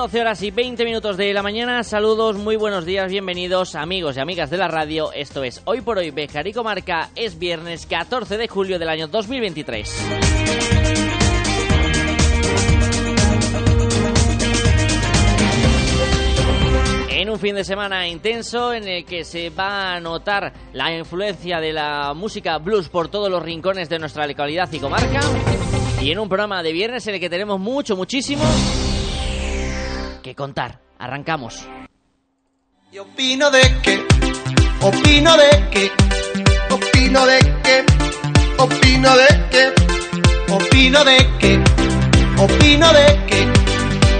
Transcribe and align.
12 0.00 0.18
horas 0.18 0.42
y 0.42 0.50
20 0.50 0.82
minutos 0.86 1.18
de 1.18 1.34
la 1.34 1.42
mañana. 1.42 1.84
Saludos, 1.84 2.38
muy 2.38 2.56
buenos 2.56 2.86
días, 2.86 3.10
bienvenidos 3.10 3.74
amigos 3.74 4.16
y 4.16 4.20
amigas 4.20 4.48
de 4.48 4.56
la 4.56 4.66
radio. 4.66 5.12
Esto 5.12 5.44
es 5.44 5.60
Hoy 5.66 5.82
por 5.82 5.98
Hoy 5.98 6.10
Bejar 6.10 6.46
y 6.46 6.54
Comarca. 6.54 7.10
Es 7.14 7.38
viernes 7.38 7.84
14 7.84 8.38
de 8.38 8.48
julio 8.48 8.78
del 8.78 8.88
año 8.88 9.08
2023. 9.08 10.06
En 17.10 17.28
un 17.28 17.38
fin 17.38 17.54
de 17.54 17.64
semana 17.64 18.08
intenso 18.08 18.72
en 18.72 18.88
el 18.88 19.04
que 19.04 19.22
se 19.22 19.50
va 19.50 19.96
a 19.96 20.00
notar 20.00 20.50
la 20.72 20.96
influencia 20.96 21.60
de 21.60 21.74
la 21.74 22.14
música 22.14 22.56
blues 22.56 22.88
por 22.88 23.08
todos 23.08 23.30
los 23.30 23.42
rincones 23.42 23.90
de 23.90 23.98
nuestra 23.98 24.26
localidad 24.26 24.72
y 24.72 24.78
comarca. 24.78 25.20
Y 26.00 26.10
en 26.10 26.18
un 26.18 26.28
programa 26.30 26.62
de 26.62 26.72
viernes 26.72 27.06
en 27.06 27.16
el 27.16 27.20
que 27.20 27.28
tenemos 27.28 27.60
mucho, 27.60 27.98
muchísimo 27.98 28.42
contar. 30.34 30.80
Arrancamos. 30.98 31.66
Y 32.92 32.98
opino 32.98 33.50
de 33.50 33.60
que, 33.82 34.04
opino 34.80 35.36
de 35.36 35.68
que, 35.70 35.90
opino 36.70 37.26
de 37.26 37.38
que, 37.62 37.84
opino 38.58 39.16
de 39.16 39.48
que, 39.50 40.52
opino 40.52 41.04
de 41.04 41.38
que, 41.38 41.64
opino 42.38 42.92
de 42.92 43.26
que, 43.26 43.59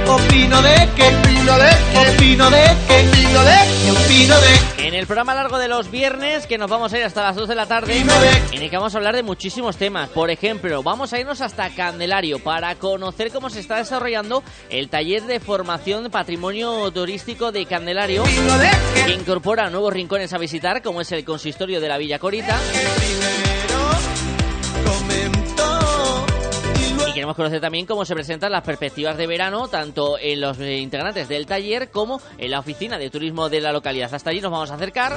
opino 0.08 0.62
de 0.62 0.88
que, 0.96 1.02
opino 1.02 1.58
de 1.58 1.70
que, 1.92 1.98
opino 1.98 2.50
de 2.50 2.62
que, 2.86 3.08
opino 3.08 3.44
de 3.44 3.56
que, 3.82 3.90
opino 3.90 4.34
de 4.40 4.86
En 4.86 4.94
el 4.94 5.06
programa 5.06 5.34
largo 5.34 5.58
de 5.58 5.68
los 5.68 5.90
viernes, 5.90 6.46
que 6.46 6.58
nos 6.58 6.70
vamos 6.70 6.92
a 6.92 6.98
ir 6.98 7.04
hasta 7.04 7.22
las 7.22 7.36
2 7.36 7.48
de 7.48 7.54
la 7.54 7.66
tarde, 7.66 7.96
en 8.52 8.62
el 8.62 8.70
que 8.70 8.76
vamos 8.76 8.94
a 8.94 8.98
hablar 8.98 9.16
de 9.16 9.22
muchísimos 9.22 9.76
temas. 9.76 10.08
Por 10.10 10.30
ejemplo, 10.30 10.82
vamos 10.82 11.12
a 11.12 11.20
irnos 11.20 11.40
hasta 11.40 11.70
Candelario 11.70 12.38
para 12.38 12.74
conocer 12.76 13.30
cómo 13.30 13.50
se 13.50 13.60
está 13.60 13.76
desarrollando 13.76 14.42
el 14.68 14.88
taller 14.88 15.22
de 15.24 15.40
formación 15.40 16.04
de 16.04 16.10
patrimonio 16.10 16.90
turístico 16.90 17.52
de 17.52 17.66
Candelario, 17.66 18.24
que 19.06 19.12
incorpora 19.12 19.70
nuevos 19.70 19.92
rincones 19.92 20.32
a 20.32 20.38
visitar, 20.38 20.82
como 20.82 21.00
es 21.00 21.12
el 21.12 21.24
consistorio 21.24 21.80
de 21.80 21.88
la 21.88 21.98
Villa 21.98 22.18
Corita. 22.18 22.58
Y 27.10 27.12
queremos 27.12 27.34
conocer 27.34 27.60
también 27.60 27.86
cómo 27.86 28.04
se 28.04 28.14
presentan 28.14 28.52
las 28.52 28.62
perspectivas 28.62 29.16
de 29.16 29.26
verano, 29.26 29.66
tanto 29.66 30.16
en 30.16 30.40
los 30.40 30.60
eh, 30.60 30.76
integrantes 30.76 31.28
del 31.28 31.44
taller 31.44 31.90
como 31.90 32.20
en 32.38 32.52
la 32.52 32.60
oficina 32.60 32.98
de 32.98 33.10
turismo 33.10 33.48
de 33.48 33.60
la 33.60 33.72
localidad. 33.72 34.14
Hasta 34.14 34.30
allí 34.30 34.40
nos 34.40 34.52
vamos 34.52 34.70
a 34.70 34.74
acercar. 34.74 35.16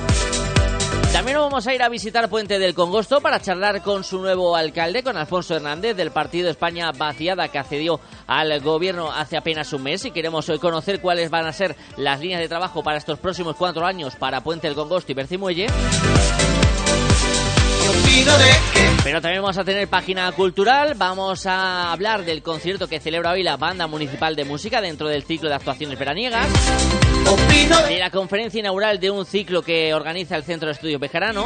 También 1.11 1.37
vamos 1.37 1.67
a 1.67 1.73
ir 1.75 1.83
a 1.83 1.89
visitar 1.89 2.27
Puente 2.29 2.57
del 2.57 2.73
Congosto 2.73 3.21
para 3.21 3.39
charlar 3.39 3.83
con 3.83 4.03
su 4.03 4.17
nuevo 4.17 4.55
alcalde, 4.55 5.03
con 5.03 5.17
Alfonso 5.17 5.55
Hernández, 5.55 5.95
del 5.95 6.09
Partido 6.09 6.49
España 6.49 6.91
Vaciada, 6.91 7.49
que 7.49 7.59
accedió 7.59 7.99
al 8.25 8.59
gobierno 8.61 9.11
hace 9.11 9.37
apenas 9.37 9.71
un 9.71 9.83
mes. 9.83 10.03
Y 10.05 10.09
queremos 10.09 10.49
hoy 10.49 10.57
conocer 10.57 10.99
cuáles 10.99 11.29
van 11.29 11.45
a 11.45 11.53
ser 11.53 11.75
las 11.97 12.19
líneas 12.19 12.41
de 12.41 12.49
trabajo 12.49 12.81
para 12.81 12.97
estos 12.97 13.19
próximos 13.19 13.55
cuatro 13.55 13.85
años 13.85 14.15
para 14.15 14.41
Puente 14.41 14.65
del 14.65 14.75
Congosto 14.75 15.11
y 15.11 15.15
Bercimuelle. 15.15 15.67
Pero 19.03 19.21
también 19.21 19.41
vamos 19.41 19.57
a 19.57 19.63
tener 19.63 19.87
página 19.87 20.31
cultural, 20.31 20.93
vamos 20.95 21.45
a 21.45 21.91
hablar 21.91 22.23
del 22.23 22.41
concierto 22.41 22.87
que 22.87 22.99
celebra 22.99 23.31
hoy 23.31 23.43
la 23.43 23.57
Banda 23.57 23.87
Municipal 23.87 24.35
de 24.35 24.45
Música 24.45 24.79
dentro 24.81 25.07
del 25.09 25.23
ciclo 25.23 25.49
de 25.49 25.55
actuaciones 25.55 25.99
veraniegas, 25.99 26.47
de 27.89 27.99
la 27.99 28.09
conferencia 28.09 28.59
inaugural 28.59 28.99
de 28.99 29.11
un 29.11 29.25
ciclo 29.25 29.61
que 29.61 29.93
organiza 29.93 30.35
el 30.35 30.43
Centro 30.43 30.67
de 30.67 30.73
Estudios 30.73 31.01
Bejarano, 31.01 31.45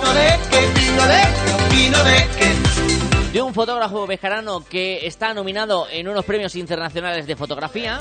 de 3.37 3.43
un 3.43 3.53
fotógrafo 3.53 4.07
bejarano 4.07 4.65
que 4.65 5.05
está 5.05 5.31
nominado 5.31 5.87
en 5.91 6.07
unos 6.07 6.25
premios 6.25 6.55
internacionales 6.55 7.27
de 7.27 7.35
fotografía. 7.35 7.99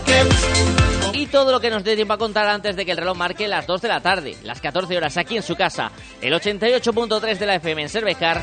Y 1.12 1.26
todo 1.26 1.52
lo 1.52 1.60
que 1.60 1.69
nos 1.69 1.84
dé 1.84 1.94
tiempo 1.94 2.14
a 2.14 2.16
contar 2.16 2.48
antes 2.48 2.74
de 2.74 2.86
que 2.86 2.92
el 2.92 2.97
reloj 2.97 3.19
marque 3.19 3.46
las 3.46 3.66
2 3.66 3.82
de 3.82 3.88
la 3.88 4.00
tarde, 4.00 4.34
las 4.44 4.62
14 4.62 4.96
horas 4.96 5.19
aquí 5.19 5.36
en 5.36 5.42
su 5.42 5.54
casa, 5.54 5.92
el 6.22 6.32
88.3 6.32 7.36
de 7.36 7.44
la 7.44 7.56
FM 7.56 7.82
en 7.82 7.88
Cervejar. 7.91 8.41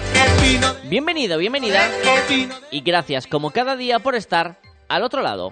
Bienvenido, 0.84 1.40
bienvenida. 1.40 1.90
Y 2.70 2.82
gracias 2.82 3.26
como 3.26 3.50
cada 3.50 3.76
día 3.76 3.98
por 3.98 4.14
estar 4.14 4.60
al 4.88 5.02
otro 5.02 5.24
lado. 5.24 5.52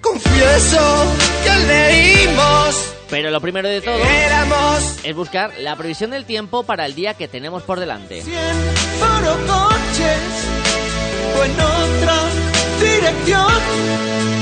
Confieso 0.00 1.14
que 1.44 1.64
leímos. 1.64 2.92
Pero 3.08 3.30
lo 3.30 3.40
primero 3.40 3.68
de 3.68 3.82
todo 3.82 4.02
es 5.04 5.14
buscar 5.14 5.52
la 5.60 5.76
previsión 5.76 6.10
del 6.10 6.24
tiempo 6.24 6.64
para 6.64 6.86
el 6.86 6.96
día 6.96 7.14
que 7.14 7.28
tenemos 7.28 7.62
por 7.62 7.78
delante. 7.78 8.24
Forocoches 9.96 10.48
o 11.38 11.44
en 11.44 11.52
otra 11.52 12.16
dirección. 12.80 14.35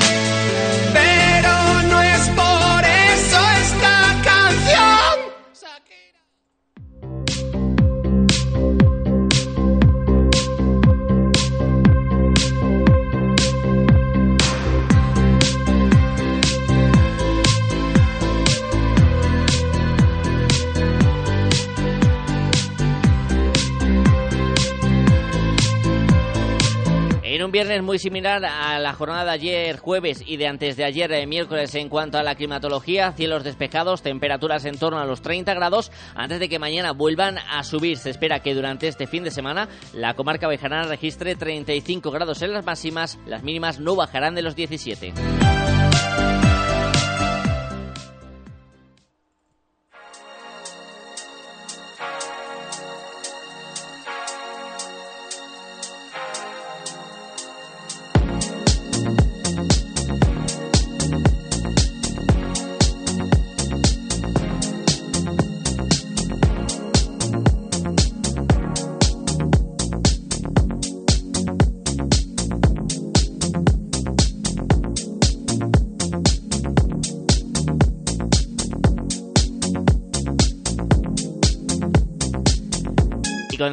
Viernes 27.54 27.84
muy 27.84 28.00
similar 28.00 28.44
a 28.44 28.81
la 28.81 28.94
jornada 28.94 29.26
de 29.26 29.31
ayer 29.31 29.78
jueves 29.78 30.25
y 30.26 30.38
de 30.38 30.48
antes 30.48 30.76
de 30.76 30.84
ayer 30.84 31.12
eh, 31.12 31.25
miércoles 31.25 31.72
en 31.76 31.88
cuanto 31.88 32.19
a 32.19 32.25
la 32.25 32.34
climatología, 32.34 33.12
cielos 33.12 33.44
despejados, 33.44 34.03
temperaturas 34.03 34.65
en 34.65 34.76
torno 34.76 34.98
a 34.98 35.04
los 35.04 35.22
30 35.22 35.54
grados, 35.54 35.93
antes 36.16 36.41
de 36.41 36.48
que 36.48 36.59
mañana 36.59 36.91
vuelvan 36.91 37.38
a 37.38 37.62
subir. 37.62 37.97
Se 37.97 38.10
espera 38.10 38.41
que 38.41 38.54
durante 38.54 38.88
este 38.88 39.06
fin 39.06 39.22
de 39.22 39.31
semana 39.31 39.69
la 39.93 40.14
comarca 40.14 40.48
bejarana 40.48 40.88
registre 40.88 41.37
35 41.37 42.10
grados 42.10 42.43
en 42.43 42.54
las 42.54 42.66
máximas, 42.66 43.20
las 43.25 43.44
mínimas 43.44 43.78
no 43.78 43.94
bajarán 43.94 44.34
de 44.34 44.43
los 44.43 44.56
17. 44.56 45.12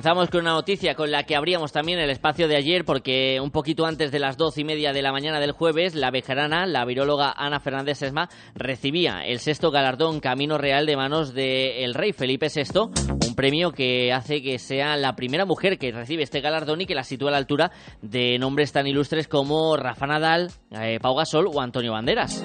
Comenzamos 0.01 0.31
con 0.31 0.42
una 0.42 0.53
noticia 0.53 0.95
con 0.95 1.12
la 1.12 1.25
que 1.25 1.36
abríamos 1.36 1.71
también 1.71 2.00
el 2.00 2.09
espacio 2.09 2.48
de 2.48 2.56
ayer, 2.56 2.86
porque 2.86 3.39
un 3.39 3.51
poquito 3.51 3.86
antes 3.86 4.12
de 4.12 4.18
las 4.18 4.36
doce 4.36 4.62
y 4.62 4.63
media 4.63 4.94
de 4.94 5.03
la 5.03 5.12
mañana 5.12 5.39
del 5.39 5.51
jueves, 5.51 5.94
la 5.94 6.09
bejarana, 6.09 6.65
la 6.65 6.83
viróloga 6.86 7.31
Ana 7.38 7.59
Fernández 7.59 8.01
Esma, 8.01 8.27
recibía 8.56 9.24
el 9.24 9.38
sexto 9.38 9.69
galardón 9.69 10.19
Camino 10.19 10.57
Real 10.57 10.88
de 10.88 10.98
manos 10.98 11.36
del 11.36 11.94
rey 11.94 12.13
Felipe 12.13 12.48
VI, 12.48 12.89
un 13.27 13.36
premio 13.36 13.74
que 13.74 14.12
hace 14.12 14.42
que 14.42 14.57
sea 14.57 14.98
la 14.98 15.15
primera 15.15 15.45
mujer 15.45 15.77
que 15.77 15.92
recibe 15.92 16.24
este 16.24 16.42
galardón 16.42 16.81
y 16.81 16.88
que 16.88 16.95
la 16.95 17.03
sitúa 17.03 17.30
a 17.30 17.33
la 17.33 17.38
altura 17.38 17.71
de 18.01 18.39
nombres 18.39 18.71
tan 18.71 18.88
ilustres 18.88 19.27
como 19.27 19.77
Rafa 19.77 20.07
Nadal, 20.07 20.50
eh, 20.71 20.98
Pau 21.00 21.15
Gasol 21.15 21.45
o 21.45 21.62
Antonio 21.62 21.92
Banderas. 21.92 22.44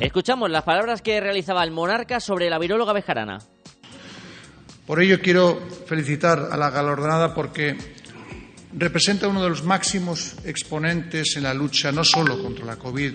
Escuchamos 0.00 0.50
las 0.50 0.64
palabras 0.64 1.00
que 1.00 1.20
realizaba 1.20 1.62
el 1.62 1.70
monarca 1.70 2.18
sobre 2.18 2.50
la 2.50 2.58
viróloga 2.58 2.92
bejarana. 2.92 3.38
Por 4.90 5.00
ello 5.00 5.20
quiero 5.22 5.62
felicitar 5.86 6.48
a 6.50 6.56
la 6.56 6.68
galardonada 6.68 7.32
porque 7.32 7.78
representa 8.76 9.28
uno 9.28 9.40
de 9.40 9.48
los 9.48 9.62
máximos 9.62 10.34
exponentes 10.44 11.36
en 11.36 11.44
la 11.44 11.54
lucha 11.54 11.92
no 11.92 12.02
solo 12.02 12.42
contra 12.42 12.64
la 12.64 12.74
COVID, 12.74 13.12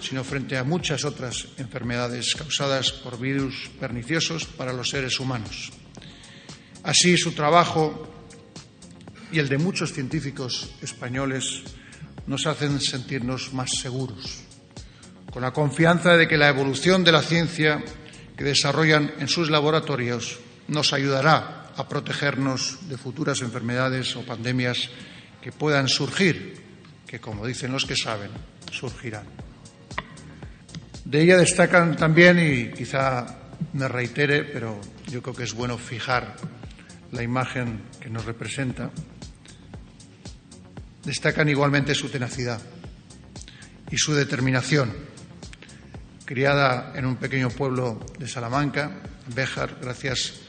sino 0.00 0.22
frente 0.22 0.56
a 0.56 0.62
muchas 0.62 1.04
otras 1.04 1.48
enfermedades 1.56 2.36
causadas 2.36 2.92
por 2.92 3.18
virus 3.18 3.68
perniciosos 3.80 4.44
para 4.44 4.72
los 4.72 4.90
seres 4.90 5.18
humanos. 5.18 5.72
Así, 6.84 7.16
su 7.16 7.32
trabajo 7.32 8.08
y 9.32 9.40
el 9.40 9.48
de 9.48 9.58
muchos 9.58 9.92
científicos 9.92 10.70
españoles 10.82 11.64
nos 12.28 12.46
hacen 12.46 12.78
sentirnos 12.80 13.52
más 13.52 13.72
seguros, 13.72 14.44
con 15.32 15.42
la 15.42 15.52
confianza 15.52 16.16
de 16.16 16.28
que 16.28 16.38
la 16.38 16.48
evolución 16.48 17.02
de 17.02 17.10
la 17.10 17.22
ciencia 17.22 17.82
que 18.36 18.44
desarrollan 18.44 19.14
en 19.18 19.26
sus 19.26 19.50
laboratorios 19.50 20.38
nos 20.68 20.92
ayudará 20.92 21.72
a 21.76 21.88
protegernos 21.88 22.88
de 22.88 22.98
futuras 22.98 23.40
enfermedades 23.40 24.14
o 24.16 24.24
pandemias 24.24 24.90
que 25.40 25.52
puedan 25.52 25.88
surgir, 25.88 26.60
que, 27.06 27.20
como 27.20 27.46
dicen 27.46 27.72
los 27.72 27.86
que 27.86 27.96
saben, 27.96 28.30
surgirán. 28.70 29.24
De 31.04 31.22
ella 31.22 31.38
destacan 31.38 31.96
también, 31.96 32.38
y 32.38 32.72
quizá 32.74 33.24
me 33.72 33.88
reitere, 33.88 34.44
pero 34.44 34.80
yo 35.06 35.22
creo 35.22 35.34
que 35.34 35.44
es 35.44 35.54
bueno 35.54 35.78
fijar 35.78 36.36
la 37.12 37.22
imagen 37.22 37.82
que 38.00 38.10
nos 38.10 38.26
representa, 38.26 38.90
destacan 41.04 41.48
igualmente 41.48 41.94
su 41.94 42.10
tenacidad 42.10 42.60
y 43.90 43.96
su 43.96 44.12
determinación. 44.12 44.92
Criada 46.26 46.92
en 46.94 47.06
un 47.06 47.16
pequeño 47.16 47.48
pueblo 47.48 48.04
de 48.18 48.28
Salamanca, 48.28 49.00
Béjar, 49.34 49.78
gracias 49.80 50.47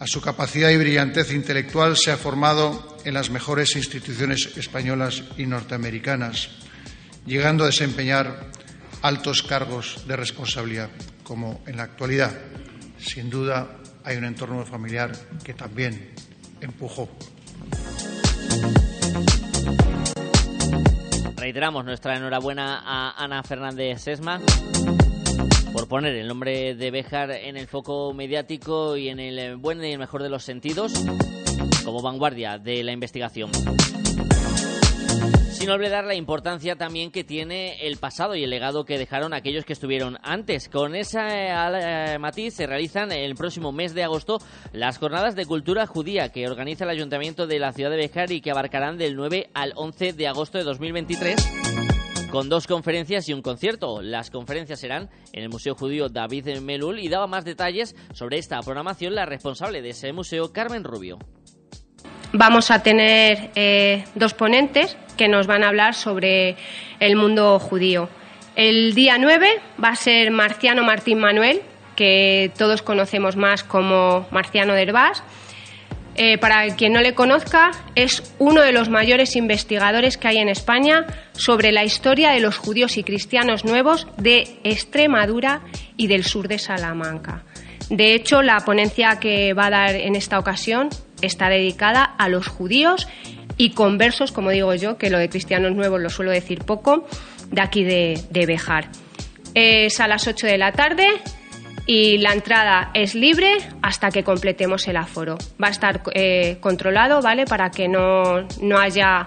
a 0.00 0.06
su 0.06 0.22
capacidad 0.22 0.70
y 0.70 0.78
brillantez 0.78 1.30
intelectual, 1.30 1.94
se 1.96 2.10
ha 2.10 2.16
formado 2.16 2.96
en 3.04 3.12
las 3.12 3.28
mejores 3.28 3.76
instituciones 3.76 4.56
españolas 4.56 5.22
y 5.36 5.44
norteamericanas, 5.44 6.48
llegando 7.26 7.64
a 7.64 7.66
desempeñar 7.66 8.46
altos 9.02 9.42
cargos 9.42 10.04
de 10.08 10.16
responsabilidad, 10.16 10.88
como 11.22 11.62
en 11.66 11.76
la 11.76 11.82
actualidad. 11.82 12.32
Sin 12.98 13.28
duda, 13.28 13.76
hay 14.02 14.16
un 14.16 14.24
entorno 14.24 14.64
familiar 14.64 15.12
que 15.44 15.52
también 15.52 16.12
empujó. 16.62 17.10
Reiteramos 21.36 21.84
nuestra 21.84 22.16
enhorabuena 22.16 22.82
a 22.84 23.22
Ana 23.22 23.42
Fernández 23.42 24.00
Sesma 24.00 24.40
por 25.72 25.88
poner 25.88 26.14
el 26.16 26.28
nombre 26.28 26.74
de 26.74 26.90
Béjar 26.90 27.30
en 27.30 27.56
el 27.56 27.66
foco 27.66 28.12
mediático 28.14 28.96
y 28.96 29.08
en 29.08 29.20
el 29.20 29.56
buen 29.56 29.82
y 29.84 29.92
el 29.92 29.98
mejor 29.98 30.22
de 30.22 30.28
los 30.28 30.44
sentidos 30.44 30.92
como 31.84 32.02
vanguardia 32.02 32.58
de 32.58 32.82
la 32.82 32.92
investigación. 32.92 33.50
Sin 35.52 35.68
olvidar 35.68 36.04
la 36.04 36.14
importancia 36.14 36.76
también 36.76 37.10
que 37.10 37.22
tiene 37.22 37.86
el 37.86 37.98
pasado 37.98 38.34
y 38.34 38.42
el 38.42 38.48
legado 38.48 38.86
que 38.86 38.96
dejaron 38.96 39.34
aquellos 39.34 39.66
que 39.66 39.74
estuvieron 39.74 40.16
antes. 40.22 40.70
Con 40.70 40.94
ese 40.94 41.18
eh, 41.20 42.18
matiz 42.18 42.54
se 42.54 42.66
realizan 42.66 43.12
el 43.12 43.34
próximo 43.34 43.70
mes 43.70 43.92
de 43.92 44.02
agosto 44.02 44.38
las 44.72 44.96
jornadas 44.96 45.36
de 45.36 45.44
cultura 45.44 45.86
judía 45.86 46.30
que 46.30 46.48
organiza 46.48 46.84
el 46.84 46.90
Ayuntamiento 46.90 47.46
de 47.46 47.58
la 47.58 47.72
ciudad 47.72 47.90
de 47.90 47.98
Bejar 47.98 48.32
y 48.32 48.40
que 48.40 48.50
abarcarán 48.50 48.96
del 48.96 49.16
9 49.16 49.50
al 49.52 49.74
11 49.76 50.14
de 50.14 50.28
agosto 50.28 50.56
de 50.56 50.64
2023 50.64 51.69
con 52.30 52.48
dos 52.48 52.66
conferencias 52.66 53.28
y 53.28 53.32
un 53.32 53.42
concierto. 53.42 54.00
Las 54.02 54.30
conferencias 54.30 54.80
serán 54.80 55.10
en 55.32 55.42
el 55.42 55.48
Museo 55.48 55.74
Judío 55.74 56.08
David 56.08 56.58
Melul 56.60 57.00
y 57.00 57.08
daba 57.08 57.26
más 57.26 57.44
detalles 57.44 57.96
sobre 58.14 58.38
esta 58.38 58.60
programación 58.60 59.14
la 59.14 59.26
responsable 59.26 59.82
de 59.82 59.90
ese 59.90 60.12
museo, 60.12 60.52
Carmen 60.52 60.84
Rubio. 60.84 61.18
Vamos 62.32 62.70
a 62.70 62.82
tener 62.82 63.50
eh, 63.56 64.04
dos 64.14 64.34
ponentes 64.34 64.96
que 65.16 65.28
nos 65.28 65.48
van 65.48 65.64
a 65.64 65.68
hablar 65.68 65.94
sobre 65.94 66.56
el 67.00 67.16
mundo 67.16 67.58
judío. 67.58 68.08
El 68.54 68.94
día 68.94 69.18
9 69.18 69.48
va 69.82 69.88
a 69.88 69.96
ser 69.96 70.30
Marciano 70.30 70.84
Martín 70.84 71.18
Manuel, 71.18 71.62
que 71.96 72.52
todos 72.56 72.82
conocemos 72.82 73.36
más 73.36 73.64
como 73.64 74.26
Marciano 74.30 74.74
Derbás. 74.74 75.24
Eh, 76.16 76.38
para 76.38 76.74
quien 76.76 76.92
no 76.92 77.00
le 77.00 77.14
conozca, 77.14 77.70
es 77.94 78.34
uno 78.38 78.62
de 78.62 78.72
los 78.72 78.88
mayores 78.88 79.36
investigadores 79.36 80.16
que 80.16 80.28
hay 80.28 80.38
en 80.38 80.48
España 80.48 81.06
sobre 81.32 81.72
la 81.72 81.84
historia 81.84 82.32
de 82.32 82.40
los 82.40 82.58
judíos 82.58 82.96
y 82.96 83.04
cristianos 83.04 83.64
nuevos 83.64 84.06
de 84.16 84.58
Extremadura 84.64 85.62
y 85.96 86.08
del 86.08 86.24
sur 86.24 86.48
de 86.48 86.58
Salamanca. 86.58 87.44
De 87.88 88.14
hecho, 88.14 88.42
la 88.42 88.60
ponencia 88.60 89.18
que 89.18 89.52
va 89.54 89.66
a 89.66 89.70
dar 89.70 89.94
en 89.94 90.14
esta 90.14 90.38
ocasión 90.38 90.90
está 91.22 91.48
dedicada 91.48 92.04
a 92.04 92.28
los 92.28 92.48
judíos 92.48 93.08
y 93.56 93.70
conversos, 93.70 94.32
como 94.32 94.50
digo 94.50 94.74
yo, 94.74 94.96
que 94.96 95.10
lo 95.10 95.18
de 95.18 95.28
cristianos 95.28 95.74
nuevos 95.74 96.00
lo 96.00 96.10
suelo 96.10 96.30
decir 96.30 96.64
poco, 96.64 97.06
de 97.50 97.60
aquí 97.60 97.84
de, 97.84 98.20
de 98.30 98.46
Bejar. 98.46 98.88
Es 99.54 100.00
a 100.00 100.08
las 100.08 100.26
8 100.26 100.46
de 100.46 100.58
la 100.58 100.72
tarde 100.72 101.08
y 101.86 102.18
la 102.18 102.32
entrada 102.32 102.90
es 102.94 103.14
libre 103.14 103.58
hasta 103.82 104.10
que 104.10 104.22
completemos 104.24 104.86
el 104.88 104.96
aforo. 104.96 105.38
Va 105.62 105.68
a 105.68 105.70
estar 105.70 106.02
eh, 106.14 106.58
controlado, 106.60 107.20
¿vale? 107.22 107.44
Para 107.44 107.70
que 107.70 107.88
no, 107.88 108.42
no 108.60 108.78
haya 108.78 109.26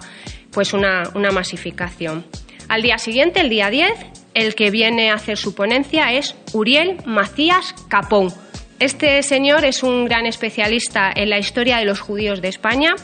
pues 0.52 0.74
una, 0.74 1.04
una 1.16 1.32
masificación. 1.32 2.26
Al 2.70 2.82
día 2.82 2.98
siguiente, 2.98 3.42
el 3.42 3.50
día 3.50 3.70
10, 3.70 3.92
el 4.34 4.56
que 4.56 4.72
viene 4.72 5.12
a 5.12 5.16
hacer 5.16 5.38
su 5.38 5.54
ponencia 5.56 6.14
es 6.14 6.36
Uriel 6.54 6.98
Macías 7.06 7.76
Capón 7.90 8.34
este 8.84 9.24
señor 9.24 9.64
es 9.64 9.82
un 9.82 10.04
gran 10.04 10.26
especialista 10.26 11.10
en 11.16 11.30
la 11.30 11.38
historia 11.38 11.78
de 11.78 11.86
los 11.86 12.02
judíos 12.02 12.42
de 12.42 12.50
España. 12.50 12.96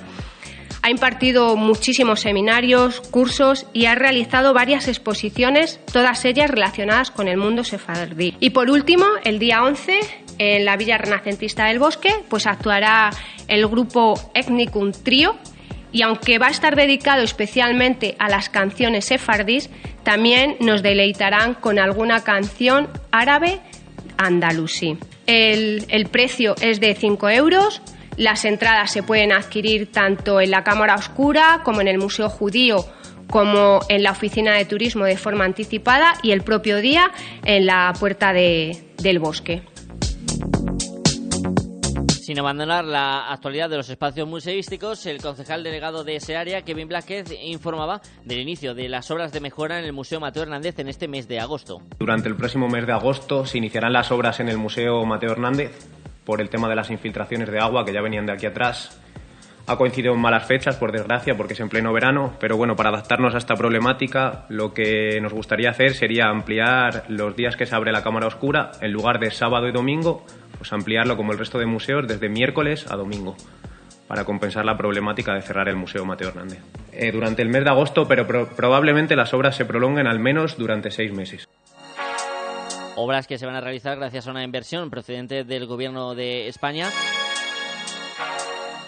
Ha 0.81 0.89
impartido 0.89 1.55
muchísimos 1.55 2.21
seminarios, 2.21 3.01
cursos 3.01 3.65
y 3.73 3.85
ha 3.85 3.95
realizado 3.95 4.53
varias 4.53 4.87
exposiciones, 4.87 5.79
todas 5.91 6.23
ellas 6.25 6.49
relacionadas 6.49 7.11
con 7.11 7.27
el 7.27 7.37
mundo 7.37 7.63
sefardí. 7.63 8.35
Y 8.39 8.51
por 8.51 8.69
último, 8.69 9.05
el 9.23 9.39
día 9.39 9.63
11, 9.63 9.99
en 10.37 10.65
la 10.65 10.77
Villa 10.77 10.97
Renacentista 10.97 11.65
del 11.65 11.79
Bosque, 11.79 12.13
pues 12.29 12.47
actuará 12.47 13.09
el 13.47 13.67
grupo 13.67 14.13
Ethnicum 14.33 14.91
Trio, 14.91 15.37
y 15.91 16.03
aunque 16.03 16.37
va 16.37 16.47
a 16.47 16.51
estar 16.51 16.75
dedicado 16.75 17.23
especialmente 17.23 18.15
a 18.19 18.29
las 18.29 18.49
canciones 18.49 19.05
sefardís, 19.05 19.69
también 20.03 20.55
nos 20.59 20.83
deleitarán 20.83 21.55
con 21.55 21.79
alguna 21.79 22.23
canción 22.23 22.89
árabe 23.11 23.59
andalusí. 24.17 24.97
El, 25.25 26.07
precio 26.11 26.55
es 26.61 26.79
de 26.79 26.95
5 26.95 27.29
euros. 27.29 27.81
Las 28.19 28.43
entradas 28.43 28.91
se 28.91 29.01
pueden 29.01 29.31
adquirir 29.31 29.93
tanto 29.93 30.41
en 30.41 30.51
la 30.51 30.61
Cámara 30.61 30.95
Oscura 30.95 31.61
como 31.63 31.79
en 31.79 31.87
el 31.87 31.97
Museo 31.97 32.27
Judío 32.27 32.85
como 33.29 33.79
en 33.87 34.03
la 34.03 34.11
oficina 34.11 34.55
de 34.55 34.65
turismo 34.65 35.05
de 35.05 35.15
forma 35.15 35.45
anticipada 35.45 36.15
y 36.21 36.31
el 36.31 36.41
propio 36.41 36.81
día 36.81 37.11
en 37.45 37.65
la 37.65 37.93
puerta 37.97 38.33
del 38.33 39.19
bosque. 39.19 39.61
Sin 42.09 42.37
abandonar 42.39 42.83
la 42.83 43.31
actualidad 43.31 43.69
de 43.69 43.77
los 43.77 43.89
espacios 43.89 44.27
museísticos, 44.27 45.05
el 45.05 45.21
concejal 45.21 45.63
delegado 45.63 46.03
de 46.03 46.17
ese 46.17 46.35
área, 46.35 46.63
Kevin 46.63 46.89
Blackett, 46.89 47.31
informaba 47.41 48.01
del 48.25 48.39
inicio 48.39 48.75
de 48.75 48.89
las 48.89 49.09
obras 49.11 49.31
de 49.31 49.39
mejora 49.39 49.79
en 49.79 49.85
el 49.85 49.93
Museo 49.93 50.19
Mateo 50.19 50.43
Hernández 50.43 50.77
en 50.79 50.89
este 50.89 51.07
mes 51.07 51.29
de 51.29 51.39
agosto. 51.39 51.81
Durante 51.97 52.27
el 52.27 52.35
próximo 52.35 52.67
mes 52.67 52.85
de 52.85 52.91
agosto 52.91 53.45
se 53.45 53.59
iniciarán 53.59 53.93
las 53.93 54.11
obras 54.11 54.41
en 54.41 54.49
el 54.49 54.57
Museo 54.57 55.05
Mateo 55.05 55.31
Hernández 55.31 55.71
por 56.29 56.41
el 56.41 56.49
tema 56.51 56.69
de 56.69 56.75
las 56.75 56.91
infiltraciones 56.91 57.49
de 57.49 57.57
agua 57.57 57.83
que 57.83 57.91
ya 57.91 58.03
venían 58.03 58.27
de 58.27 58.33
aquí 58.33 58.45
atrás. 58.45 59.01
Ha 59.65 59.77
coincidido 59.77 60.13
en 60.13 60.19
malas 60.19 60.45
fechas, 60.45 60.75
por 60.75 60.91
desgracia, 60.91 61.35
porque 61.35 61.53
es 61.53 61.59
en 61.59 61.69
pleno 61.69 61.91
verano, 61.91 62.35
pero 62.39 62.55
bueno, 62.55 62.75
para 62.75 62.89
adaptarnos 62.89 63.33
a 63.33 63.39
esta 63.39 63.55
problemática, 63.55 64.45
lo 64.47 64.71
que 64.71 65.19
nos 65.21 65.33
gustaría 65.33 65.71
hacer 65.71 65.95
sería 65.95 66.27
ampliar 66.27 67.05
los 67.07 67.35
días 67.35 67.55
que 67.55 67.65
se 67.65 67.73
abre 67.73 67.91
la 67.91 68.03
cámara 68.03 68.27
oscura, 68.27 68.73
en 68.79 68.91
lugar 68.91 69.19
de 69.19 69.31
sábado 69.31 69.67
y 69.67 69.71
domingo, 69.71 70.23
pues 70.55 70.71
ampliarlo 70.71 71.17
como 71.17 71.31
el 71.31 71.39
resto 71.39 71.57
de 71.57 71.65
museos 71.65 72.07
desde 72.07 72.29
miércoles 72.29 72.85
a 72.91 72.95
domingo 72.95 73.35
para 74.07 74.23
compensar 74.23 74.65
la 74.65 74.77
problemática 74.77 75.33
de 75.33 75.41
cerrar 75.41 75.67
el 75.67 75.77
Museo 75.77 76.05
Mateo 76.05 76.29
Hernández. 76.29 76.59
Eh, 76.91 77.11
durante 77.11 77.41
el 77.41 77.49
mes 77.49 77.63
de 77.63 77.71
agosto, 77.71 78.07
pero 78.07 78.27
probablemente 78.55 79.15
las 79.15 79.33
obras 79.33 79.55
se 79.55 79.65
prolonguen 79.65 80.05
al 80.05 80.19
menos 80.19 80.57
durante 80.57 80.91
seis 80.91 81.11
meses. 81.11 81.47
Obras 83.01 83.27
que 83.27 83.37
se 83.37 83.45
van 83.45 83.55
a 83.55 83.61
realizar 83.61 83.97
gracias 83.97 84.27
a 84.27 84.31
una 84.31 84.43
inversión 84.43 84.89
procedente 84.89 85.45
del 85.45 85.67
Gobierno 85.67 86.15
de 86.15 86.49
España 86.49 86.89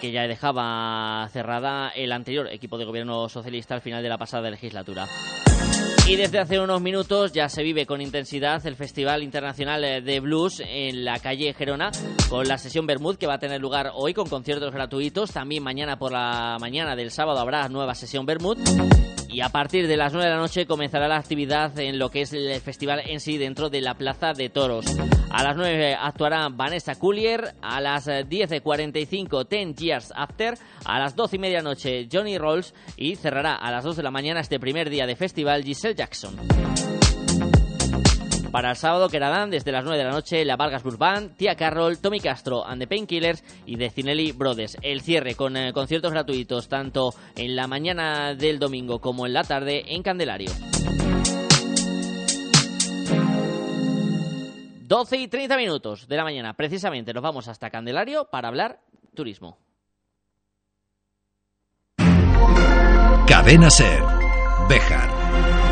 que 0.02 0.12
ya 0.12 0.26
dejaba 0.26 1.26
cerrada 1.32 1.88
el 1.88 2.12
anterior 2.12 2.46
equipo 2.48 2.76
de 2.76 2.84
gobierno 2.84 3.30
socialista 3.30 3.74
al 3.74 3.80
final 3.80 4.02
de 4.02 4.10
la 4.10 4.18
pasada 4.18 4.50
legislatura. 4.50 5.06
Y 6.06 6.16
desde 6.16 6.40
hace 6.40 6.60
unos 6.60 6.82
minutos 6.82 7.32
ya 7.32 7.48
se 7.48 7.62
vive 7.62 7.86
con 7.86 8.02
intensidad 8.02 8.66
el 8.66 8.76
Festival 8.76 9.22
Internacional 9.22 10.04
de 10.04 10.20
Blues 10.20 10.60
en 10.60 11.06
la 11.06 11.18
calle 11.18 11.54
Gerona 11.54 11.90
con 12.28 12.46
la 12.46 12.58
sesión 12.58 12.86
Bermud 12.86 13.16
que 13.16 13.26
va 13.26 13.34
a 13.34 13.38
tener 13.38 13.62
lugar 13.62 13.92
hoy 13.94 14.12
con 14.12 14.28
conciertos 14.28 14.74
gratuitos. 14.74 15.32
También 15.32 15.62
mañana 15.62 15.98
por 15.98 16.12
la 16.12 16.58
mañana 16.60 16.96
del 16.96 17.12
sábado 17.12 17.38
habrá 17.38 17.66
nueva 17.70 17.94
sesión 17.94 18.26
Bermud. 18.26 18.58
Y 19.32 19.40
a 19.40 19.48
partir 19.48 19.88
de 19.88 19.96
las 19.96 20.12
9 20.12 20.28
de 20.28 20.34
la 20.34 20.40
noche 20.40 20.66
comenzará 20.66 21.08
la 21.08 21.16
actividad 21.16 21.78
en 21.78 21.98
lo 21.98 22.10
que 22.10 22.20
es 22.20 22.34
el 22.34 22.60
festival 22.60 23.00
en 23.06 23.18
sí 23.18 23.38
dentro 23.38 23.70
de 23.70 23.80
la 23.80 23.94
Plaza 23.94 24.34
de 24.34 24.50
Toros. 24.50 24.84
A 25.30 25.42
las 25.42 25.56
9 25.56 25.96
actuará 25.98 26.46
Vanessa 26.50 26.96
Coolier, 26.96 27.54
a 27.62 27.80
las 27.80 28.06
10.45 28.06 29.48
Ten 29.48 29.74
Years 29.74 30.12
After, 30.14 30.58
a 30.84 30.98
las 30.98 31.16
12 31.16 31.36
y 31.36 31.38
media 31.38 31.62
noche 31.62 32.08
Johnny 32.12 32.36
Rolls 32.36 32.74
y 32.98 33.16
cerrará 33.16 33.54
a 33.54 33.70
las 33.70 33.84
2 33.84 33.96
de 33.96 34.02
la 34.02 34.10
mañana 34.10 34.40
este 34.40 34.60
primer 34.60 34.90
día 34.90 35.06
de 35.06 35.16
festival 35.16 35.64
Giselle 35.64 35.94
Jackson. 35.94 36.36
Para 38.52 38.70
el 38.70 38.76
sábado 38.76 39.08
quedarán 39.08 39.48
desde 39.48 39.72
las 39.72 39.82
9 39.82 39.96
de 39.96 40.04
la 40.04 40.10
noche 40.10 40.44
la 40.44 40.56
Vargas 40.56 40.82
Blues 40.82 40.98
Tía 41.38 41.56
Carroll, 41.56 41.98
Tommy 41.98 42.20
Castro 42.20 42.66
and 42.66 42.82
the 42.82 42.86
Painkillers 42.86 43.42
y 43.64 43.78
The 43.78 43.88
Cinelli 43.88 44.32
Brothers. 44.32 44.76
El 44.82 45.00
cierre 45.00 45.34
con 45.34 45.56
eh, 45.56 45.72
conciertos 45.72 46.12
gratuitos 46.12 46.68
tanto 46.68 47.14
en 47.34 47.56
la 47.56 47.66
mañana 47.66 48.34
del 48.34 48.58
domingo 48.58 49.00
como 49.00 49.24
en 49.24 49.32
la 49.32 49.42
tarde 49.42 49.84
en 49.88 50.02
Candelario. 50.02 50.50
12 54.82 55.16
y 55.16 55.28
30 55.28 55.56
minutos 55.56 56.06
de 56.06 56.16
la 56.18 56.24
mañana, 56.24 56.52
precisamente 56.52 57.14
nos 57.14 57.22
vamos 57.22 57.48
hasta 57.48 57.70
Candelario 57.70 58.28
para 58.30 58.48
hablar 58.48 58.80
turismo. 59.14 59.56
Cadena 63.26 63.70
Ser. 63.70 64.02
Bejar. 64.68 65.71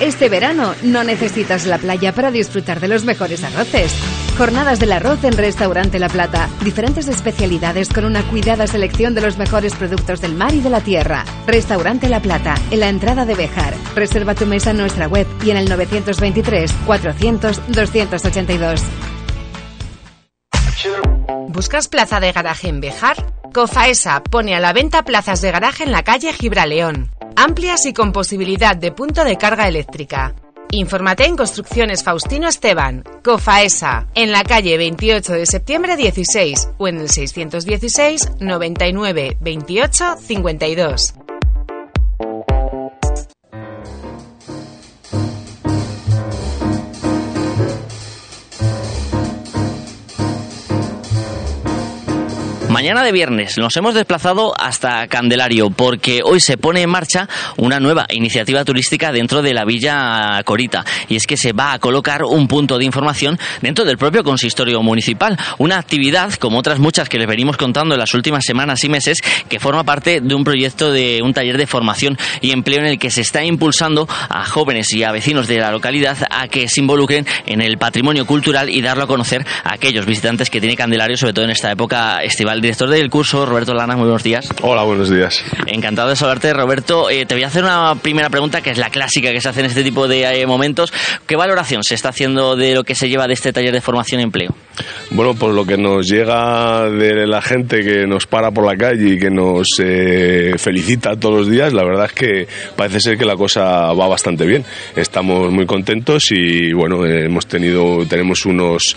Este 0.00 0.28
verano 0.28 0.74
no 0.82 1.04
necesitas 1.04 1.64
la 1.64 1.78
playa 1.78 2.12
para 2.12 2.30
disfrutar 2.30 2.80
de 2.80 2.88
los 2.88 3.04
mejores 3.04 3.42
arroces. 3.42 3.94
Jornadas 4.36 4.78
del 4.78 4.92
arroz 4.92 5.24
en 5.24 5.32
Restaurante 5.32 5.98
La 5.98 6.10
Plata. 6.10 6.50
Diferentes 6.62 7.08
especialidades 7.08 7.88
con 7.88 8.04
una 8.04 8.22
cuidada 8.28 8.66
selección 8.66 9.14
de 9.14 9.22
los 9.22 9.38
mejores 9.38 9.74
productos 9.74 10.20
del 10.20 10.34
mar 10.34 10.52
y 10.52 10.60
de 10.60 10.68
la 10.68 10.82
tierra. 10.82 11.24
Restaurante 11.46 12.10
La 12.10 12.20
Plata, 12.20 12.56
en 12.70 12.80
la 12.80 12.90
entrada 12.90 13.24
de 13.24 13.36
Bejar. 13.36 13.72
Reserva 13.94 14.34
tu 14.34 14.44
mesa 14.44 14.72
en 14.72 14.76
nuestra 14.76 15.08
web 15.08 15.26
y 15.42 15.50
en 15.50 15.56
el 15.56 15.66
923 15.66 16.70
400 16.84 17.62
282. 17.68 18.82
¿Buscas 21.48 21.88
plaza 21.88 22.20
de 22.20 22.32
garaje 22.32 22.68
en 22.68 22.82
Bejar? 22.82 23.32
Cofaesa 23.54 24.22
pone 24.22 24.54
a 24.54 24.60
la 24.60 24.74
venta 24.74 25.04
plazas 25.04 25.40
de 25.40 25.50
garaje 25.52 25.84
en 25.84 25.92
la 25.92 26.02
calle 26.02 26.34
Gibraleón. 26.34 27.15
Amplias 27.38 27.84
y 27.84 27.92
con 27.92 28.12
posibilidad 28.12 28.74
de 28.74 28.92
punto 28.92 29.22
de 29.22 29.36
carga 29.36 29.68
eléctrica. 29.68 30.34
Infórmate 30.70 31.26
en 31.26 31.36
Construcciones 31.36 32.02
Faustino 32.02 32.48
Esteban, 32.48 33.04
Cofaesa, 33.22 34.06
en 34.14 34.32
la 34.32 34.42
calle 34.42 34.78
28 34.78 35.34
de 35.34 35.44
septiembre 35.44 35.96
16 35.96 36.70
o 36.78 36.88
en 36.88 36.98
el 36.98 37.10
616 37.10 38.32
99 38.40 39.36
28 39.38 40.16
52. 40.18 41.14
Mañana 52.76 53.02
de 53.02 53.10
viernes 53.10 53.56
nos 53.56 53.74
hemos 53.78 53.94
desplazado 53.94 54.52
hasta 54.54 55.08
Candelario 55.08 55.70
porque 55.70 56.20
hoy 56.22 56.40
se 56.40 56.58
pone 56.58 56.82
en 56.82 56.90
marcha 56.90 57.26
una 57.56 57.80
nueva 57.80 58.04
iniciativa 58.10 58.66
turística 58.66 59.12
dentro 59.12 59.40
de 59.40 59.54
la 59.54 59.64
Villa 59.64 60.42
Corita. 60.44 60.84
Y 61.08 61.16
es 61.16 61.26
que 61.26 61.38
se 61.38 61.54
va 61.54 61.72
a 61.72 61.78
colocar 61.78 62.22
un 62.24 62.46
punto 62.46 62.76
de 62.76 62.84
información 62.84 63.38
dentro 63.62 63.86
del 63.86 63.96
propio 63.96 64.22
consistorio 64.22 64.82
municipal, 64.82 65.38
una 65.56 65.78
actividad 65.78 66.34
como 66.34 66.58
otras 66.58 66.78
muchas 66.78 67.08
que 67.08 67.16
les 67.16 67.26
venimos 67.26 67.56
contando 67.56 67.94
en 67.94 67.98
las 67.98 68.12
últimas 68.12 68.44
semanas 68.44 68.84
y 68.84 68.90
meses 68.90 69.22
que 69.48 69.58
forma 69.58 69.82
parte 69.82 70.20
de 70.20 70.34
un 70.34 70.44
proyecto 70.44 70.92
de 70.92 71.22
un 71.22 71.32
taller 71.32 71.56
de 71.56 71.66
formación 71.66 72.18
y 72.42 72.50
empleo 72.50 72.80
en 72.80 72.88
el 72.88 72.98
que 72.98 73.10
se 73.10 73.22
está 73.22 73.42
impulsando 73.42 74.06
a 74.28 74.44
jóvenes 74.44 74.92
y 74.92 75.02
a 75.02 75.12
vecinos 75.12 75.48
de 75.48 75.60
la 75.60 75.70
localidad 75.70 76.18
a 76.28 76.46
que 76.48 76.68
se 76.68 76.80
involucren 76.80 77.26
en 77.46 77.62
el 77.62 77.78
patrimonio 77.78 78.26
cultural 78.26 78.68
y 78.68 78.82
darlo 78.82 79.04
a 79.04 79.06
conocer 79.06 79.46
a 79.64 79.72
aquellos 79.72 80.04
visitantes 80.04 80.50
que 80.50 80.60
tiene 80.60 80.76
Candelario, 80.76 81.16
sobre 81.16 81.32
todo 81.32 81.46
en 81.46 81.52
esta 81.52 81.72
época 81.72 82.22
estival 82.22 82.60
director 82.66 82.90
del 82.90 83.08
curso, 83.10 83.46
Roberto 83.46 83.74
Lana, 83.74 83.94
muy 83.94 84.06
buenos 84.06 84.24
días. 84.24 84.48
Hola, 84.60 84.82
buenos 84.82 85.08
días. 85.08 85.44
Encantado 85.66 86.08
de 86.08 86.16
saludarte, 86.16 86.52
Roberto. 86.52 87.08
Eh, 87.08 87.24
te 87.24 87.34
voy 87.34 87.44
a 87.44 87.46
hacer 87.46 87.62
una 87.62 87.94
primera 87.94 88.28
pregunta 88.28 88.60
que 88.60 88.70
es 88.70 88.78
la 88.78 88.90
clásica 88.90 89.30
que 89.30 89.40
se 89.40 89.48
hace 89.48 89.60
en 89.60 89.66
este 89.66 89.84
tipo 89.84 90.08
de 90.08 90.24
eh, 90.24 90.46
momentos. 90.48 90.92
¿Qué 91.28 91.36
valoración 91.36 91.84
se 91.84 91.94
está 91.94 92.08
haciendo 92.08 92.56
de 92.56 92.74
lo 92.74 92.82
que 92.82 92.96
se 92.96 93.08
lleva 93.08 93.28
de 93.28 93.34
este 93.34 93.52
taller 93.52 93.72
de 93.72 93.80
formación 93.80 94.20
y 94.20 94.24
empleo? 94.24 94.52
Bueno, 95.10 95.34
pues 95.34 95.54
lo 95.54 95.64
que 95.64 95.76
nos 95.76 96.08
llega 96.08 96.90
de 96.90 97.28
la 97.28 97.40
gente 97.40 97.84
que 97.84 98.04
nos 98.04 98.26
para 98.26 98.50
por 98.50 98.66
la 98.66 98.76
calle 98.76 99.14
y 99.14 99.18
que 99.18 99.30
nos 99.30 99.68
eh, 99.78 100.54
felicita 100.58 101.14
todos 101.14 101.38
los 101.38 101.48
días, 101.48 101.72
la 101.72 101.84
verdad 101.84 102.06
es 102.06 102.12
que 102.14 102.48
parece 102.74 102.98
ser 102.98 103.16
que 103.16 103.24
la 103.24 103.36
cosa 103.36 103.92
va 103.92 104.08
bastante 104.08 104.44
bien. 104.44 104.64
Estamos 104.96 105.52
muy 105.52 105.66
contentos 105.66 106.32
y 106.32 106.72
bueno, 106.72 107.06
hemos 107.06 107.46
tenido, 107.46 108.04
tenemos 108.08 108.44
unos 108.44 108.96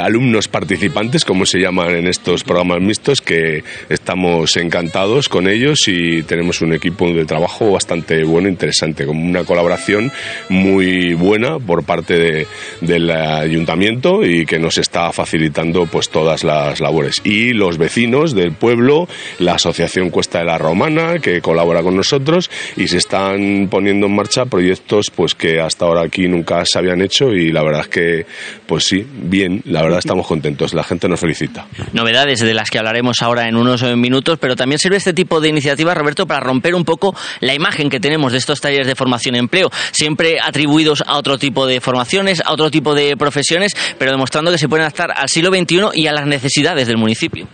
alumnos 0.00 0.46
participantes, 0.46 1.24
como 1.24 1.44
se 1.44 1.58
llaman 1.58 1.96
en 1.96 2.06
estos 2.06 2.44
programas 2.44 2.80
mixtos, 2.80 3.07
que 3.16 3.64
estamos 3.88 4.56
encantados 4.56 5.28
con 5.28 5.48
ellos 5.48 5.88
y 5.88 6.22
tenemos 6.22 6.60
un 6.60 6.74
equipo 6.74 7.10
de 7.10 7.24
trabajo 7.24 7.72
bastante 7.72 8.22
bueno, 8.24 8.48
interesante, 8.48 9.06
con 9.06 9.16
una 9.16 9.44
colaboración 9.44 10.12
muy 10.48 11.14
buena 11.14 11.58
por 11.58 11.84
parte 11.84 12.46
del 12.80 13.10
ayuntamiento 13.10 14.24
y 14.24 14.44
que 14.44 14.58
nos 14.58 14.78
está 14.78 15.10
facilitando 15.12 15.86
pues 15.86 16.10
todas 16.10 16.44
las 16.44 16.80
labores. 16.80 17.22
Y 17.24 17.52
los 17.52 17.78
vecinos 17.78 18.34
del 18.34 18.52
pueblo, 18.52 19.08
la 19.38 19.54
asociación 19.54 20.10
Cuesta 20.10 20.40
de 20.40 20.44
la 20.44 20.58
Romana, 20.58 21.18
que 21.18 21.40
colabora 21.40 21.82
con 21.82 21.96
nosotros 21.96 22.50
y 22.76 22.88
se 22.88 22.98
están 22.98 23.68
poniendo 23.70 24.06
en 24.06 24.14
marcha 24.14 24.44
proyectos 24.46 25.10
pues 25.10 25.34
que 25.34 25.60
hasta 25.60 25.86
ahora 25.86 26.02
aquí 26.02 26.28
nunca 26.28 26.64
se 26.64 26.78
habían 26.78 27.00
hecho 27.00 27.32
y 27.32 27.50
la 27.52 27.62
verdad 27.62 27.82
es 27.82 27.88
que 27.88 28.26
pues 28.66 28.84
sí, 28.84 29.06
bien, 29.10 29.62
la 29.64 29.82
verdad 29.82 30.00
estamos 30.00 30.26
contentos, 30.26 30.74
la 30.74 30.84
gente 30.84 31.08
nos 31.08 31.20
felicita. 31.20 31.66
Novedades 31.92 32.40
de 32.40 32.54
las 32.54 32.70
que 32.70 32.78
hablaremos 32.78 32.97
ahora 33.20 33.48
en 33.48 33.56
unos 33.56 33.82
eh, 33.82 33.96
minutos, 33.96 34.38
pero 34.40 34.56
también 34.56 34.78
sirve 34.78 34.96
este 34.96 35.12
tipo 35.12 35.40
de 35.40 35.48
iniciativa, 35.48 35.94
Roberto, 35.94 36.26
para 36.26 36.40
romper 36.40 36.74
un 36.74 36.84
poco 36.84 37.14
la 37.40 37.54
imagen 37.54 37.88
que 37.88 38.00
tenemos 38.00 38.32
de 38.32 38.38
estos 38.38 38.60
talleres 38.60 38.86
de 38.86 38.94
formación 38.94 39.36
y 39.36 39.38
empleo, 39.38 39.70
siempre 39.92 40.38
atribuidos 40.40 41.02
a 41.06 41.16
otro 41.16 41.38
tipo 41.38 41.66
de 41.66 41.80
formaciones, 41.80 42.42
a 42.44 42.52
otro 42.52 42.70
tipo 42.70 42.94
de 42.94 43.16
profesiones, 43.16 43.74
pero 43.98 44.10
demostrando 44.10 44.50
que 44.50 44.58
se 44.58 44.68
pueden 44.68 44.82
adaptar 44.82 45.12
al 45.14 45.28
siglo 45.28 45.50
XXI 45.50 45.88
y 45.94 46.06
a 46.06 46.12
las 46.12 46.26
necesidades 46.26 46.86
del 46.86 46.96
municipio. 46.96 47.48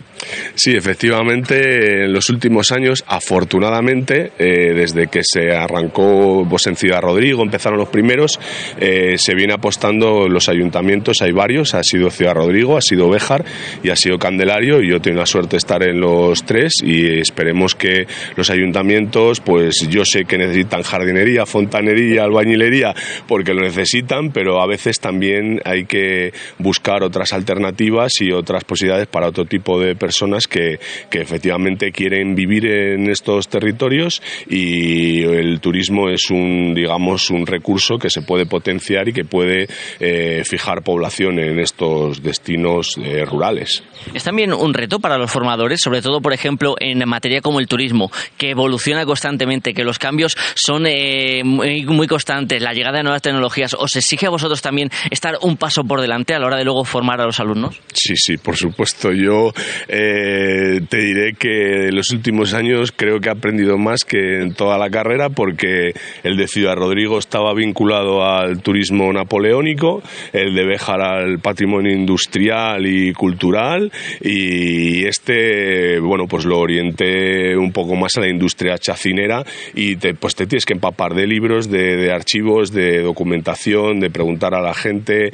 Sí, 0.55 0.71
efectivamente, 0.71 2.05
en 2.05 2.13
los 2.13 2.29
últimos 2.29 2.71
años, 2.71 3.03
afortunadamente, 3.07 4.31
eh, 4.39 4.73
desde 4.73 5.07
que 5.07 5.21
se 5.23 5.51
arrancó 5.51 6.45
pues, 6.49 6.67
en 6.67 6.75
Ciudad 6.75 7.01
Rodrigo, 7.01 7.43
empezaron 7.43 7.77
los 7.77 7.89
primeros, 7.89 8.39
eh, 8.79 9.15
se 9.17 9.35
viene 9.35 9.53
apostando 9.53 10.27
los 10.27 10.49
ayuntamientos, 10.49 11.21
hay 11.21 11.31
varios, 11.31 11.73
ha 11.75 11.83
sido 11.83 12.09
Ciudad 12.09 12.33
Rodrigo, 12.33 12.77
ha 12.77 12.81
sido 12.81 13.09
Béjar 13.09 13.45
y 13.83 13.89
ha 13.89 13.95
sido 13.95 14.17
Candelario, 14.17 14.81
y 14.81 14.89
yo 14.89 15.01
tengo 15.01 15.19
la 15.19 15.25
suerte 15.35 15.57
estar 15.57 15.83
en 15.83 15.99
los 15.99 16.45
tres 16.45 16.75
y 16.81 17.19
esperemos 17.19 17.75
que 17.75 18.07
los 18.37 18.49
ayuntamientos, 18.49 19.41
pues 19.41 19.85
yo 19.89 20.05
sé 20.05 20.23
que 20.23 20.37
necesitan 20.37 20.81
jardinería, 20.81 21.45
fontanería, 21.45 22.23
albañilería, 22.23 22.95
porque 23.27 23.53
lo 23.53 23.61
necesitan, 23.61 24.31
pero 24.31 24.61
a 24.61 24.65
veces 24.65 25.01
también 25.01 25.59
hay 25.65 25.87
que 25.87 26.31
buscar 26.57 27.03
otras 27.03 27.33
alternativas 27.33 28.21
y 28.21 28.31
otras 28.31 28.63
posibilidades 28.63 29.07
para 29.07 29.27
otro 29.27 29.43
tipo 29.43 29.77
de 29.77 29.97
personas 29.97 30.47
que, 30.47 30.79
que 31.09 31.19
efectivamente 31.19 31.91
quieren 31.91 32.33
vivir 32.33 32.65
en 32.65 33.09
estos 33.09 33.49
territorios 33.49 34.21
y 34.49 35.21
el 35.21 35.59
turismo 35.59 36.07
es 36.07 36.29
un, 36.29 36.73
digamos, 36.73 37.29
un 37.29 37.45
recurso 37.45 37.97
que 37.97 38.09
se 38.09 38.21
puede 38.21 38.45
potenciar 38.45 39.09
y 39.09 39.11
que 39.11 39.25
puede 39.25 39.67
eh, 39.99 40.43
fijar 40.45 40.81
población 40.81 41.39
en 41.39 41.59
estos 41.59 42.23
destinos 42.23 42.97
eh, 43.03 43.25
rurales. 43.25 43.83
Es 44.13 44.23
también 44.23 44.53
un 44.53 44.73
reto 44.73 45.01
para 45.01 45.14
los 45.17 45.31
formadores, 45.31 45.81
sobre 45.81 46.01
todo, 46.01 46.21
por 46.21 46.33
ejemplo, 46.33 46.75
en 46.79 47.07
materia 47.07 47.41
como 47.41 47.59
el 47.59 47.67
turismo, 47.67 48.11
que 48.37 48.51
evoluciona 48.51 49.05
constantemente, 49.05 49.73
que 49.73 49.83
los 49.83 49.99
cambios 49.99 50.37
son 50.55 50.85
eh, 50.87 51.43
muy, 51.43 51.85
muy 51.85 52.07
constantes, 52.07 52.61
la 52.61 52.73
llegada 52.73 52.97
de 52.97 53.03
nuevas 53.03 53.21
tecnologías. 53.21 53.75
¿Os 53.77 53.95
exige 53.95 54.27
a 54.27 54.29
vosotros 54.29 54.61
también 54.61 54.89
estar 55.11 55.37
un 55.41 55.57
paso 55.57 55.83
por 55.83 56.01
delante 56.01 56.33
a 56.33 56.39
la 56.39 56.47
hora 56.47 56.57
de 56.57 56.63
luego 56.63 56.83
formar 56.83 57.21
a 57.21 57.25
los 57.25 57.39
alumnos? 57.39 57.79
Sí, 57.93 58.15
sí, 58.15 58.37
por 58.37 58.55
supuesto. 58.55 59.11
Yo 59.11 59.51
eh, 59.87 60.81
te 60.89 60.97
diré 60.97 61.33
que 61.33 61.87
en 61.87 61.95
los 61.95 62.11
últimos 62.11 62.53
años 62.53 62.91
creo 62.95 63.19
que 63.19 63.29
he 63.29 63.31
aprendido 63.31 63.77
más 63.77 64.03
que 64.03 64.41
en 64.41 64.53
toda 64.53 64.77
la 64.77 64.89
carrera 64.89 65.29
porque 65.29 65.93
el 66.23 66.37
de 66.37 66.47
Ciudad 66.47 66.75
Rodrigo 66.75 67.17
estaba 67.17 67.53
vinculado 67.53 68.23
al 68.23 68.61
turismo 68.61 69.11
napoleónico, 69.11 70.01
el 70.33 70.53
de 70.55 70.65
Béjar 70.65 71.01
al 71.01 71.39
patrimonio 71.39 71.93
industrial 71.93 72.85
y 72.85 73.13
cultural 73.13 73.91
y 74.21 75.04
este, 75.07 75.99
bueno, 75.99 76.27
pues 76.27 76.45
lo 76.45 76.59
orienté 76.59 77.55
un 77.57 77.71
poco 77.71 77.95
más 77.95 78.17
a 78.17 78.21
la 78.21 78.29
industria 78.29 78.77
chacinera 78.77 79.43
y 79.73 79.95
te, 79.97 80.13
pues 80.13 80.35
te 80.35 80.47
tienes 80.47 80.65
que 80.65 80.73
empapar 80.73 81.13
de 81.13 81.27
libros, 81.27 81.69
de, 81.69 82.11
archivos, 82.11 82.71
de 82.71 83.01
documentación, 83.01 83.99
de 83.99 84.09
preguntar 84.09 84.53
a 84.53 84.61
la 84.61 84.73
gente, 84.73 85.31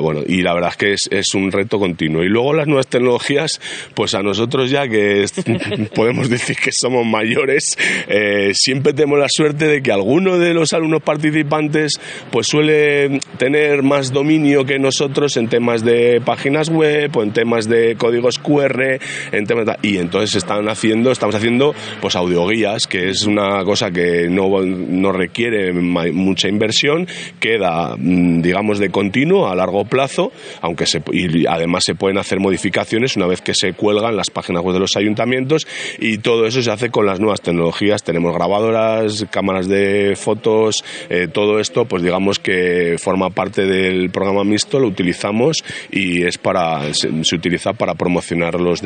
bueno, 0.00 0.22
y 0.26 0.42
la 0.42 0.54
verdad 0.54 0.70
es 0.70 0.76
que 0.76 0.92
es, 0.92 1.08
es 1.10 1.34
un 1.34 1.52
reto 1.52 1.78
continuo. 1.78 2.22
Y 2.22 2.28
luego 2.28 2.54
las 2.54 2.66
nuevas 2.66 2.86
tecnologías, 2.86 3.60
pues 3.94 4.14
a 4.14 4.22
nosotros 4.22 4.70
ya 4.70 4.88
que 4.88 5.24
podemos 5.94 6.28
decir 6.28 6.56
que 6.56 6.72
somos 6.72 7.06
mayores, 7.06 7.76
eh, 8.08 8.52
siempre 8.54 8.92
tenemos 8.92 9.18
la 9.18 9.28
suerte 9.28 9.66
de 9.66 9.82
que 9.82 9.92
alguno 9.92 10.38
de 10.38 10.54
los 10.54 10.72
alumnos 10.72 11.02
participantes 11.02 12.00
pues 12.30 12.46
suele 12.46 13.20
tener 13.38 13.82
más 13.82 14.12
dominio 14.12 14.64
que 14.64 14.78
nosotros 14.78 15.36
en 15.36 15.48
temas 15.48 15.84
de 15.84 16.20
páginas 16.24 16.68
web 16.68 17.16
o 17.16 17.22
en 17.22 17.32
temas 17.32 17.68
de 17.68 17.96
códigos 17.96 18.38
QR, 18.38 18.98
y 19.82 19.98
entonces 19.98 20.36
están 20.36 20.68
haciendo, 20.68 21.10
estamos 21.10 21.34
haciendo 21.34 21.74
pues 22.00 22.16
audioguías, 22.16 22.86
que 22.86 23.08
es 23.08 23.24
una 23.24 23.64
cosa 23.64 23.90
que 23.90 24.28
no, 24.28 24.48
no 24.62 25.12
requiere 25.12 25.72
mucha 25.72 26.48
inversión, 26.48 27.06
queda 27.40 27.96
mm, 27.96 28.42
digamos 28.42 28.78
de 28.78 28.90
continuo 28.90 29.48
a 29.48 29.54
largo 29.54 29.84
plazo, 29.84 30.32
aunque 30.60 30.86
se, 30.86 31.02
y 31.12 31.46
además 31.46 31.84
se 31.84 31.94
pueden 31.94 32.18
hacer 32.18 32.40
modificaciones 32.40 33.16
una 33.16 33.26
vez 33.26 33.40
que 33.40 33.54
se 33.54 33.72
cuelgan 33.72 34.16
las 34.16 34.30
páginas 34.30 34.62
web 34.62 34.74
de 34.74 34.80
los 34.80 34.96
ayuntamientos 34.96 35.66
y 35.98 36.18
todo 36.18 36.46
eso 36.46 36.62
se 36.62 36.70
hace 36.70 36.90
con 36.90 37.06
las 37.06 37.20
nuevas 37.20 37.40
tecnologías. 37.40 38.02
Tenemos 38.02 38.34
grabadoras, 38.34 39.26
cámaras 39.30 39.68
de 39.68 40.14
fotos, 40.16 40.84
eh, 41.08 41.28
todo 41.32 41.60
esto, 41.60 41.84
pues 41.84 42.02
digamos 42.02 42.38
que 42.38 42.96
forma 42.98 43.30
parte 43.30 43.66
del 43.66 44.10
programa 44.10 44.44
mixto, 44.44 44.78
lo 44.78 44.88
utilizamos 44.88 45.64
y 45.90 46.24
es 46.24 46.38
para 46.38 46.92
se, 46.94 47.08
utiliza 47.34 47.72
para 47.72 47.94
promocionar 47.94 48.60
los 48.60 48.82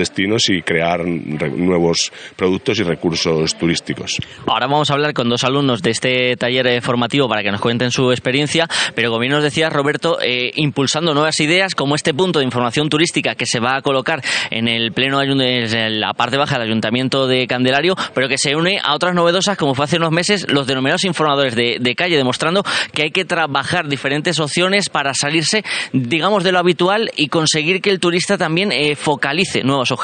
y 0.48 0.62
crear 0.62 1.04
nuevos 1.04 2.12
productos 2.36 2.78
y 2.80 2.82
recursos 2.82 3.54
turísticos. 3.56 4.18
Ahora 4.46 4.66
vamos 4.66 4.90
a 4.90 4.94
hablar 4.94 5.14
con 5.14 5.28
dos 5.28 5.44
alumnos 5.44 5.82
de 5.82 5.90
este 5.90 6.36
taller 6.36 6.66
eh, 6.66 6.80
formativo 6.80 7.28
para 7.28 7.42
que 7.42 7.50
nos 7.50 7.60
cuenten 7.60 7.90
su 7.90 8.10
experiencia, 8.10 8.68
pero 8.94 9.10
como 9.10 9.20
bien 9.20 9.32
nos 9.32 9.42
decía 9.42 9.70
Roberto, 9.70 10.18
eh, 10.20 10.50
impulsando 10.56 11.14
nuevas 11.14 11.38
ideas 11.40 11.74
como 11.74 11.94
este 11.94 12.14
punto 12.14 12.38
de 12.38 12.44
información 12.44 12.88
turística 12.88 13.34
que 13.34 13.46
se 13.46 13.60
va 13.60 13.76
a 13.76 13.82
colocar 13.82 14.22
en 14.50 14.68
el 14.68 14.92
pleno 14.92 15.22
en 15.22 16.00
la 16.00 16.12
parte 16.14 16.36
baja 16.36 16.58
del 16.58 16.68
Ayuntamiento 16.68 17.26
de 17.26 17.46
Candelario, 17.46 17.94
pero 18.14 18.28
que 18.28 18.38
se 18.38 18.56
une 18.56 18.80
a 18.82 18.94
otras 18.94 19.14
novedosas 19.14 19.56
como 19.56 19.74
fue 19.74 19.84
hace 19.84 19.96
unos 19.96 20.10
meses 20.10 20.46
los 20.50 20.66
denominados 20.66 21.04
informadores 21.04 21.54
de, 21.54 21.94
calle, 21.96 22.16
demostrando 22.16 22.62
que 22.92 23.02
hay 23.02 23.10
que 23.10 23.24
trabajar 23.24 23.88
diferentes 23.88 24.38
opciones 24.40 24.88
para 24.88 25.14
salirse, 25.14 25.64
digamos, 25.92 26.44
de 26.44 26.52
lo 26.52 26.58
habitual 26.58 27.10
y 27.16 27.28
conseguir 27.28 27.80
que 27.80 27.90
el 27.90 28.00
turista 28.00 28.38
también 28.38 28.72
eh, 28.72 28.94
focalice 28.96 29.62
nuevos 29.62 29.90
objetivos. 29.90 29.97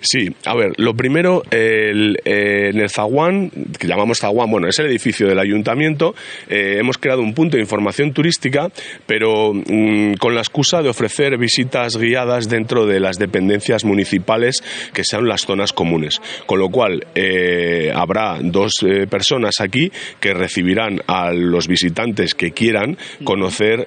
Sí, 0.00 0.28
a 0.44 0.54
ver, 0.54 0.72
lo 0.76 0.94
primero, 0.94 1.42
el, 1.50 2.18
eh, 2.24 2.70
en 2.70 2.80
el 2.80 2.90
Zaguán, 2.90 3.50
que 3.78 3.86
llamamos 3.86 4.18
Zaguán, 4.18 4.50
bueno, 4.50 4.68
es 4.68 4.78
el 4.78 4.86
edificio 4.86 5.28
del 5.28 5.38
ayuntamiento, 5.38 6.14
eh, 6.48 6.76
hemos 6.78 6.98
creado 6.98 7.22
un 7.22 7.34
punto 7.34 7.56
de 7.56 7.62
información 7.62 8.12
turística, 8.12 8.70
pero 9.06 9.52
mm, 9.54 10.14
con 10.14 10.34
la 10.34 10.40
excusa 10.40 10.82
de 10.82 10.88
ofrecer 10.88 11.38
visitas 11.38 11.96
guiadas 11.96 12.48
dentro 12.48 12.86
de 12.86 13.00
las 13.00 13.18
dependencias 13.18 13.84
municipales 13.84 14.62
que 14.92 15.04
sean 15.04 15.28
las 15.28 15.42
zonas 15.42 15.72
comunes. 15.72 16.20
Con 16.46 16.58
lo 16.58 16.68
cual, 16.68 17.06
eh, 17.14 17.92
habrá 17.94 18.38
dos 18.42 18.84
personas 19.08 19.60
aquí 19.60 19.90
que 20.20 20.34
recibirán 20.34 21.00
a 21.06 21.32
los 21.32 21.68
visitantes 21.68 22.34
que 22.34 22.52
quieran 22.52 22.96
conocer, 23.24 23.86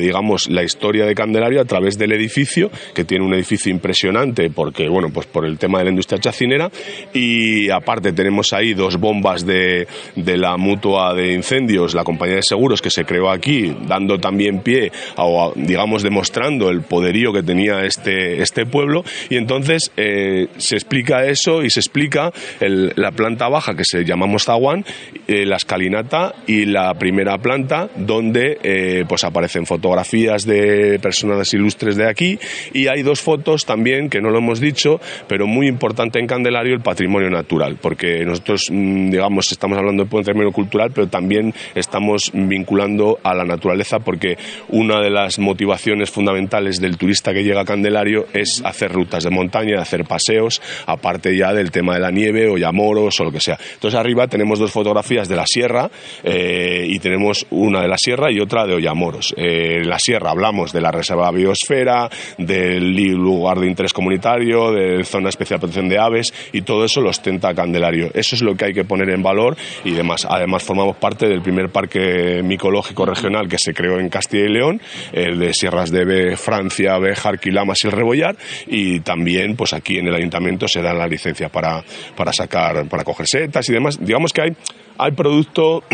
digamos, 0.00 0.48
la 0.48 0.62
historia 0.62 1.06
de 1.06 1.14
Candelario 1.14 1.60
a 1.60 1.64
través 1.64 1.98
del 1.98 2.12
edificio, 2.12 2.70
que 2.94 3.04
tiene 3.04 3.24
un 3.24 3.34
edificio 3.34 3.70
impresionante 3.70 4.50
porque, 4.52 4.88
bueno, 4.88 5.10
pues 5.12 5.26
por 5.26 5.44
el 5.44 5.58
tema 5.58 5.78
de 5.78 5.84
la 5.84 5.90
industria 5.90 6.20
chacinera. 6.20 6.70
Y 7.12 7.70
aparte 7.70 8.12
tenemos 8.12 8.52
ahí 8.52 8.74
dos 8.74 8.98
bombas 8.98 9.44
de, 9.46 9.86
de 10.16 10.36
la 10.36 10.56
mutua 10.56 11.14
de 11.14 11.32
incendios, 11.32 11.94
la 11.94 12.04
compañía 12.04 12.36
de 12.36 12.42
seguros 12.42 12.80
que 12.80 12.90
se 12.90 13.04
creó 13.04 13.30
aquí, 13.30 13.74
dando 13.86 14.18
también 14.18 14.60
pie, 14.60 14.92
o 15.16 15.52
digamos, 15.56 16.02
demostrando 16.02 16.70
el 16.70 16.82
poderío 16.82 17.32
que 17.32 17.42
tenía 17.42 17.84
este, 17.84 18.42
este 18.42 18.66
pueblo. 18.66 19.04
Y 19.30 19.36
entonces 19.36 19.92
eh, 19.96 20.48
se 20.56 20.76
explica 20.76 21.24
eso 21.26 21.62
y 21.62 21.70
se 21.70 21.80
explica 21.80 22.32
la 22.60 23.10
planta 23.12 23.48
baja 23.48 23.74
que 23.74 23.84
se 23.84 24.04
llamamos 24.04 24.44
Zaguán, 24.44 24.84
eh, 25.26 25.46
la 25.46 25.56
escalinata 25.56 26.34
y 26.46 26.66
la 26.66 26.92
primera 26.94 27.38
planta 27.38 27.88
donde 27.96 28.58
eh, 28.62 29.04
pues 29.08 29.24
aparecen 29.24 29.66
fotografías 29.66 30.44
de 30.44 30.98
personas 31.00 31.52
ilustres 31.54 31.96
de 31.96 32.08
aquí 32.08 32.38
y 32.72 32.88
hay 32.88 33.02
dos 33.02 33.20
fotos 33.20 33.64
también 33.64 34.10
que 34.10 34.20
no 34.20 34.30
lo 34.30 34.40
hemos 34.42 34.60
dicho, 34.60 35.00
pero 35.26 35.46
muy 35.46 35.68
importante 35.68 36.18
en 36.18 36.26
Candelario 36.26 36.74
el 36.74 36.80
patrimonio 36.80 37.30
natural, 37.30 37.78
porque 37.80 38.24
nosotros 38.24 38.68
mm, 38.70 39.10
digamos 39.10 39.50
estamos 39.52 39.78
hablando 39.78 40.04
de 40.04 40.10
patrimonio 40.10 40.52
cultural, 40.52 40.90
pero 40.94 41.08
también 41.08 41.54
estamos 41.74 42.30
vinculando 42.34 43.18
a 43.22 43.34
la 43.34 43.44
naturaleza 43.44 43.98
porque 43.98 44.36
una 44.68 45.00
de 45.00 45.10
las 45.10 45.38
motivaciones 45.38 46.10
fundamentales 46.10 46.80
del 46.80 46.96
turista 46.96 47.32
que 47.32 47.44
llega 47.44 47.62
a 47.62 47.64
Candelario 47.64 48.26
es 48.32 48.62
hacer 48.64 48.92
rutas 48.92 49.24
de 49.24 49.30
montaña, 49.30 49.80
hacer 49.80 50.04
paseos, 50.04 50.60
aparte 50.86 51.36
ya 51.36 51.52
del 51.52 51.70
tema 51.70 51.94
de 51.94 52.00
la 52.00 52.10
nieve 52.10 52.48
o 52.48 52.56
llamoros 52.56 53.18
o 53.20 53.24
lo 53.24 53.32
que 53.32 53.40
sea. 53.40 53.58
Entonces 53.74 53.98
arriba 53.98 54.26
tenemos 54.26 54.58
dos 54.58 54.70
fotografías 54.70 55.28
de 55.28 55.36
la 55.36 55.46
sierra 55.46 55.90
eh, 56.22 56.86
y 56.88 56.98
tenemos 56.98 57.46
una 57.50 57.82
de 57.82 57.88
la 57.88 57.98
sierra 57.98 58.30
y 58.30 58.40
otra 58.40 58.66
de 58.66 58.74
Ollamoros. 58.74 59.34
Eh, 59.36 59.78
en 59.82 59.88
la 59.88 59.98
sierra 59.98 60.30
hablamos 60.30 60.72
de 60.72 60.80
la 60.80 60.90
reserva 60.90 61.30
biosfera, 61.30 62.08
del 62.38 62.94
lugar 62.94 63.58
de 63.58 63.66
interés 63.68 63.92
comunitario, 63.92 64.31
de 64.38 65.04
zona 65.04 65.28
especial 65.28 65.58
de 65.58 65.60
protección 65.60 65.88
de 65.88 65.98
aves 65.98 66.32
y 66.52 66.62
todo 66.62 66.84
eso 66.84 67.00
lo 67.00 67.10
ostenta 67.10 67.54
Candelario. 67.54 68.10
Eso 68.14 68.34
es 68.34 68.42
lo 68.42 68.54
que 68.56 68.66
hay 68.66 68.72
que 68.72 68.84
poner 68.84 69.10
en 69.10 69.22
valor 69.22 69.56
y 69.84 69.92
demás. 69.92 70.26
Además 70.28 70.62
formamos 70.62 70.96
parte 70.96 71.26
del 71.26 71.42
primer 71.42 71.70
parque 71.70 72.42
micológico 72.42 73.04
regional 73.06 73.48
que 73.48 73.58
se 73.58 73.74
creó 73.74 73.98
en 73.98 74.08
Castilla 74.08 74.44
y 74.44 74.52
León, 74.52 74.80
el 75.12 75.38
de 75.38 75.52
Sierras 75.52 75.90
de 75.90 76.36
Francia, 76.36 76.98
Béjar, 76.98 77.38
Quilamas 77.38 77.78
y 77.84 77.88
el 77.88 77.92
Rebollar 77.92 78.36
y 78.66 79.00
también 79.00 79.56
pues 79.56 79.72
aquí 79.72 79.98
en 79.98 80.08
el 80.08 80.14
ayuntamiento 80.14 80.68
se 80.68 80.82
dan 80.82 80.98
las 80.98 81.10
licencias 81.10 81.50
para, 81.50 81.82
para 82.16 82.32
sacar, 82.32 82.88
para 82.88 83.04
coger 83.04 83.26
setas 83.26 83.68
y 83.68 83.72
demás. 83.72 83.98
Digamos 84.00 84.32
que 84.32 84.42
hay, 84.42 84.56
hay 84.98 85.12
producto 85.12 85.84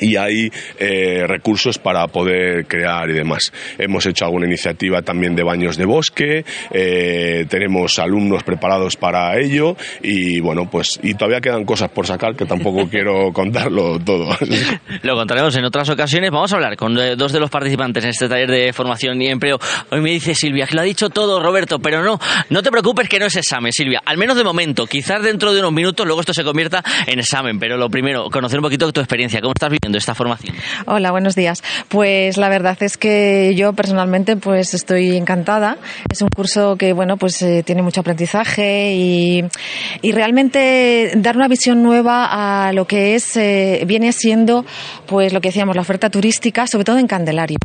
y 0.00 0.16
hay 0.16 0.50
eh, 0.78 1.24
recursos 1.26 1.78
para 1.78 2.06
poder 2.08 2.66
crear 2.66 3.08
y 3.10 3.14
demás. 3.14 3.52
Hemos 3.78 4.06
hecho 4.06 4.24
alguna 4.24 4.46
iniciativa 4.46 5.02
también 5.02 5.34
de 5.34 5.42
baños 5.42 5.76
de 5.76 5.84
bosque, 5.84 6.44
eh, 6.70 7.46
tenemos 7.48 7.98
alumnos 7.98 8.42
preparados 8.42 8.96
para 8.96 9.38
ello 9.38 9.76
y 10.02 10.40
bueno, 10.40 10.68
pues 10.70 10.98
y 11.02 11.14
todavía 11.14 11.40
quedan 11.40 11.64
cosas 11.64 11.90
por 11.90 12.06
sacar 12.06 12.34
que 12.34 12.46
tampoco 12.46 12.88
quiero 12.90 13.32
contarlo 13.32 13.98
todo. 13.98 14.36
Lo 15.02 15.14
contaremos 15.14 15.54
en 15.56 15.64
otras 15.64 15.88
ocasiones. 15.90 16.30
Vamos 16.30 16.52
a 16.52 16.56
hablar 16.56 16.76
con 16.76 16.96
eh, 16.98 17.16
dos 17.16 17.32
de 17.32 17.40
los 17.40 17.50
participantes 17.50 18.04
en 18.04 18.10
este 18.10 18.28
taller 18.28 18.50
de 18.50 18.72
formación 18.72 19.20
y 19.20 19.28
empleo. 19.28 19.58
Hoy 19.90 20.00
me 20.00 20.10
dice 20.10 20.34
Silvia 20.34 20.66
que 20.66 20.74
lo 20.74 20.80
ha 20.80 20.84
dicho 20.84 21.10
todo 21.10 21.42
Roberto, 21.42 21.78
pero 21.78 22.02
no, 22.02 22.18
no 22.50 22.62
te 22.62 22.70
preocupes 22.70 23.08
que 23.08 23.18
no 23.18 23.26
es 23.26 23.36
examen, 23.36 23.72
Silvia. 23.72 24.00
Al 24.04 24.16
menos 24.16 24.36
de 24.36 24.44
momento, 24.44 24.86
quizás 24.86 25.22
dentro 25.22 25.52
de 25.52 25.60
unos 25.60 25.72
minutos 25.72 26.06
luego 26.06 26.20
esto 26.20 26.34
se 26.34 26.44
convierta 26.44 26.82
en 27.06 27.18
examen, 27.18 27.58
pero 27.58 27.76
lo 27.76 27.88
primero, 27.88 28.28
conocer 28.30 28.58
un 28.58 28.64
poquito 28.64 28.92
tu 28.92 29.00
experiencia, 29.00 29.40
cómo 29.40 29.52
estás 29.54 29.70
viviendo 29.82 29.98
esta 29.98 30.14
formación? 30.14 30.54
Hola, 30.86 31.10
buenos 31.10 31.34
días. 31.34 31.64
Pues 31.88 32.36
la 32.36 32.48
verdad 32.48 32.80
es 32.84 32.96
que 32.96 33.52
yo 33.56 33.72
personalmente 33.72 34.36
pues 34.36 34.74
estoy 34.74 35.16
encantada. 35.16 35.76
Es 36.08 36.22
un 36.22 36.28
curso 36.28 36.76
que 36.76 36.92
bueno 36.92 37.16
pues 37.16 37.42
eh, 37.42 37.64
tiene 37.66 37.82
mucho 37.82 38.00
aprendizaje 38.00 38.94
y, 38.94 39.44
y, 40.00 40.12
realmente 40.12 41.14
dar 41.16 41.36
una 41.36 41.48
visión 41.48 41.82
nueva 41.82 42.66
a 42.68 42.72
lo 42.72 42.86
que 42.86 43.16
es 43.16 43.36
eh, 43.36 43.82
viene 43.84 44.12
siendo 44.12 44.64
pues 45.06 45.32
lo 45.32 45.40
que 45.40 45.48
decíamos 45.48 45.74
la 45.74 45.82
oferta 45.82 46.10
turística, 46.10 46.68
sobre 46.68 46.84
todo 46.84 46.98
en 46.98 47.08
Candelario, 47.08 47.58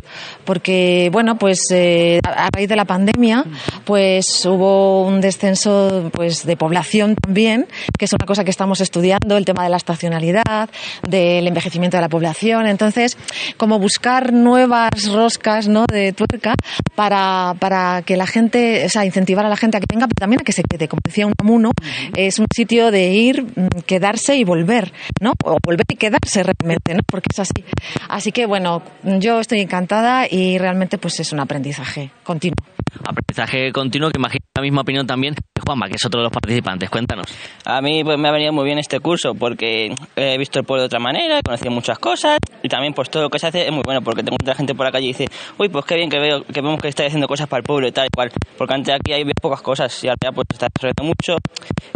porque 0.44 1.10
bueno 1.12 1.38
pues 1.38 1.60
eh, 1.70 2.18
a 2.24 2.48
raíz 2.52 2.68
de 2.68 2.74
la 2.74 2.84
pandemia 2.84 3.44
pues 3.84 4.44
hubo 4.44 5.06
un 5.06 5.20
descenso 5.20 6.10
pues 6.12 6.44
de 6.44 6.56
población 6.56 7.14
también, 7.14 7.68
que 7.96 8.06
es 8.06 8.12
una 8.12 8.26
cosa 8.26 8.42
que 8.42 8.50
estamos 8.50 8.80
estudiando, 8.80 9.36
el 9.36 9.44
tema 9.44 9.62
de 9.62 9.68
la 9.68 9.76
estacionalidad, 9.76 10.68
del 11.08 11.46
envejecimiento 11.46 11.96
de 11.96 12.00
la 12.00 12.07
población 12.08 12.66
entonces, 12.66 13.16
como 13.56 13.78
buscar 13.78 14.32
nuevas 14.32 14.90
roscas 15.12 15.68
¿no? 15.68 15.84
de 15.86 16.12
tuerca 16.12 16.54
para, 16.94 17.54
para 17.58 18.02
que 18.02 18.16
la 18.16 18.26
gente, 18.26 18.84
o 18.86 18.88
sea, 18.88 19.04
incentivar 19.04 19.44
a 19.46 19.48
la 19.48 19.56
gente 19.56 19.76
a 19.76 19.80
que 19.80 19.86
venga, 19.88 20.06
pero 20.06 20.20
también 20.20 20.40
a 20.40 20.44
que 20.44 20.52
se 20.52 20.62
quede. 20.62 20.88
Como 20.88 21.00
decía 21.04 21.26
un 21.26 21.34
amuno, 21.38 21.70
es 22.16 22.38
un 22.38 22.46
sitio 22.54 22.90
de 22.90 23.08
ir, 23.08 23.42
mm, 23.42 23.80
quedarse 23.86 24.36
y 24.36 24.44
volver, 24.44 24.92
¿no? 25.20 25.32
O 25.44 25.58
volver 25.64 25.86
y 25.88 25.96
quedarse 25.96 26.42
realmente, 26.42 26.94
¿no? 26.94 27.00
Porque 27.06 27.28
es 27.32 27.38
así. 27.38 27.64
Así 28.08 28.32
que, 28.32 28.46
bueno, 28.46 28.82
yo 29.02 29.40
estoy 29.40 29.60
encantada 29.60 30.26
y 30.30 30.58
realmente 30.58 30.98
pues 30.98 31.20
es 31.20 31.32
un 31.32 31.40
aprendizaje 31.40 32.10
continuo. 32.22 32.77
Aprendizaje 33.04 33.72
continuo 33.72 34.10
que 34.10 34.18
imagino 34.18 34.44
la 34.54 34.62
misma 34.62 34.80
opinión 34.82 35.06
también 35.06 35.34
de 35.34 35.62
Juanma, 35.64 35.88
que 35.88 35.96
es 35.96 36.04
otro 36.04 36.20
de 36.20 36.24
los 36.24 36.32
participantes. 36.32 36.90
Cuéntanos. 36.90 37.26
A 37.64 37.80
mí 37.80 38.02
pues, 38.02 38.18
me 38.18 38.28
ha 38.28 38.32
venido 38.32 38.52
muy 38.52 38.64
bien 38.64 38.78
este 38.78 39.00
curso 39.00 39.34
porque 39.34 39.94
he 40.16 40.38
visto 40.38 40.58
el 40.58 40.64
pueblo 40.64 40.82
de 40.82 40.86
otra 40.86 40.98
manera, 40.98 41.38
he 41.38 41.42
conocido 41.42 41.70
muchas 41.70 41.98
cosas 41.98 42.38
y 42.62 42.68
también 42.68 42.94
pues 42.94 43.10
todo 43.10 43.24
lo 43.24 43.30
que 43.30 43.38
se 43.38 43.46
hace 43.46 43.66
es 43.66 43.72
muy 43.72 43.82
bueno 43.84 44.02
porque 44.02 44.22
te 44.22 44.28
encuentra 44.28 44.54
gente 44.54 44.74
por 44.74 44.86
la 44.86 44.92
calle 44.92 45.06
y 45.06 45.08
dice, 45.08 45.26
uy, 45.58 45.68
pues 45.68 45.84
qué 45.84 45.96
bien 45.96 46.10
que 46.10 46.18
veo 46.18 46.42
que 46.42 46.60
vemos 46.60 46.80
que 46.80 46.88
estáis 46.88 47.08
haciendo 47.08 47.28
cosas 47.28 47.48
para 47.48 47.60
el 47.60 47.64
pueblo 47.64 47.88
y 47.88 47.92
tal 47.92 48.06
y 48.06 48.10
cual. 48.10 48.30
Porque 48.56 48.74
antes 48.74 48.94
aquí 48.94 49.12
hay 49.12 49.24
pocas 49.40 49.62
cosas 49.62 50.04
y 50.04 50.08
ahora 50.08 50.32
pues 50.34 50.46
está 50.52 50.66
desarrollando 50.74 51.04
mucho 51.04 51.36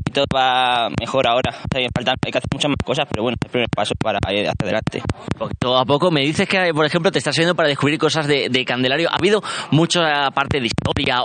y 0.07 0.13
todo 0.13 0.25
va 0.35 0.89
mejor 1.01 1.27
ahora. 1.27 1.51
O 1.51 1.69
sea, 1.73 1.81
hay, 1.81 1.89
que 1.89 2.39
hacer 2.39 2.49
muchas 2.53 2.69
más 2.69 2.77
cosas, 2.85 3.07
pero 3.11 3.23
bueno, 3.23 3.37
es 3.41 3.47
el 3.47 3.51
primer 3.51 3.69
paso 3.75 3.95
para 3.99 4.19
ir 4.33 4.47
hacia 4.49 4.63
adelante. 4.63 5.03
Poquito 5.39 5.77
a 5.77 5.85
poco 5.85 6.11
me 6.11 6.21
dices 6.23 6.49
que, 6.49 6.73
por 6.73 6.87
ejemplo, 6.87 7.11
te 7.11 7.19
estás 7.19 7.37
yendo 7.37 7.55
para 7.55 7.69
descubrir 7.69 7.99
cosas 7.99 8.27
de, 8.27 8.49
de 8.49 8.65
Candelario. 8.65 9.09
¿Ha 9.11 9.17
habido 9.17 9.43
mucha 9.71 10.31
parte 10.31 10.59
de 10.59 10.63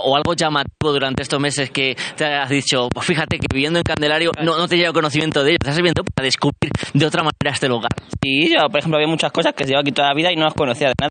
o 0.02 0.16
algo 0.16 0.34
llamativo 0.34 0.92
durante 0.92 1.22
estos 1.22 1.40
meses 1.40 1.70
que 1.70 1.96
te 2.16 2.24
has 2.24 2.48
dicho, 2.48 2.88
pues 2.92 3.06
fíjate 3.06 3.38
que 3.38 3.46
viviendo 3.52 3.78
en 3.78 3.82
Candelario 3.82 4.32
no, 4.42 4.56
no 4.56 4.68
te 4.68 4.76
lleva 4.76 4.92
conocimiento 4.92 5.42
de 5.42 5.50
ello, 5.50 5.58
te 5.58 5.68
estás 5.68 5.76
viviendo 5.76 6.02
para 6.14 6.24
descubrir 6.24 6.70
de 6.94 7.06
otra 7.06 7.22
manera 7.22 7.50
este 7.52 7.68
lugar? 7.68 7.90
Sí, 8.22 8.48
yo, 8.48 8.68
por 8.68 8.78
ejemplo, 8.78 8.96
había 8.96 9.08
muchas 9.08 9.32
cosas 9.32 9.54
que 9.54 9.64
llevo 9.64 9.80
aquí 9.80 9.92
toda 9.92 10.08
la 10.08 10.14
vida 10.14 10.32
y 10.32 10.36
no 10.36 10.44
las 10.44 10.54
conocía 10.54 10.88
de 10.88 10.94
nada. 11.00 11.10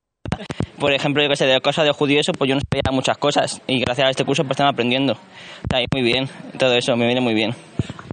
Por 0.80 0.94
ejemplo, 0.94 1.24
yo 1.24 1.30
que 1.30 1.36
sé, 1.36 1.46
de 1.46 1.60
cosas 1.62 1.86
de 1.86 1.92
judío 1.92 2.20
eso, 2.20 2.32
pues 2.34 2.50
yo 2.50 2.56
no 2.56 2.62
sabía 2.62 2.92
muchas 2.92 3.18
cosas 3.18 3.62
y 3.68 3.80
gracias 3.80 4.08
a 4.08 4.10
este 4.12 4.26
curso 4.26 4.44
pues 4.44 4.52
están 4.52 4.68
aprendiendo. 4.68 5.14
Está 5.64 5.78
ahí 5.78 5.86
muy 5.92 6.04
bien, 6.04 6.30
todo 6.60 6.74
eso 6.74 6.96
me 6.96 7.06
viene 7.06 7.22
muy 7.22 7.34
bien. 7.34 7.56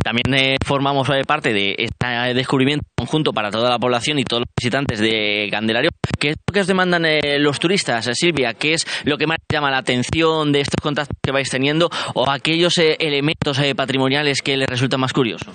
También 0.05 0.35
eh, 0.35 0.57
formamos 0.65 1.09
eh, 1.09 1.23
parte 1.27 1.53
de 1.53 1.75
este 1.79 2.35
descubrimiento 2.35 2.85
conjunto 2.97 3.33
para 3.33 3.51
toda 3.51 3.71
la 3.71 3.79
población 3.79 4.19
y 4.19 4.25
todos 4.25 4.43
los 4.43 4.49
visitantes 4.57 5.01
de 5.01 5.49
Candelario. 5.51 5.91
¿Qué 6.19 6.31
es 6.31 6.37
lo 6.47 6.53
que 6.53 6.61
os 6.61 6.67
demandan 6.67 7.05
eh, 7.07 7.39
los 7.39 7.59
turistas, 7.59 8.07
eh, 8.07 8.15
Silvia? 8.15 8.55
¿Qué 8.55 8.75
es 8.75 8.87
lo 9.05 9.17
que 9.19 9.27
más 9.27 9.39
llama 9.51 9.71
la 9.71 9.79
atención 9.79 10.53
de 10.53 10.61
estos 10.61 10.81
contactos 10.83 11.17
que 11.23 11.33
vais 11.33 11.49
teniendo 11.51 11.91
o 12.15 12.31
aquellos 12.31 12.77
eh, 12.79 12.97
elementos 13.01 13.59
patrimoniales 13.75 14.43
que 14.43 14.57
les 14.57 14.69
resulta 14.69 14.99
más 14.99 15.13
curioso? 15.13 15.51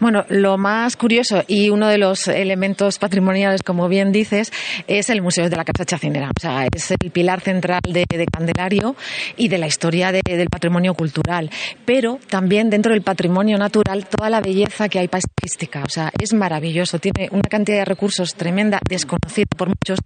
Bueno, 0.00 0.24
lo 0.28 0.58
más 0.58 0.96
curioso 0.96 1.42
y 1.48 1.70
uno 1.70 1.88
de 1.88 1.98
los 1.98 2.28
elementos 2.28 2.98
patrimoniales, 2.98 3.62
como 3.62 3.88
bien 3.88 4.12
dices, 4.12 4.52
es 4.86 5.08
el 5.10 5.22
Museo 5.22 5.48
de 5.48 5.56
la 5.56 5.64
Casa 5.64 5.84
Chacinera. 5.86 6.28
O 6.36 6.40
sea, 6.40 6.66
es 6.72 6.90
el 6.90 7.10
pilar 7.10 7.40
central 7.40 7.80
de, 7.88 8.04
de 8.08 8.26
Candelario 8.26 8.96
y 9.36 9.48
de 9.48 9.58
la 9.58 9.66
historia 9.66 10.12
de- 10.12 10.20
del 10.24 10.48
patrimonio 10.48 10.94
cultural. 10.94 11.50
Pero 11.86 12.18
también 12.28 12.68
dentro 12.70 12.92
del 12.92 13.02
patrimonio 13.02 13.56
natural, 13.56 13.93
toda 14.02 14.30
la 14.30 14.40
belleza 14.40 14.88
que 14.88 14.98
hay 14.98 15.08
paisajística. 15.08 15.82
O 15.84 15.88
sea, 15.88 16.10
es 16.20 16.32
maravilloso. 16.32 16.98
Tiene 16.98 17.28
una 17.30 17.42
cantidad 17.48 17.78
de 17.78 17.84
recursos 17.84 18.34
tremenda, 18.34 18.80
desconocida 18.88 19.46
por 19.56 19.68
muchos. 19.68 19.98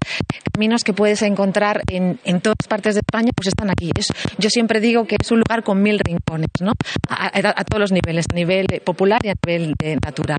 Caminos 0.53 0.85
que 0.85 0.92
puedes 0.92 1.22
encontrar 1.22 1.83
en, 1.90 2.18
en 2.24 2.40
todas 2.40 2.66
partes 2.68 2.94
de 2.94 3.01
España, 3.01 3.31
pues 3.35 3.48
están 3.48 3.70
aquí. 3.70 3.90
Es- 3.96 4.12
yo 4.38 4.51
siempre 4.51 4.81
digo 4.81 5.07
que 5.07 5.16
es 5.20 5.31
un 5.31 5.38
lugar 5.38 5.62
con 5.62 5.81
mil 5.83 5.98
rincones, 5.98 6.48
¿no? 6.61 6.72
A, 7.09 7.27
a- 7.27 7.55
a 7.57 7.64
todos 7.64 7.81
los 7.81 7.92
niveles, 7.92 8.27
a 8.31 8.35
nivel 8.35 8.66
popular 8.85 9.20
y 9.24 9.29
a 9.31 9.35
nivel 9.46 9.74
eh, 9.83 9.96
natural. 10.05 10.38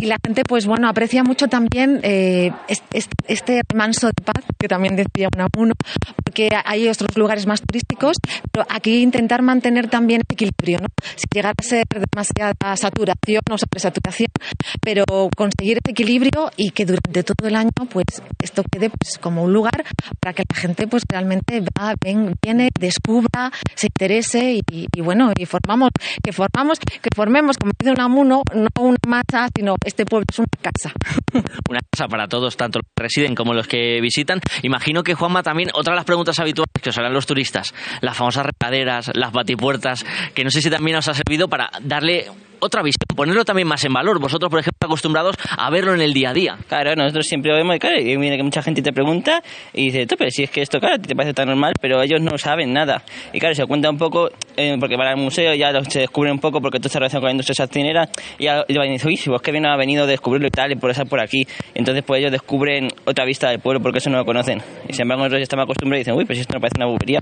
Y 0.00 0.06
la 0.06 0.16
gente, 0.24 0.42
pues 0.44 0.66
bueno, 0.66 0.88
aprecia 0.88 1.22
mucho 1.24 1.48
también 1.48 2.00
eh, 2.02 2.50
es- 2.68 2.82
es- 2.92 3.08
este 3.28 3.62
manso 3.74 4.08
de 4.08 4.12
paz, 4.24 4.44
que 4.58 4.68
también 4.68 4.96
decía 4.96 5.28
Unamuno, 5.34 5.74
porque 6.24 6.48
hay 6.64 6.88
otros 6.88 7.16
lugares 7.16 7.46
más 7.46 7.60
turísticos, 7.62 8.16
pero 8.50 8.66
aquí 8.68 9.02
intentar 9.02 9.42
mantener 9.42 9.88
también 9.88 10.22
equilibrio, 10.28 10.78
¿no? 10.80 10.88
Si 11.16 11.24
llegara 11.32 11.52
a 11.56 11.62
ser 11.62 11.84
demasiada 11.88 12.52
saturación 12.82 13.42
o 13.50 13.56
sobresaturación, 13.58 14.28
pero 14.82 15.04
conseguir 15.36 15.78
ese 15.82 15.92
equilibrio 15.92 16.50
y 16.56 16.70
que 16.70 16.84
durante 16.84 17.22
todo 17.22 17.48
el 17.48 17.56
año, 17.56 17.70
pues 17.90 18.04
esto 18.42 18.62
quede 18.70 18.90
pues 18.90 19.18
como 19.18 19.42
un 19.44 19.52
lugar 19.52 19.84
para 20.20 20.32
que 20.34 20.42
la 20.48 20.56
gente 20.56 20.86
pues 20.86 21.02
realmente 21.08 21.60
va, 21.60 21.94
ven- 22.02 22.34
viene, 22.42 22.68
descubra, 22.78 23.50
se 23.74 23.86
interese 23.86 24.54
y, 24.54 24.62
y 24.94 25.00
bueno, 25.00 25.32
y 25.38 25.46
formamos, 25.46 25.90
que 26.22 26.32
formamos, 26.32 26.78
que 26.78 27.08
formemos, 27.14 27.56
como 27.56 27.72
dice 27.78 27.92
Unamuno, 27.92 28.42
no 28.54 28.68
una 28.80 28.96
masa, 29.06 29.48
sino 29.56 29.76
este 29.84 30.04
pueblo 30.04 30.26
es 30.30 30.38
una 30.38 30.46
casa. 30.60 30.92
Una 31.70 31.80
casa 31.90 32.08
para 32.08 32.28
todos, 32.28 32.56
tanto 32.56 32.78
los 32.80 32.86
que 32.94 33.02
residen 33.02 33.34
como 33.34 33.54
los 33.54 33.66
que 33.66 34.00
visitan. 34.00 34.40
Imagino 34.62 35.02
que 35.02 35.14
Juanma 35.14 35.42
también, 35.42 35.70
otra 35.74 35.92
de 35.92 35.96
las 35.96 36.04
preguntas 36.04 36.38
habituales 36.38 36.68
que 36.82 36.90
os 36.90 36.98
harán 36.98 37.12
los 37.14 37.24
turistas, 37.26 37.72
las 38.02 38.16
famosas 38.16 38.46
regaderas, 38.46 39.10
las 39.14 39.32
batipuertas, 39.32 40.04
que 40.34 40.44
no 40.44 40.50
sé 40.50 40.60
si 40.60 40.68
también 40.70 40.96
os 40.98 41.08
ha 41.08 41.14
servido 41.14 41.48
para 41.48 41.70
darle 41.80 42.26
otra 42.62 42.82
visión, 42.82 43.04
ponerlo 43.16 43.44
también 43.44 43.66
más 43.66 43.84
en 43.84 43.92
valor. 43.92 44.20
Vosotros, 44.20 44.48
por 44.48 44.60
ejemplo, 44.60 44.86
acostumbrados 44.86 45.36
a 45.56 45.68
verlo 45.70 45.94
en 45.94 46.00
el 46.00 46.12
día 46.12 46.30
a 46.30 46.32
día. 46.32 46.56
Claro, 46.68 46.94
nosotros 46.94 47.26
siempre 47.26 47.50
lo 47.50 47.56
vemos 47.56 47.76
y 47.76 47.78
claro, 47.80 48.00
y 48.00 48.16
viene 48.16 48.36
que 48.36 48.42
mucha 48.42 48.62
gente 48.62 48.82
te 48.82 48.92
pregunta 48.92 49.42
y 49.74 49.86
dice, 49.86 50.06
tú, 50.06 50.14
pero 50.16 50.30
si 50.30 50.44
es 50.44 50.50
que 50.50 50.62
esto, 50.62 50.78
claro, 50.78 50.98
te 50.98 51.14
parece 51.14 51.34
tan 51.34 51.48
normal, 51.48 51.72
pero 51.80 52.00
ellos 52.00 52.20
no 52.20 52.38
saben 52.38 52.72
nada. 52.72 53.02
Y 53.32 53.40
claro, 53.40 53.54
se 53.54 53.66
cuenta 53.66 53.90
un 53.90 53.98
poco, 53.98 54.30
eh, 54.56 54.76
porque 54.78 54.96
van 54.96 55.08
al 55.08 55.16
museo, 55.16 55.54
ya 55.54 55.72
se 55.88 56.00
descubre 56.00 56.30
un 56.30 56.38
poco 56.38 56.60
porque 56.60 56.78
tú 56.78 56.86
estás 56.86 57.00
relacionado 57.00 57.22
con 57.22 57.28
la 57.28 57.32
industria 57.32 57.54
sacinera 57.54 58.08
y 58.38 58.44
ya 58.44 58.64
van 58.68 58.88
y 58.88 58.92
dicen, 58.92 59.08
uy, 59.08 59.16
si 59.16 59.28
vos 59.28 59.42
que 59.42 59.50
bien 59.50 59.66
ha 59.66 59.76
venido 59.76 60.04
a 60.04 60.06
descubrirlo 60.06 60.46
y 60.46 60.50
tal, 60.50 60.70
y 60.70 60.76
por 60.76 60.90
estar 60.90 61.08
por 61.08 61.20
aquí. 61.20 61.46
Entonces, 61.74 62.04
pues 62.06 62.20
ellos 62.20 62.30
descubren 62.30 62.88
otra 63.04 63.24
vista 63.24 63.50
del 63.50 63.58
pueblo 63.58 63.80
porque 63.80 63.98
eso 63.98 64.08
no 64.08 64.18
lo 64.18 64.24
conocen. 64.24 64.62
Y 64.88 64.92
sin 64.92 65.02
embargo, 65.02 65.24
nosotros 65.24 65.40
ya 65.40 65.44
estamos 65.44 65.64
acostumbrados 65.64 65.98
y 65.98 66.02
dicen, 66.04 66.14
uy, 66.14 66.24
pues 66.24 66.38
esto 66.38 66.54
no 66.54 66.60
parece 66.60 66.76
una 66.78 66.86
bubería, 66.86 67.18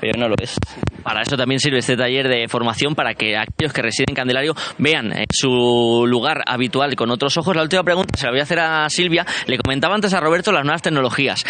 pero 0.00 0.18
no 0.18 0.28
lo 0.28 0.34
es. 0.40 0.56
Para 1.02 1.22
eso 1.22 1.36
también 1.36 1.58
sirve 1.58 1.78
este 1.78 1.96
taller 1.96 2.28
de 2.28 2.46
formación 2.48 2.94
para 2.94 3.14
que 3.14 3.36
aquellos 3.36 3.72
que 3.72 3.82
residen 3.82 4.10
en 4.10 4.14
Candelario 4.14 4.54
vean 4.82 5.12
eh, 5.12 5.26
su 5.32 6.04
lugar 6.06 6.42
habitual 6.46 6.94
con 6.96 7.10
otros 7.10 7.36
ojos. 7.36 7.54
La 7.54 7.62
última 7.62 7.82
pregunta 7.84 8.18
se 8.18 8.26
la 8.26 8.32
voy 8.32 8.40
a 8.40 8.42
hacer 8.42 8.58
a 8.58 8.88
Silvia. 8.90 9.24
Le 9.46 9.56
comentaba 9.58 9.94
antes 9.94 10.12
a 10.12 10.20
Roberto 10.20 10.52
las 10.52 10.64
nuevas 10.64 10.82
tecnologías. 10.82 11.44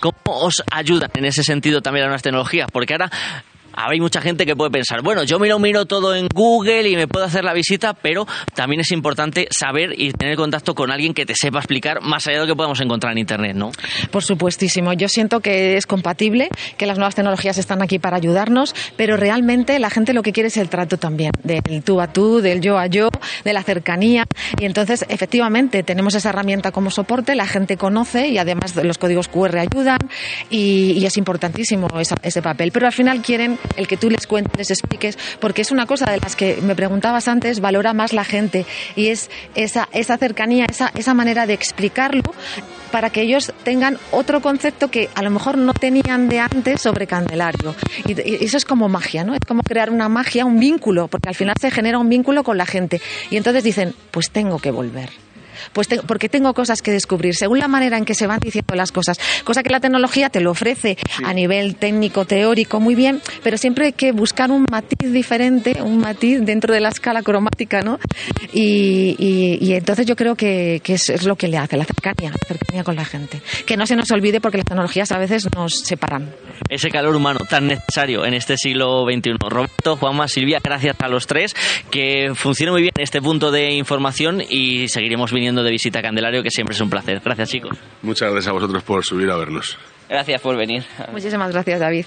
¿Cómo 0.00 0.14
os 0.24 0.62
ayudan 0.70 1.10
en 1.14 1.24
ese 1.24 1.42
sentido 1.42 1.80
también 1.80 2.04
las 2.04 2.10
nuevas 2.10 2.22
tecnologías? 2.22 2.68
Porque 2.70 2.94
ahora 2.94 3.10
hay 3.76 4.00
mucha 4.00 4.20
gente 4.20 4.46
que 4.46 4.56
puede 4.56 4.70
pensar, 4.70 5.02
bueno, 5.02 5.22
yo 5.24 5.38
me 5.38 5.48
lo 5.48 5.58
miro 5.58 5.84
todo 5.86 6.14
en 6.14 6.26
Google 6.34 6.88
y 6.88 6.96
me 6.96 7.06
puedo 7.06 7.26
hacer 7.26 7.44
la 7.44 7.52
visita, 7.52 7.92
pero 7.94 8.26
también 8.54 8.80
es 8.80 8.90
importante 8.90 9.48
saber 9.50 9.94
y 9.98 10.12
tener 10.12 10.36
contacto 10.36 10.74
con 10.74 10.90
alguien 10.90 11.12
que 11.14 11.26
te 11.26 11.34
sepa 11.34 11.58
explicar 11.58 12.00
más 12.02 12.26
allá 12.26 12.38
de 12.40 12.46
lo 12.46 12.52
que 12.52 12.56
podemos 12.56 12.80
encontrar 12.80 13.12
en 13.12 13.18
Internet, 13.18 13.54
¿no? 13.56 13.70
Por 14.10 14.22
supuestísimo. 14.24 14.92
Yo 14.94 15.08
siento 15.08 15.40
que 15.40 15.76
es 15.76 15.86
compatible, 15.86 16.48
que 16.76 16.86
las 16.86 16.98
nuevas 16.98 17.14
tecnologías 17.14 17.58
están 17.58 17.82
aquí 17.82 17.98
para 17.98 18.16
ayudarnos, 18.16 18.74
pero 18.96 19.16
realmente 19.16 19.78
la 19.78 19.90
gente 19.90 20.12
lo 20.14 20.22
que 20.22 20.32
quiere 20.32 20.48
es 20.48 20.56
el 20.56 20.68
trato 20.68 20.96
también, 20.98 21.32
del 21.42 21.82
tú 21.84 22.00
a 22.00 22.12
tú, 22.12 22.40
del 22.40 22.60
yo 22.60 22.78
a 22.78 22.86
yo, 22.86 23.08
de 23.44 23.52
la 23.52 23.62
cercanía. 23.62 24.24
Y 24.60 24.64
entonces, 24.64 25.04
efectivamente, 25.08 25.82
tenemos 25.82 26.14
esa 26.14 26.30
herramienta 26.30 26.72
como 26.72 26.90
soporte, 26.90 27.34
la 27.34 27.46
gente 27.46 27.76
conoce 27.76 28.28
y 28.28 28.38
además 28.38 28.74
los 28.76 28.98
códigos 28.98 29.28
QR 29.28 29.58
ayudan 29.58 29.98
y, 30.50 30.92
y 30.92 31.06
es 31.06 31.16
importantísimo 31.16 31.88
esa- 32.00 32.16
ese 32.22 32.42
papel. 32.42 32.72
Pero 32.72 32.86
al 32.86 32.92
final 32.92 33.20
quieren 33.22 33.58
el 33.76 33.86
que 33.86 33.96
tú 33.96 34.10
les 34.10 34.26
cuentes, 34.26 34.56
les 34.56 34.70
expliques, 34.70 35.18
porque 35.40 35.62
es 35.62 35.70
una 35.70 35.86
cosa 35.86 36.10
de 36.10 36.18
las 36.18 36.36
que 36.36 36.58
me 36.62 36.74
preguntabas 36.74 37.28
antes, 37.28 37.60
valora 37.60 37.92
más 37.92 38.12
la 38.12 38.24
gente 38.24 38.66
y 38.94 39.08
es 39.08 39.30
esa, 39.54 39.88
esa 39.92 40.16
cercanía, 40.18 40.66
esa, 40.68 40.90
esa 40.94 41.14
manera 41.14 41.46
de 41.46 41.54
explicarlo 41.54 42.22
para 42.90 43.10
que 43.10 43.22
ellos 43.22 43.52
tengan 43.64 43.98
otro 44.10 44.40
concepto 44.40 44.90
que 44.90 45.10
a 45.14 45.22
lo 45.22 45.30
mejor 45.30 45.58
no 45.58 45.74
tenían 45.74 46.28
de 46.28 46.40
antes 46.40 46.80
sobre 46.80 47.06
Candelario. 47.06 47.74
Y, 48.06 48.12
y 48.20 48.44
eso 48.44 48.56
es 48.56 48.64
como 48.64 48.88
magia, 48.88 49.24
¿no? 49.24 49.34
Es 49.34 49.40
como 49.46 49.62
crear 49.62 49.90
una 49.90 50.08
magia, 50.08 50.44
un 50.44 50.58
vínculo, 50.58 51.08
porque 51.08 51.28
al 51.28 51.34
final 51.34 51.54
se 51.60 51.70
genera 51.70 51.98
un 51.98 52.08
vínculo 52.08 52.44
con 52.44 52.56
la 52.56 52.66
gente. 52.66 53.00
Y 53.30 53.36
entonces 53.36 53.64
dicen, 53.64 53.94
pues 54.10 54.30
tengo 54.30 54.58
que 54.58 54.70
volver. 54.70 55.10
Pues 55.72 55.88
te- 55.88 56.00
porque 56.02 56.28
tengo 56.28 56.52
cosas 56.54 56.82
que 56.82 56.90
descubrir, 56.90 57.34
según 57.34 57.58
la 57.58 57.68
manera 57.68 57.96
en 57.98 58.04
que 58.04 58.14
se 58.14 58.26
van 58.26 58.38
diciendo 58.40 58.74
las 58.74 58.92
cosas. 58.92 59.18
Cosa 59.44 59.62
que 59.62 59.70
la 59.70 59.80
tecnología 59.80 60.30
te 60.30 60.40
lo 60.40 60.50
ofrece 60.50 60.96
a 61.24 61.32
nivel 61.34 61.76
técnico, 61.76 62.24
teórico, 62.24 62.80
muy 62.80 62.94
bien, 62.94 63.20
pero 63.42 63.56
siempre 63.58 63.86
hay 63.86 63.92
que 63.92 64.12
buscar 64.12 64.50
un 64.50 64.64
matiz 64.70 65.12
diferente, 65.12 65.82
un 65.82 65.98
matiz 65.98 66.40
dentro 66.42 66.72
de 66.74 66.80
la 66.80 66.88
escala 66.88 67.22
cromática, 67.22 67.82
¿no? 67.82 67.98
Y, 68.52 69.16
y- 69.18 69.58
y 69.60 69.74
entonces 69.74 70.06
yo 70.06 70.16
creo 70.16 70.34
que, 70.36 70.80
que 70.82 70.94
es, 70.94 71.08
es 71.10 71.24
lo 71.24 71.36
que 71.36 71.48
le 71.48 71.58
hace, 71.58 71.76
la 71.76 71.84
cercanía, 71.84 72.30
la 72.30 72.38
cercanía 72.46 72.84
con 72.84 72.96
la 72.96 73.04
gente. 73.04 73.40
Que 73.66 73.76
no 73.76 73.86
se 73.86 73.96
nos 73.96 74.10
olvide 74.10 74.40
porque 74.40 74.58
las 74.58 74.66
tecnologías 74.66 75.12
a 75.12 75.18
veces 75.18 75.48
nos 75.54 75.74
separan. 75.80 76.32
ese 76.68 76.90
calor 76.90 77.14
humano 77.16 77.40
tan 77.48 77.66
necesario 77.66 78.24
en 78.24 78.34
este 78.34 78.56
siglo 78.56 79.04
XXI. 79.04 79.32
Roberto, 79.48 79.96
Juanma, 79.96 80.28
Silvia, 80.28 80.58
gracias 80.62 80.96
a 81.00 81.08
los 81.08 81.26
tres. 81.26 81.54
Que 81.90 82.32
funcione 82.34 82.72
muy 82.72 82.82
bien 82.82 82.92
este 82.98 83.20
punto 83.20 83.50
de 83.50 83.72
información 83.72 84.42
y 84.48 84.88
seguiremos 84.88 85.32
viniendo 85.32 85.55
de 85.62 85.70
visita 85.70 85.98
a 85.98 86.02
Candelario, 86.02 86.42
que 86.42 86.50
siempre 86.50 86.74
es 86.74 86.80
un 86.80 86.90
placer. 86.90 87.20
Gracias, 87.24 87.50
chicos. 87.50 87.78
Muchas 88.02 88.30
gracias 88.30 88.48
a 88.48 88.52
vosotros 88.52 88.82
por 88.82 89.04
subir 89.04 89.30
a 89.30 89.36
vernos. 89.36 89.76
Gracias 90.08 90.40
por 90.40 90.56
venir. 90.56 90.84
Muchísimas 91.12 91.52
gracias, 91.52 91.80
David. 91.80 92.06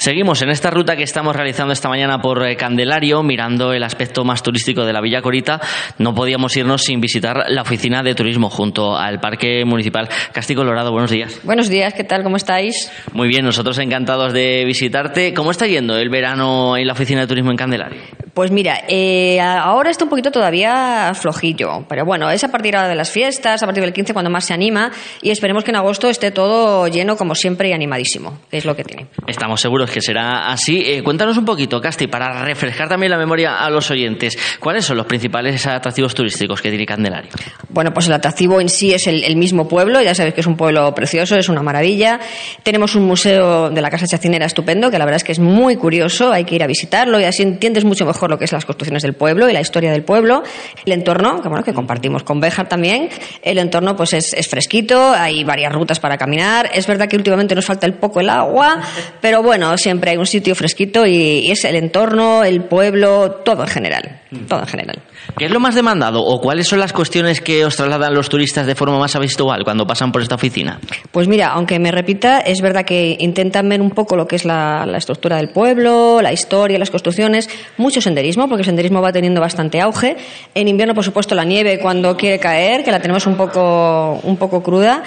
Seguimos 0.00 0.40
en 0.40 0.48
esta 0.48 0.70
ruta 0.70 0.96
que 0.96 1.02
estamos 1.02 1.36
realizando 1.36 1.74
esta 1.74 1.90
mañana 1.90 2.22
por 2.22 2.42
eh, 2.42 2.56
Candelario, 2.56 3.22
mirando 3.22 3.74
el 3.74 3.82
aspecto 3.82 4.24
más 4.24 4.42
turístico 4.42 4.86
de 4.86 4.94
la 4.94 5.02
Villa 5.02 5.20
Corita. 5.20 5.60
No 5.98 6.14
podíamos 6.14 6.56
irnos 6.56 6.84
sin 6.84 7.02
visitar 7.02 7.44
la 7.48 7.60
oficina 7.60 8.02
de 8.02 8.14
turismo 8.14 8.48
junto 8.48 8.96
al 8.96 9.20
Parque 9.20 9.62
Municipal 9.66 10.08
Castillo 10.32 10.60
Colorado. 10.60 10.90
Buenos 10.90 11.10
días. 11.10 11.38
Buenos 11.44 11.68
días, 11.68 11.92
¿qué 11.92 12.04
tal? 12.04 12.22
¿Cómo 12.22 12.38
estáis? 12.38 12.90
Muy 13.12 13.28
bien, 13.28 13.44
nosotros 13.44 13.76
encantados 13.76 14.32
de 14.32 14.64
visitarte. 14.64 15.34
¿Cómo 15.34 15.50
está 15.50 15.66
yendo 15.66 15.98
el 15.98 16.08
verano 16.08 16.78
en 16.78 16.86
la 16.86 16.94
oficina 16.94 17.20
de 17.20 17.26
turismo 17.26 17.50
en 17.50 17.58
Candelario? 17.58 18.00
Pues 18.40 18.50
mira, 18.50 18.84
eh, 18.88 19.38
ahora 19.38 19.90
está 19.90 20.04
un 20.04 20.08
poquito 20.08 20.30
todavía 20.30 21.12
flojillo, 21.12 21.84
pero 21.86 22.06
bueno, 22.06 22.30
es 22.30 22.42
a 22.42 22.48
partir 22.48 22.74
de 22.74 22.94
las 22.94 23.10
fiestas, 23.10 23.62
a 23.62 23.66
partir 23.66 23.82
del 23.82 23.92
15 23.92 24.14
cuando 24.14 24.30
más 24.30 24.46
se 24.46 24.54
anima 24.54 24.90
y 25.20 25.28
esperemos 25.28 25.62
que 25.62 25.72
en 25.72 25.76
agosto 25.76 26.08
esté 26.08 26.30
todo 26.30 26.88
lleno 26.88 27.18
como 27.18 27.34
siempre 27.34 27.68
y 27.68 27.74
animadísimo, 27.74 28.38
que 28.50 28.56
es 28.56 28.64
lo 28.64 28.74
que 28.74 28.82
tiene. 28.82 29.08
Estamos 29.26 29.60
seguros 29.60 29.90
que 29.90 30.00
será 30.00 30.50
así. 30.50 30.80
Eh, 30.86 31.02
cuéntanos 31.02 31.36
un 31.36 31.44
poquito, 31.44 31.82
Casti, 31.82 32.06
para 32.06 32.42
refrescar 32.42 32.88
también 32.88 33.10
la 33.10 33.18
memoria 33.18 33.58
a 33.58 33.68
los 33.68 33.90
oyentes, 33.90 34.38
¿cuáles 34.58 34.86
son 34.86 34.96
los 34.96 35.04
principales 35.04 35.66
atractivos 35.66 36.14
turísticos 36.14 36.62
que 36.62 36.70
tiene 36.70 36.86
Candelario? 36.86 37.30
Bueno, 37.68 37.92
pues 37.92 38.06
el 38.06 38.14
atractivo 38.14 38.58
en 38.58 38.70
sí 38.70 38.94
es 38.94 39.06
el, 39.06 39.22
el 39.22 39.36
mismo 39.36 39.68
pueblo, 39.68 40.00
ya 40.00 40.14
sabes 40.14 40.32
que 40.32 40.40
es 40.40 40.46
un 40.46 40.56
pueblo 40.56 40.94
precioso, 40.94 41.36
es 41.36 41.50
una 41.50 41.62
maravilla. 41.62 42.18
Tenemos 42.62 42.94
un 42.94 43.04
museo 43.04 43.68
de 43.68 43.82
la 43.82 43.90
Casa 43.90 44.06
Chacinera 44.06 44.46
estupendo, 44.46 44.90
que 44.90 44.96
la 44.96 45.04
verdad 45.04 45.16
es 45.16 45.24
que 45.24 45.32
es 45.32 45.40
muy 45.40 45.76
curioso, 45.76 46.32
hay 46.32 46.44
que 46.44 46.54
ir 46.54 46.62
a 46.62 46.66
visitarlo 46.66 47.20
y 47.20 47.24
así 47.24 47.42
entiendes 47.42 47.84
mucho 47.84 48.06
mejor 48.06 48.29
lo 48.30 48.38
que 48.38 48.44
es 48.44 48.52
las 48.52 48.64
construcciones 48.64 49.02
del 49.02 49.14
pueblo 49.14 49.48
y 49.50 49.52
la 49.52 49.60
historia 49.60 49.92
del 49.92 50.02
pueblo. 50.02 50.42
El 50.86 50.92
entorno, 50.92 51.42
que 51.42 51.48
bueno, 51.48 51.64
que 51.64 51.74
compartimos 51.74 52.22
con 52.22 52.40
Béjar 52.40 52.68
también, 52.68 53.08
el 53.42 53.58
entorno 53.58 53.96
pues 53.96 54.12
es, 54.14 54.32
es 54.32 54.48
fresquito, 54.48 55.12
hay 55.12 55.44
varias 55.44 55.72
rutas 55.72 56.00
para 56.00 56.16
caminar. 56.16 56.70
Es 56.72 56.86
verdad 56.86 57.08
que 57.08 57.16
últimamente 57.16 57.54
nos 57.54 57.66
falta 57.66 57.86
el 57.86 57.94
poco 57.94 58.20
el 58.20 58.30
agua, 58.30 58.80
pero 59.20 59.42
bueno, 59.42 59.76
siempre 59.76 60.12
hay 60.12 60.16
un 60.16 60.26
sitio 60.26 60.54
fresquito 60.54 61.06
y 61.06 61.50
es 61.50 61.64
el 61.64 61.76
entorno, 61.76 62.44
el 62.44 62.64
pueblo, 62.64 63.42
todo 63.44 63.62
en 63.62 63.68
general, 63.68 64.19
todo 64.48 64.60
en 64.60 64.66
general. 64.66 64.98
¿Qué 65.36 65.46
es 65.46 65.50
lo 65.50 65.60
más 65.60 65.74
demandado 65.74 66.22
o 66.22 66.40
cuáles 66.40 66.68
son 66.68 66.78
las 66.78 66.92
cuestiones 66.92 67.40
que 67.40 67.64
os 67.64 67.76
trasladan 67.76 68.14
los 68.14 68.28
turistas 68.28 68.66
de 68.66 68.74
forma 68.74 68.98
más 68.98 69.16
habitual 69.16 69.64
cuando 69.64 69.86
pasan 69.86 70.12
por 70.12 70.22
esta 70.22 70.36
oficina? 70.36 70.78
Pues 71.10 71.28
mira, 71.28 71.48
aunque 71.48 71.78
me 71.78 71.90
repita, 71.90 72.40
es 72.40 72.60
verdad 72.60 72.84
que 72.84 73.16
intentan 73.18 73.68
ver 73.68 73.80
un 73.80 73.90
poco 73.90 74.16
lo 74.16 74.26
que 74.26 74.36
es 74.36 74.44
la, 74.44 74.86
la 74.86 74.98
estructura 74.98 75.36
del 75.36 75.50
pueblo, 75.50 76.20
la 76.22 76.32
historia, 76.32 76.78
las 76.78 76.90
construcciones, 76.90 77.48
mucho 77.76 78.00
senderismo, 78.00 78.48
porque 78.48 78.62
el 78.62 78.66
senderismo 78.66 79.02
va 79.02 79.12
teniendo 79.12 79.40
bastante 79.40 79.80
auge. 79.80 80.16
En 80.54 80.68
invierno, 80.68 80.94
por 80.94 81.04
supuesto, 81.04 81.34
la 81.34 81.44
nieve 81.44 81.78
cuando 81.80 82.16
quiere 82.16 82.38
caer, 82.38 82.84
que 82.84 82.90
la 82.90 83.00
tenemos 83.00 83.26
un 83.26 83.36
poco, 83.36 84.20
un 84.22 84.36
poco 84.36 84.62
cruda. 84.62 85.02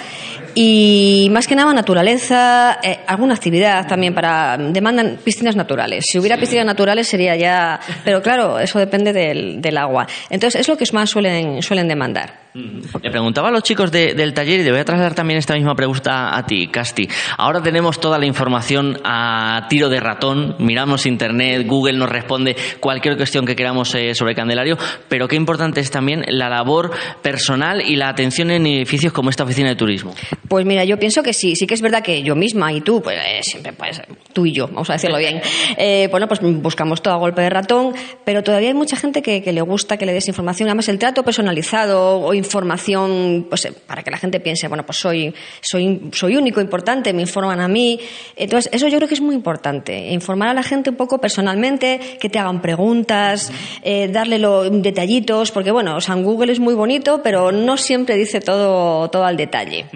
Y 0.56 1.28
más 1.32 1.48
que 1.48 1.56
nada 1.56 1.72
naturaleza, 1.72 2.78
eh, 2.80 3.00
alguna 3.08 3.34
actividad 3.34 3.88
también 3.88 4.14
para 4.14 4.56
demandan 4.56 5.18
piscinas 5.24 5.56
naturales. 5.56 6.04
Si 6.08 6.18
hubiera 6.18 6.36
piscinas 6.36 6.64
naturales 6.64 7.08
sería 7.08 7.34
ya, 7.34 7.80
pero 8.04 8.22
claro, 8.22 8.60
eso 8.60 8.78
depende 8.78 9.12
del, 9.14 9.62
del 9.62 9.78
agua. 9.78 10.06
Entonces 10.28 10.60
es 10.60 10.68
lo 10.68 10.76
que 10.76 10.84
más 10.92 11.08
suelen 11.08 11.62
suelen 11.62 11.88
demandar. 11.88 12.43
Le 12.54 13.10
preguntaba 13.10 13.48
a 13.48 13.50
los 13.50 13.64
chicos 13.64 13.90
de- 13.90 14.14
del 14.14 14.32
taller 14.32 14.60
y 14.60 14.62
le 14.62 14.70
voy 14.70 14.78
a 14.78 14.84
trasladar 14.84 15.12
también 15.16 15.38
esta 15.38 15.54
misma 15.54 15.74
pregunta 15.74 16.36
a 16.36 16.46
ti, 16.46 16.68
Casti. 16.68 17.08
Ahora 17.36 17.60
tenemos 17.60 17.98
toda 17.98 18.16
la 18.16 18.26
información 18.26 18.96
a 19.02 19.66
tiro 19.68 19.88
de 19.88 19.98
ratón, 19.98 20.54
miramos 20.60 21.04
internet, 21.04 21.66
Google 21.66 21.94
nos 21.94 22.08
responde 22.08 22.54
cualquier 22.78 23.16
cuestión 23.16 23.44
que 23.44 23.56
queramos 23.56 23.92
eh, 23.96 24.14
sobre 24.14 24.36
Candelario, 24.36 24.78
pero 25.08 25.26
qué 25.26 25.34
importante 25.34 25.80
es 25.80 25.90
también 25.90 26.24
la 26.28 26.48
labor 26.48 26.92
personal 27.22 27.82
y 27.84 27.96
la 27.96 28.08
atención 28.08 28.52
en 28.52 28.64
edificios 28.66 29.12
como 29.12 29.30
esta 29.30 29.42
oficina 29.42 29.70
de 29.70 29.74
turismo. 29.76 30.14
Pues 30.46 30.64
mira, 30.64 30.84
yo 30.84 30.96
pienso 30.96 31.24
que 31.24 31.32
sí, 31.32 31.56
sí 31.56 31.66
que 31.66 31.74
es 31.74 31.82
verdad 31.82 32.04
que 32.04 32.22
yo 32.22 32.36
misma 32.36 32.72
y 32.72 32.82
tú, 32.82 33.02
pues 33.02 33.18
eh, 33.18 33.42
siempre, 33.42 33.72
pues 33.72 34.00
tú 34.32 34.46
y 34.46 34.52
yo, 34.52 34.68
vamos 34.68 34.88
a 34.90 34.92
decirlo 34.92 35.18
bien, 35.18 35.40
eh, 35.76 36.06
bueno, 36.08 36.28
pues 36.28 36.38
buscamos 36.40 37.02
todo 37.02 37.14
a 37.14 37.16
golpe 37.16 37.42
de 37.42 37.50
ratón, 37.50 37.94
pero 38.24 38.44
todavía 38.44 38.68
hay 38.68 38.74
mucha 38.74 38.94
gente 38.96 39.22
que, 39.22 39.42
que 39.42 39.52
le 39.52 39.60
gusta 39.60 39.96
que 39.96 40.06
le 40.06 40.12
des 40.12 40.28
información, 40.28 40.68
además 40.68 40.88
el 40.88 41.00
trato 41.00 41.24
personalizado 41.24 42.18
o 42.20 42.32
información, 42.44 43.46
pues 43.48 43.64
eh, 43.64 43.72
para 43.86 44.02
que 44.02 44.10
la 44.10 44.18
gente 44.18 44.40
piense, 44.40 44.68
bueno, 44.68 44.84
pues 44.86 44.98
soy, 44.98 45.34
soy, 45.60 46.00
soy 46.12 46.36
único, 46.36 46.60
importante, 46.60 47.12
me 47.12 47.22
informan 47.22 47.60
a 47.60 47.68
mí, 47.68 47.98
entonces 48.36 48.70
eso 48.72 48.88
yo 48.88 48.96
creo 48.98 49.08
que 49.08 49.14
es 49.14 49.20
muy 49.20 49.34
importante, 49.34 50.12
informar 50.12 50.48
a 50.48 50.54
la 50.54 50.62
gente 50.62 50.90
un 50.90 50.96
poco 50.96 51.18
personalmente, 51.20 52.00
que 52.20 52.28
te 52.28 52.38
hagan 52.38 52.60
preguntas, 52.62 53.52
eh, 53.82 54.08
darle 54.08 54.38
lo- 54.38 54.68
detallitos, 54.70 55.50
porque 55.50 55.70
bueno, 55.70 55.96
o 55.96 56.00
sea, 56.00 56.14
Google 56.14 56.52
es 56.52 56.60
muy 56.60 56.74
bonito, 56.74 57.20
pero 57.22 57.50
no 57.52 57.76
siempre 57.76 58.16
dice 58.16 58.40
todo, 58.40 59.08
todo 59.10 59.24
al 59.24 59.36
detalle. 59.36 59.86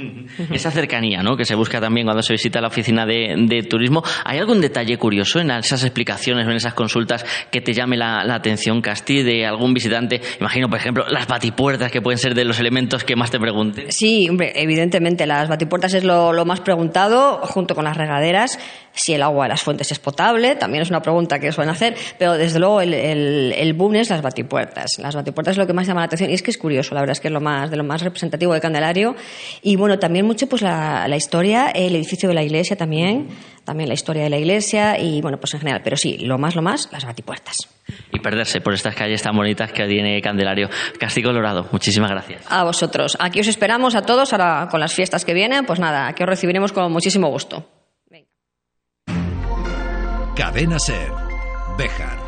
Esa 0.52 0.70
cercanía 0.70 1.22
¿no? 1.22 1.36
que 1.36 1.44
se 1.44 1.54
busca 1.54 1.80
también 1.80 2.06
cuando 2.06 2.22
se 2.22 2.32
visita 2.32 2.60
la 2.60 2.68
oficina 2.68 3.06
de, 3.06 3.34
de 3.46 3.62
turismo. 3.62 4.02
¿Hay 4.24 4.38
algún 4.38 4.60
detalle 4.60 4.96
curioso 4.98 5.40
en 5.40 5.50
esas 5.50 5.82
explicaciones 5.84 6.46
o 6.46 6.50
en 6.50 6.56
esas 6.56 6.74
consultas 6.74 7.24
que 7.50 7.60
te 7.60 7.72
llame 7.72 7.96
la, 7.96 8.24
la 8.24 8.34
atención, 8.36 8.80
Casti, 8.80 9.22
de 9.22 9.46
algún 9.46 9.74
visitante? 9.74 10.20
Imagino, 10.40 10.68
por 10.68 10.78
ejemplo, 10.78 11.04
las 11.08 11.26
batipuertas 11.26 11.90
que 11.90 12.00
pueden 12.02 12.18
ser 12.18 12.34
de 12.38 12.44
los 12.44 12.58
elementos 12.60 13.04
que 13.04 13.16
más 13.16 13.30
te 13.30 13.38
pregunten. 13.38 13.90
Sí, 13.90 14.28
hombre, 14.28 14.52
evidentemente 14.54 15.26
las 15.26 15.48
batipuertas 15.48 15.92
es 15.94 16.04
lo, 16.04 16.32
lo 16.32 16.44
más 16.44 16.60
preguntado, 16.60 17.40
junto 17.42 17.74
con 17.74 17.84
las 17.84 17.96
regaderas. 17.96 18.58
Si 18.92 19.12
el 19.12 19.22
agua 19.22 19.44
de 19.44 19.50
las 19.50 19.62
fuentes 19.62 19.92
es 19.92 19.98
potable, 19.98 20.56
también 20.56 20.82
es 20.82 20.90
una 20.90 21.02
pregunta 21.02 21.38
que 21.38 21.52
suelen 21.52 21.72
hacer, 21.72 21.96
pero 22.18 22.34
desde 22.34 22.58
luego 22.58 22.80
el, 22.80 22.94
el, 22.94 23.52
el 23.56 23.72
boom 23.74 23.96
es 23.96 24.10
las 24.10 24.22
batipuertas. 24.22 24.98
Las 24.98 25.14
batipuertas 25.14 25.52
es 25.52 25.58
lo 25.58 25.66
que 25.66 25.72
más 25.72 25.86
llama 25.86 26.00
la 26.00 26.06
atención 26.06 26.30
y 26.30 26.34
es 26.34 26.42
que 26.42 26.50
es 26.50 26.58
curioso, 26.58 26.94
la 26.94 27.02
verdad 27.02 27.12
es 27.12 27.20
que 27.20 27.28
es 27.28 27.34
lo 27.34 27.40
más, 27.40 27.70
de 27.70 27.76
lo 27.76 27.84
más 27.84 28.02
representativo 28.02 28.54
de 28.54 28.60
Candelario. 28.60 29.14
Y 29.62 29.76
bueno, 29.76 29.98
también 29.98 30.26
mucho 30.26 30.48
pues 30.48 30.62
la, 30.62 31.06
la 31.06 31.16
historia, 31.16 31.70
el 31.70 31.94
edificio 31.94 32.28
de 32.28 32.34
la 32.34 32.42
iglesia 32.42 32.76
también, 32.76 33.28
también 33.68 33.88
la 33.88 33.94
historia 33.94 34.22
de 34.22 34.30
la 34.30 34.38
iglesia 34.38 34.98
y 34.98 35.20
bueno, 35.20 35.38
pues 35.38 35.52
en 35.52 35.60
general. 35.60 35.82
Pero 35.84 35.96
sí, 35.96 36.16
lo 36.18 36.38
más, 36.38 36.56
lo 36.56 36.62
más, 36.62 36.88
las 36.90 37.04
batipuertas. 37.04 37.68
Y 38.12 38.18
perderse 38.18 38.62
por 38.62 38.72
estas 38.72 38.94
calles 38.94 39.22
tan 39.22 39.36
bonitas 39.36 39.70
que 39.72 39.86
tiene 39.86 40.20
Candelario. 40.22 40.70
Casti 40.98 41.22
Colorado, 41.22 41.68
muchísimas 41.70 42.10
gracias. 42.10 42.46
A 42.48 42.64
vosotros. 42.64 43.16
Aquí 43.20 43.40
os 43.40 43.46
esperamos 43.46 43.94
a 43.94 44.02
todos 44.02 44.32
ahora 44.32 44.68
con 44.70 44.80
las 44.80 44.94
fiestas 44.94 45.26
que 45.26 45.34
vienen. 45.34 45.66
Pues 45.66 45.78
nada, 45.78 46.08
aquí 46.08 46.22
os 46.22 46.28
recibiremos 46.28 46.72
con 46.72 46.90
muchísimo 46.90 47.28
gusto. 47.28 47.68
Cadena 50.34 50.78
Ser. 50.78 51.10
Béjar. 51.76 52.27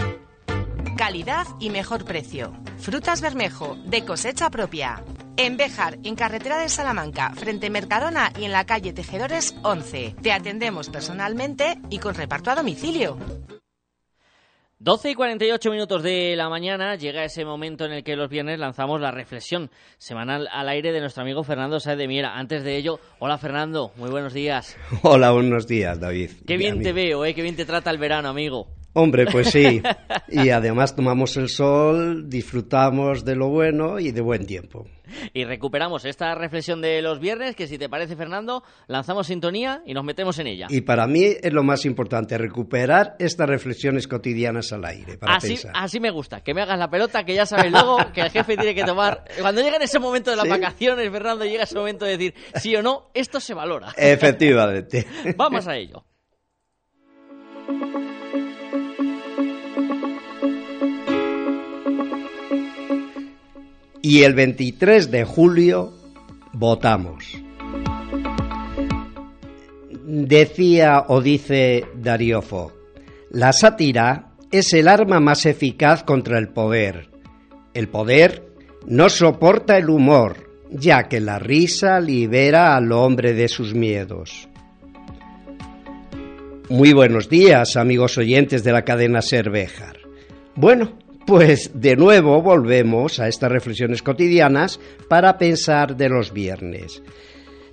Calidad 1.01 1.47
y 1.59 1.71
mejor 1.71 2.05
precio. 2.05 2.53
Frutas 2.77 3.21
Bermejo, 3.21 3.75
de 3.85 4.05
cosecha 4.05 4.51
propia. 4.51 5.03
En 5.35 5.57
Béjar, 5.57 5.97
en 6.03 6.13
carretera 6.13 6.59
de 6.59 6.69
Salamanca, 6.69 7.31
frente 7.31 7.65
a 7.65 7.69
Mercadona 7.71 8.31
y 8.39 8.45
en 8.45 8.51
la 8.51 8.67
calle 8.67 8.93
Tejedores 8.93 9.55
11. 9.63 10.17
Te 10.21 10.31
atendemos 10.31 10.91
personalmente 10.91 11.79
y 11.89 11.97
con 11.97 12.13
reparto 12.13 12.51
a 12.51 12.55
domicilio. 12.55 13.17
12 14.77 15.09
y 15.09 15.15
48 15.15 15.71
minutos 15.71 16.03
de 16.03 16.35
la 16.35 16.49
mañana 16.49 16.95
llega 16.95 17.25
ese 17.25 17.45
momento 17.45 17.85
en 17.85 17.93
el 17.93 18.03
que 18.03 18.15
los 18.15 18.29
viernes 18.29 18.59
lanzamos 18.59 19.01
la 19.01 19.09
reflexión 19.09 19.71
semanal 19.97 20.47
al 20.51 20.69
aire 20.69 20.91
de 20.91 20.99
nuestro 20.99 21.23
amigo 21.23 21.43
Fernando 21.43 21.79
Saez 21.79 21.97
de 21.97 22.07
Miera. 22.07 22.37
Antes 22.37 22.63
de 22.63 22.77
ello, 22.77 22.99
hola 23.17 23.39
Fernando, 23.39 23.91
muy 23.95 24.11
buenos 24.11 24.33
días. 24.33 24.77
Hola, 25.01 25.31
buenos 25.31 25.65
días, 25.65 25.99
David. 25.99 26.29
Qué 26.45 26.57
bien 26.57 26.73
Amigo. 26.73 26.83
te 26.83 26.93
veo, 26.93 27.25
¿eh? 27.25 27.33
qué 27.33 27.41
bien 27.41 27.55
te 27.55 27.65
trata 27.65 27.89
el 27.89 27.97
verano, 27.97 28.29
amigo. 28.29 28.67
Hombre, 28.93 29.25
pues 29.31 29.49
sí. 29.49 29.81
Y 30.33 30.49
además 30.49 30.95
tomamos 30.95 31.35
el 31.35 31.49
sol, 31.49 32.29
disfrutamos 32.29 33.25
de 33.25 33.35
lo 33.35 33.49
bueno 33.49 33.99
y 33.99 34.11
de 34.11 34.21
buen 34.21 34.45
tiempo. 34.45 34.87
Y 35.33 35.43
recuperamos 35.43 36.05
esta 36.05 36.33
reflexión 36.35 36.79
de 36.81 37.01
los 37.01 37.19
viernes, 37.19 37.53
que 37.55 37.67
si 37.67 37.77
te 37.77 37.89
parece, 37.89 38.15
Fernando, 38.15 38.63
lanzamos 38.87 39.27
sintonía 39.27 39.81
y 39.85 39.93
nos 39.93 40.05
metemos 40.05 40.39
en 40.39 40.47
ella. 40.47 40.67
Y 40.69 40.81
para 40.81 41.05
mí 41.07 41.25
es 41.41 41.51
lo 41.51 41.63
más 41.63 41.85
importante, 41.85 42.37
recuperar 42.37 43.15
estas 43.19 43.49
reflexiones 43.49 44.07
cotidianas 44.07 44.71
al 44.71 44.85
aire, 44.85 45.17
para 45.17 45.35
Así, 45.35 45.49
pensar. 45.49 45.73
así 45.75 45.99
me 45.99 46.11
gusta, 46.11 46.41
que 46.41 46.53
me 46.53 46.61
hagas 46.61 46.79
la 46.79 46.89
pelota, 46.89 47.25
que 47.25 47.35
ya 47.35 47.45
sabes 47.45 47.69
luego 47.71 47.97
que 48.13 48.21
el 48.21 48.29
jefe 48.29 48.55
tiene 48.55 48.73
que 48.73 48.85
tomar. 48.85 49.25
Cuando 49.41 49.61
llega 49.61 49.75
en 49.75 49.81
ese 49.81 49.99
momento 49.99 50.31
de 50.31 50.37
las 50.37 50.45
Sí. 50.45 50.49
vacaciones, 50.51 51.09
Fernando, 51.11 51.43
llega 51.43 51.63
ese 51.63 51.75
momento 51.75 52.05
de 52.05 52.11
decir 52.17 52.33
sí 52.55 52.73
o 52.77 52.81
no, 52.81 53.09
esto 53.13 53.41
se 53.41 53.53
valora. 53.53 53.93
Efectivamente. 53.97 55.05
Vamos 55.35 55.67
a 55.67 55.75
ello. 55.75 56.05
Y 64.01 64.23
el 64.23 64.33
23 64.33 65.11
de 65.11 65.23
julio 65.25 65.93
votamos. 66.53 67.37
Decía 70.03 71.05
o 71.07 71.21
dice 71.21 71.85
Darío 71.95 72.41
Fo, 72.41 72.71
la 73.29 73.53
sátira 73.53 74.31
es 74.51 74.73
el 74.73 74.87
arma 74.87 75.19
más 75.19 75.45
eficaz 75.45 76.03
contra 76.03 76.37
el 76.37 76.49
poder. 76.49 77.09
El 77.73 77.87
poder 77.87 78.51
no 78.85 79.07
soporta 79.07 79.77
el 79.77 79.89
humor, 79.89 80.49
ya 80.71 81.03
que 81.03 81.21
la 81.21 81.39
risa 81.39 81.99
libera 81.99 82.75
al 82.75 82.91
hombre 82.91 83.33
de 83.33 83.47
sus 83.47 83.73
miedos. 83.73 84.49
Muy 86.69 86.93
buenos 86.93 87.29
días, 87.29 87.77
amigos 87.77 88.17
oyentes 88.17 88.63
de 88.63 88.71
la 88.71 88.83
cadena 88.83 89.21
Cervejar. 89.21 89.97
Bueno, 90.55 90.97
pues 91.25 91.71
de 91.73 91.95
nuevo 91.95 92.41
volvemos 92.41 93.19
a 93.19 93.27
estas 93.27 93.51
reflexiones 93.51 94.01
cotidianas 94.01 94.79
para 95.07 95.37
pensar 95.37 95.95
de 95.95 96.09
los 96.09 96.33
viernes. 96.33 97.01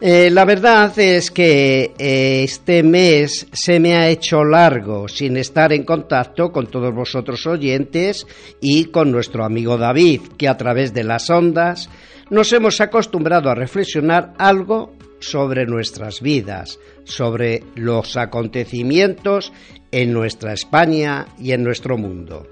Eh, 0.01 0.31
la 0.31 0.45
verdad 0.45 0.97
es 0.97 1.33
que 1.33 1.93
eh, 1.99 2.45
este 2.45 2.85
mes 2.85 3.49
se 3.53 3.81
me 3.81 3.97
ha 3.97 4.09
hecho 4.09 4.45
largo 4.45 5.09
sin 5.09 5.37
estar 5.37 5.73
en 5.73 5.83
contacto 5.83 6.53
con 6.53 6.69
todos 6.69 6.95
vosotros 6.95 7.45
oyentes 7.49 8.25
y 8.61 8.87
con 8.87 9.11
nuestro 9.11 9.45
amigo 9.45 9.77
David, 9.77 10.21
que 10.39 10.47
a 10.47 10.57
través 10.57 10.95
de 10.95 11.03
las 11.03 11.29
ondas 11.31 11.91
nos 12.31 12.53
hemos 12.53 12.81
acostumbrado 12.81 13.51
a 13.51 13.57
reflexionar 13.57 14.35
algo 14.39 14.93
sobre 15.19 15.67
nuestras 15.67 16.21
vidas, 16.21 16.79
sobre 17.03 17.65
los 17.75 18.17
acontecimientos 18.17 19.53
en 19.91 20.13
nuestra 20.13 20.53
España 20.53 21.27
y 21.41 21.53
en 21.53 21.65
nuestro 21.65 21.99
mundo. 21.99 22.47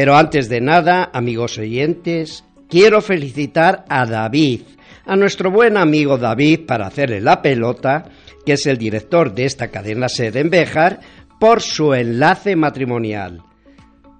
Pero 0.00 0.16
antes 0.16 0.48
de 0.48 0.62
nada, 0.62 1.10
amigos 1.12 1.58
oyentes, 1.58 2.42
quiero 2.70 3.02
felicitar 3.02 3.84
a 3.90 4.06
David, 4.06 4.62
a 5.04 5.14
nuestro 5.14 5.50
buen 5.50 5.76
amigo 5.76 6.16
David 6.16 6.60
para 6.64 6.86
hacerle 6.86 7.20
la 7.20 7.42
pelota, 7.42 8.08
que 8.46 8.54
es 8.54 8.64
el 8.64 8.78
director 8.78 9.34
de 9.34 9.44
esta 9.44 9.68
cadena 9.68 10.08
SER 10.08 10.38
en 10.38 10.48
Béjar, 10.48 11.00
por 11.38 11.60
su 11.60 11.92
enlace 11.92 12.56
matrimonial. 12.56 13.42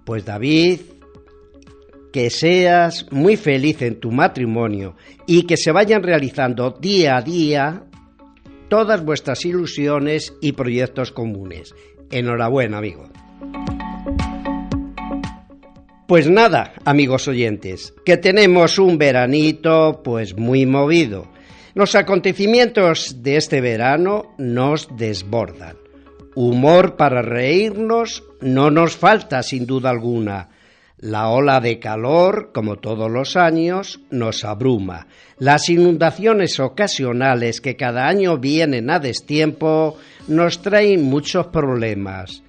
Pues 0.05 0.27
David, 0.27 0.81
que 2.13 2.29
seas 2.29 3.07
muy 3.11 3.39
feliz 3.39 3.81
en 3.81 4.01
tu 4.01 4.13
matrimonio 4.13 4.97
y 5.27 5.45
que 5.45 5.57
se 5.57 5.73
vayan 5.73 6.03
realizando 6.03 6.73
día 6.79 7.17
a 7.17 7.23
día 7.23 7.85
todas 8.69 9.03
vuestras 9.03 9.47
ilusiones 9.47 10.35
y 10.43 10.53
proyectos 10.53 11.11
comunes. 11.11 11.75
Enhorabuena, 12.11 12.77
amigo. 12.77 13.09
Pues 16.11 16.29
nada, 16.29 16.73
amigos 16.85 17.29
oyentes, 17.29 17.95
que 18.05 18.17
tenemos 18.17 18.81
un 18.81 18.99
veranito 18.99 20.01
pues 20.03 20.37
muy 20.37 20.67
movido. 20.67 21.29
Los 21.75 21.95
acontecimientos 21.95 23.23
de 23.23 23.37
este 23.37 23.61
verano 23.61 24.35
nos 24.37 24.89
desbordan. 24.97 25.77
Humor 26.35 26.97
para 26.97 27.23
reírnos 27.23 28.25
no 28.41 28.73
nos 28.73 28.97
falta 28.97 29.45
sin 29.45 29.67
duda 29.67 29.91
alguna. 29.91 30.49
La 30.99 31.29
ola 31.29 31.61
de 31.61 31.79
calor, 31.79 32.51
como 32.53 32.79
todos 32.81 33.09
los 33.09 33.37
años, 33.37 34.01
nos 34.11 34.45
abruma. 34.45 35.07
Las 35.39 35.69
inundaciones 35.69 36.59
ocasionales 36.59 37.61
que 37.61 37.77
cada 37.77 38.09
año 38.09 38.37
vienen 38.39 38.91
a 38.91 38.99
destiempo 38.99 39.97
nos 40.27 40.61
traen 40.61 41.05
muchos 41.05 41.47
problemas. 41.47 42.43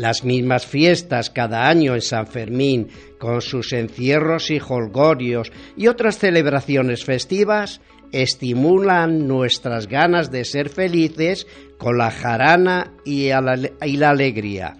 Las 0.00 0.24
mismas 0.24 0.64
fiestas 0.64 1.28
cada 1.28 1.68
año 1.68 1.94
en 1.94 2.00
San 2.00 2.26
Fermín, 2.26 2.88
con 3.18 3.42
sus 3.42 3.74
encierros 3.74 4.50
y 4.50 4.58
holgorios 4.58 5.52
y 5.76 5.88
otras 5.88 6.18
celebraciones 6.18 7.04
festivas, 7.04 7.82
estimulan 8.10 9.28
nuestras 9.28 9.88
ganas 9.88 10.30
de 10.30 10.46
ser 10.46 10.70
felices 10.70 11.46
con 11.76 11.98
la 11.98 12.10
jarana 12.10 12.94
y, 13.04 13.28
la, 13.28 14.08
alegría. 14.08 14.78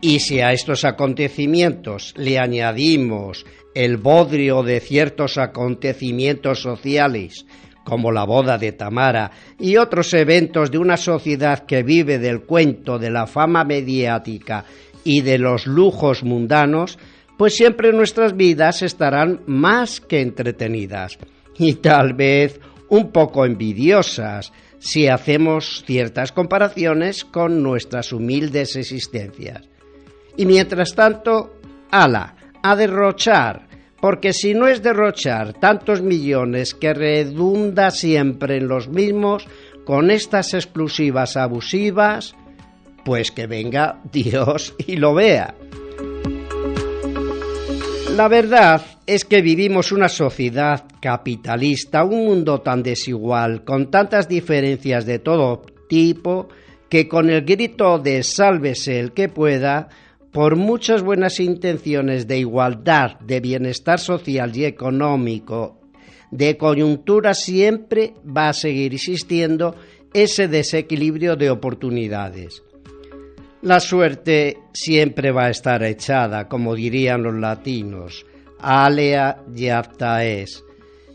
Y 0.00 0.18
si 0.18 0.40
a 0.40 0.50
estos 0.50 0.84
acontecimientos 0.84 2.12
le 2.16 2.40
añadimos 2.40 3.46
el 3.72 3.98
bodrio 3.98 4.64
de 4.64 4.80
ciertos 4.80 5.38
acontecimientos 5.38 6.60
sociales 6.60 7.46
como 7.84 8.10
la 8.10 8.24
boda 8.24 8.58
de 8.58 8.72
Tamara 8.72 9.30
y 9.58 9.76
otros 9.76 10.12
eventos 10.14 10.70
de 10.70 10.78
una 10.78 10.96
sociedad 10.96 11.60
que 11.60 11.82
vive 11.82 12.18
del 12.18 12.42
cuento 12.42 12.98
de 12.98 13.10
la 13.10 13.26
fama 13.26 13.64
mediática 13.64 14.64
y 15.04 15.20
de 15.20 15.38
los 15.38 15.66
lujos 15.66 16.24
mundanos, 16.24 16.98
pues 17.36 17.54
siempre 17.54 17.92
nuestras 17.92 18.36
vidas 18.36 18.82
estarán 18.82 19.40
más 19.46 20.00
que 20.00 20.20
entretenidas 20.20 21.18
y 21.58 21.74
tal 21.74 22.14
vez 22.14 22.60
un 22.88 23.10
poco 23.10 23.44
envidiosas 23.44 24.52
si 24.78 25.08
hacemos 25.08 25.82
ciertas 25.86 26.32
comparaciones 26.32 27.24
con 27.24 27.62
nuestras 27.62 28.12
humildes 28.12 28.76
existencias. 28.76 29.68
Y 30.36 30.46
mientras 30.46 30.94
tanto, 30.94 31.54
ala, 31.90 32.36
a 32.62 32.76
derrochar, 32.76 33.66
porque 34.04 34.34
si 34.34 34.52
no 34.52 34.68
es 34.68 34.82
derrochar 34.82 35.54
tantos 35.54 36.02
millones 36.02 36.74
que 36.74 36.92
redunda 36.92 37.90
siempre 37.90 38.58
en 38.58 38.68
los 38.68 38.86
mismos, 38.86 39.46
con 39.86 40.10
estas 40.10 40.52
exclusivas 40.52 41.38
abusivas, 41.38 42.36
pues 43.02 43.30
que 43.30 43.46
venga 43.46 44.02
Dios 44.12 44.74
y 44.86 44.96
lo 44.96 45.14
vea. 45.14 45.54
La 48.14 48.28
verdad 48.28 48.82
es 49.06 49.24
que 49.24 49.40
vivimos 49.40 49.90
una 49.90 50.10
sociedad 50.10 50.84
capitalista, 51.00 52.04
un 52.04 52.26
mundo 52.26 52.60
tan 52.60 52.82
desigual, 52.82 53.64
con 53.64 53.90
tantas 53.90 54.28
diferencias 54.28 55.06
de 55.06 55.18
todo 55.18 55.62
tipo, 55.88 56.48
que 56.90 57.08
con 57.08 57.30
el 57.30 57.40
grito 57.40 57.98
de 57.98 58.22
sálvese 58.22 59.00
el 59.00 59.12
que 59.12 59.30
pueda, 59.30 59.88
por 60.34 60.56
muchas 60.56 61.00
buenas 61.00 61.38
intenciones 61.38 62.26
de 62.26 62.38
igualdad, 62.38 63.20
de 63.20 63.38
bienestar 63.38 64.00
social 64.00 64.54
y 64.56 64.64
económico, 64.64 65.78
de 66.32 66.56
coyuntura, 66.56 67.34
siempre 67.34 68.14
va 68.26 68.48
a 68.48 68.52
seguir 68.52 68.94
existiendo 68.94 69.76
ese 70.12 70.48
desequilibrio 70.48 71.36
de 71.36 71.50
oportunidades. 71.50 72.64
La 73.62 73.78
suerte 73.78 74.58
siempre 74.72 75.30
va 75.30 75.44
a 75.44 75.50
estar 75.50 75.84
echada, 75.84 76.48
como 76.48 76.74
dirían 76.74 77.22
los 77.22 77.36
latinos, 77.36 78.26
alea 78.58 79.40
yapta 79.54 80.24
es, 80.24 80.64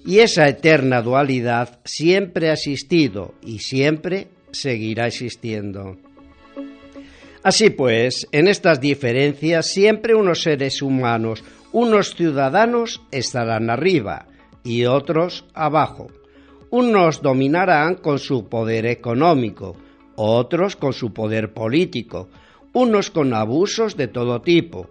y 0.06 0.20
esa 0.20 0.48
eterna 0.48 1.02
dualidad 1.02 1.82
siempre 1.84 2.52
ha 2.52 2.54
existido 2.54 3.34
y 3.46 3.60
siempre 3.60 4.30
seguirá 4.52 5.08
existiendo. 5.08 5.98
Así 7.44 7.70
pues, 7.70 8.28
en 8.32 8.48
estas 8.48 8.82
diferencias 8.82 9.68
siempre 9.68 10.14
unos 10.14 10.42
seres 10.42 10.82
humanos, 10.82 11.44
unos 11.72 12.16
ciudadanos 12.16 13.02
estarán 13.12 13.70
arriba 13.70 14.28
y 14.64 14.86
otros 14.86 15.46
abajo. 15.54 16.08
Unos 16.70 17.22
dominarán 17.22 17.96
con 17.96 18.20
su 18.20 18.50
poder 18.50 18.86
económico, 18.86 19.78
otros 20.16 20.76
con 20.76 20.92
su 20.92 21.14
poder 21.14 21.54
político, 21.54 22.30
unos 22.74 23.10
con 23.10 23.34
abusos 23.34 23.96
de 23.96 24.08
todo 24.08 24.42
tipo, 24.42 24.90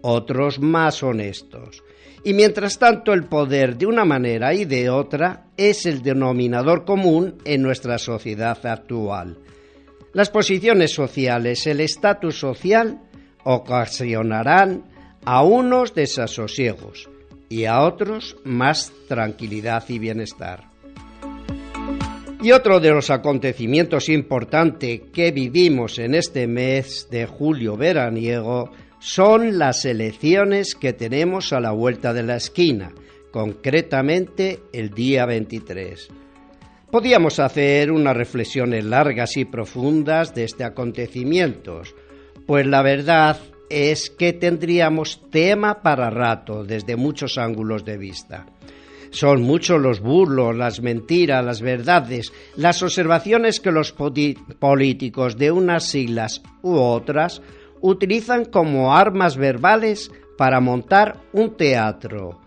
otros 0.00 0.58
más 0.58 1.02
honestos. 1.02 1.82
Y 2.24 2.32
mientras 2.32 2.78
tanto 2.78 3.12
el 3.12 3.24
poder 3.24 3.76
de 3.76 3.86
una 3.86 4.04
manera 4.04 4.54
y 4.54 4.64
de 4.64 4.88
otra 4.88 5.46
es 5.56 5.84
el 5.86 6.02
denominador 6.02 6.84
común 6.84 7.36
en 7.44 7.62
nuestra 7.62 7.98
sociedad 7.98 8.58
actual. 8.66 9.38
Las 10.12 10.30
posiciones 10.30 10.92
sociales, 10.92 11.66
el 11.66 11.80
estatus 11.80 12.38
social, 12.38 13.00
ocasionarán 13.44 14.84
a 15.24 15.42
unos 15.44 15.94
desasosiegos 15.94 17.08
y 17.48 17.64
a 17.66 17.82
otros 17.82 18.36
más 18.44 18.92
tranquilidad 19.08 19.84
y 19.88 19.98
bienestar. 19.98 20.70
Y 22.42 22.52
otro 22.52 22.80
de 22.80 22.90
los 22.90 23.10
acontecimientos 23.10 24.08
importantes 24.08 25.02
que 25.12 25.30
vivimos 25.30 25.98
en 25.98 26.14
este 26.14 26.46
mes 26.46 27.08
de 27.10 27.26
julio 27.26 27.76
veraniego 27.76 28.70
son 28.98 29.58
las 29.58 29.84
elecciones 29.84 30.74
que 30.74 30.92
tenemos 30.92 31.52
a 31.52 31.60
la 31.60 31.70
vuelta 31.70 32.12
de 32.12 32.22
la 32.22 32.36
esquina, 32.36 32.92
concretamente 33.30 34.60
el 34.72 34.90
día 34.90 35.26
23. 35.26 36.19
Podíamos 36.90 37.38
hacer 37.38 37.92
unas 37.92 38.16
reflexiones 38.16 38.84
largas 38.84 39.36
y 39.36 39.44
profundas 39.44 40.34
de 40.34 40.42
este 40.42 40.64
acontecimiento, 40.64 41.82
pues 42.46 42.66
la 42.66 42.82
verdad 42.82 43.38
es 43.68 44.10
que 44.10 44.32
tendríamos 44.32 45.22
tema 45.30 45.82
para 45.82 46.10
rato 46.10 46.64
desde 46.64 46.96
muchos 46.96 47.38
ángulos 47.38 47.84
de 47.84 47.96
vista. 47.96 48.46
Son 49.10 49.42
muchos 49.42 49.80
los 49.80 50.00
burlos, 50.00 50.56
las 50.56 50.80
mentiras, 50.80 51.44
las 51.44 51.62
verdades, 51.62 52.32
las 52.56 52.82
observaciones 52.82 53.60
que 53.60 53.70
los 53.70 53.92
políticos 53.92 55.38
de 55.38 55.52
unas 55.52 55.84
siglas 55.84 56.42
u 56.62 56.74
otras 56.74 57.40
utilizan 57.80 58.46
como 58.46 58.96
armas 58.96 59.36
verbales 59.36 60.10
para 60.36 60.58
montar 60.58 61.20
un 61.32 61.56
teatro 61.56 62.39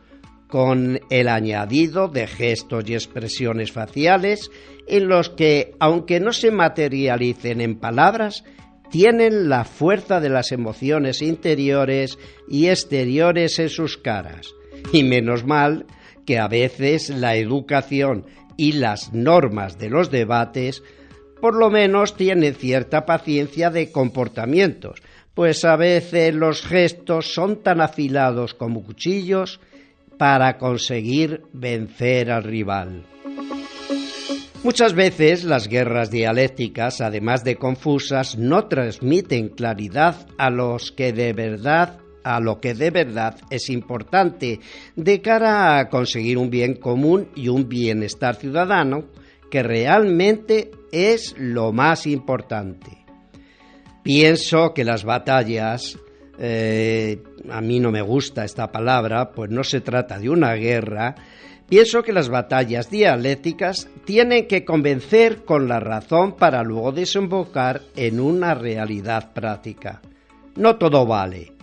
con 0.54 0.99
el 1.10 1.30
añadido 1.30 2.10
de 2.10 2.28
gestos 2.28 2.88
y 2.88 2.93
expresiones 2.93 3.72
faciales 3.72 4.51
en 4.86 5.08
los 5.08 5.32
que, 5.32 5.74
aunque 5.80 6.20
no 6.20 6.32
se 6.32 6.51
materialicen 6.51 7.60
en 7.60 7.80
palabras, 7.80 8.43
tienen 8.91 9.49
la 9.49 9.64
fuerza 9.64 10.20
de 10.20 10.30
las 10.30 10.51
emociones 10.51 11.24
interiores 11.24 12.20
y 12.47 12.68
exteriores 12.68 13.58
en 13.58 13.70
sus 13.70 13.97
caras. 13.97 14.54
Y 14.91 15.01
menos 15.01 15.43
mal 15.43 15.88
que 16.24 16.38
a 16.38 16.47
veces 16.47 17.10
la 17.10 17.36
educación 17.36 18.28
y 18.56 18.74
las 18.74 19.12
normas 19.12 19.80
de 19.80 19.89
los 19.89 20.12
debates 20.12 20.84
por 21.41 21.56
lo 21.56 21.72
menos 21.72 22.16
tienen 22.16 22.54
cierta 22.54 23.08
paciencia 23.08 23.72
de 23.72 23.91
comportamientos, 23.91 25.01
pues 25.34 25.66
a 25.66 25.78
veces 25.78 26.36
los 26.36 26.62
gestos 26.62 27.34
son 27.34 27.64
tan 27.64 27.82
afilados 27.82 28.54
como 28.54 28.84
cuchillos 28.84 29.60
para 30.24 30.57
conseguir 30.57 31.41
vencer 31.51 32.32
al 32.32 32.45
rival. 32.45 33.03
Muchas 34.63 34.93
veces 34.93 35.43
las 35.43 35.67
guerras 35.67 36.11
dialécticas, 36.11 37.01
además 37.01 37.43
de 37.43 37.57
confusas, 37.57 38.38
no 38.38 38.69
transmiten 38.69 39.49
claridad 39.49 40.26
a 40.38 40.49
los 40.49 40.93
que 40.93 41.11
de 41.11 41.34
verdad 41.34 41.99
a 42.24 42.39
lo 42.39 42.61
que 42.61 42.74
de 42.74 42.89
verdad 42.89 43.36
es 43.49 43.69
importante 43.69 44.61
de 44.95 45.21
cara 45.21 45.78
a 45.78 45.89
conseguir 45.89 46.38
un 46.38 46.49
bien 46.49 46.76
común 46.76 47.28
y 47.36 47.49
un 47.49 47.67
bienestar 47.67 48.36
ciudadano 48.36 49.09
que 49.51 49.61
realmente 49.61 50.71
es 50.93 51.36
lo 51.38 51.74
más 51.74 52.07
importante. 52.07 53.03
Pienso 54.03 54.74
que 54.74 54.86
las 54.86 55.03
batallas, 55.03 55.99
eh, 56.39 57.21
a 57.50 57.62
mí 57.62 57.80
no 57.80 57.91
me 57.91 58.02
gusta 58.02 58.46
esta 58.46 58.72
palabra, 58.72 59.32
pues 59.32 59.50
no 59.50 59.64
se 59.64 59.82
trata 59.82 60.20
de 60.20 60.30
una 60.30 60.54
guerra, 60.54 61.16
pienso 61.68 62.04
que 62.04 62.14
las 62.14 62.30
batallas 62.30 62.89
dialécticas 62.89 63.89
tienen 64.06 64.48
que 64.48 64.64
convencer 64.66 65.44
con 65.44 65.68
la 65.68 65.80
razón 65.80 66.36
para 66.38 66.64
luego 66.64 66.91
desembocar 66.91 67.82
en 67.96 68.20
una 68.20 68.54
realidad 68.54 69.34
práctica. 69.34 70.02
No 70.56 70.78
todo 70.78 71.06
vale. 71.06 71.54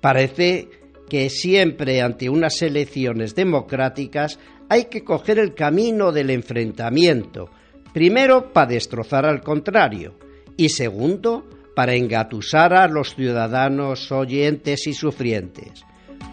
Parece 0.00 0.68
que 1.08 1.30
siempre 1.30 2.02
ante 2.02 2.28
unas 2.28 2.60
elecciones 2.62 3.34
democráticas 3.34 4.38
hay 4.68 4.86
que 4.86 5.04
coger 5.04 5.38
el 5.38 5.54
camino 5.54 6.12
del 6.12 6.30
enfrentamiento, 6.30 7.50
primero 7.92 8.52
para 8.52 8.68
destrozar 8.68 9.26
al 9.26 9.40
contrario 9.40 10.14
y 10.56 10.68
segundo 10.70 11.48
para 11.74 11.94
engatusar 11.94 12.74
a 12.74 12.88
los 12.88 13.14
ciudadanos 13.14 14.10
oyentes 14.12 14.86
y 14.86 14.94
sufrientes. 14.94 15.84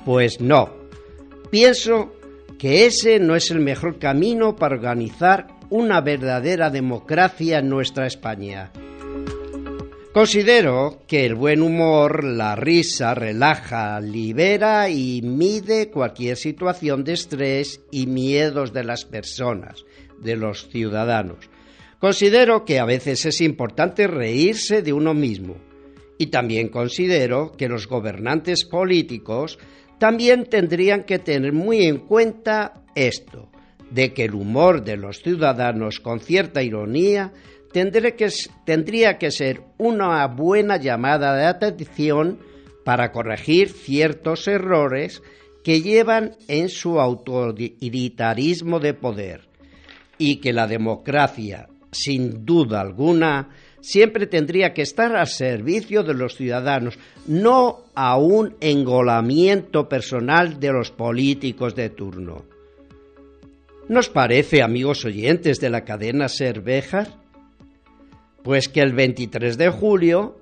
Pues 0.06 0.39
no, 0.39 0.70
pienso 1.50 2.14
que 2.58 2.86
ese 2.86 3.20
no 3.20 3.36
es 3.36 3.50
el 3.52 3.60
mejor 3.60 3.98
camino 3.98 4.56
para 4.56 4.76
organizar 4.76 5.48
una 5.70 6.02
verdadera 6.02 6.70
democracia 6.70 7.60
en 7.60 7.70
nuestra 7.70 8.06
España. 8.06 8.72
Considero 10.14 11.04
que 11.08 11.26
el 11.26 11.36
buen 11.36 11.62
humor, 11.62 12.26
la 12.26 12.58
risa, 12.58 13.16
relaja, 13.16 14.02
libera 14.02 14.89
y 14.89 15.22
mide 15.22 15.89
cualquier 15.89 16.36
situación 16.36 17.06
de 17.06 17.14
estrés 17.14 17.80
y 17.92 18.08
miedos 18.08 18.74
de 18.74 18.84
las 18.84 19.06
personas, 19.06 19.86
de 20.20 20.36
los 20.36 20.68
ciudadanos. 20.68 21.50
Considero 22.02 22.66
que 22.66 22.80
a 22.80 22.86
veces 22.86 23.28
es 23.28 23.41
importante 23.41 24.08
reírse 24.08 24.82
de 24.82 24.91
uno 24.91 25.14
mismo. 25.14 25.58
Y 26.18 26.28
también 26.28 26.70
considero 26.70 27.52
que 27.52 27.70
los 27.70 27.88
gobernantes 27.88 28.66
políticos 28.66 29.60
también 29.99 30.45
tendrían 30.45 31.04
que 31.04 31.20
tener 31.20 31.54
muy 31.54 31.86
en 31.86 31.99
cuenta 31.99 32.74
esto, 32.95 33.52
de 33.91 34.14
que 34.14 34.26
el 34.26 34.34
humor 34.34 34.84
de 34.84 34.97
los 34.97 35.22
ciudadanos 35.22 35.99
con 35.99 36.20
cierta 36.20 36.64
ironía 36.64 37.34
tendría 37.72 39.18
que, 39.20 39.32
ser 39.32 39.62
una 39.78 40.26
buena 40.26 40.78
llamada 40.78 41.36
de 41.36 41.45
atención 41.45 42.39
para 42.84 43.12
corregir 43.12 43.70
ciertos 43.70 44.47
errores 44.47 45.22
que 45.64 45.82
llevan 45.82 46.36
en 46.47 46.70
su 46.70 46.99
autoritarismo 46.99 48.80
de 48.80 48.95
poder. 48.95 49.41
Y 50.18 50.38
que 50.38 50.52
la 50.54 50.66
democracia 50.68 51.68
sin 51.92 52.46
duda 52.46 52.82
alguna, 52.82 53.50
siempre 53.82 54.28
tendría 54.28 54.74
que 54.74 54.84
estar 54.84 55.16
al 55.16 55.28
servicio 55.28 56.04
de 56.04 56.14
los 56.14 56.36
ciudadanos, 56.36 56.98
no 57.28 57.86
a 57.96 58.18
un 58.18 58.56
engolamiento 58.62 59.89
personal 59.89 60.60
de 60.60 60.72
los 60.72 60.92
políticos 60.92 61.76
de 61.76 61.89
turno. 61.89 62.46
¿Nos 63.89 64.10
parece, 64.10 64.62
amigos 64.62 65.04
oyentes 65.04 65.60
de 65.60 65.70
la 65.70 65.84
cadena 65.84 66.30
Cervejar? 66.30 67.10
Pues 68.44 68.70
que 68.70 68.80
el 68.80 68.94
23 68.94 69.58
de 69.58 69.70
julio, 69.70 70.39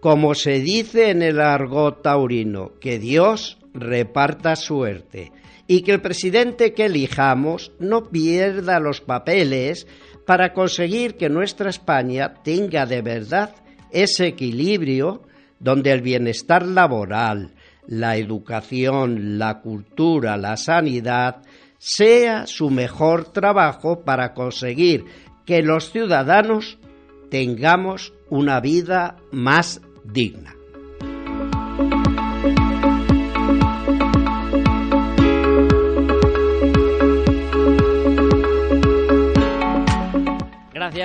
como 0.00 0.34
se 0.34 0.60
dice 0.60 1.10
en 1.10 1.22
el 1.22 1.40
argot 1.40 2.02
taurino, 2.02 2.72
que 2.80 2.98
Dios 2.98 3.58
reparta 3.74 4.56
suerte 4.56 5.32
y 5.66 5.82
que 5.82 5.92
el 5.92 6.00
presidente 6.00 6.72
que 6.72 6.86
elijamos 6.86 7.72
no 7.78 8.08
pierda 8.08 8.80
los 8.80 9.00
papeles 9.02 9.86
para 10.28 10.52
conseguir 10.52 11.16
que 11.16 11.30
nuestra 11.30 11.70
España 11.70 12.34
tenga 12.44 12.84
de 12.84 13.00
verdad 13.00 13.54
ese 13.90 14.26
equilibrio 14.26 15.22
donde 15.58 15.90
el 15.90 16.02
bienestar 16.02 16.66
laboral, 16.66 17.54
la 17.86 18.18
educación, 18.18 19.38
la 19.38 19.62
cultura, 19.62 20.36
la 20.36 20.58
sanidad 20.58 21.40
sea 21.78 22.46
su 22.46 22.68
mejor 22.68 23.32
trabajo 23.32 24.04
para 24.04 24.34
conseguir 24.34 25.06
que 25.46 25.62
los 25.62 25.92
ciudadanos 25.92 26.76
tengamos 27.30 28.12
una 28.28 28.60
vida 28.60 29.16
más 29.32 29.80
digna. 30.04 30.57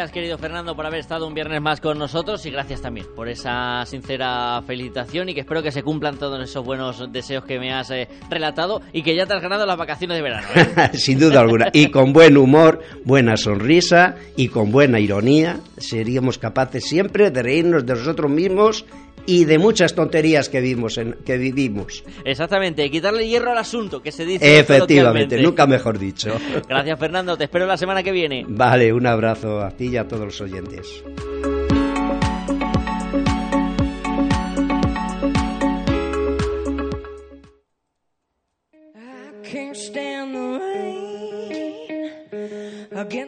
Gracias, 0.04 0.16
querido 0.16 0.38
Fernando, 0.38 0.76
por 0.76 0.86
haber 0.86 1.00
estado 1.00 1.26
un 1.26 1.34
viernes 1.34 1.62
más 1.62 1.80
con 1.80 1.98
nosotros 1.98 2.46
y 2.46 2.52
gracias 2.52 2.82
también 2.82 3.08
por 3.16 3.30
esa 3.30 3.86
sincera 3.86 4.62
felicitación 4.68 5.30
y 5.30 5.34
que 5.34 5.40
espero 5.40 5.64
que 5.64 5.72
se 5.72 5.82
cumplan 5.82 6.18
todos 6.18 6.44
esos 6.44 6.66
buenos 6.66 7.10
deseos 7.14 7.46
que 7.46 7.58
me 7.58 7.72
has 7.72 7.90
eh, 7.90 8.10
relatado 8.30 8.82
y 8.92 9.02
que 9.02 9.16
ya 9.16 9.26
te 9.26 9.34
has 9.34 9.42
ganado 9.42 9.66
las 9.66 9.78
vacaciones 9.78 10.18
de 10.18 10.22
verano. 10.22 10.46
¿eh? 10.56 10.90
Sin 10.98 11.20
duda 11.20 11.40
alguna. 11.40 11.70
Y 11.72 11.88
con 11.88 12.12
buen 12.12 12.36
humor, 12.36 12.82
buena 13.06 13.38
sonrisa 13.38 14.16
y 14.36 14.50
con 14.50 14.74
buena 14.74 15.00
ironía 15.00 15.62
seríamos 15.78 16.38
capaces 16.38 16.84
siempre 16.84 17.32
de 17.32 17.42
reírnos 17.42 17.86
de 17.86 17.94
nosotros 17.94 18.30
mismos 18.30 18.86
y 19.26 19.46
de 19.46 19.58
muchas 19.58 19.96
tonterías 19.96 20.50
que 20.50 20.62
vimos 20.62 20.98
en, 20.98 21.14
que 21.26 21.38
vivimos. 21.38 22.04
Exactamente, 22.26 22.90
quitarle 22.90 23.28
hierro 23.28 23.52
al 23.52 23.58
asunto, 23.58 24.02
que 24.02 24.12
se 24.12 24.26
dice. 24.26 24.60
Efectivamente, 24.60 25.42
nunca 25.42 25.66
mejor 25.68 26.00
dicho. 26.00 26.36
Gracias, 26.68 27.00
Fernando. 27.00 27.38
Te 27.38 27.46
espero 27.46 27.66
la 27.66 27.78
semana 27.78 28.04
que 28.04 28.12
viene. 28.12 28.46
Vale, 28.48 28.94
un 28.94 29.06
abrazo 29.06 29.62
a 29.62 29.72
ti 29.72 29.90
y 29.90 29.98
a 29.98 30.08
todos 30.08 30.26
los 30.26 30.42
oyentes. 30.42 31.04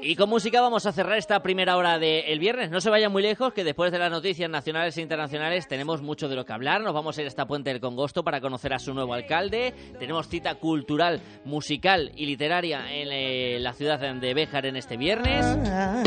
Y 0.01 0.15
con 0.15 0.29
música 0.29 0.61
vamos 0.61 0.85
a 0.85 0.91
cerrar 0.91 1.17
esta 1.17 1.41
primera 1.41 1.77
hora 1.77 1.99
del 1.99 2.39
viernes. 2.39 2.69
No 2.69 2.81
se 2.81 2.89
vayan 2.89 3.11
muy 3.11 3.21
lejos, 3.21 3.53
que 3.53 3.63
después 3.63 3.91
de 3.91 3.99
las 3.99 4.11
noticias 4.11 4.49
nacionales 4.49 4.97
e 4.97 5.01
internacionales 5.01 5.67
tenemos 5.67 6.01
mucho 6.01 6.27
de 6.27 6.35
lo 6.35 6.45
que 6.45 6.53
hablar. 6.53 6.81
Nos 6.81 6.93
vamos 6.93 7.17
a 7.17 7.21
ir 7.21 7.27
hasta 7.27 7.45
Puente 7.45 7.69
del 7.69 7.79
Congosto 7.79 8.23
para 8.23 8.41
conocer 8.41 8.73
a 8.73 8.79
su 8.79 8.93
nuevo 8.93 9.13
alcalde. 9.13 9.73
Tenemos 9.99 10.27
cita 10.27 10.55
cultural, 10.55 11.21
musical 11.43 12.11
y 12.15 12.25
literaria 12.25 12.91
en 12.91 13.09
eh, 13.11 13.59
la 13.59 13.73
ciudad 13.73 13.99
de 13.99 14.33
Béjar 14.33 14.65
en 14.65 14.75
este 14.75 14.97
viernes. 14.97 15.45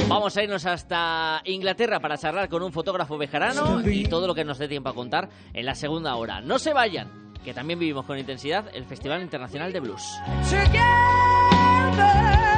Vamos 0.09 0.37
a 0.37 0.43
irnos 0.43 0.67
hasta 0.67 1.41
Inglaterra 1.45 2.01
para 2.01 2.19
charlar 2.19 2.49
con 2.49 2.63
un 2.63 2.73
fotógrafo 2.73 3.19
bejarano 3.19 3.81
y 3.89 4.05
todo 4.05 4.27
lo 4.27 4.35
que 4.35 4.45
nos 4.45 4.59
dé 4.59 4.69
tiempo 4.69 4.89
a 4.89 4.95
contar 4.95 5.29
en 5.53 5.67
la 5.67 5.75
segunda 5.75 6.15
hora. 6.17 6.41
No 6.41 6.59
se 6.59 6.73
vayan, 6.73 7.33
que 7.45 7.55
también 7.55 7.79
vivimos 7.79 8.05
con 8.05 8.19
intensidad 8.19 8.67
el 8.75 8.85
Festival 8.85 9.23
Internacional 9.23 9.73
de 9.73 9.81
Blues. 9.81 10.03
Everything 11.99 12.58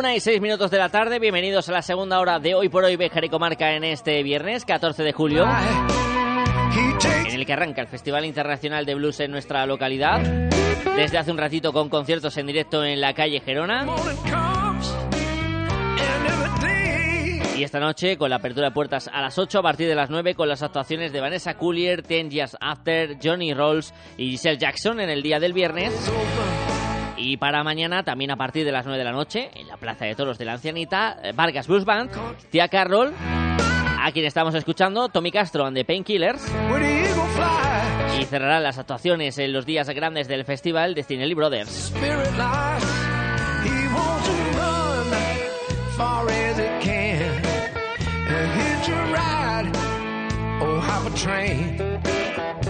Una 0.00 0.16
y 0.16 0.20
seis 0.20 0.40
minutos 0.40 0.70
de 0.70 0.78
la 0.78 0.88
tarde, 0.88 1.18
bienvenidos 1.18 1.68
a 1.68 1.72
la 1.72 1.82
segunda 1.82 2.20
hora 2.20 2.38
de 2.38 2.54
Hoy 2.54 2.70
por 2.70 2.84
Hoy 2.84 2.96
Bejar 2.96 3.22
y 3.22 3.28
Comarca 3.28 3.74
en 3.74 3.84
este 3.84 4.22
viernes 4.22 4.64
14 4.64 5.02
de 5.02 5.12
julio, 5.12 5.44
en 7.26 7.34
el 7.34 7.44
que 7.44 7.52
arranca 7.52 7.82
el 7.82 7.86
Festival 7.86 8.24
Internacional 8.24 8.86
de 8.86 8.94
Blues 8.94 9.20
en 9.20 9.30
nuestra 9.30 9.66
localidad, 9.66 10.20
desde 10.96 11.18
hace 11.18 11.30
un 11.30 11.36
ratito 11.36 11.74
con 11.74 11.90
conciertos 11.90 12.34
en 12.38 12.46
directo 12.46 12.82
en 12.82 12.98
la 12.98 13.12
calle 13.12 13.40
Gerona. 13.40 13.84
Y 17.58 17.62
esta 17.62 17.78
noche 17.78 18.16
con 18.16 18.30
la 18.30 18.36
apertura 18.36 18.68
de 18.68 18.72
puertas 18.72 19.06
a 19.12 19.20
las 19.20 19.36
8 19.36 19.58
a 19.58 19.62
partir 19.62 19.86
de 19.86 19.94
las 19.94 20.08
9 20.08 20.34
con 20.34 20.48
las 20.48 20.62
actuaciones 20.62 21.12
de 21.12 21.20
Vanessa 21.20 21.58
Coolier, 21.58 22.02
Ten 22.02 22.30
Years 22.30 22.56
After, 22.58 23.18
Johnny 23.22 23.52
Rolls 23.52 23.92
y 24.16 24.30
Giselle 24.30 24.56
Jackson 24.56 24.98
en 24.98 25.10
el 25.10 25.22
día 25.22 25.38
del 25.38 25.52
viernes. 25.52 25.92
Y 27.20 27.36
para 27.36 27.62
mañana, 27.62 28.02
también 28.02 28.30
a 28.30 28.36
partir 28.36 28.64
de 28.64 28.72
las 28.72 28.86
9 28.86 28.98
de 28.98 29.04
la 29.04 29.12
noche, 29.12 29.50
en 29.54 29.68
la 29.68 29.76
Plaza 29.76 30.06
de 30.06 30.14
Toros 30.14 30.38
de 30.38 30.46
la 30.46 30.52
Ancianita, 30.54 31.18
eh, 31.22 31.32
Vargas 31.34 31.68
Blues 31.68 31.84
Band, 31.84 32.10
Tía 32.50 32.68
Carroll, 32.68 33.12
a 34.00 34.10
quien 34.12 34.24
estamos 34.24 34.54
escuchando, 34.54 35.10
Tommy 35.10 35.30
Castro 35.30 35.66
and 35.66 35.76
the 35.76 35.84
Painkillers. 35.84 36.42
Y 38.18 38.24
cerrarán 38.24 38.62
las 38.62 38.78
actuaciones 38.78 39.38
en 39.38 39.52
los 39.52 39.66
días 39.66 39.88
grandes 39.90 40.28
del 40.28 40.44
festival 40.44 40.94
de 40.94 41.02
Cinelli 41.02 41.34
Brothers. 41.34 41.92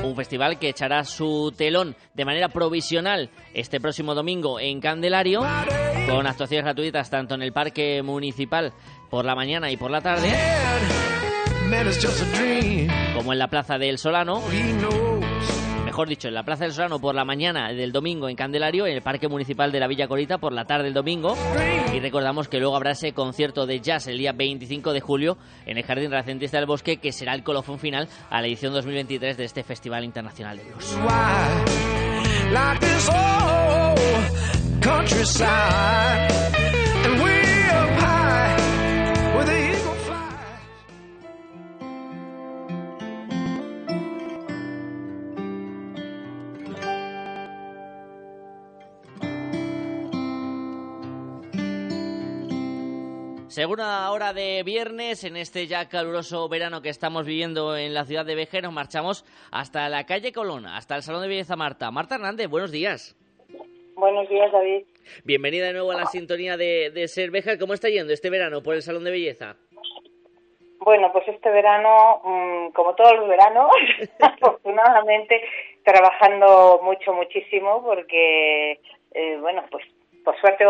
Un 0.02 0.16
festival 0.16 0.58
que 0.58 0.70
echará 0.70 1.04
su 1.04 1.52
telón 1.56 1.94
de 2.14 2.24
manera 2.24 2.48
provisional 2.48 3.30
este 3.54 3.80
próximo 3.80 4.14
domingo 4.14 4.58
en 4.58 4.80
Candelario, 4.80 5.40
con 6.08 6.26
actuaciones 6.26 6.64
gratuitas 6.64 7.10
tanto 7.10 7.34
en 7.34 7.42
el 7.42 7.52
Parque 7.52 8.02
Municipal 8.02 8.72
por 9.10 9.24
la 9.24 9.34
mañana 9.34 9.70
y 9.70 9.76
por 9.76 9.90
la 9.90 10.00
tarde, 10.00 10.32
como 13.14 13.32
en 13.32 13.38
la 13.38 13.48
Plaza 13.48 13.78
del 13.78 13.98
Solano. 13.98 14.42
Mejor 16.00 16.08
dicho, 16.08 16.28
en 16.28 16.34
la 16.34 16.44
Plaza 16.44 16.64
del 16.64 16.72
Solano 16.72 16.98
por 16.98 17.14
la 17.14 17.26
mañana 17.26 17.74
del 17.74 17.92
domingo 17.92 18.30
en 18.30 18.34
Candelario, 18.34 18.86
en 18.86 18.94
el 18.94 19.02
Parque 19.02 19.28
Municipal 19.28 19.70
de 19.70 19.80
la 19.80 19.86
Villa 19.86 20.08
Corita 20.08 20.38
por 20.38 20.50
la 20.50 20.64
tarde 20.64 20.84
del 20.84 20.94
domingo. 20.94 21.36
Y 21.92 22.00
recordamos 22.00 22.48
que 22.48 22.58
luego 22.58 22.74
habrá 22.74 22.92
ese 22.92 23.12
concierto 23.12 23.66
de 23.66 23.80
jazz 23.80 24.06
el 24.06 24.16
día 24.16 24.32
25 24.32 24.94
de 24.94 25.00
julio 25.02 25.36
en 25.66 25.76
el 25.76 25.84
Jardín 25.84 26.10
Renacentista 26.10 26.56
del 26.56 26.64
Bosque, 26.64 26.96
que 26.96 27.12
será 27.12 27.34
el 27.34 27.42
colofón 27.42 27.78
final 27.78 28.08
a 28.30 28.40
la 28.40 28.46
edición 28.46 28.72
2023 28.72 29.36
de 29.36 29.44
este 29.44 29.62
Festival 29.62 30.02
Internacional 30.04 30.56
de 30.56 30.64
Blues. 30.64 30.96
Segunda 53.60 54.10
hora 54.10 54.32
de 54.32 54.62
viernes, 54.64 55.22
en 55.22 55.36
este 55.36 55.66
ya 55.66 55.86
caluroso 55.86 56.48
verano 56.48 56.80
que 56.80 56.88
estamos 56.88 57.26
viviendo 57.26 57.76
en 57.76 57.92
la 57.92 58.06
ciudad 58.06 58.24
de 58.24 58.34
Vejer, 58.34 58.62
nos 58.62 58.72
marchamos 58.72 59.22
hasta 59.52 59.86
la 59.90 60.06
calle 60.06 60.32
Colón, 60.32 60.64
hasta 60.64 60.96
el 60.96 61.02
Salón 61.02 61.20
de 61.20 61.28
Belleza 61.28 61.56
Marta. 61.56 61.90
Marta 61.90 62.14
Hernández, 62.14 62.48
buenos 62.48 62.72
días. 62.72 63.14
Buenos 63.96 64.26
días, 64.30 64.50
David. 64.50 64.84
Bienvenida 65.24 65.66
de 65.66 65.74
nuevo 65.74 65.92
a 65.92 65.96
la 65.96 66.06
sintonía 66.06 66.56
de, 66.56 66.88
de 66.88 67.06
Ser. 67.06 67.30
¿Cómo 67.58 67.74
está 67.74 67.90
yendo 67.90 68.14
este 68.14 68.30
verano 68.30 68.62
por 68.62 68.76
el 68.76 68.80
Salón 68.80 69.04
de 69.04 69.10
Belleza? 69.10 69.56
Bueno, 70.78 71.12
pues 71.12 71.28
este 71.28 71.50
verano, 71.50 72.22
mm, 72.24 72.70
como 72.72 72.94
todos 72.94 73.14
los 73.18 73.28
veranos, 73.28 73.68
afortunadamente 74.20 75.38
trabajando 75.84 76.80
mucho, 76.82 77.12
muchísimo, 77.12 77.82
porque, 77.84 78.80
eh, 79.12 79.36
bueno, 79.38 79.66
pues 79.70 79.84
por 80.24 80.34
suerte 80.40 80.64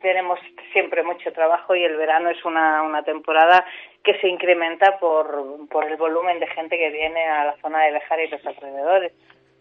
tenemos 0.00 0.38
siempre 0.72 1.02
mucho 1.02 1.32
trabajo 1.32 1.74
y 1.74 1.84
el 1.84 1.96
verano 1.96 2.30
es 2.30 2.44
una, 2.44 2.82
una 2.82 3.02
temporada 3.02 3.64
que 4.02 4.18
se 4.20 4.28
incrementa 4.28 4.98
por, 4.98 5.68
por 5.68 5.84
el 5.84 5.96
volumen 5.96 6.40
de 6.40 6.46
gente 6.48 6.76
que 6.76 6.90
viene 6.90 7.24
a 7.26 7.44
la 7.44 7.56
zona 7.60 7.84
de 7.84 7.92
Bejar 7.92 8.20
y 8.20 8.28
los 8.28 8.44
alrededores. 8.46 9.12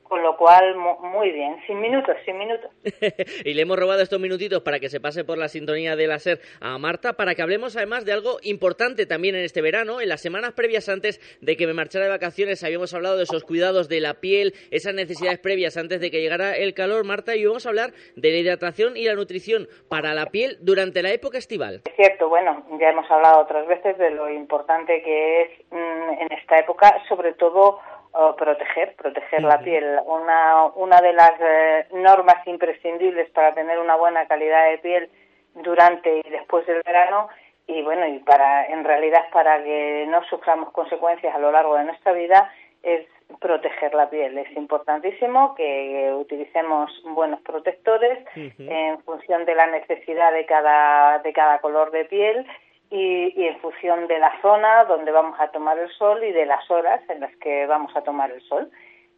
Con 0.09 0.21
lo 0.23 0.35
cual, 0.35 0.75
mu- 0.75 0.97
muy 1.07 1.31
bien, 1.31 1.55
sin 1.67 1.79
minutos, 1.79 2.15
sin 2.25 2.37
minutos. 2.37 2.71
y 3.45 3.53
le 3.53 3.61
hemos 3.61 3.77
robado 3.79 4.01
estos 4.01 4.19
minutitos 4.19 4.61
para 4.63 4.79
que 4.79 4.89
se 4.89 4.99
pase 4.99 5.23
por 5.23 5.37
la 5.37 5.47
sintonía 5.47 5.95
de 5.95 6.07
la 6.07 6.17
SER 6.19 6.39
a 6.59 6.77
Marta, 6.79 7.13
para 7.13 7.35
que 7.35 7.41
hablemos 7.43 7.77
además 7.77 8.05
de 8.05 8.13
algo 8.13 8.39
importante 8.41 9.05
también 9.05 9.35
en 9.35 9.43
este 9.43 9.61
verano. 9.61 10.01
En 10.01 10.09
las 10.09 10.21
semanas 10.21 10.53
previas 10.53 10.89
antes 10.89 11.21
de 11.41 11.55
que 11.55 11.67
me 11.67 11.73
marchara 11.73 12.05
de 12.05 12.11
vacaciones 12.11 12.63
habíamos 12.63 12.93
hablado 12.93 13.17
de 13.17 13.23
esos 13.23 13.43
cuidados 13.43 13.87
de 13.87 13.99
la 14.01 14.15
piel, 14.15 14.53
esas 14.71 14.95
necesidades 14.95 15.37
previas 15.39 15.77
antes 15.77 16.01
de 16.01 16.09
que 16.09 16.21
llegara 16.21 16.57
el 16.57 16.73
calor, 16.73 17.05
Marta, 17.05 17.35
y 17.35 17.45
vamos 17.45 17.65
a 17.67 17.69
hablar 17.69 17.91
de 18.15 18.31
la 18.31 18.37
hidratación 18.37 18.97
y 18.97 19.05
la 19.05 19.13
nutrición 19.13 19.67
para 19.89 20.15
la 20.15 20.25
piel 20.25 20.57
durante 20.61 21.03
la 21.03 21.11
época 21.11 21.37
estival. 21.37 21.81
Es 21.85 21.95
cierto, 21.95 22.29
bueno, 22.29 22.65
ya 22.79 22.89
hemos 22.89 23.09
hablado 23.11 23.41
otras 23.41 23.67
veces 23.67 23.95
de 23.99 24.09
lo 24.09 24.27
importante 24.29 25.03
que 25.03 25.41
es 25.43 25.49
mm, 25.69 26.21
en 26.21 26.31
esta 26.39 26.57
época, 26.57 26.95
sobre 27.07 27.33
todo 27.33 27.79
eh, 28.13 28.33
proteger, 28.37 28.95
proteger 28.95 29.43
la 29.43 29.59
piel. 29.59 29.99
Una, 30.05 30.65
una 30.75 31.01
de 31.01 31.13
las 31.13 31.33
eh, 31.39 31.87
normas 31.93 32.45
imprescindibles 32.47 33.29
para 33.31 33.53
tener 33.53 33.79
una 33.79 33.95
buena 33.95 34.27
calidad 34.27 34.69
de 34.69 34.77
piel 34.79 35.09
durante 35.55 36.21
y 36.25 36.29
después 36.29 36.65
del 36.65 36.81
verano 36.85 37.29
y 37.67 37.83
bueno, 37.83 38.07
y 38.07 38.17
para 38.19 38.65
en 38.65 38.83
realidad 38.83 39.25
para 39.31 39.63
que 39.63 40.05
no 40.09 40.23
suframos 40.23 40.71
consecuencias 40.71 41.35
a 41.35 41.39
lo 41.39 41.51
largo 41.51 41.75
de 41.75 41.83
nuestra 41.83 42.13
vida 42.13 42.51
es 42.81 43.05
proteger 43.39 43.93
la 43.93 44.09
piel. 44.09 44.37
Es 44.39 44.51
importantísimo 44.57 45.53
que 45.53 46.11
utilicemos 46.19 46.91
buenos 47.05 47.41
protectores 47.41 48.17
en 48.35 48.99
función 49.03 49.45
de 49.45 49.53
la 49.53 49.67
necesidad 49.67 50.33
de 50.33 50.47
cada, 50.47 51.19
de 51.19 51.31
cada 51.31 51.59
color 51.59 51.91
de 51.91 52.05
piel 52.05 52.47
y, 52.89 53.33
y 53.41 53.47
en 53.47 53.59
función 53.59 54.07
de 54.07 54.19
la 54.19 54.33
zona 54.41 54.83
donde 54.85 55.11
vamos 55.11 55.39
a 55.39 55.49
tomar 55.51 55.77
el 55.77 55.89
sol 55.89 56.23
y 56.23 56.31
de 56.31 56.45
las 56.45 56.69
horas 56.71 57.01
en 57.09 57.19
las 57.21 57.35
que 57.37 57.65
vamos 57.67 57.95
a 57.95 58.01
tomar 58.01 58.31
el 58.31 58.41
sol. 58.41 58.69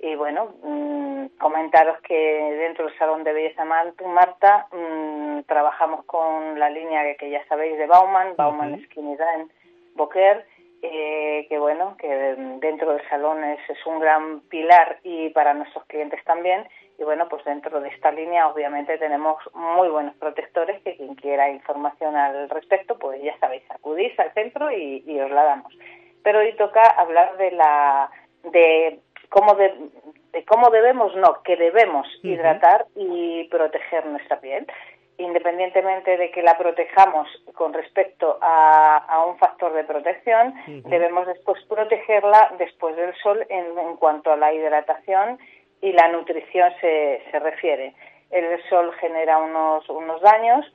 Y 0.04 0.16
bueno, 0.16 0.56
mm, 0.64 1.38
comentaros 1.40 2.02
que 2.02 2.16
dentro 2.16 2.86
del 2.88 2.98
Salón 2.98 3.24
de 3.24 3.34
Belleza 3.34 3.64
Mar- 3.66 3.94
Marta 4.06 4.68
mm, 4.72 5.42
trabajamos 5.48 6.04
con 6.06 6.60
la 6.60 6.70
línea 6.72 7.16
que, 7.18 7.30
ya 7.30 7.46
sabéis 7.48 7.78
de 7.78 7.86
Bauman, 7.86 8.36
Bauman 8.36 8.82
Skinny 8.86 9.16
Dan 9.16 9.52
Boker, 9.96 10.44
eh, 10.82 11.46
que 11.48 11.60
bueno, 11.60 11.96
que 11.98 12.08
dentro 12.60 12.94
del 12.94 13.08
salón 13.10 13.44
es, 13.44 13.60
es 13.70 13.86
un 13.86 14.00
gran 14.00 14.42
pilar 14.50 14.98
y 15.04 15.30
para 15.30 15.54
nuestros 15.54 15.86
clientes 15.86 16.24
también. 16.24 16.68
Y 17.02 17.04
bueno, 17.04 17.28
pues 17.28 17.44
dentro 17.46 17.82
de 17.82 17.90
esta 17.90 18.12
línea 18.12 18.48
obviamente 18.48 18.96
tenemos 19.00 19.38
muy 19.56 19.90
buenos 19.90 20.14
protectores 20.18 20.80
que 20.84 20.96
quien 20.98 21.16
quiera 21.16 21.50
información 21.50 22.16
al 22.16 22.48
respecto, 22.48 23.00
pues 23.00 23.20
ya 23.24 23.36
sabéis, 23.40 23.64
acudís 23.72 24.18
al 24.20 24.32
centro 24.36 24.72
y, 24.72 25.04
y 25.08 25.20
os 25.20 25.32
la 25.32 25.44
damos. 25.46 25.76
Pero 26.22 26.42
hoy 26.42 26.54
toca 26.58 26.84
hablar 26.84 27.38
de 27.38 27.52
la 27.54 28.12
de 28.44 29.00
cómo 29.30 29.56
de, 29.56 29.74
de 30.32 30.46
cómo 30.46 30.70
debemos, 30.70 31.16
no, 31.16 31.42
que 31.42 31.56
debemos 31.56 32.06
hidratar 32.22 32.86
y 32.96 33.46
proteger 33.46 34.06
nuestra 34.06 34.40
piel. 34.40 34.68
Independientemente 35.18 36.18
de 36.18 36.30
que 36.30 36.44
la 36.44 36.56
protejamos 36.56 37.28
con 37.56 37.74
respecto 37.74 38.38
a, 38.42 38.98
a 39.08 39.26
un 39.26 39.40
factor 39.40 39.74
de 39.74 39.86
protección, 39.86 40.54
debemos 40.86 41.26
después 41.26 41.64
protegerla 41.66 42.54
después 42.60 42.96
del 42.96 43.16
sol 43.24 43.44
en, 43.50 43.78
en 43.80 43.96
cuanto 43.98 44.32
a 44.32 44.38
la 44.38 44.54
hidratación 44.54 45.40
y 45.82 45.92
la 45.94 46.08
nutrición 46.10 46.72
se, 46.80 47.24
se 47.32 47.40
refiere. 47.40 47.94
El 48.30 48.62
sol 48.70 48.94
genera 49.00 49.38
unos, 49.40 49.88
unos 49.90 50.22
daños 50.22 50.66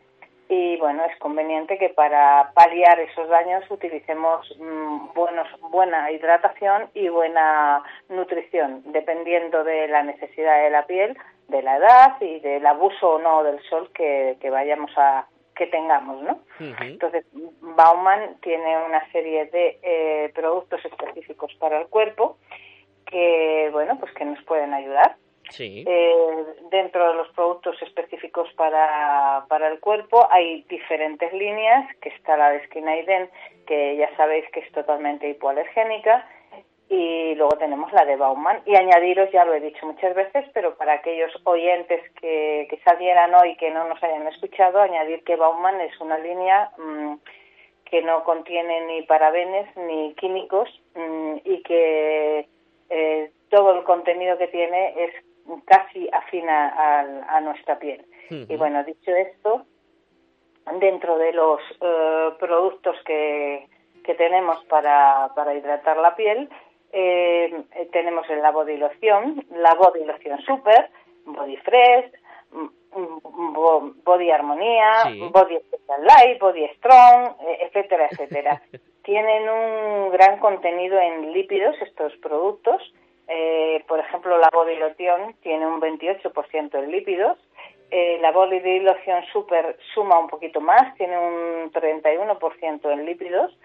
y 0.48 0.76
bueno, 0.76 1.04
es 1.04 1.18
conveniente 1.18 1.76
que 1.76 1.88
para 1.88 2.52
paliar 2.54 3.00
esos 3.00 3.28
daños 3.28 3.68
utilicemos 3.68 4.46
mm, 4.58 5.14
buenos, 5.14 5.48
buena 5.72 6.10
hidratación 6.12 6.88
y 6.94 7.08
buena 7.08 7.82
nutrición, 8.08 8.82
dependiendo 8.86 9.64
de 9.64 9.88
la 9.88 10.04
necesidad 10.04 10.62
de 10.62 10.70
la 10.70 10.86
piel, 10.86 11.16
de 11.48 11.62
la 11.62 11.78
edad 11.78 12.20
y 12.20 12.38
del 12.40 12.64
abuso 12.64 13.14
o 13.14 13.18
no 13.18 13.42
del 13.42 13.60
sol 13.68 13.90
que, 13.92 14.36
que 14.40 14.50
vayamos 14.50 14.90
a 14.96 15.26
que 15.56 15.66
tengamos, 15.66 16.22
¿no? 16.22 16.40
Entonces, 16.80 17.24
Bauman 17.62 18.36
tiene 18.42 18.76
una 18.84 19.10
serie 19.10 19.46
de 19.46 19.78
eh, 19.82 20.32
productos 20.34 20.84
específicos 20.84 21.52
para 21.58 21.80
el 21.80 21.86
cuerpo 21.88 22.36
que, 23.06 23.70
bueno, 23.72 23.98
pues 23.98 24.12
que 24.12 24.24
nos 24.24 24.42
pueden 24.44 24.74
ayudar. 24.74 25.16
Sí. 25.50 25.84
Eh, 25.86 26.44
dentro 26.70 27.08
de 27.08 27.14
los 27.14 27.28
productos 27.28 27.80
específicos 27.80 28.52
para, 28.54 29.46
para 29.48 29.68
el 29.68 29.78
cuerpo 29.78 30.26
hay 30.30 30.62
diferentes 30.62 31.32
líneas, 31.32 31.86
que 32.00 32.08
está 32.08 32.36
la 32.36 32.50
de 32.50 32.64
Skinaiden, 32.66 33.30
que 33.66 33.96
ya 33.96 34.14
sabéis 34.16 34.44
que 34.52 34.60
es 34.60 34.72
totalmente 34.72 35.28
hipoalergénica, 35.28 36.26
y 36.88 37.34
luego 37.34 37.56
tenemos 37.58 37.92
la 37.92 38.04
de 38.04 38.16
Bauman. 38.16 38.62
Y 38.64 38.76
añadiros, 38.76 39.30
ya 39.32 39.44
lo 39.44 39.54
he 39.54 39.60
dicho 39.60 39.84
muchas 39.86 40.14
veces, 40.14 40.44
pero 40.54 40.76
para 40.76 40.94
aquellos 40.94 41.32
oyentes 41.44 42.00
que, 42.20 42.66
que 42.70 42.78
salieran 42.84 43.34
hoy 43.34 43.56
que 43.56 43.70
no 43.70 43.88
nos 43.88 44.02
hayan 44.02 44.26
escuchado, 44.28 44.80
añadir 44.80 45.24
que 45.24 45.36
Bauman 45.36 45.80
es 45.80 45.98
una 46.00 46.18
línea 46.18 46.70
mm, 46.78 47.14
que 47.84 48.02
no 48.02 48.22
contiene 48.24 48.86
ni 48.86 49.02
parabenes 49.02 49.68
ni 49.76 50.14
químicos 50.14 50.68
mm, 50.94 51.36
y 51.44 51.62
que 51.62 52.48
eh, 52.90 53.30
todo 53.50 53.76
el 53.78 53.84
contenido 53.84 54.36
que 54.38 54.48
tiene 54.48 54.94
es 55.04 55.12
casi 55.64 56.08
afina 56.12 56.68
al- 57.00 57.24
a, 57.28 57.40
nuestra 57.40 57.78
piel. 57.78 58.04
Y 58.30 58.56
bueno, 58.56 58.82
dicho 58.84 59.10
esto, 59.12 59.64
dentro 60.80 61.16
de 61.18 61.32
los 61.32 61.60
eh, 61.80 62.30
productos 62.40 62.96
que, 63.04 63.68
que 64.04 64.14
tenemos 64.14 64.64
para, 64.64 65.30
para 65.36 65.54
hidratar 65.54 65.96
la 65.98 66.16
piel, 66.16 66.48
eh, 66.92 67.64
tenemos 67.92 68.28
el 68.30 68.42
la 68.42 68.50
body 68.50 68.76
loción, 68.76 69.44
la 69.50 69.74
body 69.74 70.04
loción 70.04 70.40
super, 70.42 70.90
body 71.24 71.56
fresh, 71.58 72.10
mm, 72.50 73.52
bo- 73.52 73.92
body 74.04 74.30
armonía, 74.30 75.02
Sí. 75.04 75.20
body 75.32 75.58
special 75.58 76.04
light, 76.04 76.40
body 76.40 76.66
strong, 76.78 77.36
eh, 77.46 77.58
etcétera, 77.62 78.08
etcétera. 78.10 78.62
Tienen 79.06 79.48
un 79.48 80.10
gran 80.10 80.40
contenido 80.40 80.98
en 80.98 81.32
lípidos 81.32 81.76
estos 81.80 82.12
productos. 82.16 82.82
Eh, 83.28 83.84
por 83.86 84.00
ejemplo, 84.00 84.36
la 84.36 84.50
body 84.52 84.74
lotion 84.74 85.32
tiene 85.42 85.64
un 85.64 85.80
28% 85.80 86.74
en 86.74 86.90
lípidos. 86.90 87.38
Eh, 87.92 88.18
la 88.20 88.32
body 88.32 88.80
lotion 88.80 89.24
super 89.32 89.78
suma 89.94 90.18
un 90.18 90.26
poquito 90.26 90.60
más, 90.60 90.92
tiene 90.96 91.16
un 91.16 91.70
31% 91.70 92.90
en 92.90 93.06
lípidos 93.06 93.56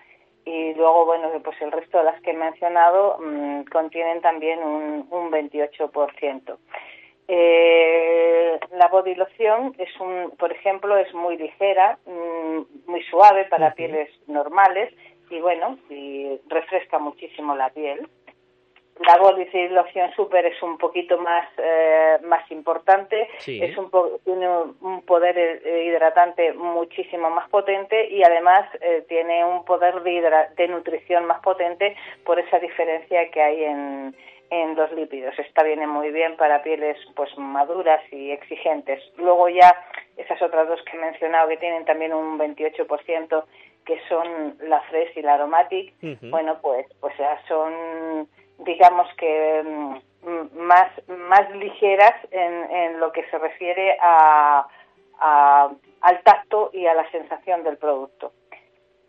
y 0.45 0.75
luego, 0.75 1.05
bueno, 1.05 1.29
pues 1.43 1.59
el 1.59 1.71
resto 1.71 1.97
de 1.97 2.03
las 2.03 2.21
que 2.21 2.31
he 2.31 2.35
mencionado 2.35 3.17
mm, 3.19 3.63
contienen 3.63 4.21
también 4.21 4.59
un, 4.59 5.07
un 5.09 5.31
28%. 5.31 6.55
Eh, 7.27 8.59
la 8.73 8.89
body 8.89 9.15
lotion 9.15 9.73
es 9.79 9.89
un, 9.99 10.33
por 10.37 10.51
ejemplo, 10.51 10.97
es 10.97 11.11
muy 11.15 11.37
ligera, 11.37 11.97
mm, 12.05 12.59
muy 12.85 13.01
suave 13.05 13.45
para 13.45 13.73
pieles 13.73 14.09
normales 14.27 14.93
y 15.31 15.39
bueno, 15.41 15.77
y 15.89 16.39
refresca 16.47 16.99
muchísimo 16.99 17.55
la 17.55 17.69
piel. 17.69 18.07
La 19.07 19.17
body 19.17 19.47
lotion 19.69 20.11
super 20.15 20.45
es 20.45 20.61
un 20.61 20.77
poquito 20.77 21.17
más 21.17 21.47
eh, 21.57 22.17
más 22.23 22.49
importante, 22.51 23.27
Sí. 23.39 23.59
es 23.63 23.75
un 23.75 23.89
po- 23.89 24.19
tiene 24.25 24.47
un- 24.47 25.01
poder 25.07 25.35
eh, 25.39 25.85
hidratante 25.85 26.53
muchísimo 26.53 27.29
más 27.31 27.49
potente 27.49 28.09
y 28.09 28.21
además 28.23 28.69
eh, 28.81 29.03
tiene 29.07 29.43
un 29.43 29.65
poder 29.65 30.03
de, 30.03 30.11
hidra- 30.11 30.49
de 30.55 30.67
nutrición 30.67 31.25
más 31.25 31.39
potente 31.41 31.95
por 32.25 32.37
esa 32.39 32.59
diferencia 32.59 33.31
que 33.31 33.41
hay 33.41 33.63
en, 33.63 34.15
en 34.51 34.75
los 34.75 34.91
lípidos. 34.91 35.33
Esta 35.39 35.63
viene 35.63 35.87
muy 35.87 36.11
bien 36.11 36.35
para 36.35 36.61
pieles 36.61 36.97
pues 37.15 37.35
maduras 37.39 38.01
y 38.11 38.29
exigentes. 38.31 39.01
Luego 39.17 39.49
ya 39.49 39.73
esas 40.17 40.39
otras 40.43 40.67
dos 40.67 40.81
que 40.83 40.97
he 40.97 40.99
mencionado 40.99 41.47
que 41.49 41.57
tienen 41.57 41.85
también 41.85 42.13
un 42.13 42.37
28% 42.37 43.45
que 43.85 43.99
son 44.09 44.57
la 44.61 44.79
Fresh 44.81 45.17
y 45.17 45.21
la 45.21 45.35
Aromatic, 45.35 45.93
bueno, 46.29 46.59
pues 46.61 46.85
pues 46.99 47.17
ya 47.17 47.39
son 47.47 48.27
digamos 48.59 49.07
que 49.15 49.63
mm, 49.65 49.95
más 50.57 50.89
más 51.07 51.49
ligeras 51.55 52.13
en, 52.31 52.71
en 52.71 52.99
lo 52.99 53.11
que 53.11 53.23
se 53.29 53.37
refiere 53.39 53.97
a, 54.01 54.67
a- 55.19 55.69
al 56.01 56.23
tacto 56.23 56.69
y 56.73 56.85
a 56.87 56.93
la 56.93 57.09
sensación 57.11 57.63
del 57.63 57.77
producto. 57.77 58.31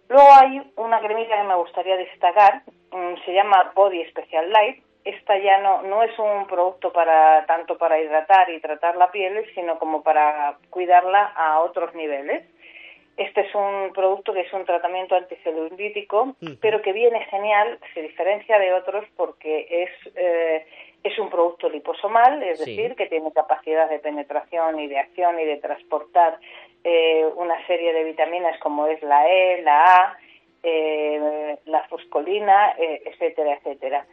Luego 0.09 0.29
hay 0.35 0.73
una 0.77 1.01
cremita 1.01 1.37
que 1.37 1.49
me 1.49 1.55
gustaría 1.55 1.97
destacar, 1.97 2.63
mm, 2.91 3.15
se 3.25 3.33
llama 3.33 3.73
Body 3.75 4.05
Special 4.11 4.51
Light. 4.51 4.83
Esta 5.05 5.37
ya 5.39 5.59
no, 5.59 5.83
no 5.83 6.03
es 6.03 6.17
un 6.19 6.47
producto 6.47 6.93
para 6.93 7.45
tanto 7.47 7.77
para 7.77 7.99
hidratar 7.99 8.49
y 8.51 8.61
tratar 8.61 8.97
la 8.97 9.11
piel, 9.11 9.45
sino 9.55 9.79
como 9.79 10.03
para 10.03 10.59
cuidarla 10.71 11.33
a 11.35 11.61
otros 11.61 11.93
niveles. 11.95 12.45
Este 13.17 13.43
es 13.43 13.55
un 13.55 13.93
producto 13.93 14.33
que 14.33 14.41
es 14.41 14.53
un 14.53 14.65
tratamiento 14.65 15.15
anticelulítico, 15.15 16.35
pero 16.61 16.81
que 16.81 16.93
viene 16.93 17.25
genial, 17.27 17.79
se 17.93 18.03
diferencia 18.03 18.59
de 18.59 18.73
otros 18.73 19.05
porque 19.17 19.67
es, 19.69 19.91
eh, 20.17 20.67
es 21.05 21.19
un 21.19 21.29
producto 21.29 21.69
liposomal, 21.69 22.43
es 22.43 22.61
Sí. 22.61 22.75
decir, 22.75 22.97
que 22.97 23.07
tiene 23.07 23.31
capacidad 23.33 23.89
de 23.91 23.99
penetración 23.99 24.81
y 24.81 24.87
de 24.89 24.99
acción 24.99 25.39
y 25.39 25.45
de 25.45 25.59
transportar 25.59 26.39
eh, 26.85 27.25
una 27.37 27.65
serie 27.67 27.93
de 27.93 28.03
vitaminas 28.05 28.59
como 28.61 28.87
es 28.87 29.01
la 29.03 29.29
E, 29.29 29.63
la 29.63 29.85
A, 29.85 30.19
eh, 30.63 31.57
la 31.67 31.83
foscolina, 31.89 32.75
eh, 32.79 33.03
etcétera, 33.05 33.55
etcétera. 33.55 34.07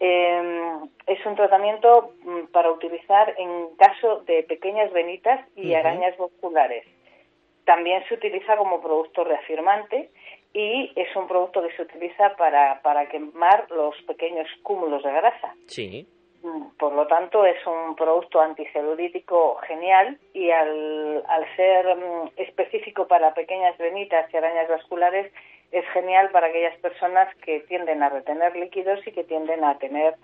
Eh, 0.00 0.70
es 1.06 1.24
un 1.26 1.36
tratamiento 1.36 2.14
mm, 2.22 2.46
para 2.52 2.70
utilizar 2.72 3.34
en 3.38 3.68
caso 3.76 4.20
de 4.26 4.42
pequeñas 4.44 4.90
venitas 4.92 5.40
y 5.56 5.74
arañas 5.74 6.18
musculares. 6.18 6.84
También 7.64 8.02
se 8.08 8.14
utiliza 8.14 8.56
como 8.56 8.80
producto 8.80 9.24
reafirmante 9.24 10.10
y 10.52 10.92
es 10.96 11.14
un 11.14 11.28
producto 11.28 11.62
que 11.62 11.74
se 11.76 11.82
utiliza 11.82 12.36
para, 12.36 12.80
para 12.82 13.08
quemar 13.08 13.70
los 13.70 13.94
pequeños 14.02 14.48
cúmulos 14.62 15.02
de 15.02 15.12
grasa. 15.12 15.54
Sí. 15.66 16.08
Mm, 16.42 16.76
Por 16.78 16.94
lo 16.94 17.06
tanto, 17.06 17.44
es 17.44 17.64
un 17.66 17.94
producto 17.94 18.40
anticelulítico 18.40 19.56
genial 19.66 20.18
y 20.32 20.50
al, 20.50 21.22
al 21.28 21.56
ser 21.56 21.96
mm, 21.96 22.30
específico 22.36 23.06
para 23.06 23.34
pequeñas 23.34 23.76
venitas 23.78 24.32
y 24.32 24.36
arañas 24.36 24.68
vasculares, 24.68 25.32
es 25.70 25.86
genial 25.90 26.30
para 26.30 26.48
aquellas 26.48 26.76
personas 26.78 27.32
que 27.44 27.60
tienden 27.60 28.02
a 28.02 28.08
retener 28.08 28.56
líquidos 28.56 29.06
y 29.06 29.12
que 29.12 29.22
tienden 29.22 29.62
a 29.62 29.78
tener 29.78 30.16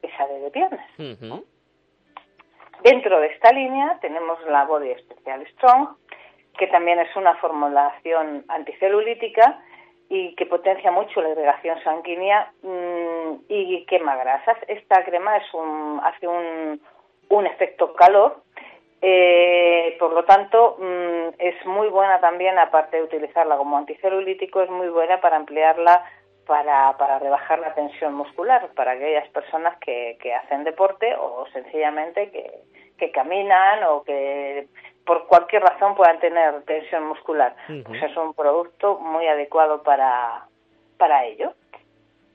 pesadez 0.00 0.42
de 0.42 0.50
piernas. 0.50 0.88
Dentro 2.82 3.20
de 3.20 3.26
esta 3.26 3.52
línea 3.52 3.98
tenemos 4.00 4.42
la 4.46 4.64
Body 4.64 4.94
Special 4.94 5.46
Strong, 5.48 5.88
que 6.60 6.66
también 6.66 6.98
es 6.98 7.16
una 7.16 7.36
formulación 7.36 8.44
anticelulítica 8.48 9.62
y 10.10 10.34
que 10.34 10.44
potencia 10.44 10.90
mucho 10.90 11.22
la 11.22 11.30
irrigación 11.30 11.82
sanguínea 11.82 12.52
mm, 12.62 13.44
y 13.48 13.86
quema 13.86 14.14
grasas. 14.16 14.58
Esta 14.68 15.02
crema 15.02 15.38
es 15.38 15.54
un, 15.54 15.98
hace 16.04 16.28
un, 16.28 17.46
efecto 17.46 17.94
calor, 17.94 18.42
eh, 19.00 19.96
por 19.98 20.12
lo 20.12 20.24
tanto 20.26 20.76
mm, 20.78 21.36
es 21.38 21.64
muy 21.64 21.88
buena 21.88 22.20
también, 22.20 22.58
aparte 22.58 22.98
de 22.98 23.04
utilizarla 23.04 23.56
como 23.56 23.78
anticelulítico, 23.78 24.60
es 24.60 24.68
muy 24.68 24.90
buena 24.90 25.18
para 25.22 25.36
emplearla 25.36 26.04
para, 26.46 26.94
para 26.98 27.18
rebajar 27.20 27.58
la 27.60 27.72
tensión 27.72 28.12
muscular, 28.12 28.68
para 28.74 28.92
aquellas 28.92 29.28
personas 29.30 29.78
que, 29.78 30.18
que 30.20 30.34
hacen 30.34 30.64
deporte 30.64 31.14
o 31.16 31.46
sencillamente 31.54 32.30
que, 32.30 32.50
que 32.98 33.10
caminan 33.12 33.82
o 33.84 34.02
que 34.02 34.68
por 35.04 35.26
cualquier 35.26 35.62
razón 35.62 35.94
puedan 35.94 36.18
tener 36.20 36.62
tensión 36.62 37.06
muscular. 37.06 37.56
Ujú. 37.68 37.84
Pues 37.84 38.02
es 38.02 38.16
un 38.16 38.34
producto 38.34 38.98
muy 38.98 39.26
adecuado 39.26 39.82
para, 39.82 40.46
para 40.98 41.24
ello. 41.24 41.54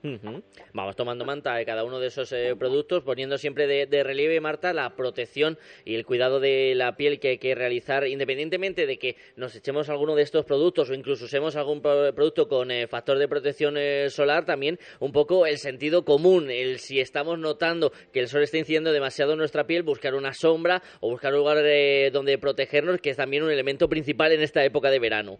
Ujú. 0.04 0.42
Vamos 0.72 0.94
tomando 0.94 1.24
manta 1.24 1.54
de 1.56 1.64
cada 1.64 1.82
uno 1.82 1.98
de 1.98 2.08
esos 2.08 2.30
eh, 2.30 2.54
productos, 2.56 3.02
poniendo 3.02 3.38
siempre 3.38 3.66
de, 3.66 3.86
de 3.86 4.04
relieve, 4.04 4.40
Marta, 4.40 4.72
la 4.72 4.94
protección 4.94 5.58
y 5.84 5.96
el 5.96 6.06
cuidado 6.06 6.38
de 6.38 6.74
la 6.76 6.96
piel 6.96 7.18
que 7.18 7.30
hay 7.30 7.38
que 7.38 7.56
realizar, 7.56 8.06
independientemente 8.06 8.86
de 8.86 8.98
que 8.98 9.16
nos 9.34 9.56
echemos 9.56 9.88
alguno 9.88 10.14
de 10.14 10.22
estos 10.22 10.44
productos 10.44 10.90
o 10.90 10.94
incluso 10.94 11.24
usemos 11.24 11.56
algún 11.56 11.80
pro- 11.82 12.14
producto 12.14 12.46
con 12.46 12.70
eh, 12.70 12.86
factor 12.86 13.18
de 13.18 13.26
protección 13.26 13.76
eh, 13.78 14.08
solar, 14.10 14.44
también 14.44 14.78
un 15.00 15.10
poco 15.10 15.44
el 15.44 15.58
sentido 15.58 16.04
común, 16.04 16.50
el 16.52 16.78
si 16.78 17.00
estamos 17.00 17.38
notando 17.38 17.90
que 18.12 18.20
el 18.20 18.28
sol 18.28 18.42
está 18.42 18.58
incidiendo 18.58 18.92
demasiado 18.92 19.32
en 19.32 19.38
nuestra 19.38 19.66
piel, 19.66 19.82
buscar 19.82 20.14
una 20.14 20.34
sombra 20.34 20.82
o 21.00 21.10
buscar 21.10 21.32
un 21.32 21.38
lugar 21.40 21.56
eh, 21.64 22.10
donde 22.12 22.38
protegernos, 22.38 23.00
que 23.00 23.10
es 23.10 23.16
también 23.16 23.42
un 23.42 23.50
elemento 23.50 23.88
principal 23.88 24.30
en 24.30 24.42
esta 24.42 24.62
época 24.62 24.90
de 24.90 25.00
verano. 25.00 25.38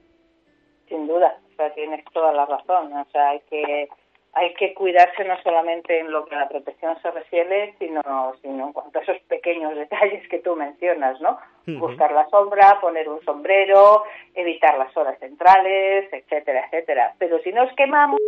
Sin 0.88 1.06
duda, 1.06 1.38
o 1.52 1.56
sea, 1.56 1.72
tienes 1.74 2.04
toda 2.12 2.32
la 2.32 2.46
razón. 2.46 2.92
O 2.92 3.06
sea, 3.12 3.30
hay 3.30 3.40
que 3.50 3.88
hay 4.36 4.52
que 4.52 4.74
cuidarse 4.74 5.24
no 5.24 5.40
solamente 5.42 5.98
en 5.98 6.12
lo 6.12 6.26
que 6.26 6.34
a 6.34 6.40
la 6.40 6.48
protección 6.48 6.94
se 7.00 7.10
refiere, 7.10 7.74
sino, 7.78 8.02
sino 8.42 8.66
en 8.66 8.72
cuanto 8.74 8.98
a 8.98 9.02
esos 9.02 9.18
pequeños 9.28 9.74
detalles 9.74 10.28
que 10.28 10.40
tú 10.40 10.54
mencionas, 10.54 11.18
¿no? 11.22 11.38
Buscar 11.66 12.12
la 12.12 12.28
sombra, 12.28 12.78
poner 12.80 13.08
un 13.08 13.24
sombrero, 13.24 14.04
evitar 14.34 14.76
las 14.76 14.94
horas 14.94 15.18
centrales, 15.18 16.12
etcétera, 16.12 16.66
etcétera. 16.66 17.14
Pero 17.18 17.38
si 17.40 17.50
nos 17.50 17.72
quemamos, 17.76 18.20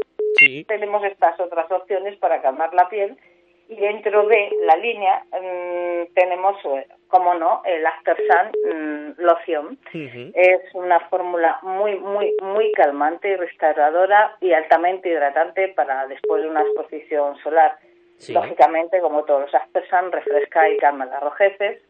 tenemos 0.67 1.05
estas 1.05 1.39
otras 1.39 1.71
opciones 1.71 2.17
para 2.17 2.41
calmar 2.41 2.73
la 2.73 2.89
piel 2.89 3.19
y 3.69 3.77
dentro 3.77 4.27
de 4.27 4.51
la 4.65 4.77
línea 4.77 5.25
mm, 5.31 6.15
tenemos, 6.15 6.57
eh, 6.65 6.87
como 7.09 7.35
no, 7.35 7.63
el 7.65 7.85
After 7.87 8.17
Sun 8.17 8.73
mm, 8.73 9.21
loción. 9.21 9.79
Es 9.93 10.63
una 10.75 11.01
fórmula 11.09 11.59
muy, 11.63 11.97
muy, 11.97 12.35
muy 12.43 12.73
calmante 12.73 13.31
y 13.31 13.37
restauradora 13.37 14.37
y 14.41 14.53
altamente 14.53 15.09
hidratante 15.09 15.69
para 15.69 16.07
después 16.07 16.43
de 16.43 16.49
una 16.49 16.63
exposición 16.63 17.37
solar. 17.39 17.77
Sí. 18.19 18.33
Lógicamente, 18.33 19.01
como 19.01 19.25
todos 19.25 19.43
los 19.43 19.55
Aspersan, 19.55 20.13
refresca 20.13 20.69
y 20.69 20.77
calma 20.79 21.07
las 21.07 21.23
rojeces. 21.23 21.81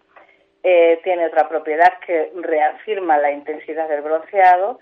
Eh, 0.62 1.00
tiene 1.04 1.26
otra 1.26 1.48
propiedad 1.48 1.98
que 2.04 2.32
reafirma 2.34 3.16
la 3.18 3.30
intensidad 3.30 3.88
del 3.88 4.02
bronceado 4.02 4.78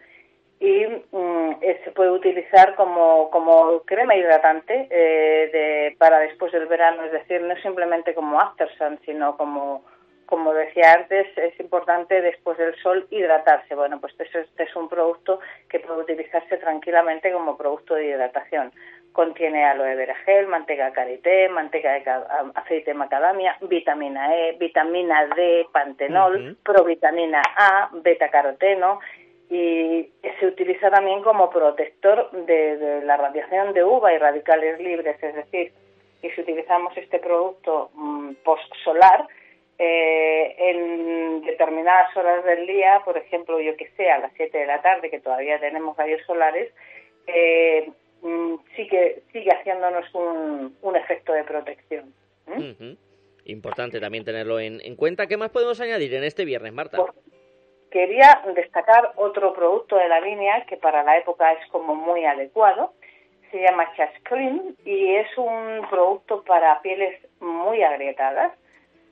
y 0.58 0.86
mm, 0.86 1.56
eh, 1.60 1.80
se 1.84 1.90
puede 1.90 2.10
utilizar 2.10 2.74
como, 2.76 3.30
como 3.30 3.82
crema 3.82 4.16
hidratante 4.16 4.88
eh, 4.90 5.50
de, 5.52 5.96
para 5.98 6.20
después 6.20 6.50
del 6.52 6.66
verano, 6.66 7.04
es 7.04 7.12
decir, 7.12 7.42
no 7.42 7.54
simplemente 7.56 8.14
como 8.14 8.40
after 8.40 8.68
sun, 8.78 8.98
sino 9.04 9.36
como, 9.36 9.84
como 10.26 10.52
decía 10.52 10.92
antes, 10.92 11.26
es 11.38 11.58
importante 11.60 12.20
después 12.20 12.58
del 12.58 12.74
sol 12.82 13.06
hidratarse. 13.10 13.74
Bueno, 13.74 14.00
pues 14.00 14.12
este, 14.18 14.40
este 14.40 14.64
es 14.64 14.76
un 14.76 14.88
producto 14.88 15.40
que 15.68 15.80
puede 15.80 16.02
utilizarse 16.02 16.56
tranquilamente 16.58 17.32
como 17.32 17.56
producto 17.56 17.94
de 17.94 18.06
hidratación. 18.06 18.72
Contiene 19.12 19.64
aloe 19.64 19.94
vera 19.94 20.14
gel, 20.26 20.46
manteca 20.46 20.92
karité, 20.92 21.48
manteca 21.48 21.92
de 21.92 22.04
aceite 22.54 22.90
de 22.90 22.94
macadamia, 22.94 23.56
vitamina 23.62 24.36
E, 24.36 24.56
vitamina 24.58 25.26
D, 25.34 25.66
pantenol, 25.72 26.36
Ujú. 26.36 26.56
provitamina 26.62 27.40
A, 27.56 27.88
beta 27.92 28.28
caroteno 28.28 29.00
y 29.48 30.10
se 30.40 30.46
utiliza 30.46 30.90
también 30.90 31.22
como 31.22 31.50
protector 31.50 32.30
de, 32.32 32.76
de 32.76 33.04
la 33.04 33.16
radiación 33.16 33.72
de 33.72 33.84
uva 33.84 34.12
y 34.12 34.18
radicales 34.18 34.80
libres, 34.80 35.22
es 35.22 35.34
decir, 35.36 35.72
que 36.20 36.34
si 36.34 36.40
utilizamos 36.40 36.96
este 36.96 37.20
producto 37.20 37.90
mm, 37.94 38.32
post-solar, 38.44 39.28
eh, 39.78 40.54
en 40.58 41.42
determinadas 41.42 42.16
horas 42.16 42.44
del 42.44 42.66
día, 42.66 43.02
por 43.04 43.16
ejemplo, 43.18 43.60
yo 43.60 43.76
que 43.76 43.88
sé, 43.96 44.10
a 44.10 44.18
las 44.18 44.32
7 44.36 44.56
de 44.56 44.66
la 44.66 44.80
tarde, 44.80 45.10
que 45.10 45.20
todavía 45.20 45.60
tenemos 45.60 45.96
rayos 45.96 46.20
solares, 46.26 46.72
eh, 47.26 47.90
mm, 48.22 48.54
sigue, 48.74 49.22
sigue 49.32 49.50
haciéndonos 49.50 50.12
un, 50.14 50.76
un 50.80 50.96
efecto 50.96 51.32
de 51.32 51.44
protección. 51.44 52.14
¿Mm? 52.46 52.70
Ujú. 52.70 52.96
Importante 53.44 54.00
también 54.00 54.24
tenerlo 54.24 54.58
en, 54.58 54.80
en 54.80 54.96
cuenta. 54.96 55.26
¿Qué 55.26 55.36
más 55.36 55.50
podemos 55.50 55.80
añadir 55.80 56.14
en 56.14 56.24
este 56.24 56.44
viernes, 56.44 56.72
Marta? 56.72 56.98
Quería 57.90 58.42
destacar 58.54 59.12
otro 59.16 59.52
producto 59.54 59.96
de 59.96 60.08
la 60.08 60.20
línea 60.20 60.64
que 60.66 60.76
para 60.76 61.02
la 61.04 61.18
época 61.18 61.52
es 61.52 61.66
como 61.70 61.94
muy 61.94 62.24
adecuado. 62.24 62.92
Se 63.50 63.60
llama 63.60 63.92
Chas 63.96 64.10
Cream 64.24 64.74
y 64.84 65.14
es 65.14 65.28
un 65.38 65.86
producto 65.88 66.42
para 66.42 66.80
pieles 66.82 67.20
muy 67.40 67.82
agrietadas. 67.82 68.52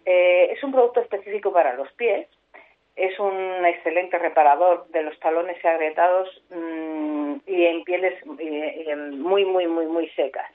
Eh, 0.04 0.50
es 0.52 0.62
un 0.62 0.72
producto 0.72 1.00
específico 1.00 1.52
para 1.52 1.74
los 1.74 1.90
pies. 1.92 2.26
Es 2.96 3.18
un 3.18 3.64
excelente 3.64 4.18
reparador 4.18 4.86
de 4.88 5.02
los 5.02 5.18
talones 5.18 5.62
agrietados 5.64 6.28
mm, 6.50 7.34
y 7.46 7.66
en 7.66 7.82
pieles 7.84 8.14
y- 8.38 8.82
y 8.82 8.90
en 8.90 9.20
muy, 9.20 9.44
muy, 9.44 9.66
muy, 9.66 9.86
muy 9.86 10.08
secas. 10.10 10.48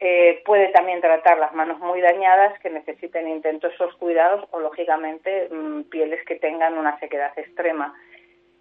Eh, 0.00 0.42
puede 0.44 0.68
también 0.68 1.00
tratar 1.00 1.38
las 1.38 1.54
manos 1.54 1.78
muy 1.78 2.00
dañadas 2.00 2.58
que 2.60 2.70
necesiten 2.70 3.28
intentosos 3.28 3.94
cuidados 3.96 4.44
o, 4.50 4.58
lógicamente, 4.60 5.48
mm, 5.50 5.82
pieles 5.84 6.24
que 6.26 6.34
tengan 6.36 6.76
una 6.76 6.98
sequedad 6.98 7.32
extrema. 7.38 7.94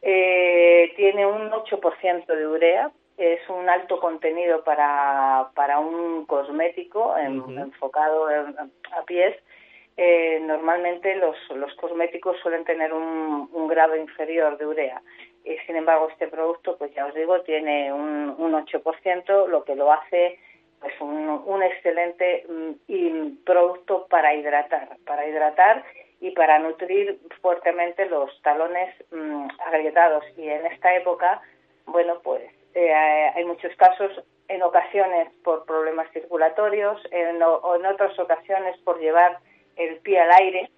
Eh, 0.04 0.94
tiene 0.96 1.26
un 1.26 1.52
8% 1.52 2.34
de 2.36 2.48
urea, 2.48 2.92
es 3.18 3.40
un 3.50 3.70
alto 3.70 4.00
contenido 4.00 4.64
para, 4.64 5.50
para 5.56 5.80
un 5.80 6.26
cosmético 6.26 7.16
en- 7.18 7.58
enfocado 7.60 8.30
en- 8.30 8.56
a 8.92 9.04
pies. 9.06 9.36
Eh, 10.04 10.40
normalmente 10.42 11.16
los, 11.16 11.38
los 11.52 11.76
cosméticos 11.76 12.36
suelen 12.40 12.64
tener 12.64 12.92
un, 12.92 13.48
un 13.54 13.68
grado 13.68 13.96
inferior 13.96 14.58
de 14.58 14.66
urea. 14.66 15.00
Y, 15.44 15.56
sin 15.68 15.76
embargo, 15.76 16.10
este 16.10 16.28
producto, 16.28 16.76
pues 16.76 16.92
ya 16.96 17.06
os 17.06 17.14
digo, 17.14 17.42
tiene 17.42 17.94
un, 17.94 18.34
un 18.36 18.54
8%, 18.54 19.48
lo 19.48 19.64
que 19.64 19.76
lo 19.76 19.92
hace 19.92 20.40
pues 20.80 21.00
un, 21.02 21.44
un 21.46 21.62
excelente 21.62 22.48
mm, 22.50 23.44
producto 23.46 24.08
para 24.10 24.34
hidratar, 24.34 24.98
para 25.06 25.28
hidratar 25.28 25.84
y 26.20 26.32
para 26.32 26.58
nutrir 26.58 27.20
fuertemente 27.40 28.08
los 28.08 28.42
talones 28.42 28.96
mm, 29.12 29.50
agrietados. 29.68 30.24
Y 30.36 30.50
en 30.50 30.66
esta 30.66 30.96
época, 30.96 31.44
bueno, 31.86 32.22
pues 32.24 32.42
eh, 32.74 32.92
hay 32.92 33.46
muchos 33.46 33.76
casos, 33.76 34.24
en 34.48 34.64
ocasiones 34.64 35.30
por 35.44 35.64
problemas 35.66 36.10
circulatorios, 36.12 37.00
en, 37.12 37.44
o 37.44 37.76
en 37.76 37.86
otras 37.86 38.18
ocasiones 38.18 38.76
por 38.80 39.00
llevar 39.00 39.38
el 39.78 39.98
pie 39.98 40.20
al 40.20 40.32
aire. 40.32 40.70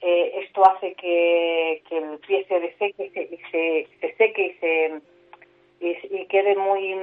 Eh, 0.00 0.44
esto 0.44 0.64
hace 0.68 0.94
que, 0.94 1.82
que 1.88 1.98
el 1.98 2.18
pie 2.20 2.44
se 2.46 2.60
deseque 2.60 3.06
y 3.06 3.10
se, 3.10 3.38
se, 3.50 3.88
se 4.00 4.16
seque 4.16 4.46
y 4.46 4.52
se 4.58 5.00
y, 5.80 5.96
y 6.10 6.26
quede 6.26 6.56
muy 6.56 6.94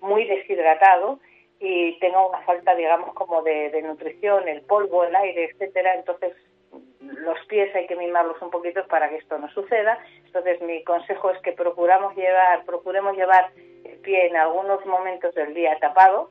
muy 0.00 0.24
deshidratado 0.24 1.18
y 1.60 1.98
tenga 1.98 2.26
una 2.26 2.40
falta 2.40 2.74
digamos 2.74 3.14
como 3.14 3.42
de, 3.42 3.70
de 3.70 3.82
nutrición 3.82 4.48
el 4.48 4.62
polvo 4.62 5.04
el 5.04 5.14
aire 5.16 5.50
etcétera 5.50 5.94
entonces 5.94 6.34
los 7.00 7.38
pies 7.46 7.74
hay 7.74 7.86
que 7.86 7.96
mimarlos 7.96 8.40
un 8.42 8.50
poquito 8.50 8.86
para 8.88 9.08
que 9.08 9.16
esto 9.16 9.38
no 9.38 9.48
suceda 9.50 9.98
entonces 10.26 10.60
mi 10.62 10.82
consejo 10.84 11.30
es 11.30 11.38
que 11.40 11.52
procuramos 11.52 12.14
llevar 12.16 12.64
procuremos 12.64 13.16
llevar 13.16 13.50
el 13.84 13.96
pie 13.98 14.26
en 14.26 14.36
algunos 14.36 14.84
momentos 14.86 15.34
del 15.34 15.54
día 15.54 15.78
tapado 15.78 16.30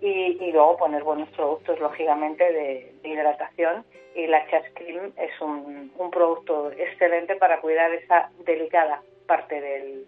y, 0.00 0.42
y 0.42 0.52
luego 0.52 0.76
poner 0.76 1.02
buenos 1.02 1.28
productos 1.30 1.78
lógicamente 1.80 2.44
de, 2.44 2.92
de 3.02 3.08
hidratación 3.08 3.84
y 4.14 4.26
la 4.26 4.48
Chas 4.48 4.64
Cream 4.74 5.12
es 5.16 5.40
un, 5.40 5.92
un 5.96 6.10
producto 6.10 6.70
excelente 6.72 7.36
para 7.36 7.60
cuidar 7.60 7.92
esa 7.92 8.30
delicada 8.44 9.02
parte 9.26 9.60
del, 9.60 10.04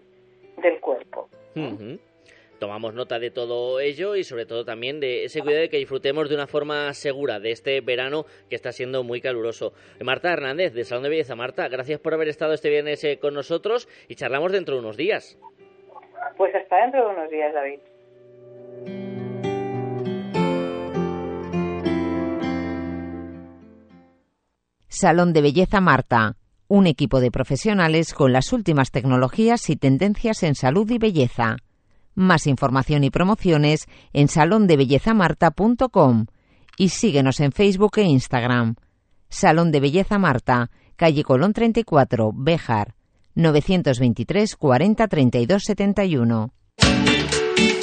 del 0.59 0.81
cuerpo. 0.81 1.29
Tomamos 2.59 2.95
nota 2.95 3.19
de 3.19 3.31
todo 3.31 3.81
ello 3.81 4.17
y 4.17 4.25
sobre 4.25 4.47
todo 4.47 4.65
también 4.65 4.99
de 4.99 5.25
ese 5.25 5.43
cuidado 5.43 5.63
de 5.63 5.69
que 5.69 5.77
disfrutemos 5.77 6.29
de 6.31 6.37
una 6.37 6.47
forma 6.47 6.93
segura 6.95 7.39
de 7.39 7.51
este 7.51 7.81
verano 7.83 8.25
que 8.49 8.57
está 8.57 8.73
siendo 8.73 9.03
muy 9.03 9.21
caluroso. 9.21 9.75
Marta 10.03 10.33
Hernández, 10.33 10.73
de 10.73 10.85
Salón 10.85 11.05
de 11.05 11.11
Belleza. 11.11 11.37
Marta, 11.37 11.69
gracias 11.69 12.01
por 12.01 12.15
haber 12.15 12.29
estado 12.29 12.55
este 12.55 12.71
viernes 12.71 13.05
eh, 13.05 13.19
con 13.19 13.35
nosotros 13.35 13.89
y 14.09 14.15
charlamos 14.15 14.53
dentro 14.53 14.75
de 14.75 14.81
unos 14.81 14.97
días. 14.97 15.39
Pues 16.39 16.55
hasta 16.55 16.81
dentro 16.81 17.07
de 17.07 17.15
unos 17.15 17.31
días, 17.31 17.53
David. 17.53 17.81
Salón 24.97 25.35
de 25.35 25.43
Belleza 25.43 25.83
Marta, 25.83 26.37
un 26.69 26.87
equipo 26.87 27.21
de 27.21 27.31
profesionales 27.31 28.15
con 28.15 28.33
las 28.33 28.55
últimas 28.55 28.91
tecnologías 28.91 29.69
y 29.69 29.77
tendencias 29.77 30.43
en 30.43 30.55
salud 30.55 30.91
y 30.91 30.97
belleza. 30.97 31.59
Más 32.15 32.47
información 32.47 33.05
y 33.05 33.11
promociones 33.11 33.89
en 34.15 34.29
salondebellezamarta.com 34.29 36.27
y 36.79 36.89
síguenos 36.89 37.41
en 37.41 37.53
Facebook 37.53 37.99
e 37.99 38.05
Instagram. 38.05 38.77
Salón 39.29 39.71
de 39.71 39.81
Belleza 39.81 40.17
Marta, 40.17 40.71
calle 40.97 41.25
Colón 41.25 41.53
34, 41.53 42.33
Béjar, 42.35 42.95
923 43.35 44.57
40 44.57 45.09
32 45.09 45.63
71. 45.63 46.53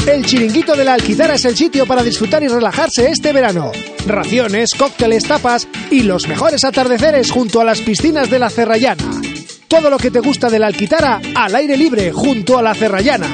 El 0.05 0.25
Chiringuito 0.25 0.75
de 0.75 0.83
la 0.83 0.95
Alquitara 0.95 1.35
es 1.35 1.45
el 1.45 1.55
sitio 1.55 1.85
para 1.85 2.03
disfrutar 2.03 2.43
y 2.43 2.49
relajarse 2.49 3.09
este 3.09 3.31
verano. 3.31 3.71
Raciones, 4.05 4.73
cócteles, 4.73 5.23
tapas 5.23 5.67
y 5.89 6.03
los 6.03 6.27
mejores 6.27 6.65
atardeceres 6.65 7.31
junto 7.31 7.61
a 7.61 7.63
las 7.63 7.79
piscinas 7.79 8.29
de 8.29 8.37
la 8.37 8.49
Cerrallana. 8.49 9.21
Todo 9.69 9.89
lo 9.89 9.97
que 9.97 10.11
te 10.11 10.19
gusta 10.19 10.49
de 10.49 10.59
la 10.59 10.67
Alquitara 10.67 11.21
al 11.35 11.55
aire 11.55 11.77
libre 11.77 12.11
junto 12.11 12.57
a 12.57 12.61
la 12.61 12.75
Cerrallana. 12.75 13.29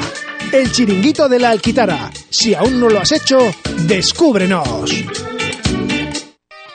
El 0.52 0.72
Chiringuito 0.72 1.28
de 1.28 1.40
la 1.40 1.50
Alquitara. 1.50 2.12
Si 2.30 2.54
aún 2.54 2.80
no 2.80 2.88
lo 2.88 3.00
has 3.00 3.12
hecho, 3.12 3.52
descúbrenos. 3.88 4.94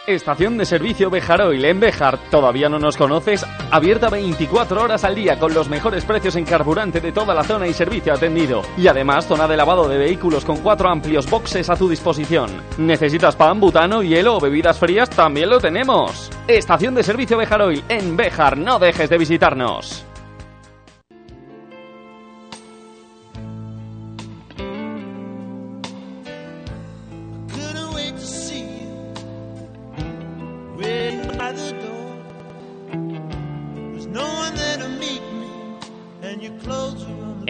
Estación 0.07 0.59
de 0.59 0.67
servicio 0.67 1.09
Bejaroil 1.09 1.65
en 1.65 1.81
Bejar. 1.81 2.19
¿Todavía 2.31 2.69
no 2.69 2.79
nos 2.79 2.95
conoces? 2.95 3.47
Abierta 3.71 4.11
24 4.11 4.83
horas 4.83 5.03
al 5.03 5.15
día 5.15 5.39
con 5.39 5.55
los 5.55 5.71
mejores 5.71 6.05
precios 6.05 6.37
en 6.37 6.45
carburante 6.45 7.01
de 7.01 7.11
toda 7.11 7.35
la 7.35 7.43
zona 7.43 7.67
y 7.67 7.73
servicio 7.73 8.13
atendido. 8.13 8.61
Y 8.77 8.87
además 8.87 9.27
zona 9.27 9.49
de 9.49 9.57
lavado 9.57 9.89
de 9.89 9.97
vehículos 9.97 10.45
con 10.45 10.59
cuatro 10.59 10.91
amplios 10.91 11.31
boxes 11.31 11.71
a 11.71 11.77
tu 11.77 11.89
disposición. 11.89 12.51
¿Necesitas 12.77 13.35
pan, 13.35 13.59
butano, 13.59 14.03
hielo 14.03 14.37
o 14.37 14.41
bebidas 14.41 14.79
frías? 14.79 15.09
También 15.09 15.49
lo 15.49 15.59
tenemos. 15.59 16.31
Estación 16.49 16.95
de 16.95 17.03
servicio 17.03 17.39
Bejaroil 17.39 17.83
en 17.89 18.15
Bejar. 18.15 18.59
No 18.59 18.79
dejes 18.79 19.09
de 19.09 19.17
visitarnos. 19.17 20.05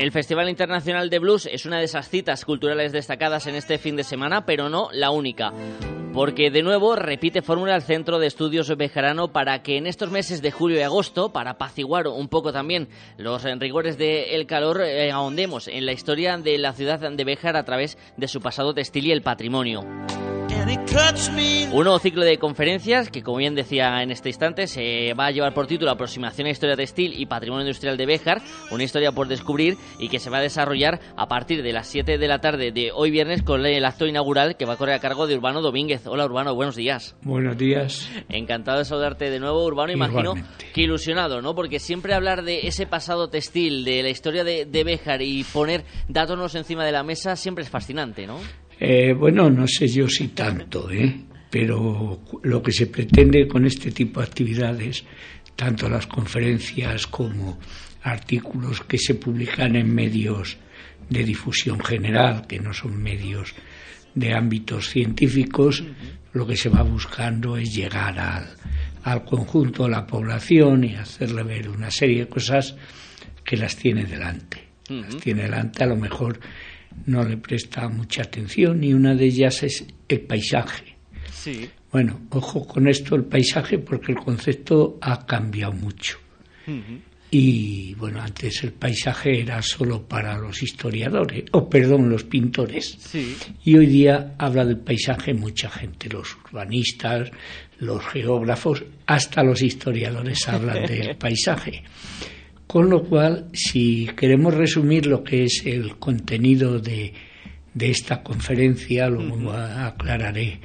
El 0.05 0.13
Festival 0.13 0.51
Internacional 0.51 1.09
de 1.09 1.19
Blues 1.19 1.49
es 1.51 1.65
una 1.65 1.79
de 1.79 1.85
esas 1.85 2.11
citas 2.11 2.45
culturales 2.45 2.93
destacadas 2.93 3.47
en 3.47 3.55
este 3.55 3.79
fin 3.79 3.97
de 3.97 4.05
semana, 4.05 4.45
pero 4.45 4.69
no 4.69 4.91
la 4.93 5.11
única. 5.11 5.51
Porque 6.13 6.51
de 6.51 6.63
nuevo 6.63 6.95
repite 6.95 7.41
fórmula 7.41 7.75
el 7.75 7.81
Centro 7.81 8.19
de 8.19 8.27
Estudios 8.27 8.69
Bejarano 8.77 9.33
para 9.33 9.63
que 9.63 9.79
en 9.79 9.87
estos 9.87 10.11
meses 10.11 10.43
de 10.43 10.51
julio 10.51 10.79
y 10.79 10.83
agosto, 10.83 11.33
para 11.33 11.53
apaciguar 11.53 12.07
un 12.07 12.29
poco 12.29 12.53
también 12.53 12.91
los 13.17 13.45
rigores 13.59 13.97
del 13.97 14.47
calor, 14.47 14.83
eh, 14.83 15.11
ahondemos 15.11 15.69
en 15.69 15.87
la 15.87 15.93
historia 15.93 16.37
de 16.37 16.59
la 16.59 16.75
ciudad 16.75 17.01
de 17.01 17.25
Béjar 17.25 17.57
a 17.57 17.65
través 17.65 17.97
de 18.19 18.29
su 18.29 18.43
pasado 18.43 18.75
textil 18.75 19.07
y 19.07 19.13
el 19.13 19.23
patrimonio. 19.23 19.87
Un 21.73 21.85
nuevo 21.85 21.99
ciclo 21.99 22.25
de 22.25 22.39
conferencias 22.39 23.11
que, 23.11 23.23
como 23.23 23.37
bien 23.37 23.55
decía 23.55 24.03
en 24.03 24.11
este 24.11 24.31
instante, 24.31 24.67
se 24.67 25.13
va 25.13 25.27
a 25.27 25.31
llevar 25.31 25.53
por 25.53 25.67
título 25.67 25.91
Aproximación 25.91 26.47
a 26.47 26.51
Historia 26.51 26.75
Textil 26.75 27.13
y 27.21 27.27
Patrimonio 27.27 27.67
Industrial 27.67 27.99
de 27.99 28.07
Béjar, 28.07 28.41
una 28.71 28.83
historia 28.83 29.13
por 29.13 29.29
descubrir 29.29 29.77
y 29.99 30.09
que 30.09 30.19
se 30.19 30.31
va 30.31 30.39
a 30.39 30.41
desarrollar 30.41 31.01
a 31.19 31.29
partir 31.29 31.63
de 31.63 31.75
las 31.75 31.89
7 31.89 32.17
de 32.17 32.29
la 32.29 32.41
tarde 32.41 32.73
de 32.73 32.93
hoy 32.93 33.11
viernes 33.11 33.43
con 33.43 33.67
el 33.67 33.85
acto 33.85 34.07
inaugural 34.07 34.57
que 34.57 34.65
va 34.65 34.73
a 34.73 34.77
correr 34.77 34.95
a 34.95 35.01
cargo 35.01 35.27
de 35.27 35.37
Urbano 35.37 35.61
Domínguez. 35.61 36.07
Hola 36.07 36.25
Urbano, 36.25 36.55
buenos 36.55 36.77
días. 36.77 37.15
Buenos 37.21 37.59
días. 37.59 38.09
Encantado 38.31 38.79
de 38.79 38.87
saludarte 38.87 39.29
de 39.29 39.41
nuevo, 39.41 39.63
Urbano. 39.67 39.93
Imagino 39.93 40.31
Igualmente. 40.31 40.71
que 40.73 40.81
ilusionado, 40.81 41.43
¿no? 41.43 41.55
Porque 41.55 41.79
siempre 41.79 42.15
hablar 42.15 42.43
de 42.43 42.67
ese 42.67 42.87
pasado 42.87 43.29
textil, 43.29 43.85
de 43.85 44.03
la 44.03 44.09
historia 44.09 44.45
de, 44.45 44.65
de 44.65 44.85
Béjar 44.85 45.21
y 45.21 45.45
poner 45.45 45.85
datos 46.09 46.37
nuevos 46.37 46.55
encima 46.55 46.87
de 46.87 46.93
la 46.93 47.03
mesa 47.03 47.37
siempre 47.37 47.65
es 47.65 47.71
fascinante, 47.71 48.27
¿no? 48.27 48.39
Eh, 48.79 49.13
bueno, 49.13 49.51
no 49.51 49.67
sé 49.67 49.89
yo 49.89 50.09
si 50.09 50.29
tanto, 50.29 50.91
¿eh? 50.91 51.15
pero 51.51 52.21
lo 52.43 52.63
que 52.63 52.73
se 52.73 52.89
pretende 52.89 53.47
con 53.47 53.65
este 53.65 53.93
tipo 53.93 54.21
de 54.21 54.27
actividades, 54.27 55.05
tanto 55.55 55.89
las 55.89 56.07
conferencias 56.07 57.07
como 57.07 57.61
artículos 58.03 58.81
que 58.81 58.99
se 58.99 59.15
publican 59.15 59.77
en 59.77 59.95
medios 59.95 60.57
de 61.09 61.23
difusión 61.23 61.79
general, 61.81 62.47
que 62.47 62.59
no 62.59 62.73
son 62.73 63.01
medios 63.01 63.55
de 64.15 64.35
ámbitos 64.35 64.89
científicos, 64.89 65.85
lo 66.33 66.47
que 66.47 66.57
se 66.57 66.69
va 66.69 66.83
buscando 66.83 67.57
es 67.57 67.73
llegar 67.73 68.19
al, 68.19 68.49
al 69.05 69.25
conjunto 69.25 69.85
de 69.85 69.91
la 69.91 70.07
población 70.07 70.83
y 70.85 70.95
hacerle 70.97 71.45
ver 71.45 71.69
una 71.69 71.91
serie 71.91 72.21
de 72.21 72.29
cosas 72.29 72.75
que 73.45 73.57
las 73.57 73.77
tiene 73.77 74.05
delante. 74.05 74.65
Las 74.89 75.17
tiene 75.17 75.45
delante, 75.45 75.85
a 75.85 75.87
lo 75.87 75.97
mejor 75.97 76.41
no 77.07 77.25
le 77.25 77.37
presta 77.37 77.89
mucha 77.89 78.23
atención 78.23 78.83
y 78.83 78.93
una 78.93 79.15
de 79.15 79.27
ellas 79.27 79.63
es 79.63 79.85
el 80.09 80.21
paisaje. 80.23 80.97
Sí. 81.33 81.69
Bueno, 81.93 82.23
ojo 82.31 82.67
con 82.67 82.89
esto, 82.89 83.15
el 83.15 83.25
paisaje, 83.25 83.79
porque 83.79 84.13
el 84.13 84.19
concepto 84.19 84.99
ha 85.01 85.25
cambiado 85.27 85.73
mucho. 85.73 86.19
Y 87.31 87.95
bueno, 87.95 88.23
antes 88.23 88.65
el 88.65 88.73
paisaje 88.73 89.41
era 89.41 89.61
solo 89.61 90.07
para 90.07 90.39
los 90.39 90.63
historiadores, 90.63 91.45
o 91.53 91.69
perdón, 91.69 92.09
los 92.09 92.25
pintores. 92.25 92.97
Sí. 92.99 93.37
Y 93.65 93.77
hoy 93.77 93.87
día 93.87 94.35
habla 94.39 94.65
del 94.65 94.79
paisaje 94.79 95.35
mucha 95.35 95.69
gente, 95.69 96.09
los 96.09 96.37
urbanistas, 96.45 97.31
los 97.81 98.05
geógrafos, 98.07 98.85
hasta 99.07 99.43
los 99.43 99.63
historiadores 99.63 100.49
hablan 100.49 100.87
del 100.87 101.17
paisaje. 101.19 101.83
Con 102.75 102.91
lo 102.91 103.05
cual, 103.05 103.51
si 103.53 104.09
queremos 104.17 104.53
resumir 104.53 105.07
lo 105.07 105.23
que 105.23 105.45
es 105.45 105.63
el 105.65 105.97
contenido 105.97 106.81
de, 106.81 107.13
de 107.73 107.91
esta 107.91 108.21
conferencia, 108.25 109.09
luego 109.09 109.53
aclararé 109.53 110.59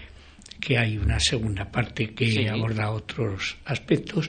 que 0.60 0.76
hay 0.80 0.98
una 0.98 1.20
segunda 1.20 1.72
parte 1.72 2.16
que 2.16 2.32
Sí. 2.32 2.48
aborda 2.48 2.90
otros 2.90 3.58
aspectos. 3.64 4.28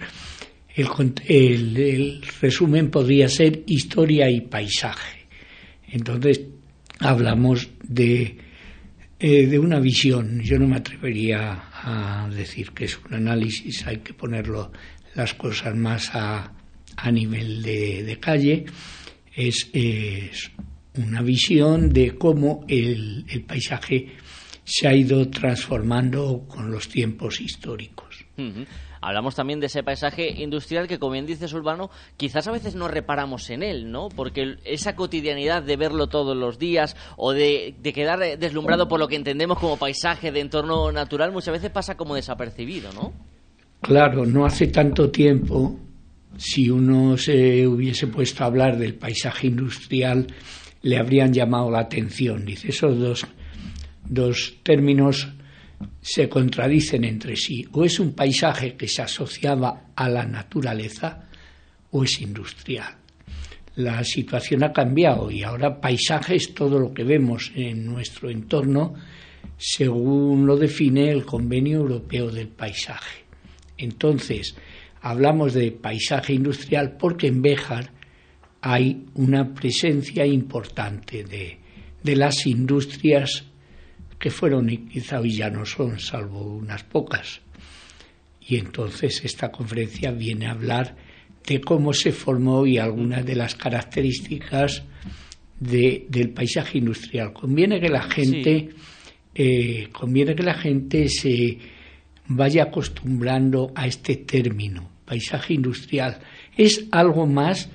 El, 0.77 0.89
cont- 0.89 1.23
el- 1.27 1.75
el 1.79 2.23
resumen 2.43 2.91
podría 2.91 3.31
ser 3.31 3.63
historia 3.67 4.29
y 4.29 4.43
paisaje. 4.43 5.21
Entonces, 5.89 6.43
hablamos 6.99 7.71
de, 7.83 8.37
eh, 9.19 9.47
de 9.47 9.59
una 9.59 9.81
visión. 9.81 10.41
Yo 10.43 10.59
no 10.59 10.69
me 10.69 10.77
atrevería 10.77 11.63
a 11.73 12.29
decir 12.29 12.73
que 12.73 12.85
es 12.85 12.99
un 13.07 13.15
análisis, 13.15 13.87
hay 13.87 14.01
que 14.01 14.13
ponerlo 14.13 14.71
las 15.15 15.33
cosas 15.33 15.75
más 15.75 16.11
a, 16.15 16.53
a 17.03 17.11
nivel 17.11 17.63
de, 17.63 18.03
de 18.05 18.19
calle. 18.19 18.65
Es, 19.35 19.71
es 19.73 20.51
una 20.97 21.23
visión 21.23 21.91
de 21.91 22.17
cómo 22.17 22.65
el, 22.69 23.25
el 23.29 23.43
paisaje 23.43 24.09
se 24.65 24.87
ha 24.87 24.95
ido 24.95 25.29
transformando 25.29 26.45
con 26.47 26.71
los 26.71 26.89
tiempos 26.89 27.41
históricos. 27.41 28.25
Hablamos 29.03 29.35
también 29.35 29.61
de 29.61 29.67
ese 29.67 29.83
paisaje 29.83 30.31
industrial 30.43 30.87
que, 30.87 30.99
como 30.99 31.13
bien 31.13 31.27
dices, 31.27 31.53
Urbano, 31.53 31.91
quizás 32.17 32.47
a 32.49 32.53
veces 32.53 32.75
no 32.75 32.89
reparamos 32.89 33.51
en 33.51 33.63
él, 33.63 33.91
¿no? 33.91 34.09
Porque 34.09 34.57
esa 34.65 34.95
cotidianidad 34.95 35.63
de 35.63 35.77
verlo 35.77 36.07
todos 36.07 36.37
los 36.37 36.59
días 36.59 36.97
o 37.17 37.33
de, 37.33 37.75
de 37.83 37.93
quedar 37.93 38.39
deslumbrado 38.39 38.89
por 38.89 39.01
lo 39.01 39.09
que 39.09 39.17
entendemos 39.17 39.59
como 39.59 39.77
paisaje 39.77 40.33
de 40.33 40.41
entorno 40.41 40.93
natural 40.93 41.33
muchas 41.33 41.53
veces 41.53 41.71
pasa 41.71 41.97
como 41.97 42.15
desapercibido, 42.15 42.93
¿no? 42.93 43.13
Claro, 43.81 44.25
no 44.27 44.45
hace 44.45 44.67
tanto 44.69 45.11
tiempo, 45.11 45.79
si 46.37 46.71
uno 46.71 47.17
se 47.17 47.67
hubiese 47.67 48.07
puesto 48.07 48.43
a 48.43 48.47
hablar 48.47 48.79
del 48.79 48.95
paisaje 48.95 49.49
industrial, 49.49 50.27
le 50.83 50.99
habrían 50.99 51.33
llamado 51.33 51.71
la 51.71 51.81
atención. 51.81 52.45
Dice, 52.45 52.69
esos 52.69 52.99
dos, 52.99 53.27
dos 54.05 54.55
términos 54.63 55.29
se 56.01 56.29
contradicen 56.29 57.05
entre 57.05 57.37
sí. 57.37 57.67
O 57.73 57.85
es 57.85 58.01
un 58.01 58.13
paisaje 58.13 58.77
que 58.77 58.89
se 58.89 59.03
asociaba 59.03 59.93
a 59.95 60.09
la 60.09 60.25
naturaleza 60.25 61.27
o 61.91 62.05
es 62.05 62.21
industrial. 62.21 62.97
La 63.77 64.03
situación 64.05 64.65
ha 64.65 64.73
cambiado 64.73 65.31
y 65.31 65.43
ahora 65.43 65.81
paisaje 65.81 66.37
es 66.37 66.55
todo 66.55 66.79
lo 66.79 66.93
que 66.93 67.05
vemos 67.05 67.53
en 67.55 67.87
nuestro 67.87 68.31
entorno 68.31 68.95
según 69.57 70.47
lo 70.47 70.57
define 70.57 71.11
el 71.11 71.25
Convenio 71.25 71.79
Europeo 71.81 72.31
del 72.31 72.49
Paisaje. 72.49 73.25
Entonces, 73.77 74.55
hablamos 75.01 75.55
de 75.55 75.73
paisaje 75.73 76.33
industrial 76.35 76.97
porque 76.99 77.27
en 77.29 77.43
Béjar 77.43 77.91
hay 78.61 79.07
una 79.15 79.55
presencia 79.55 80.27
importante 80.27 81.25
de, 81.25 81.59
de 82.03 82.17
las 82.17 82.47
industrias 82.47 83.45
que 84.19 84.31
fueron 84.31 84.69
y 84.69 84.79
quizá 84.79 85.21
hoy 85.21 85.33
ya 85.33 85.49
no 85.49 85.65
son, 85.65 85.99
salvo 85.99 86.43
unas 86.57 86.85
pocas. 86.85 87.41
Y 88.47 88.57
entonces 88.57 89.23
esta 89.25 89.51
conferencia 89.51 90.11
viene 90.11 90.47
a 90.47 90.51
hablar 90.53 90.97
de 91.47 91.61
cómo 91.61 91.95
se 91.95 92.13
formó 92.13 92.67
y 92.67 92.77
algunas 92.77 93.25
de 93.25 93.35
las 93.37 93.55
características 93.55 94.83
de- 95.59 96.07
del 96.11 96.31
paisaje 96.31 96.79
industrial. 96.79 97.33
Conviene 97.33 97.81
que 97.81 97.89
la 97.89 98.03
gente, 98.03 98.69
eh, 99.35 99.89
conviene 99.93 100.35
que 100.35 100.43
la 100.43 100.55
gente 100.55 101.09
se 101.09 101.59
vaya 102.31 102.65
acostumbrando 102.65 103.73
a 103.75 103.87
este 103.87 104.17
término, 104.17 104.89
paisaje 105.05 105.55
industrial. 105.55 106.19
Es 106.57 106.87
algo 106.93 107.27
más 107.27 107.69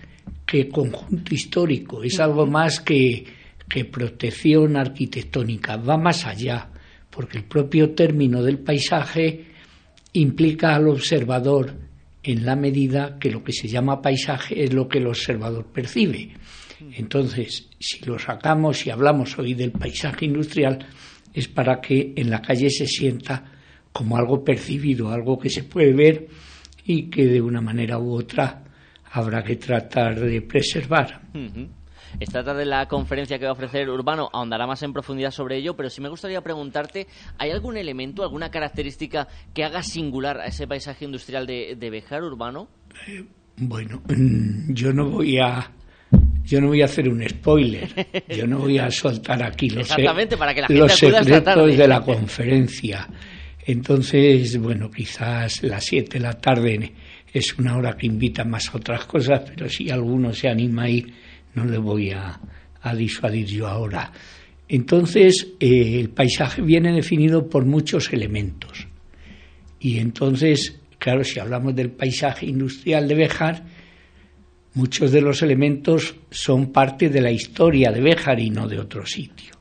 que 0.46 0.70
conjunto 0.70 1.36
histórico, 1.36 2.04
es 2.04 2.20
algo 2.20 2.46
más 2.46 2.80
que, 2.80 3.26
que 3.68 3.84
protección 3.86 4.78
arquitectónica, 4.78 5.76
va 5.76 5.98
más 5.98 6.26
allá, 6.26 6.70
porque 7.10 7.40
el 7.40 7.44
propio 7.44 7.92
término 7.92 8.42
del 8.42 8.60
paisaje 8.60 9.46
implica 10.14 10.74
al 10.74 10.88
observador 10.88 11.76
en 12.24 12.46
la 12.46 12.56
medida 12.56 13.20
que 13.20 13.32
lo 13.32 13.44
que 13.44 13.52
se 13.52 13.68
llama 13.68 14.02
paisaje 14.02 14.64
es 14.64 14.74
lo 14.74 14.88
que 14.88 15.00
el 15.00 15.08
observador 15.08 15.66
percibe. 15.66 16.32
Entonces, 16.94 17.68
si 17.78 18.06
lo 18.06 18.18
sacamos 18.18 18.86
y 18.86 18.90
hablamos 18.90 19.38
hoy 19.38 19.54
del 19.54 19.72
paisaje 19.72 20.26
industrial, 20.26 20.80
es 21.34 21.50
para 21.50 21.82
que 21.82 22.14
en 22.16 22.30
la 22.30 22.42
calle 22.42 22.70
se 22.70 22.88
sienta 22.88 23.55
como 23.96 24.18
algo 24.18 24.44
percibido, 24.44 25.10
algo 25.10 25.40
que 25.40 25.50
se 25.50 25.64
puede 25.64 25.94
ver 25.94 26.28
y 26.86 27.10
que 27.10 27.28
de 27.28 27.40
una 27.40 27.62
manera 27.62 27.98
u 27.98 28.14
otra 28.14 28.62
habrá 29.10 29.42
que 29.42 29.56
tratar 29.56 30.20
de 30.20 30.42
preservar. 30.42 31.22
Ujú. 31.34 31.70
Esta 32.20 32.44
tarde 32.44 32.66
la 32.66 32.90
conferencia 32.90 33.40
que 33.40 33.46
va 33.46 33.52
a 33.52 33.54
ofrecer 33.54 33.90
Urbano 33.90 34.30
ahondará 34.34 34.68
más 34.68 34.84
en 34.84 34.92
profundidad 34.92 35.32
sobre 35.32 35.56
ello, 35.56 35.78
pero 35.78 35.90
sí 35.90 36.02
me 36.02 36.10
gustaría 36.10 36.42
preguntarte, 36.42 37.08
¿hay 37.38 37.52
algún 37.52 37.78
elemento, 37.78 38.22
alguna 38.22 38.52
característica 38.52 39.30
que 39.54 39.64
haga 39.64 39.82
singular 39.82 40.42
a 40.42 40.48
ese 40.48 40.68
paisaje 40.68 41.06
industrial 41.06 41.48
de, 41.48 41.78
de 41.80 41.90
Bejar 41.90 42.22
Urbano? 42.22 42.68
Bueno, 43.56 44.02
mm, 44.10 44.74
yo 44.74 44.92
no 44.92 45.10
voy 45.10 45.40
a 45.40 45.72
yo 46.44 46.60
no 46.60 46.68
voy 46.68 46.82
a 46.82 46.86
hacer 46.86 47.08
un 47.08 47.28
spoiler. 47.28 47.90
Yo 48.28 48.46
no 48.46 48.60
voy 48.60 48.78
a 48.78 48.92
soltar 48.92 49.42
aquí 49.42 49.70
los, 49.70 49.80
Exactamente, 49.90 50.36
para 50.36 50.54
que 50.54 50.62
la 50.62 50.68
gente 50.68 50.82
los 50.82 50.92
secretos 50.94 51.78
de 51.78 51.88
la 51.88 52.02
conferencia. 52.02 53.08
Entonces, 53.66 54.58
bueno, 54.58 54.92
quizás 54.92 55.64
las 55.64 55.86
7 55.86 56.20
de 56.20 56.24
la 56.24 56.34
tarde 56.34 56.94
es 57.34 57.58
una 57.58 57.76
hora 57.76 57.98
que 57.98 58.06
invita 58.06 58.44
más 58.44 58.70
a 58.70 58.78
otras 58.78 59.06
cosas, 59.06 59.42
pero 59.50 59.68
si 59.68 59.90
alguno 59.90 60.34
se 60.34 60.48
anima 60.48 60.84
a 60.84 60.90
ir, 60.90 61.14
no 61.56 61.66
le 61.66 61.78
voy 61.78 62.12
a, 62.12 62.40
a 62.82 62.96
disuadir 62.96 63.48
yo 63.48 63.68
ahora. 63.68 64.12
Entonces, 64.68 65.48
eh, 65.60 66.00
el 66.00 66.10
paisaje 66.10 66.62
viene 66.62 66.94
definido 66.94 67.50
por 67.50 67.66
muchos 67.66 68.14
elementos. 68.14 68.88
Y 69.80 70.00
entonces, 70.00 70.80
claro, 70.98 71.24
si 71.24 71.40
hablamos 71.40 71.76
del 71.76 71.92
paisaje 71.92 72.46
industrial 72.46 73.08
de 73.08 73.16
Béjar, 73.16 73.64
muchos 74.74 75.12
de 75.12 75.22
los 75.22 75.42
elementos 75.42 76.16
son 76.30 76.72
parte 76.72 77.10
de 77.10 77.22
la 77.22 77.32
historia 77.32 77.92
de 77.92 78.02
Béjar 78.02 78.40
y 78.40 78.50
no 78.50 78.68
de 78.68 78.80
otro 78.80 79.06
sitio. 79.06 79.55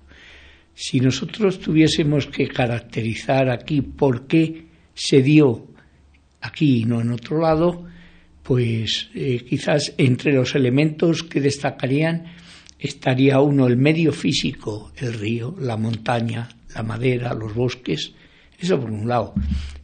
Si 0.75 1.01
nosotros 1.01 1.61
tuviésemos 1.61 2.27
que 2.27 2.49
caracterizar 2.49 3.49
aquí 3.49 3.81
por 3.81 4.27
qué 4.27 4.67
se 4.95 5.23
dio 5.23 5.69
aquí 6.41 6.83
y 6.83 6.85
no 6.85 7.01
en 7.01 7.13
otro 7.13 7.41
lado, 7.41 7.87
pues 8.43 9.09
eh, 9.15 9.45
quizás 9.49 9.95
entre 9.97 10.33
los 10.33 10.55
elementos 10.55 11.23
que 11.23 11.41
destacarían 11.41 12.25
estaría 12.79 13.41
uno 13.41 13.67
el 13.67 13.77
medio 13.77 14.13
físico, 14.13 14.93
el 14.97 15.15
río, 15.15 15.55
la 15.59 15.77
montaña, 15.77 16.49
la 16.75 16.83
madera, 16.83 17.33
los 17.33 17.55
bosques, 17.55 18.13
Eso 18.59 18.81
por 18.81 18.91
un 18.91 19.09
lado. 19.09 19.35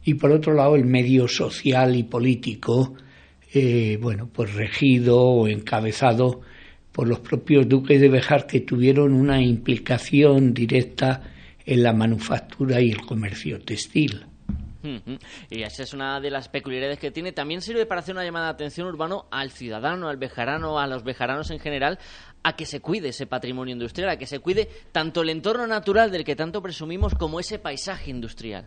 Y 0.03 0.13
por 0.15 0.31
otro 0.31 0.53
lado, 0.53 0.75
el 0.75 0.85
medio 0.85 1.27
social 1.27 1.95
y 1.95 2.03
político, 2.03 2.95
eh, 3.53 3.97
bueno, 4.01 4.29
pues 4.31 4.53
regido 4.53 5.19
o 5.19 5.47
encabezado 5.47 6.41
por 6.91 7.07
los 7.07 7.19
propios 7.19 7.67
duques 7.67 7.99
de 7.99 8.09
Bejar 8.09 8.47
que 8.47 8.61
tuvieron 8.61 9.13
una 9.13 9.41
implicación 9.41 10.53
directa 10.53 11.21
en 11.65 11.83
la 11.83 11.93
manufactura 11.93 12.81
y 12.81 12.91
el 12.91 13.01
comercio 13.01 13.59
textil. 13.59 14.25
Y 15.49 15.61
esa 15.61 15.83
es 15.83 15.93
una 15.93 16.19
de 16.19 16.31
las 16.31 16.49
peculiaridades 16.49 16.99
que 16.99 17.11
tiene. 17.11 17.31
También 17.31 17.61
sirve 17.61 17.85
para 17.85 18.01
hacer 18.01 18.15
una 18.15 18.23
llamada 18.23 18.47
de 18.47 18.53
atención 18.53 18.87
urbano 18.87 19.27
al 19.31 19.51
ciudadano, 19.51 20.09
al 20.09 20.17
bejarano, 20.17 20.79
a 20.79 20.87
los 20.87 21.03
bejaranos 21.03 21.51
en 21.51 21.59
general, 21.59 21.99
a 22.43 22.55
que 22.55 22.65
se 22.65 22.79
cuide 22.79 23.09
ese 23.09 23.27
patrimonio 23.27 23.73
industrial, 23.73 24.09
a 24.09 24.17
que 24.17 24.25
se 24.25 24.39
cuide 24.39 24.67
tanto 24.91 25.21
el 25.21 25.29
entorno 25.29 25.67
natural 25.67 26.11
del 26.11 26.23
que 26.23 26.35
tanto 26.35 26.61
presumimos 26.61 27.13
como 27.13 27.39
ese 27.39 27.59
paisaje 27.59 28.09
industrial. 28.09 28.65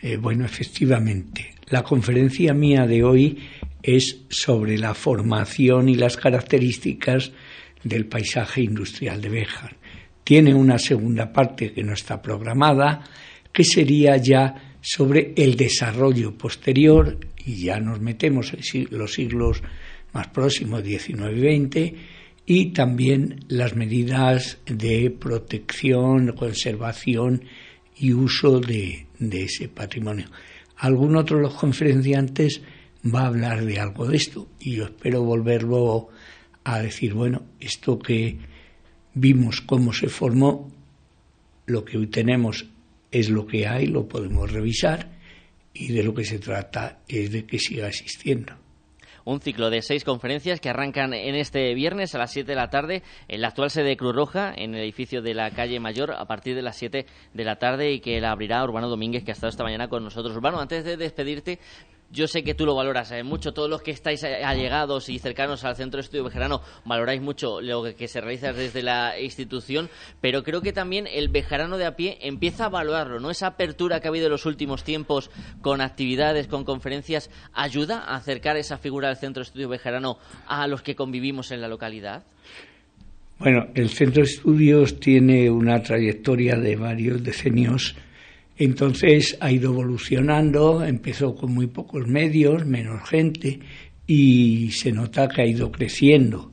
Eh, 0.00 0.16
bueno, 0.16 0.44
efectivamente, 0.44 1.54
la 1.66 1.82
conferencia 1.82 2.54
mía 2.54 2.86
de 2.86 3.04
hoy 3.04 3.48
es 3.82 4.22
sobre 4.30 4.78
la 4.78 4.94
formación 4.94 5.88
y 5.88 5.96
las 5.96 6.16
características 6.16 7.32
del 7.84 8.06
paisaje 8.06 8.62
industrial 8.62 9.20
de 9.20 9.28
Béjar. 9.28 9.76
Tiene 10.24 10.54
una 10.54 10.78
segunda 10.78 11.32
parte 11.32 11.72
que 11.72 11.82
no 11.82 11.94
está 11.94 12.22
programada, 12.22 13.04
que 13.52 13.64
sería 13.64 14.16
ya 14.16 14.76
sobre 14.80 15.32
el 15.36 15.56
desarrollo 15.56 16.36
posterior, 16.36 17.18
y 17.44 17.64
ya 17.64 17.80
nos 17.80 18.00
metemos 18.00 18.52
en 18.54 18.86
los 18.90 19.14
siglos 19.14 19.62
más 20.12 20.28
próximos, 20.28 20.82
19 20.82 21.36
y 21.36 21.40
20, 21.40 21.94
y 22.46 22.66
también 22.72 23.44
las 23.48 23.74
medidas 23.74 24.58
de 24.66 25.10
protección, 25.10 26.32
conservación 26.36 27.44
y 27.96 28.12
uso 28.12 28.60
de, 28.60 29.06
de 29.18 29.44
ese 29.44 29.68
patrimonio. 29.68 30.26
Algún 30.76 31.16
otro 31.16 31.36
de 31.36 31.44
los 31.44 31.54
conferenciantes 31.54 32.62
va 33.04 33.22
a 33.22 33.26
hablar 33.26 33.64
de 33.64 33.78
algo 33.78 34.06
de 34.06 34.16
esto 34.16 34.48
y 34.60 34.76
yo 34.76 34.84
espero 34.84 35.22
volverlo 35.22 36.08
a 36.64 36.80
decir, 36.80 37.14
bueno, 37.14 37.42
esto 37.60 37.98
que 37.98 38.38
vimos 39.14 39.60
cómo 39.60 39.92
se 39.92 40.08
formó, 40.08 40.70
lo 41.66 41.84
que 41.84 41.98
hoy 41.98 42.06
tenemos 42.06 42.66
es 43.10 43.28
lo 43.28 43.46
que 43.46 43.66
hay, 43.66 43.86
lo 43.86 44.08
podemos 44.08 44.50
revisar 44.50 45.10
y 45.74 45.92
de 45.92 46.02
lo 46.02 46.14
que 46.14 46.24
se 46.24 46.38
trata 46.38 47.00
es 47.08 47.30
de 47.30 47.46
que 47.46 47.58
siga 47.58 47.88
existiendo. 47.88 48.54
Un 49.24 49.40
ciclo 49.40 49.70
de 49.70 49.82
seis 49.82 50.02
conferencias 50.02 50.58
que 50.58 50.68
arrancan 50.68 51.14
en 51.14 51.36
este 51.36 51.74
viernes 51.74 52.14
a 52.14 52.18
las 52.18 52.32
7 52.32 52.50
de 52.50 52.56
la 52.56 52.70
tarde 52.70 53.02
en 53.28 53.40
la 53.40 53.48
actual 53.48 53.70
sede 53.70 53.90
de 53.90 53.96
Cruz 53.96 54.16
Roja, 54.16 54.52
en 54.56 54.74
el 54.74 54.82
edificio 54.82 55.22
de 55.22 55.34
la 55.34 55.52
calle 55.52 55.78
Mayor, 55.78 56.10
a 56.10 56.26
partir 56.26 56.56
de 56.56 56.62
las 56.62 56.76
7 56.76 57.06
de 57.32 57.44
la 57.44 57.56
tarde 57.56 57.92
y 57.92 58.00
que 58.00 58.20
la 58.20 58.32
abrirá 58.32 58.64
Urbano 58.64 58.88
Domínguez, 58.88 59.22
que 59.22 59.30
ha 59.30 59.34
estado 59.34 59.50
esta 59.50 59.62
mañana 59.62 59.86
con 59.86 60.02
nosotros. 60.02 60.34
Urbano, 60.34 60.60
antes 60.60 60.84
de 60.84 60.96
despedirte, 60.96 61.60
yo 62.12 62.28
sé 62.28 62.44
que 62.44 62.54
tú 62.54 62.66
lo 62.66 62.74
valoras 62.74 63.10
eh, 63.10 63.22
mucho, 63.22 63.52
todos 63.52 63.70
los 63.70 63.82
que 63.82 63.90
estáis 63.90 64.22
eh, 64.22 64.44
allegados 64.44 65.08
y 65.08 65.18
cercanos 65.18 65.64
al 65.64 65.76
Centro 65.76 65.96
de 65.98 66.02
Estudio 66.02 66.24
Bejarano 66.24 66.60
valoráis 66.84 67.22
mucho 67.22 67.60
lo 67.60 67.82
que 67.94 68.06
se 68.06 68.20
realiza 68.20 68.52
desde 68.52 68.82
la 68.82 69.18
institución, 69.18 69.88
pero 70.20 70.42
creo 70.42 70.60
que 70.60 70.72
también 70.72 71.06
el 71.10 71.28
bejarano 71.28 71.78
de 71.78 71.86
a 71.86 71.96
pie 71.96 72.18
empieza 72.20 72.66
a 72.66 72.68
valorarlo, 72.68 73.18
¿no? 73.18 73.30
Esa 73.30 73.48
apertura 73.48 74.00
que 74.00 74.08
ha 74.08 74.10
habido 74.10 74.26
en 74.26 74.32
los 74.32 74.46
últimos 74.46 74.84
tiempos 74.84 75.30
con 75.62 75.80
actividades, 75.80 76.46
con 76.46 76.64
conferencias, 76.64 77.30
ayuda 77.54 78.00
a 78.00 78.16
acercar 78.16 78.56
esa 78.56 78.76
figura 78.76 79.08
del 79.08 79.16
Centro 79.16 79.40
de 79.40 79.46
Estudio 79.46 79.68
Bejarano 79.68 80.18
a 80.46 80.66
los 80.66 80.82
que 80.82 80.94
convivimos 80.94 81.50
en 81.50 81.62
la 81.62 81.68
localidad. 81.68 82.24
Bueno, 83.38 83.66
el 83.74 83.88
Centro 83.88 84.22
de 84.22 84.28
Estudios 84.28 85.00
tiene 85.00 85.50
una 85.50 85.82
trayectoria 85.82 86.56
de 86.56 86.76
varios 86.76 87.24
decenios, 87.24 87.96
entonces 88.56 89.36
ha 89.40 89.50
ido 89.50 89.72
evolucionando, 89.72 90.84
empezó 90.84 91.34
con 91.34 91.52
muy 91.52 91.66
pocos 91.66 92.06
medios, 92.06 92.66
menos 92.66 93.08
gente, 93.08 93.60
y 94.06 94.70
se 94.72 94.92
nota 94.92 95.28
que 95.28 95.42
ha 95.42 95.46
ido 95.46 95.72
creciendo. 95.72 96.52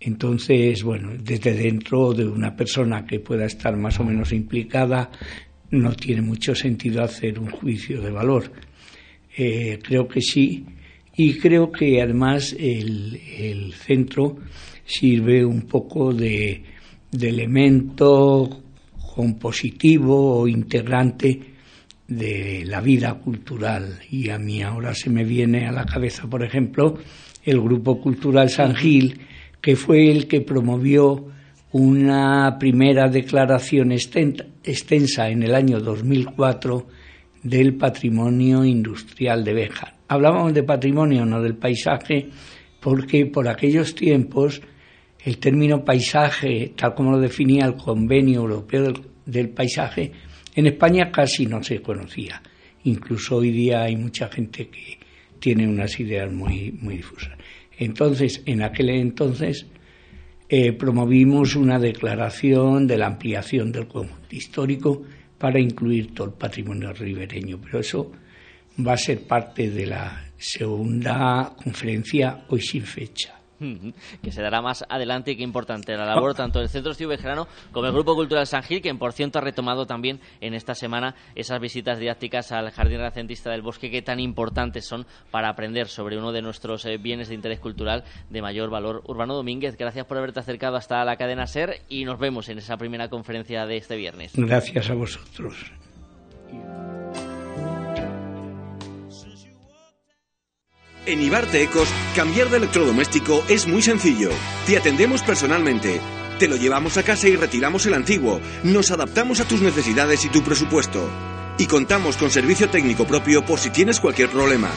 Entonces, 0.00 0.82
bueno, 0.82 1.12
desde 1.18 1.54
dentro 1.54 2.12
de 2.12 2.26
una 2.26 2.54
persona 2.54 3.06
que 3.06 3.20
pueda 3.20 3.46
estar 3.46 3.76
más 3.76 3.98
o 4.00 4.04
menos 4.04 4.32
implicada, 4.32 5.10
no 5.70 5.94
tiene 5.94 6.22
mucho 6.22 6.54
sentido 6.54 7.02
hacer 7.02 7.38
un 7.38 7.50
juicio 7.50 8.00
de 8.02 8.10
valor. 8.10 8.52
Eh, 9.36 9.78
creo 9.82 10.06
que 10.06 10.20
sí, 10.20 10.64
y 11.16 11.34
creo 11.38 11.72
que 11.72 12.00
además 12.02 12.54
el, 12.58 13.72
centro 13.74 14.36
sirve 14.84 15.44
un 15.44 15.62
poco 15.62 16.12
de 16.12 16.62
elemento 17.12 18.65
compositivo 19.16 20.40
o 20.40 20.46
integrante 20.46 21.40
de 22.06 22.64
la 22.66 22.82
vida 22.82 23.14
cultural. 23.14 23.98
Y 24.10 24.28
a 24.28 24.38
mí 24.38 24.62
ahora 24.62 24.94
se 24.94 25.08
me 25.08 25.24
viene 25.24 25.66
a 25.66 25.72
la 25.72 25.86
cabeza, 25.86 26.28
por 26.28 26.44
ejemplo, 26.44 26.98
el 27.42 27.58
Grupo 27.58 27.98
Cultural 27.98 28.50
San 28.50 28.76
Gil, 28.76 29.18
que 29.62 29.74
fue 29.74 30.10
el 30.10 30.28
que 30.28 30.42
promovió 30.42 31.28
una 31.72 32.58
primera 32.58 33.08
declaración 33.08 33.90
extensa 33.90 35.30
en 35.30 35.42
el 35.42 35.54
año 35.54 35.80
2004 35.80 36.86
del 37.42 37.74
patrimonio 37.74 38.64
industrial 38.66 39.42
de 39.44 39.54
Béjar. 39.54 39.94
Hablábamos 40.08 40.52
de 40.52 40.62
patrimonio, 40.62 41.24
no 41.24 41.40
del 41.40 41.56
paisaje, 41.56 42.28
porque 42.80 43.24
por 43.26 43.48
aquellos 43.48 43.94
tiempos 43.94 44.60
el 45.26 45.38
término 45.38 45.84
paisaje, 45.84 46.72
tal 46.76 46.94
como 46.94 47.10
lo 47.10 47.18
definía 47.18 47.66
el 47.66 47.74
Convenio 47.74 48.42
Europeo 48.42 48.92
del, 49.24 49.48
Paisaje, 49.48 50.12
en 50.54 50.68
España 50.68 51.10
casi 51.10 51.46
no 51.46 51.60
se 51.64 51.82
conocía. 51.82 52.40
Incluso 52.84 53.38
hoy 53.38 53.50
día 53.50 53.82
hay 53.82 53.96
mucha 53.96 54.28
gente 54.28 54.68
que 54.68 54.98
tiene 55.40 55.66
unas 55.66 55.98
ideas 55.98 56.32
muy, 56.32 56.70
muy 56.80 56.98
difusas. 56.98 57.36
Entonces, 57.76 58.40
en 58.46 58.62
aquel 58.62 58.88
entonces 58.90 59.66
eh, 60.48 60.72
promovimos 60.74 61.56
una 61.56 61.80
declaración 61.80 62.86
de 62.86 62.96
la 62.96 63.08
ampliación 63.08 63.72
del 63.72 63.88
conjunto 63.88 64.28
histórico 64.30 65.02
para 65.38 65.58
incluir 65.58 66.14
todo 66.14 66.28
el 66.28 66.34
patrimonio 66.34 66.92
ribereño, 66.92 67.58
pero 67.60 67.80
eso 67.80 68.12
va 68.86 68.92
a 68.92 68.96
ser 68.96 69.26
parte 69.26 69.70
de 69.70 69.86
la 69.86 70.30
segunda 70.38 71.52
conferencia 71.56 72.44
hoy 72.48 72.60
sin 72.60 72.82
fecha. 72.82 73.35
Que 74.22 74.32
se 74.32 74.42
dará 74.42 74.60
más 74.60 74.84
adelante 74.88 75.32
y 75.32 75.36
que 75.36 75.42
importante 75.42 75.96
la 75.96 76.04
labor 76.04 76.34
tanto 76.34 76.58
del 76.58 76.68
Centro 76.68 76.92
Estudio 76.92 77.16
como 77.72 77.86
el 77.86 77.92
Grupo 77.92 78.14
Cultural 78.14 78.46
San 78.46 78.62
Gil, 78.62 78.82
que 78.82 78.94
por 78.94 79.12
cierto 79.12 79.38
ha 79.38 79.42
retomado 79.42 79.86
también 79.86 80.20
en 80.40 80.54
esta 80.54 80.74
semana 80.74 81.14
esas 81.34 81.60
visitas 81.60 81.98
didácticas 81.98 82.52
al 82.52 82.70
Jardín 82.70 82.98
Renacentista 82.98 83.50
del 83.50 83.62
Bosque 83.62 83.90
que 83.90 84.02
tan 84.02 84.20
importantes 84.20 84.86
son 84.86 85.06
para 85.30 85.48
aprender 85.48 85.88
sobre 85.88 86.18
uno 86.18 86.32
de 86.32 86.42
nuestros 86.42 86.84
eh, 86.84 86.98
bienes 86.98 87.28
de 87.28 87.34
interés 87.34 87.60
cultural 87.60 88.04
de 88.30 88.42
mayor 88.42 88.70
valor. 88.70 89.02
Urbano 89.06 89.34
Domínguez, 89.34 89.76
gracias 89.76 90.06
por 90.06 90.18
haberte 90.18 90.40
acercado 90.40 90.76
hasta 90.76 91.04
la 91.04 91.16
cadena 91.16 91.46
SER 91.46 91.80
y 91.88 92.04
nos 92.04 92.18
vemos 92.18 92.48
en 92.48 92.58
esa 92.58 92.76
primera 92.76 93.08
conferencia 93.08 93.66
de 93.66 93.76
este 93.76 93.96
viernes. 93.96 94.32
Gracias 94.34 94.90
a 94.90 94.94
vosotros. 94.94 95.72
En 101.06 101.22
Ibarte 101.22 101.62
Ecos, 101.62 101.88
cambiar 102.16 102.50
de 102.50 102.56
electrodoméstico 102.56 103.44
es 103.48 103.68
muy 103.68 103.80
sencillo. 103.80 104.30
Te 104.66 104.76
atendemos 104.76 105.22
personalmente. 105.22 106.00
Te 106.40 106.48
lo 106.48 106.56
llevamos 106.56 106.96
a 106.96 107.04
casa 107.04 107.28
y 107.28 107.36
retiramos 107.36 107.86
el 107.86 107.94
antiguo. 107.94 108.40
Nos 108.64 108.90
adaptamos 108.90 109.38
a 109.38 109.44
tus 109.44 109.62
necesidades 109.62 110.24
y 110.24 110.30
tu 110.30 110.42
presupuesto. 110.42 111.08
Y 111.58 111.66
contamos 111.66 112.16
con 112.16 112.32
servicio 112.32 112.68
técnico 112.68 113.06
propio 113.06 113.44
por 113.44 113.60
si 113.60 113.70
tienes 113.70 114.00
cualquier 114.00 114.30
problema. 114.30 114.72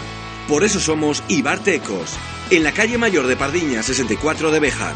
Por 0.48 0.64
eso 0.64 0.80
somos 0.80 1.24
Ibarte 1.30 1.74
Ecos, 1.74 2.16
en 2.52 2.64
la 2.64 2.74
calle 2.74 3.00
Mayor 3.00 3.26
de 3.26 3.36
Pardiña 3.36 3.82
64 3.82 4.52
de 4.52 4.60
Bejar. 4.60 4.96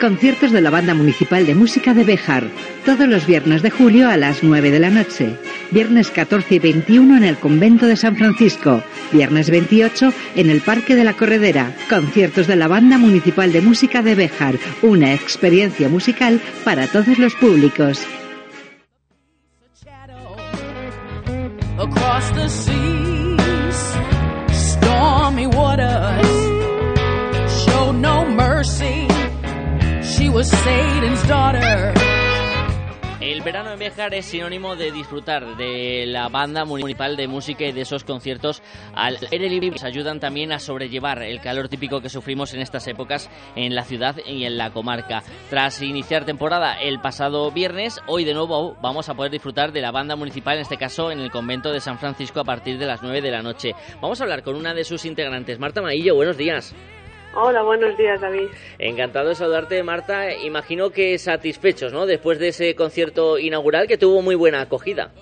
Conciertos 0.00 0.52
de 0.52 0.60
la 0.60 0.70
Banda 0.70 0.94
Municipal 0.94 1.46
de 1.46 1.54
Música 1.54 1.94
de 1.94 2.04
Béjar, 2.04 2.44
todos 2.84 3.08
los 3.08 3.26
viernes 3.26 3.62
de 3.62 3.70
julio 3.70 4.08
a 4.08 4.16
las 4.16 4.42
9 4.42 4.70
de 4.70 4.78
la 4.78 4.90
noche. 4.90 5.36
Viernes 5.70 6.10
14 6.10 6.56
y 6.56 6.58
21 6.58 7.16
en 7.16 7.24
el 7.24 7.36
Convento 7.36 7.86
de 7.86 7.96
San 7.96 8.16
Francisco. 8.16 8.82
Viernes 9.12 9.50
28 9.50 10.12
en 10.36 10.50
el 10.50 10.60
Parque 10.60 10.94
de 10.94 11.04
la 11.04 11.14
Corredera. 11.14 11.74
Conciertos 11.88 12.46
de 12.46 12.56
la 12.56 12.68
Banda 12.68 12.98
Municipal 12.98 13.52
de 13.52 13.62
Música 13.62 14.02
de 14.02 14.14
Béjar, 14.14 14.56
una 14.82 15.14
experiencia 15.14 15.88
musical 15.88 16.40
para 16.64 16.86
todos 16.86 17.18
los 17.18 17.34
públicos. 17.34 18.06
Was 30.36 30.50
Satan's 30.50 31.26
daughter. 31.28 31.94
El 33.22 33.40
verano 33.40 33.72
en 33.72 33.78
Béjar 33.78 34.12
es 34.12 34.26
sinónimo 34.26 34.76
de 34.76 34.92
disfrutar 34.92 35.56
de 35.56 36.04
la 36.06 36.28
banda 36.28 36.66
municipal 36.66 37.16
de 37.16 37.26
música 37.26 37.64
y 37.64 37.72
de 37.72 37.80
esos 37.80 38.04
conciertos 38.04 38.62
al 38.94 39.16
aire 39.32 39.48
libre. 39.48 39.70
Nos 39.70 39.84
ayudan 39.84 40.20
también 40.20 40.52
a 40.52 40.58
sobrellevar 40.58 41.22
el 41.22 41.40
calor 41.40 41.70
típico 41.70 42.02
que 42.02 42.10
sufrimos 42.10 42.52
en 42.52 42.60
estas 42.60 42.86
épocas 42.86 43.30
en 43.54 43.74
la 43.74 43.84
ciudad 43.84 44.16
y 44.26 44.44
en 44.44 44.58
la 44.58 44.72
comarca. 44.72 45.22
Tras 45.48 45.80
iniciar 45.80 46.26
temporada 46.26 46.74
el 46.74 47.00
pasado 47.00 47.50
viernes, 47.50 47.98
hoy 48.06 48.26
de 48.26 48.34
nuevo 48.34 48.76
vamos 48.82 49.08
a 49.08 49.14
poder 49.14 49.32
disfrutar 49.32 49.72
de 49.72 49.80
la 49.80 49.90
banda 49.90 50.16
municipal, 50.16 50.56
en 50.56 50.62
este 50.62 50.76
caso 50.76 51.10
en 51.10 51.20
el 51.20 51.30
convento 51.30 51.72
de 51.72 51.80
San 51.80 51.98
Francisco 51.98 52.40
a 52.40 52.44
partir 52.44 52.78
de 52.78 52.86
las 52.86 53.02
9 53.02 53.22
de 53.22 53.30
la 53.30 53.40
noche. 53.40 53.72
Vamos 54.02 54.20
a 54.20 54.24
hablar 54.24 54.42
con 54.42 54.54
una 54.54 54.74
de 54.74 54.84
sus 54.84 55.06
integrantes, 55.06 55.58
Marta 55.58 55.80
Maillo. 55.80 56.14
Buenos 56.14 56.36
días. 56.36 56.74
Hola, 57.38 57.62
buenos 57.62 57.98
días, 57.98 58.18
David. 58.18 58.48
Encantado 58.78 59.28
de 59.28 59.34
saludarte, 59.34 59.82
Marta. 59.82 60.34
Imagino 60.34 60.88
que 60.88 61.18
satisfechos, 61.18 61.92
¿no? 61.92 62.06
Después 62.06 62.38
de 62.38 62.48
ese 62.48 62.74
concierto 62.74 63.38
inaugural 63.38 63.86
que 63.86 63.98
tuvo 63.98 64.22
muy 64.22 64.34
buena 64.34 64.62
acogida. 64.62 65.12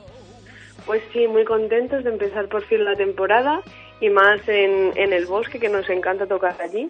Pues 0.86 1.02
sí, 1.12 1.26
muy 1.26 1.44
contentos 1.44 2.04
de 2.04 2.10
empezar 2.10 2.48
por 2.48 2.62
fin 2.62 2.84
la 2.84 2.94
temporada 2.94 3.62
y 4.00 4.10
más 4.10 4.48
en, 4.48 4.92
en 4.94 5.12
el 5.12 5.26
bosque, 5.26 5.58
que 5.58 5.68
nos 5.68 5.90
encanta 5.90 6.26
tocar 6.26 6.54
allí, 6.62 6.88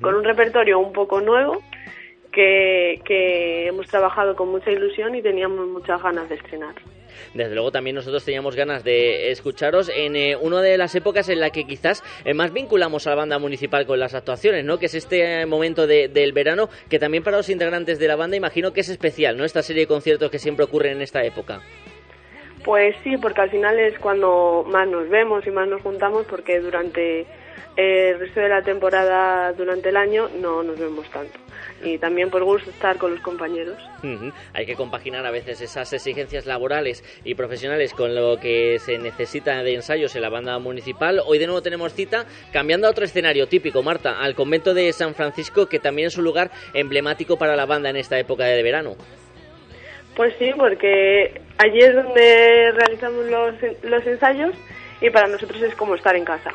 con 0.00 0.14
un 0.14 0.24
repertorio 0.24 0.78
un 0.78 0.94
poco 0.94 1.20
nuevo 1.20 1.62
que, 2.32 3.02
que 3.04 3.66
hemos 3.66 3.86
trabajado 3.88 4.34
con 4.34 4.48
mucha 4.48 4.70
ilusión 4.70 5.14
y 5.14 5.20
teníamos 5.20 5.66
muchas 5.66 6.02
ganas 6.02 6.26
de 6.30 6.36
estrenar. 6.36 6.74
Desde 7.34 7.54
luego 7.54 7.70
también 7.72 7.96
nosotros 7.96 8.24
teníamos 8.24 8.56
ganas 8.56 8.84
de 8.84 9.30
escucharos 9.30 9.90
en 9.94 10.16
eh, 10.16 10.36
una 10.36 10.60
de 10.62 10.76
las 10.78 10.94
épocas 10.94 11.28
en 11.28 11.40
la 11.40 11.50
que 11.50 11.64
quizás 11.64 12.02
eh, 12.24 12.34
más 12.34 12.52
vinculamos 12.52 13.06
a 13.06 13.10
la 13.10 13.16
banda 13.16 13.38
municipal 13.38 13.86
con 13.86 13.98
las 14.00 14.14
actuaciones, 14.14 14.64
¿no? 14.64 14.78
Que 14.78 14.86
es 14.86 14.94
este 14.94 15.42
eh, 15.42 15.46
momento 15.46 15.86
de- 15.86 16.08
del 16.08 16.32
verano 16.32 16.68
que 16.88 16.98
también 16.98 17.22
para 17.24 17.36
los 17.36 17.48
integrantes 17.48 17.98
de 17.98 18.08
la 18.08 18.16
banda 18.16 18.36
imagino 18.36 18.72
que 18.72 18.80
es 18.80 18.88
especial, 18.88 19.36
¿no? 19.36 19.44
Esta 19.44 19.62
serie 19.62 19.82
de 19.82 19.86
conciertos 19.88 20.30
que 20.30 20.38
siempre 20.38 20.64
ocurren 20.64 20.92
en 20.96 21.02
esta 21.02 21.24
época. 21.24 21.60
Pues 22.64 22.96
sí, 23.04 23.16
porque 23.18 23.42
al 23.42 23.50
final 23.50 23.78
es 23.78 23.98
cuando 23.98 24.64
más 24.66 24.88
nos 24.88 25.08
vemos 25.10 25.46
y 25.46 25.50
más 25.50 25.68
nos 25.68 25.82
juntamos, 25.82 26.24
porque 26.26 26.60
durante 26.60 27.26
eh, 27.76 28.10
el 28.10 28.20
resto 28.20 28.40
de 28.40 28.48
la 28.48 28.62
temporada, 28.62 29.52
durante 29.52 29.88
el 29.88 29.96
año, 29.96 30.28
no 30.40 30.62
nos 30.62 30.78
vemos 30.78 31.08
tanto. 31.10 31.38
Y 31.82 31.98
también 31.98 32.30
por 32.30 32.44
gusto 32.44 32.70
estar 32.70 32.96
con 32.96 33.10
los 33.10 33.20
compañeros. 33.20 33.76
Hay 34.52 34.64
que 34.64 34.74
compaginar 34.74 35.26
a 35.26 35.30
veces 35.30 35.60
esas 35.60 35.92
exigencias 35.92 36.46
laborales 36.46 37.04
y 37.24 37.34
profesionales 37.34 37.92
con 37.92 38.14
lo 38.14 38.38
que 38.38 38.78
se 38.78 38.96
necesita 38.98 39.62
de 39.62 39.74
ensayos 39.74 40.14
en 40.16 40.22
la 40.22 40.30
banda 40.30 40.58
municipal. 40.58 41.20
Hoy 41.26 41.38
de 41.38 41.46
nuevo 41.46 41.62
tenemos 41.62 41.92
cita 41.92 42.24
cambiando 42.52 42.86
a 42.86 42.90
otro 42.90 43.04
escenario 43.04 43.48
típico, 43.48 43.82
Marta, 43.82 44.20
al 44.20 44.34
convento 44.34 44.72
de 44.72 44.92
San 44.92 45.14
Francisco, 45.14 45.66
que 45.66 45.78
también 45.78 46.08
es 46.08 46.16
un 46.16 46.24
lugar 46.24 46.50
emblemático 46.72 47.36
para 47.36 47.56
la 47.56 47.66
banda 47.66 47.90
en 47.90 47.96
esta 47.96 48.18
época 48.18 48.44
de 48.44 48.62
verano. 48.62 48.96
Pues 50.16 50.32
sí, 50.38 50.52
porque 50.56 51.40
allí 51.58 51.80
es 51.80 51.94
donde 51.94 52.72
realizamos 52.72 53.26
los, 53.26 53.54
los 53.82 54.06
ensayos 54.06 54.54
y 55.00 55.10
para 55.10 55.26
nosotros 55.26 55.60
es 55.60 55.74
como 55.74 55.96
estar 55.96 56.14
en 56.14 56.24
casa. 56.24 56.52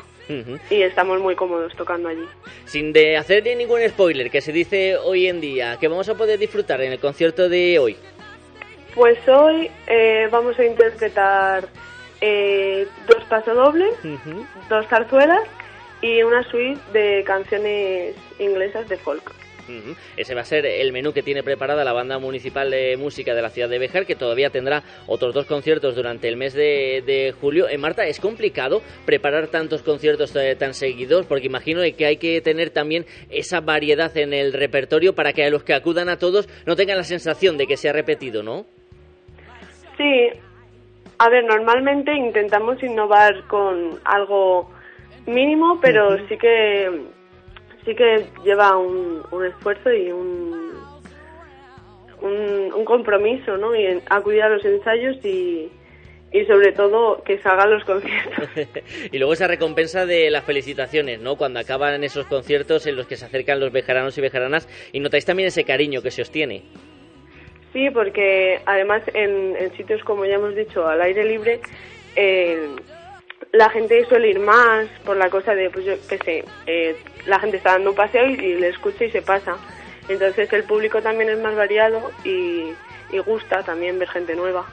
Y 0.70 0.82
estamos 0.82 1.20
muy 1.20 1.34
cómodos 1.34 1.74
tocando 1.76 2.08
allí. 2.08 2.24
Sin 2.64 2.92
de 2.92 3.16
hacer 3.16 3.44
ningún 3.56 3.80
spoiler, 3.88 4.30
que 4.30 4.40
se 4.40 4.52
dice 4.52 4.96
hoy 4.96 5.26
en 5.26 5.40
día, 5.40 5.76
que 5.78 5.88
vamos 5.88 6.08
a 6.08 6.14
poder 6.14 6.38
disfrutar 6.38 6.80
en 6.80 6.92
el 6.92 6.98
concierto 6.98 7.48
de 7.48 7.78
hoy. 7.78 7.96
Pues 8.94 9.18
hoy 9.28 9.70
eh, 9.86 10.28
vamos 10.30 10.58
a 10.58 10.64
interpretar 10.64 11.68
eh, 12.20 12.86
dos 13.06 13.22
pasodobles, 13.28 13.94
dos 14.68 14.86
zarzuelas 14.86 15.48
y 16.02 16.22
una 16.22 16.42
suite 16.44 16.80
de 16.92 17.22
canciones 17.24 18.14
inglesas 18.38 18.88
de 18.88 18.96
folk. 18.96 19.39
Ese 20.16 20.34
va 20.34 20.42
a 20.42 20.44
ser 20.44 20.66
el 20.66 20.92
menú 20.92 21.12
que 21.12 21.22
tiene 21.22 21.42
preparada 21.42 21.84
la 21.84 21.92
banda 21.92 22.18
municipal 22.18 22.70
de 22.70 22.96
música 22.96 23.34
de 23.34 23.42
la 23.42 23.50
ciudad 23.50 23.68
de 23.68 23.78
Bejar, 23.78 24.06
que 24.06 24.14
todavía 24.14 24.50
tendrá 24.50 24.82
otros 25.06 25.34
dos 25.34 25.46
conciertos 25.46 25.94
durante 25.94 26.28
el 26.28 26.36
mes 26.36 26.54
de, 26.54 27.02
de 27.06 27.32
julio. 27.32 27.68
En 27.68 27.80
Marta, 27.80 28.06
¿es 28.06 28.20
complicado 28.20 28.82
preparar 29.04 29.48
tantos 29.48 29.82
conciertos 29.82 30.34
eh, 30.36 30.56
tan 30.56 30.74
seguidos? 30.74 31.26
Porque 31.26 31.46
imagino 31.46 31.80
que 31.96 32.06
hay 32.06 32.16
que 32.16 32.40
tener 32.40 32.70
también 32.70 33.06
esa 33.30 33.60
variedad 33.60 34.16
en 34.16 34.32
el 34.32 34.52
repertorio 34.52 35.14
para 35.14 35.32
que 35.32 35.44
a 35.44 35.50
los 35.50 35.64
que 35.64 35.74
acudan 35.74 36.08
a 36.08 36.18
todos 36.18 36.48
no 36.66 36.76
tengan 36.76 36.96
la 36.96 37.04
sensación 37.04 37.56
de 37.56 37.66
que 37.66 37.76
se 37.76 37.88
ha 37.88 37.92
repetido, 37.92 38.42
¿no? 38.42 38.66
Sí, 39.96 40.28
a 41.18 41.28
ver, 41.28 41.44
normalmente 41.44 42.12
intentamos 42.14 42.82
innovar 42.82 43.46
con 43.46 44.00
algo 44.04 44.70
mínimo, 45.26 45.78
pero 45.80 46.16
sí 46.28 46.38
que 46.38 46.88
sí 47.90 47.96
que 47.96 48.24
lleva 48.44 48.76
un, 48.76 49.22
un 49.32 49.44
esfuerzo 49.46 49.92
y 49.92 50.12
un, 50.12 50.70
un, 52.22 52.72
un 52.72 52.84
compromiso, 52.84 53.56
¿no? 53.56 53.74
Y 53.74 53.84
en- 53.86 54.02
acudir 54.08 54.42
a 54.42 54.48
los 54.48 54.64
ensayos 54.64 55.16
y, 55.24 55.68
y 56.32 56.44
sobre 56.44 56.72
todo 56.72 57.22
que 57.24 57.38
salgan 57.38 57.70
los 57.70 57.84
conciertos. 57.84 58.48
y 59.12 59.18
luego 59.18 59.32
esa 59.32 59.48
recompensa 59.48 60.06
de 60.06 60.30
las 60.30 60.44
felicitaciones, 60.44 61.20
¿no? 61.20 61.36
Cuando 61.36 61.58
acaban 61.58 62.04
esos 62.04 62.26
conciertos 62.26 62.86
en 62.86 62.94
los 62.96 63.06
que 63.06 63.16
se 63.16 63.24
acercan 63.24 63.58
los 63.58 63.72
bejaranos 63.72 64.16
y 64.18 64.20
bejaranas 64.20 64.68
y 64.92 65.00
notáis 65.00 65.24
también 65.24 65.48
ese 65.48 65.64
cariño 65.64 66.00
que 66.02 66.10
se 66.12 66.22
os 66.22 66.30
tiene. 66.30 66.62
Sí, 67.72 67.88
porque 67.90 68.60
además 68.66 69.02
en, 69.14 69.56
en 69.56 69.72
sitios 69.76 70.02
como 70.04 70.24
ya 70.26 70.34
hemos 70.34 70.54
dicho, 70.54 70.86
al 70.86 71.00
aire 71.02 71.24
libre, 71.24 71.60
eh, 72.16 72.68
la 73.52 73.70
gente 73.70 74.04
suele 74.06 74.30
ir 74.30 74.38
más 74.38 74.86
por 75.04 75.16
la 75.16 75.28
cosa 75.30 75.54
de, 75.54 75.70
pues 75.70 75.84
yo 75.84 75.94
qué 76.08 76.18
sé, 76.18 76.44
eh, 76.66 76.96
la 77.26 77.40
gente 77.40 77.56
está 77.56 77.72
dando 77.72 77.90
un 77.90 77.96
paseo 77.96 78.28
y, 78.28 78.34
y 78.34 78.54
le 78.54 78.68
escucha 78.68 79.04
y 79.04 79.10
se 79.10 79.22
pasa. 79.22 79.56
Entonces 80.08 80.52
el 80.52 80.64
público 80.64 81.02
también 81.02 81.30
es 81.30 81.38
más 81.38 81.54
variado 81.54 82.10
y, 82.24 82.72
y 83.12 83.18
gusta 83.18 83.62
también 83.62 83.98
ver 83.98 84.08
gente 84.08 84.34
nueva. 84.34 84.66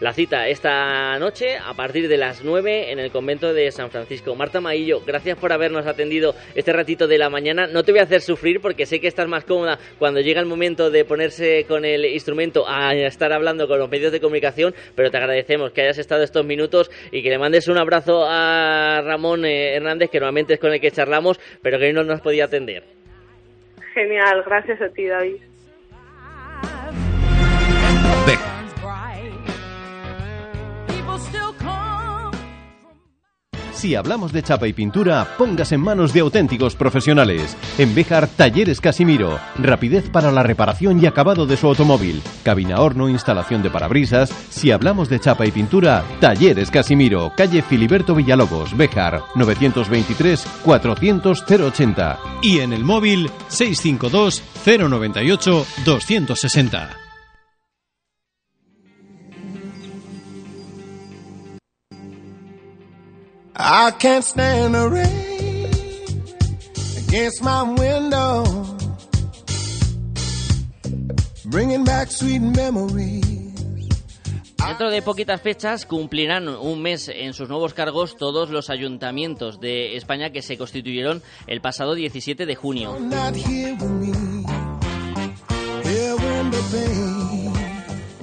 La 0.00 0.12
cita 0.12 0.48
esta 0.48 1.18
noche 1.18 1.56
a 1.56 1.74
partir 1.74 2.08
de 2.08 2.16
las 2.16 2.44
9 2.44 2.92
en 2.92 2.98
el 2.98 3.10
convento 3.10 3.52
de 3.52 3.70
San 3.70 3.90
Francisco. 3.90 4.34
Marta 4.34 4.60
Maillo, 4.60 5.00
gracias 5.04 5.38
por 5.38 5.52
habernos 5.52 5.86
atendido 5.86 6.34
este 6.54 6.72
ratito 6.72 7.06
de 7.06 7.18
la 7.18 7.30
mañana. 7.30 7.66
No 7.66 7.82
te 7.82 7.92
voy 7.92 8.00
a 8.00 8.04
hacer 8.04 8.20
sufrir 8.20 8.60
porque 8.60 8.86
sé 8.86 9.00
que 9.00 9.08
estás 9.08 9.28
más 9.28 9.44
cómoda 9.44 9.78
cuando 9.98 10.20
llega 10.20 10.40
el 10.40 10.46
momento 10.46 10.90
de 10.90 11.04
ponerse 11.04 11.64
con 11.66 11.84
el 11.84 12.04
instrumento 12.06 12.64
a 12.68 12.94
estar 12.94 13.32
hablando 13.32 13.68
con 13.68 13.78
los 13.78 13.90
medios 13.90 14.12
de 14.12 14.20
comunicación, 14.20 14.74
pero 14.94 15.10
te 15.10 15.16
agradecemos 15.16 15.72
que 15.72 15.82
hayas 15.82 15.98
estado 15.98 16.22
estos 16.22 16.44
minutos 16.44 16.90
y 17.12 17.22
que 17.22 17.30
le 17.30 17.38
mandes 17.38 17.68
un 17.68 17.78
abrazo 17.78 18.24
a 18.26 19.00
Ramón 19.02 19.44
eh, 19.44 19.74
Hernández, 19.74 20.10
que 20.10 20.18
normalmente 20.18 20.54
es 20.54 20.60
con 20.60 20.72
el 20.72 20.80
que 20.80 20.90
charlamos, 20.90 21.38
pero 21.62 21.78
que 21.78 21.86
hoy 21.86 21.92
no 21.92 22.04
nos 22.04 22.20
podía 22.20 22.46
atender. 22.46 22.84
Genial, 23.94 24.42
gracias 24.44 24.80
a 24.82 24.88
ti 24.88 25.06
David. 25.06 25.53
Si 33.84 33.94
hablamos 33.94 34.32
de 34.32 34.42
chapa 34.42 34.66
y 34.66 34.72
pintura, 34.72 35.36
pongas 35.36 35.70
en 35.72 35.82
manos 35.82 36.14
de 36.14 36.20
auténticos 36.20 36.74
profesionales. 36.74 37.54
En 37.76 37.94
Bejar, 37.94 38.28
Talleres 38.28 38.80
Casimiro. 38.80 39.38
Rapidez 39.58 40.08
para 40.08 40.32
la 40.32 40.42
reparación 40.42 41.02
y 41.02 41.06
acabado 41.06 41.44
de 41.44 41.58
su 41.58 41.66
automóvil. 41.66 42.22
Cabina 42.44 42.80
horno, 42.80 43.10
instalación 43.10 43.62
de 43.62 43.68
parabrisas. 43.68 44.30
Si 44.48 44.70
hablamos 44.70 45.10
de 45.10 45.20
chapa 45.20 45.44
y 45.44 45.50
pintura, 45.50 46.02
Talleres 46.18 46.70
Casimiro. 46.70 47.34
Calle 47.36 47.60
Filiberto 47.60 48.14
Villalobos, 48.14 48.74
Bejar. 48.74 49.20
923-400-080. 49.34 52.16
Y 52.40 52.60
en 52.60 52.72
el 52.72 52.84
móvil 52.84 53.30
652 53.48 54.42
I 63.56 63.92
can't 63.98 64.24
stand 64.24 64.74
the 64.74 64.88
rain 64.88 65.70
against 67.06 67.42
my 67.42 67.62
window, 67.62 68.44
bringing 71.46 71.84
back 71.84 72.10
sweet 72.10 72.40
memories. 72.40 73.24
Dentro 74.66 74.90
de 74.90 75.02
poquitas 75.02 75.40
fechas 75.40 75.86
cumplirán 75.86 76.48
un 76.48 76.82
mes 76.82 77.08
en 77.08 77.32
sus 77.32 77.48
nuevos 77.48 77.74
cargos 77.74 78.16
todos 78.16 78.50
los 78.50 78.70
ayuntamientos 78.70 79.60
de 79.60 79.96
España 79.96 80.30
que 80.30 80.42
se 80.42 80.58
constituyeron 80.58 81.22
el 81.46 81.60
pasado 81.60 81.94
17 81.94 82.46
de 82.46 82.54
junio. 82.56 82.96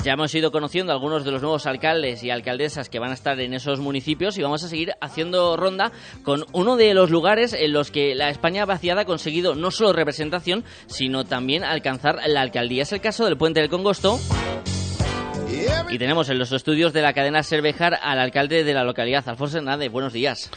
Ya 0.03 0.13
hemos 0.13 0.33
ido 0.33 0.51
conociendo 0.51 0.93
algunos 0.93 1.23
de 1.23 1.31
los 1.31 1.43
nuevos 1.43 1.67
alcaldes 1.67 2.23
y 2.23 2.31
alcaldesas 2.31 2.89
que 2.89 2.97
van 2.97 3.11
a 3.11 3.13
estar 3.13 3.39
en 3.39 3.53
esos 3.53 3.79
municipios 3.79 4.35
y 4.35 4.41
vamos 4.41 4.63
a 4.63 4.67
seguir 4.67 4.93
haciendo 4.99 5.55
ronda 5.57 5.91
con 6.23 6.43
uno 6.53 6.75
de 6.75 6.95
los 6.95 7.11
lugares 7.11 7.53
en 7.53 7.71
los 7.71 7.91
que 7.91 8.15
la 8.15 8.29
España 8.29 8.65
vaciada 8.65 9.01
ha 9.01 9.05
conseguido 9.05 9.53
no 9.53 9.69
solo 9.69 9.93
representación, 9.93 10.63
sino 10.87 11.25
también 11.25 11.63
alcanzar 11.63 12.17
la 12.25 12.41
alcaldía. 12.41 12.81
Es 12.81 12.93
el 12.93 13.01
caso 13.01 13.25
del 13.25 13.37
Puente 13.37 13.59
del 13.59 13.69
Congosto, 13.69 14.19
Y 15.89 15.99
tenemos 15.99 16.29
en 16.29 16.39
los 16.39 16.51
estudios 16.51 16.93
de 16.93 17.01
la 17.01 17.13
cadena 17.13 17.43
Cervejar 17.43 17.99
al 18.01 18.17
alcalde 18.17 18.63
de 18.63 18.73
la 18.73 18.83
localidad, 18.83 19.27
Alfonso 19.27 19.57
Hernández. 19.57 19.91
Buenos 19.91 20.13
días. 20.13 20.49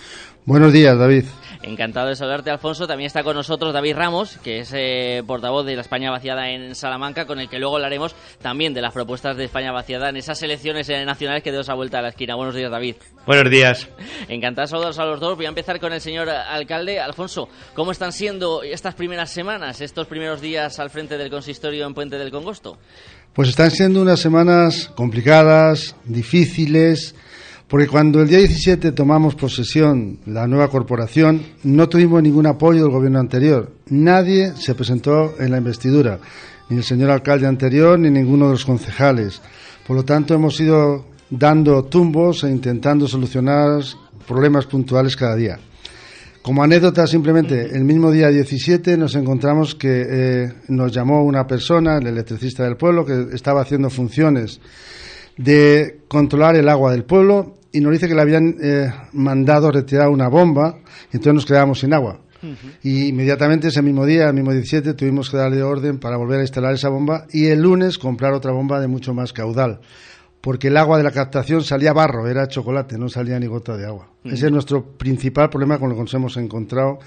Buenos 0.47 0.75
días, 0.75 0.99
David. 0.99 1.25
Encantado 1.63 2.09
de 2.09 2.17
saludarte, 2.17 2.51
Alfonso. 2.51 2.87
También 2.87 3.07
está 3.07 3.23
con 3.23 3.35
nosotros 3.35 3.73
David 3.73 3.97
Ramos, 3.97 4.37
que 4.45 4.59
es 4.59 4.71
eh, 4.75 5.23
portavoz 5.27 5.65
de 5.65 5.75
la 5.75 5.81
España 5.81 6.11
vaciada 6.11 6.51
en 6.51 6.75
Salamanca, 6.75 7.25
con 7.25 7.41
el 7.41 7.49
que 7.49 7.59
luego 7.59 7.77
hablaremos 7.77 8.15
también 8.43 8.75
de 8.75 8.83
las 8.83 8.93
propuestas 8.93 9.39
de 9.39 9.45
España 9.45 9.73
vaciada 9.73 10.11
en 10.11 10.19
esas 10.19 10.43
elecciones 10.43 10.87
nacionales 11.07 11.43
que 11.43 11.51
deos 11.51 11.71
a 11.71 11.75
vuelta 11.75 12.01
a 12.01 12.03
la 12.03 12.11
esquina. 12.11 12.35
Buenos 12.35 12.55
días, 12.55 12.71
David. 12.71 12.97
Buenos 13.27 13.51
días. 13.51 13.89
Encantado 14.29 14.67
de 14.67 14.71
saludaros 14.71 14.99
a 14.99 15.07
los 15.07 15.19
dos. 15.19 15.37
Voy 15.37 15.47
a 15.47 15.49
empezar 15.49 15.81
con 15.81 15.95
el 15.95 16.03
señor 16.03 16.29
alcalde. 16.29 17.01
Alfonso, 17.01 17.49
¿cómo 17.73 17.93
están 17.93 18.13
siendo 18.13 18.63
estas 18.63 18.95
primeras 18.95 19.31
semanas, 19.31 19.81
estos 19.81 20.07
primeros 20.07 20.43
días 20.43 20.79
al 20.79 20.91
frente 20.91 21.17
del 21.17 21.31
consistorio 21.31 21.87
en 21.87 21.95
Puente 21.95 22.19
del 22.19 22.31
Congosto? 22.31 22.77
Pues 23.33 23.49
están 23.49 23.71
siendo 23.71 24.03
unas 24.03 24.21
semanas 24.21 24.93
complicadas, 24.95 25.97
difíciles, 26.05 27.15
porque 27.69 27.87
cuando 27.89 28.21
el 28.21 28.29
día 28.29 28.39
17 28.39 28.93
tomamos 28.93 29.35
posesión 29.35 30.19
la 30.27 30.47
nueva 30.47 30.69
corporación, 30.69 31.43
no 31.65 31.89
tuvimos 31.89 32.23
ningún 32.23 32.47
apoyo 32.47 32.83
del 32.83 32.93
gobierno 32.93 33.19
anterior. 33.19 33.73
Nadie 33.89 34.53
se 34.57 34.75
presentó 34.75 35.35
en 35.41 35.51
la 35.51 35.59
investidura, 35.59 36.19
ni 36.69 36.77
el 36.77 36.85
señor 36.85 37.11
alcalde 37.11 37.47
anterior, 37.47 37.99
ni 37.99 38.11
ninguno 38.11 38.47
de 38.47 38.53
los 38.53 38.65
concejales. 38.67 39.41
Por 39.87 39.97
lo 39.97 40.05
tanto, 40.05 40.35
hemos 40.35 40.61
ido 40.61 41.07
dando 41.31 41.85
tumbos 41.85 42.45
e 42.45 42.51
intentando 42.51 43.09
solucionar 43.09 43.83
problemas 44.27 44.67
puntuales 44.67 45.17
cada 45.17 45.35
día. 45.35 45.59
Como 46.43 46.63
anécdota, 46.63 47.07
simplemente, 47.07 47.75
el 47.75 47.85
mismo 47.85 48.11
día 48.11 48.29
17 48.29 48.99
nos 48.99 49.15
encontramos 49.15 49.75
que 49.75 50.07
eh, 50.07 50.53
nos 50.69 50.93
llamó 50.93 51.25
una 51.25 51.47
persona, 51.47 51.97
el 51.97 52.07
electricista 52.09 52.65
del 52.65 52.77
pueblo, 52.77 53.07
que 53.07 53.29
estaba 53.35 53.63
haciendo 53.63 53.89
funciones 53.89 54.61
de 55.37 56.01
controlar 56.09 56.57
el 56.57 56.69
agua 56.69 56.93
del 56.93 57.05
pueblo 57.05 57.55
y 57.73 57.81
nos 57.81 57.93
dice 57.93 58.07
que 58.07 58.15
le 58.15 58.23
habían 58.23 58.57
eh, 58.63 58.93
mandado 59.13 59.71
retirar 59.71 60.09
una 60.09 60.29
bomba 60.29 60.79
y 61.13 61.17
entonces 61.17 61.35
nos 61.35 61.47
quedábamos 61.47 61.81
sin 61.81 61.93
agua. 61.93 62.21
Y 62.83 63.09
inmediatamente 63.09 63.69
ese 63.69 63.81
mismo 63.81 64.05
día, 64.05 64.29
el 64.29 64.35
mismo 64.35 64.53
17, 64.53 64.93
tuvimos 64.93 65.31
que 65.31 65.39
darle 65.39 65.63
orden 65.63 65.99
para 65.99 66.19
volver 66.19 66.41
a 66.41 66.43
instalar 66.43 66.75
esa 66.75 66.91
bomba 66.91 67.27
y 67.33 67.47
el 67.47 67.63
lunes 67.63 67.97
comprar 67.97 68.35
otra 68.35 68.53
bomba 68.53 68.81
de 68.81 68.87
mucho 68.87 69.15
más 69.15 69.33
caudal. 69.33 69.81
Porque 70.43 70.69
el 70.69 70.77
agua 70.77 70.99
de 70.99 71.05
la 71.05 71.11
captación 71.11 71.63
salía 71.63 71.95
barro, 71.95 72.29
era 72.29 72.47
chocolate, 72.47 72.99
no 72.99 73.09
salía 73.09 73.41
ni 73.41 73.47
gota 73.47 73.79
de 73.79 73.87
agua. 73.87 74.11
Ese 74.25 74.47
es 74.47 74.53
nuestro 74.53 74.85
principal 74.85 75.49
problema 75.49 75.79
con 75.79 75.89
lo 75.89 75.95
que 75.95 76.03
nos 76.03 76.13
hemos 76.13 76.37
encontrado 76.37 76.99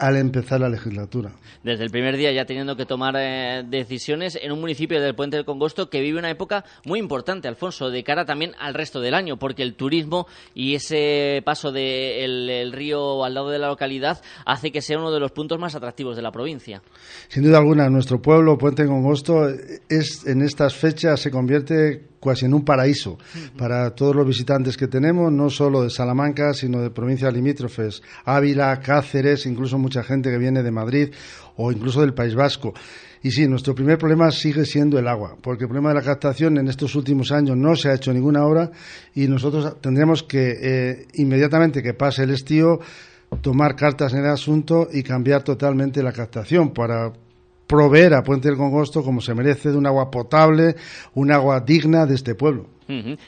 al 0.00 0.16
empezar 0.16 0.60
la 0.60 0.70
legislatura. 0.70 1.32
Desde 1.62 1.84
el 1.84 1.90
primer 1.90 2.16
día 2.16 2.32
ya 2.32 2.46
teniendo 2.46 2.74
que 2.74 2.86
tomar 2.86 3.14
eh, 3.18 3.62
decisiones 3.68 4.38
en 4.40 4.50
un 4.50 4.58
municipio 4.58 4.98
del 4.98 5.14
Puente 5.14 5.36
del 5.36 5.44
Congosto 5.44 5.90
que 5.90 6.00
vive 6.00 6.18
una 6.18 6.30
época 6.30 6.64
muy 6.86 6.98
importante, 6.98 7.48
Alfonso, 7.48 7.90
de 7.90 8.02
cara 8.02 8.24
también 8.24 8.52
al 8.58 8.72
resto 8.72 9.00
del 9.00 9.12
año, 9.12 9.36
porque 9.36 9.62
el 9.62 9.74
turismo 9.74 10.26
y 10.54 10.74
ese 10.74 11.42
paso 11.44 11.70
del 11.70 12.48
el 12.48 12.72
río 12.72 13.24
al 13.24 13.34
lado 13.34 13.50
de 13.50 13.58
la 13.58 13.68
localidad 13.68 14.22
hace 14.46 14.72
que 14.72 14.80
sea 14.80 14.98
uno 14.98 15.12
de 15.12 15.20
los 15.20 15.32
puntos 15.32 15.58
más 15.58 15.74
atractivos 15.74 16.16
de 16.16 16.22
la 16.22 16.32
provincia. 16.32 16.80
Sin 17.28 17.42
duda 17.42 17.58
alguna, 17.58 17.90
nuestro 17.90 18.22
pueblo, 18.22 18.56
Puente 18.56 18.86
Congosto, 18.86 19.48
es 19.88 20.26
en 20.26 20.40
estas 20.40 20.74
fechas 20.74 21.20
se 21.20 21.30
convierte 21.30 22.08
casi 22.22 22.46
en 22.46 22.54
un 22.54 22.64
paraíso 22.64 23.18
para 23.56 23.90
todos 23.90 24.14
los 24.14 24.26
visitantes 24.26 24.76
que 24.76 24.88
tenemos, 24.88 25.32
no 25.32 25.50
solo 25.50 25.82
de 25.82 25.90
Salamanca, 25.90 26.52
sino 26.54 26.80
de 26.80 26.90
provincias 26.90 27.32
limítrofes, 27.32 28.02
Ávila, 28.24 28.78
Cáceres, 28.80 29.46
incluso 29.46 29.78
mucha 29.78 30.02
gente 30.02 30.30
que 30.30 30.38
viene 30.38 30.62
de 30.62 30.70
Madrid 30.70 31.10
o 31.56 31.72
incluso 31.72 32.00
del 32.00 32.14
País 32.14 32.34
Vasco. 32.34 32.74
Y 33.22 33.30
sí, 33.32 33.46
nuestro 33.46 33.74
primer 33.74 33.98
problema 33.98 34.30
sigue 34.30 34.64
siendo 34.64 34.98
el 34.98 35.06
agua, 35.06 35.36
porque 35.42 35.64
el 35.64 35.68
problema 35.68 35.90
de 35.90 35.96
la 35.96 36.02
captación 36.02 36.56
en 36.56 36.68
estos 36.68 36.94
últimos 36.94 37.32
años 37.32 37.56
no 37.56 37.76
se 37.76 37.90
ha 37.90 37.94
hecho 37.94 38.14
ninguna 38.14 38.46
obra 38.46 38.70
y 39.14 39.26
nosotros 39.26 39.78
tendremos 39.80 40.22
que, 40.22 40.56
eh, 40.60 41.06
inmediatamente 41.14 41.82
que 41.82 41.92
pase 41.92 42.22
el 42.22 42.30
estío, 42.30 42.80
tomar 43.42 43.76
cartas 43.76 44.14
en 44.14 44.20
el 44.20 44.30
asunto 44.30 44.88
y 44.90 45.02
cambiar 45.02 45.42
totalmente 45.42 46.02
la 46.02 46.12
captación 46.12 46.72
para 46.72 47.12
proveer 47.70 48.14
a 48.14 48.22
Puente 48.24 48.48
del 48.48 48.56
Congosto 48.56 49.04
como 49.04 49.20
se 49.20 49.32
merece 49.32 49.70
de 49.70 49.76
un 49.76 49.86
agua 49.86 50.10
potable, 50.10 50.74
un 51.14 51.30
agua 51.30 51.60
digna 51.60 52.04
de 52.04 52.16
este 52.16 52.34
pueblo. 52.34 52.66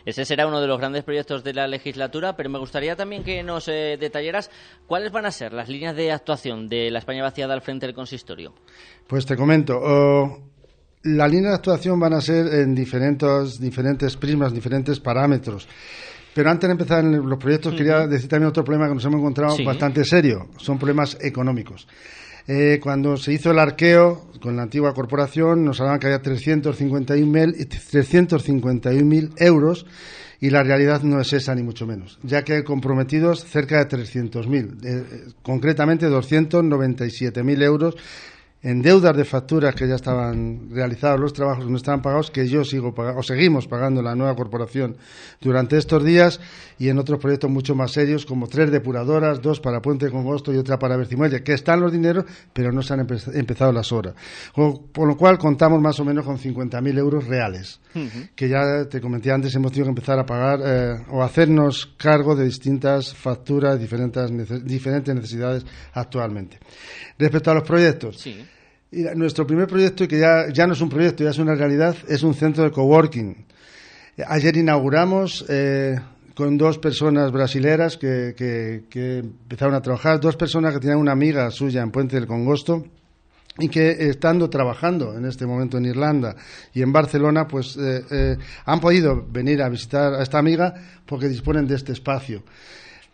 Ese 0.05 0.25
será 0.25 0.49
uno 0.49 0.61
de 0.61 0.67
los 0.67 0.77
grandes 0.77 1.05
proyectos 1.05 1.45
de 1.45 1.55
la 1.55 1.69
legislatura, 1.69 2.35
pero 2.35 2.51
me 2.51 2.59
gustaría 2.59 2.97
también 2.97 3.23
que 3.23 3.45
nos 3.45 3.69
eh, 3.69 3.97
detallaras 4.01 4.51
cuáles 4.89 5.13
van 5.13 5.25
a 5.27 5.31
ser 5.31 5.53
las 5.53 5.69
líneas 5.69 5.95
de 5.95 6.11
actuación 6.11 6.67
de 6.67 6.91
la 6.91 6.99
España 6.99 7.23
vaciada 7.23 7.55
al 7.55 7.63
frente 7.63 7.87
del 7.87 7.95
consistorio. 7.95 8.53
Pues 9.07 9.25
te 9.25 9.37
comento, 9.37 9.79
oh, 9.81 10.41
la 11.05 11.29
línea 11.29 11.51
de 11.51 11.55
actuación 11.55 12.01
van 12.01 12.15
a 12.15 12.21
ser 12.21 12.53
en 12.53 12.75
diferentes, 12.75 13.61
diferentes 13.61 14.17
prismas, 14.17 14.53
diferentes 14.53 14.99
parámetros. 14.99 15.69
Pero 16.35 16.51
antes 16.51 16.67
de 16.67 16.73
empezar 16.73 17.05
en 17.05 17.29
los 17.29 17.39
proyectos, 17.39 17.75
quería 17.75 18.09
decir 18.09 18.29
también 18.29 18.49
otro 18.49 18.65
problema 18.65 18.89
que 18.89 18.95
nos 18.95 19.05
hemos 19.05 19.21
encontrado 19.21 19.55
Sí. 19.55 19.65
bastante 19.65 20.05
serio. 20.05 20.49
Son 20.57 20.79
problemas 20.79 21.17
económicos. 21.21 21.87
Eh, 22.49 22.81
cuando 22.83 23.17
se 23.17 23.33
hizo 23.33 23.51
el 23.51 23.59
arqueo 23.59 24.27
con 24.41 24.57
la 24.57 24.63
antigua 24.63 24.95
corporación, 24.95 25.65
nos 25.65 25.81
hablaban 25.81 26.01
que 26.01 26.07
había 26.09 26.23
351.000 26.23 27.55
y 27.57 27.65
351.000 27.67 29.33
euros 29.37 29.87
y 30.41 30.51
la 30.51 30.65
realidad 30.65 31.03
no 31.03 31.21
es 31.21 31.33
esa 31.33 31.55
ni 31.55 31.63
mucho 31.63 31.87
menos, 31.87 32.19
ya 32.25 32.43
que 32.43 32.55
hay 32.55 32.65
comprometidos 32.65 33.45
cerca 33.45 33.85
de 33.85 33.97
300.000, 33.97 34.85
eh, 34.85 35.05
eh, 35.11 35.25
concretamente 35.41 36.09
297.000 36.09 37.63
euros 37.63 37.97
en 38.63 38.81
deudas 38.81 39.17
de 39.17 39.25
facturas 39.25 39.75
que 39.75 39.89
ya 39.89 39.97
estaban 39.97 40.71
realizados 40.71 41.19
los 41.19 41.33
trabajos 41.33 41.65
que 41.65 41.71
no 41.71 41.77
estaban 41.77 42.01
pagados, 42.01 42.31
que 42.31 42.47
yo 42.47 42.65
sigo 42.65 42.95
pagando, 42.95 43.21
o 43.21 43.23
seguimos 43.25 43.67
pagando 43.67 44.03
la 44.03 44.15
nueva 44.15 44.37
corporación 44.37 44.97
durante 45.41 45.77
estos 45.77 46.05
días 46.05 46.39
y 46.79 46.89
en 46.89 46.99
otros 46.99 47.19
proyectos 47.19 47.51
mucho 47.51 47.75
más 47.75 47.91
serios, 47.93 48.25
como 48.25 48.47
tres 48.47 48.71
depuradoras, 48.71 49.43
dos 49.43 49.59
para 49.61 49.83
Puente 49.83 50.07
de 50.07 50.13
Congosto 50.13 50.53
y 50.53 50.57
otra 50.59 50.79
para 50.79 50.97
Bercimuelle, 50.97 51.43
que 51.43 51.53
están 51.55 51.81
los 51.81 51.91
dineros, 51.93 52.25
pero 52.53 52.71
no 52.73 52.83
se 52.83 52.95
han 52.95 53.07
empe- 53.07 53.35
empezado 53.37 53.73
las 53.73 53.91
obras. 53.93 54.15
Por 54.55 55.09
lo 55.09 55.17
cual 55.17 55.39
contamos 55.39 55.81
más 55.81 55.99
o 56.01 56.05
menos 56.05 56.25
con 56.25 56.39
50.000 56.39 56.99
euros 56.99 57.27
reales 57.27 57.81
que 58.35 58.49
ya 58.49 58.87
te 58.89 59.01
comenté 59.01 59.31
antes, 59.31 59.55
hemos 59.55 59.71
tenido 59.71 59.87
que 59.87 59.91
empezar 60.01 60.19
a 60.19 60.25
pagar 60.25 60.61
eh, 60.65 61.05
o 61.11 61.23
hacernos 61.23 61.93
cargo 61.99 62.35
de 62.35 62.45
distintas 62.47 63.13
facturas, 63.15 63.79
diferentes, 63.79 64.31
nece- 64.33 64.63
diferentes 64.63 65.15
necesidades 65.15 65.67
actualmente. 65.93 66.59
Respecto 67.23 67.51
a 67.51 67.55
los 67.55 67.63
proyectos, 67.65 68.17
y 68.91 69.03
la- 69.03 69.15
nuestro 69.15 69.47
primer 69.47 69.67
proyecto, 69.67 70.05
y 70.05 70.09
que 70.09 70.19
ya, 70.19 70.49
ya 70.53 70.67
no 70.67 70.73
es 70.75 70.81
un 70.81 70.89
proyecto, 70.89 71.25
ya 71.25 71.31
es 71.31 71.39
una 71.39 71.55
realidad, 71.55 71.95
es 72.09 72.23
un 72.23 72.35
centro 72.35 72.65
de 72.65 72.71
coworking. 72.71 73.47
Eh, 74.17 74.25
Ayer 74.27 74.57
inauguramos 74.57 75.45
eh, 75.49 75.99
con 76.35 76.57
dos 76.59 76.79
personas 76.79 77.31
brasileras 77.33 77.97
que, 77.97 78.35
que- 78.37 78.85
que 78.91 79.19
empezaron 79.19 79.75
a 79.75 79.81
trabajar, 79.81 80.21
dos 80.21 80.37
personas 80.37 80.73
que 80.75 80.81
tenían 80.81 80.99
una 80.99 81.13
amiga 81.13 81.51
suya 81.51 81.83
en 81.83 81.91
Puente 81.91 82.17
del 82.17 82.27
Congosto 82.27 82.85
y 83.59 83.69
que 83.69 83.91
estando 84.09 84.49
trabajando 84.49 85.15
en 85.17 85.27
este 85.27 85.45
momento 85.47 85.77
en 85.77 85.85
Irlanda 85.85 86.35
y 86.75 86.81
en 86.83 86.91
Barcelona, 86.93 87.47
pues 87.47 87.77
eh, 87.77 88.03
eh, 88.11 88.37
han 88.65 88.81
podido 88.81 89.27
venir 89.31 89.61
a 89.63 89.69
visitar 89.69 90.15
a 90.15 90.23
esta 90.23 90.39
amiga 90.39 90.75
porque 91.07 91.29
disponen 91.29 91.67
de 91.67 91.75
este 91.77 91.93
espacio. 91.93 92.43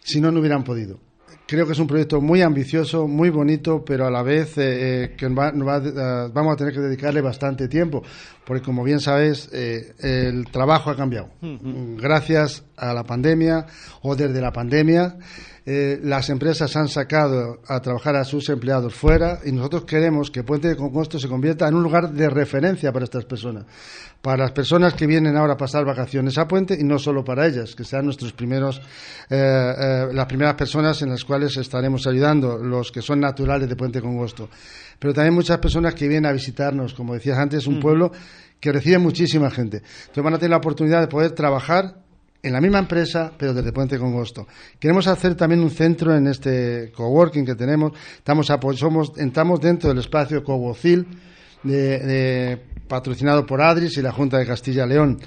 Si 0.00 0.20
no, 0.20 0.30
no 0.30 0.38
hubieran 0.40 0.62
podido. 0.64 1.00
Creo 1.46 1.66
que 1.66 1.72
es 1.72 1.78
un 1.78 1.86
proyecto 1.86 2.20
muy 2.20 2.42
ambicioso, 2.42 3.06
muy 3.08 3.30
bonito, 3.30 3.82
pero 3.84 4.06
a 4.06 4.10
la 4.10 4.22
vez 4.22 4.58
eh, 4.58 5.04
eh, 5.04 5.14
que 5.16 5.28
va- 5.28 5.50
nos 5.52 5.66
va 5.66 5.78
eh, 5.78 6.30
vamos 6.32 6.52
a 6.52 6.56
tener 6.56 6.74
que 6.74 6.80
dedicarle 6.80 7.20
bastante 7.22 7.68
tiempo, 7.68 8.02
porque 8.44 8.62
como 8.62 8.84
bien 8.84 9.00
sabes, 9.00 9.48
eh, 9.52 9.94
el 10.00 10.46
trabajo 10.50 10.90
ha 10.90 10.96
cambiado. 10.96 11.30
Gracias 11.96 12.64
a 12.76 12.92
la 12.92 13.04
pandemia 13.04 13.66
o 14.02 14.14
desde 14.14 14.40
la 14.40 14.52
pandemia, 14.52 15.16
eh, 15.70 16.00
las 16.02 16.30
empresas 16.30 16.74
han 16.76 16.88
sacado 16.88 17.60
a 17.68 17.82
trabajar 17.82 18.16
a 18.16 18.24
sus 18.24 18.48
empleados 18.48 18.94
fuera 18.94 19.40
y 19.44 19.52
nosotros 19.52 19.84
queremos 19.84 20.30
que 20.30 20.42
Puente 20.42 20.66
de 20.66 20.76
Congosto 20.76 21.18
se 21.18 21.28
convierta 21.28 21.68
en 21.68 21.74
un 21.74 21.82
lugar 21.82 22.10
de 22.10 22.30
referencia 22.30 22.90
para 22.90 23.04
estas 23.04 23.26
personas, 23.26 23.66
para 24.22 24.44
las 24.44 24.52
personas 24.52 24.94
que 24.94 25.06
vienen 25.06 25.36
ahora 25.36 25.52
a 25.52 25.56
pasar 25.58 25.84
vacaciones 25.84 26.38
a 26.38 26.48
Puente 26.48 26.74
y 26.74 26.84
no 26.84 26.98
solo 26.98 27.22
para 27.22 27.46
ellas, 27.46 27.74
que 27.74 27.84
sean 27.84 28.06
nuestros 28.06 28.32
primeros, 28.32 28.80
eh, 29.28 29.74
eh, 29.78 30.06
las 30.10 30.24
primeras 30.24 30.54
personas 30.54 31.02
en 31.02 31.10
las 31.10 31.22
cuales 31.22 31.54
estaremos 31.58 32.06
ayudando, 32.06 32.56
los 32.56 32.90
que 32.90 33.02
son 33.02 33.20
naturales 33.20 33.68
de 33.68 33.76
Puente 33.76 33.98
de 33.98 34.04
Congosto. 34.04 34.48
Pero 34.98 35.12
también 35.12 35.34
muchas 35.34 35.58
personas 35.58 35.94
que 35.94 36.08
vienen 36.08 36.30
a 36.30 36.32
visitarnos, 36.32 36.94
como 36.94 37.12
decías 37.12 37.36
antes, 37.36 37.66
un 37.66 37.78
pueblo 37.78 38.10
que 38.58 38.72
recibe 38.72 38.96
muchísima 38.96 39.50
gente. 39.50 39.82
Entonces 40.00 40.24
van 40.24 40.32
a 40.32 40.38
tener 40.38 40.52
la 40.52 40.56
oportunidad 40.56 41.02
de 41.02 41.08
poder 41.08 41.32
trabajar 41.32 42.07
en 42.42 42.52
la 42.52 42.60
misma 42.60 42.78
empresa, 42.78 43.32
pero 43.36 43.52
desde 43.52 43.72
Puente 43.72 43.98
Congosto. 43.98 44.46
Queremos 44.78 45.06
hacer 45.08 45.34
también 45.34 45.60
un 45.60 45.70
centro 45.70 46.14
en 46.16 46.26
este 46.28 46.92
coworking 46.94 47.44
que 47.44 47.54
tenemos. 47.54 47.92
Estamos, 48.16 48.48
apo- 48.50 48.72
somos, 48.76 49.12
entramos 49.16 49.60
dentro 49.60 49.88
del 49.88 49.98
espacio 49.98 50.44
Cogocil, 50.44 51.06
de, 51.64 51.98
de- 51.98 52.58
patrocinado 52.86 53.44
por 53.44 53.60
Adris 53.60 53.96
y 53.98 54.02
la 54.02 54.12
Junta 54.12 54.38
de 54.38 54.46
Castilla 54.46 54.86
y 54.86 54.88
León. 54.88 55.18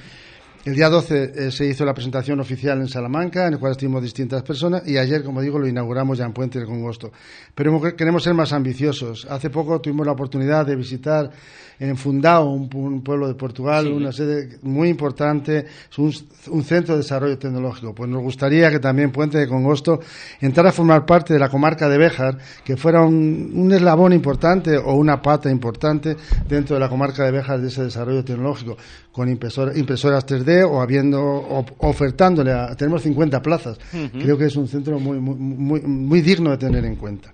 El 0.63 0.75
día 0.75 0.89
12 0.89 1.33
eh, 1.47 1.51
se 1.51 1.65
hizo 1.65 1.83
la 1.85 1.93
presentación 1.95 2.39
oficial 2.39 2.79
en 2.81 2.87
Salamanca, 2.87 3.47
en 3.47 3.53
el 3.53 3.59
cual 3.59 3.71
estuvimos 3.71 4.03
distintas 4.03 4.43
personas, 4.43 4.87
y 4.87 4.95
ayer, 4.97 5.23
como 5.23 5.41
digo, 5.41 5.57
lo 5.57 5.67
inauguramos 5.67 6.19
ya 6.19 6.25
en 6.25 6.33
Puente 6.33 6.59
de 6.59 6.65
Congosto. 6.65 7.11
Pero 7.55 7.81
queremos 7.95 8.21
ser 8.23 8.35
más 8.35 8.53
ambiciosos. 8.53 9.25
Hace 9.27 9.49
poco 9.49 9.81
tuvimos 9.81 10.05
la 10.05 10.11
oportunidad 10.11 10.67
de 10.67 10.75
visitar 10.75 11.31
en 11.79 11.97
Fundao, 11.97 12.51
un, 12.51 12.69
pu- 12.69 12.75
un 12.85 13.01
pueblo 13.03 13.27
de 13.27 13.33
Portugal, 13.33 13.85
Sí. 13.85 13.91
una 13.91 14.11
sede 14.11 14.59
muy 14.61 14.87
importante, 14.89 15.65
un, 15.97 16.13
un 16.51 16.63
centro 16.63 16.93
de 16.93 17.01
desarrollo 17.01 17.39
tecnológico. 17.39 17.95
Pues 17.95 18.07
nos 18.07 18.21
gustaría 18.21 18.69
que 18.69 18.77
también 18.77 19.11
Puente 19.11 19.39
de 19.39 19.47
Congosto 19.47 19.99
entrara 20.41 20.69
a 20.69 20.73
formar 20.73 21.07
parte 21.07 21.33
de 21.33 21.39
la 21.39 21.49
comarca 21.49 21.89
de 21.89 21.97
Béjar, 21.97 22.37
que 22.63 22.77
fuera 22.77 23.01
un, 23.01 23.51
un 23.55 23.71
eslabón 23.71 24.13
importante 24.13 24.77
o 24.77 24.93
una 24.93 25.23
pata 25.23 25.49
importante 25.49 26.15
dentro 26.47 26.75
de 26.75 26.79
la 26.81 26.87
comarca 26.87 27.23
de 27.25 27.31
Béjar 27.31 27.59
de 27.59 27.69
ese 27.69 27.83
desarrollo 27.83 28.23
tecnológico, 28.23 28.77
con 29.11 29.27
impresora- 29.29 29.75
impresoras 29.77 30.25
3D 30.25 30.63
o 30.69 30.81
habiendo 30.81 31.21
o- 31.21 31.65
ofertándole 31.79 32.51
a, 32.53 32.75
tenemos 32.75 33.01
50 33.03 33.41
plazas. 33.41 33.77
Creo 34.21 34.37
que 34.37 34.45
es 34.45 34.55
un 34.55 34.67
centro 34.67 34.99
muy, 34.99 35.19
muy, 35.19 35.35
muy, 35.35 35.81
muy 35.81 36.21
digno 36.21 36.51
de 36.51 36.57
tener 36.57 36.85
en 36.85 36.95
cuenta. 36.95 37.33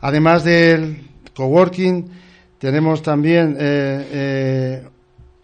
Además 0.00 0.44
del 0.44 1.08
coworking, 1.34 2.06
tenemos 2.58 3.02
también 3.02 3.56
eh, 3.58 4.06
eh, 4.12 4.82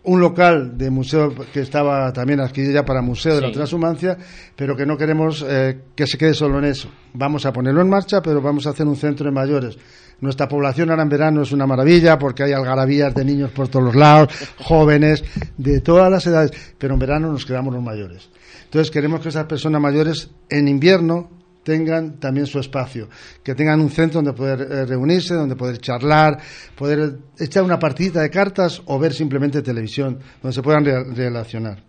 un 0.04 0.20
local 0.20 0.76
de 0.76 0.90
museo 0.90 1.34
que 1.52 1.60
estaba 1.60 2.12
también 2.12 2.40
adquirido 2.40 2.74
ya 2.74 2.84
para 2.84 3.00
museo 3.00 3.34
de 3.36 3.40
la 3.40 3.46
transhumancia, 3.52 4.18
pero 4.54 4.76
que 4.76 4.84
no 4.84 4.96
queremos 4.96 5.44
eh, 5.48 5.80
que 5.94 6.06
se 6.06 6.18
quede 6.18 6.34
solo 6.34 6.58
en 6.58 6.66
eso. 6.66 6.88
Vamos 7.14 7.46
a 7.46 7.52
ponerlo 7.52 7.80
en 7.80 7.88
marcha, 7.88 8.20
pero 8.20 8.42
vamos 8.42 8.66
a 8.66 8.70
hacer 8.70 8.86
un 8.86 8.96
centro 8.96 9.26
de 9.26 9.32
mayores. 9.32 9.78
Nuestra 10.24 10.48
población 10.48 10.88
ahora 10.88 11.02
en 11.02 11.10
verano 11.10 11.42
es 11.42 11.52
una 11.52 11.66
maravilla 11.66 12.18
porque 12.18 12.44
hay 12.44 12.52
algarabías 12.52 13.14
de 13.14 13.26
niños 13.26 13.50
por 13.50 13.68
todos 13.68 13.84
los 13.84 13.94
lados, 13.94 14.32
jóvenes, 14.58 15.22
de 15.58 15.80
todas 15.82 16.10
las 16.10 16.26
edades, 16.26 16.50
pero 16.78 16.94
en 16.94 16.98
verano 17.00 17.30
nos 17.30 17.44
quedamos 17.44 17.74
los 17.74 17.82
mayores. 17.82 18.30
Entonces 18.64 18.90
queremos 18.90 19.20
que 19.20 19.28
esas 19.28 19.44
personas 19.44 19.82
mayores 19.82 20.30
en 20.48 20.66
invierno 20.66 21.28
tengan 21.62 22.18
también 22.20 22.46
su 22.46 22.58
espacio, 22.58 23.10
que 23.42 23.54
tengan 23.54 23.80
un 23.82 23.90
centro 23.90 24.22
donde 24.22 24.32
poder 24.32 24.62
eh, 24.62 24.86
reunirse, 24.86 25.34
donde 25.34 25.56
poder 25.56 25.76
charlar, 25.76 26.38
poder 26.74 27.18
echar 27.38 27.62
una 27.62 27.78
partidita 27.78 28.22
de 28.22 28.30
cartas 28.30 28.80
o 28.86 28.98
ver 28.98 29.12
simplemente 29.12 29.60
televisión, 29.60 30.18
donde 30.42 30.54
se 30.54 30.62
puedan 30.62 30.86
re- 30.86 31.04
relacionar. 31.04 31.82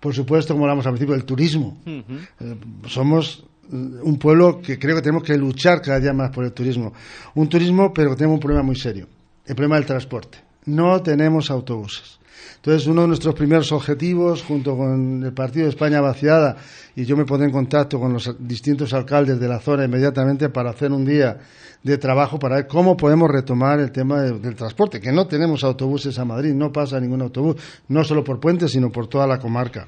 Por 0.00 0.14
supuesto, 0.14 0.54
como 0.54 0.64
hablamos 0.64 0.86
al 0.86 0.92
principio, 0.92 1.14
el 1.14 1.24
turismo. 1.26 1.82
Eh, 1.86 2.56
somos 2.86 3.44
un 3.70 4.18
pueblo 4.18 4.60
que 4.60 4.78
creo 4.78 4.96
que 4.96 5.02
tenemos 5.02 5.22
que 5.22 5.36
luchar 5.36 5.80
cada 5.80 6.00
día 6.00 6.12
más 6.12 6.30
por 6.30 6.44
el 6.44 6.52
turismo. 6.52 6.92
Un 7.34 7.48
turismo, 7.48 7.92
pero 7.92 8.10
que 8.10 8.16
tenemos 8.16 8.34
un 8.36 8.40
problema 8.40 8.62
muy 8.62 8.76
serio, 8.76 9.06
el 9.46 9.54
problema 9.54 9.76
del 9.76 9.86
transporte. 9.86 10.38
No 10.66 11.00
tenemos 11.02 11.50
autobuses. 11.50 12.18
Entonces, 12.56 12.86
uno 12.86 13.02
de 13.02 13.08
nuestros 13.08 13.34
primeros 13.34 13.70
objetivos, 13.72 14.42
junto 14.42 14.76
con 14.76 15.22
el 15.22 15.32
Partido 15.34 15.64
de 15.64 15.70
España 15.70 16.00
Vaciada, 16.00 16.56
y 16.96 17.04
yo 17.04 17.14
me 17.16 17.26
pondré 17.26 17.46
en 17.46 17.52
contacto 17.52 18.00
con 18.00 18.12
los 18.14 18.34
distintos 18.38 18.94
alcaldes 18.94 19.38
de 19.38 19.48
la 19.48 19.60
zona 19.60 19.84
inmediatamente 19.84 20.48
para 20.48 20.70
hacer 20.70 20.90
un 20.90 21.04
día 21.04 21.38
de 21.82 21.98
trabajo 21.98 22.38
para 22.38 22.56
ver 22.56 22.66
cómo 22.66 22.96
podemos 22.96 23.30
retomar 23.30 23.78
el 23.80 23.92
tema 23.92 24.22
de- 24.22 24.38
del 24.38 24.54
transporte, 24.54 24.98
que 25.00 25.12
no 25.12 25.26
tenemos 25.26 25.62
autobuses 25.62 26.18
a 26.18 26.24
Madrid, 26.24 26.54
no 26.54 26.72
pasa 26.72 26.98
ningún 26.98 27.20
autobús, 27.20 27.56
no 27.88 28.02
solo 28.02 28.24
por 28.24 28.40
Puente, 28.40 28.66
sino 28.68 28.90
por 28.90 29.06
toda 29.08 29.26
la 29.26 29.38
comarca. 29.38 29.86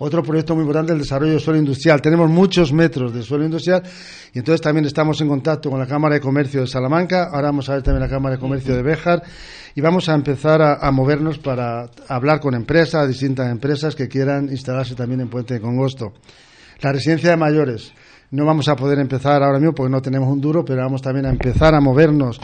Otro 0.00 0.22
proyecto 0.22 0.54
muy 0.54 0.62
importante 0.62 0.92
el 0.92 1.00
desarrollo 1.00 1.32
del 1.32 1.40
suelo 1.40 1.58
industrial. 1.58 2.00
Tenemos 2.00 2.30
muchos 2.30 2.72
metros 2.72 3.12
de 3.12 3.22
suelo 3.22 3.44
industrial 3.44 3.82
y 4.32 4.38
entonces 4.38 4.60
también 4.60 4.86
estamos 4.86 5.20
en 5.20 5.28
contacto 5.28 5.70
con 5.70 5.80
la 5.80 5.86
Cámara 5.86 6.14
de 6.14 6.20
Comercio 6.20 6.60
de 6.60 6.68
Salamanca. 6.68 7.24
Ahora 7.24 7.48
vamos 7.48 7.68
a 7.68 7.74
ver 7.74 7.82
también 7.82 8.02
la 8.02 8.08
Cámara 8.08 8.36
de 8.36 8.40
Comercio 8.40 8.76
de 8.76 8.82
Béjar 8.82 9.22
y 9.74 9.80
vamos 9.80 10.08
a 10.08 10.14
empezar 10.14 10.62
a, 10.62 10.74
a 10.74 10.92
movernos 10.92 11.38
para 11.38 11.90
hablar 12.06 12.38
con 12.38 12.54
empresas, 12.54 13.08
distintas 13.08 13.50
empresas 13.50 13.96
que 13.96 14.06
quieran 14.06 14.48
instalarse 14.50 14.94
también 14.94 15.20
en 15.20 15.28
Puente 15.28 15.54
de 15.54 15.60
Congosto. 15.60 16.12
La 16.80 16.92
residencia 16.92 17.30
de 17.30 17.36
mayores. 17.36 17.92
No 18.30 18.44
vamos 18.44 18.68
a 18.68 18.76
poder 18.76 19.00
empezar 19.00 19.42
ahora 19.42 19.58
mismo 19.58 19.74
porque 19.74 19.90
no 19.90 20.02
tenemos 20.02 20.28
un 20.28 20.40
duro, 20.40 20.64
pero 20.64 20.82
vamos 20.82 21.02
también 21.02 21.26
a 21.26 21.30
empezar 21.30 21.74
a 21.74 21.80
movernos 21.80 22.40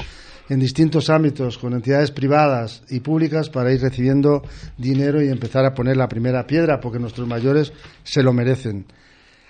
en 0.48 0.60
distintos 0.60 1.08
ámbitos 1.10 1.58
con 1.58 1.72
entidades 1.72 2.10
privadas 2.10 2.82
y 2.90 3.00
públicas 3.00 3.48
para 3.48 3.72
ir 3.72 3.80
recibiendo 3.80 4.42
dinero 4.76 5.22
y 5.22 5.28
empezar 5.28 5.64
a 5.64 5.74
poner 5.74 5.96
la 5.96 6.08
primera 6.08 6.46
piedra 6.46 6.80
porque 6.80 6.98
nuestros 6.98 7.26
mayores 7.26 7.72
se 8.02 8.22
lo 8.22 8.32
merecen. 8.32 8.86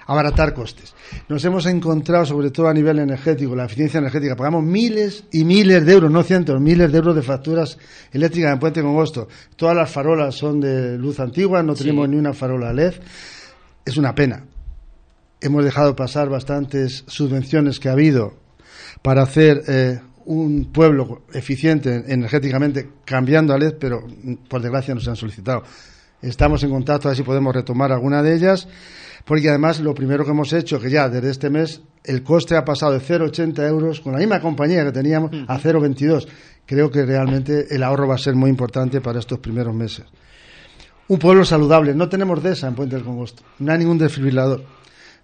Abaratar 0.07 0.53
costes. 0.53 0.95
Nos 1.31 1.43
hemos 1.47 1.65
encontrado, 1.65 2.27
sobre 2.27 2.51
todo 2.51 2.69
a 2.69 2.75
nivel 2.75 2.99
energético, 2.99 3.57
la 3.57 3.65
eficiencia 3.65 3.99
energética. 3.99 4.37
Pagamos 4.37 4.63
miles 4.63 5.25
y 5.33 5.45
miles 5.45 5.87
de 5.87 5.93
euros, 5.95 6.11
no 6.11 6.23
cientos, 6.23 6.61
miles 6.61 6.93
de 6.93 6.99
euros 6.99 7.17
de 7.17 7.23
facturas 7.23 7.79
eléctricas 8.13 8.53
en 8.53 8.59
Puente 8.59 8.83
Congosto. 8.83 9.29
Todas 9.57 9.75
las 9.75 9.91
farolas 9.91 10.35
son 10.35 10.61
de 10.61 10.99
luz 10.99 11.21
antigua, 11.21 11.63
no 11.63 11.75
Sí. 11.75 11.85
tenemos 11.85 12.07
ni 12.11 12.17
una 12.17 12.35
farola 12.35 12.71
LED. 12.75 12.93
Es 13.87 13.97
una 13.97 14.15
pena. 14.15 14.45
Hemos 15.41 15.65
dejado 15.65 15.97
pasar 15.97 16.29
bastantes 16.29 17.05
subvenciones 17.07 17.81
que 17.81 17.89
ha 17.89 17.93
habido 17.93 18.35
para 19.01 19.23
hacer 19.23 19.63
eh, 19.69 20.01
un 20.27 20.67
pueblo 20.73 21.23
eficiente 21.33 22.05
energéticamente 22.09 22.91
cambiando 23.05 23.53
a 23.53 23.59
LED, 23.59 23.75
pero 23.79 24.07
mm, 24.07 24.35
por 24.49 24.63
desgracia 24.63 24.95
no 24.95 25.01
se 25.01 25.11
han 25.11 25.17
solicitado. 25.17 25.63
Estamos 26.23 26.63
en 26.63 26.71
contacto 26.71 27.09
a 27.09 27.11
ver 27.11 27.17
si 27.17 27.23
podemos 27.23 27.55
retomar 27.55 27.93
alguna 27.93 28.23
de 28.23 28.35
ellas, 28.35 28.67
porque 29.25 29.49
además 29.49 29.81
lo 29.81 29.95
primero 29.95 30.25
que 30.25 30.31
hemos 30.31 30.53
hecho, 30.53 30.81
que 30.81 30.91
ya 30.91 31.09
desde 31.09 31.31
este 31.31 31.51
mes 31.51 31.83
el 32.03 32.23
coste 32.23 32.57
ha 32.57 32.65
pasado 32.65 32.93
de 32.93 33.01
0,80 33.01 33.69
euros 33.69 34.01
con 34.01 34.13
la 34.13 34.19
misma 34.19 34.41
compañía 34.41 34.85
que 34.85 34.93
teníamos 34.93 35.31
a 35.49 35.59
0,22. 35.59 36.27
Creo 36.67 36.91
que 36.91 37.05
realmente 37.05 37.67
el 37.75 37.83
ahorro 37.83 38.09
va 38.09 38.15
a 38.15 38.19
ser 38.19 38.35
muy 38.35 38.49
importante 38.49 39.01
para 39.01 39.19
estos 39.19 39.39
primeros 39.39 39.75
meses. 39.75 40.07
Un 41.09 41.19
pueblo 41.19 41.45
saludable. 41.45 41.95
No 41.95 42.09
tenemos 42.09 42.43
DESA 42.43 42.69
en 42.69 42.75
Puente 42.75 42.97
del 42.97 43.05
Congosto. 43.05 43.43
No 43.59 43.73
hay 43.73 43.79
ningún 43.79 43.99
desfibrilador. 43.99 44.65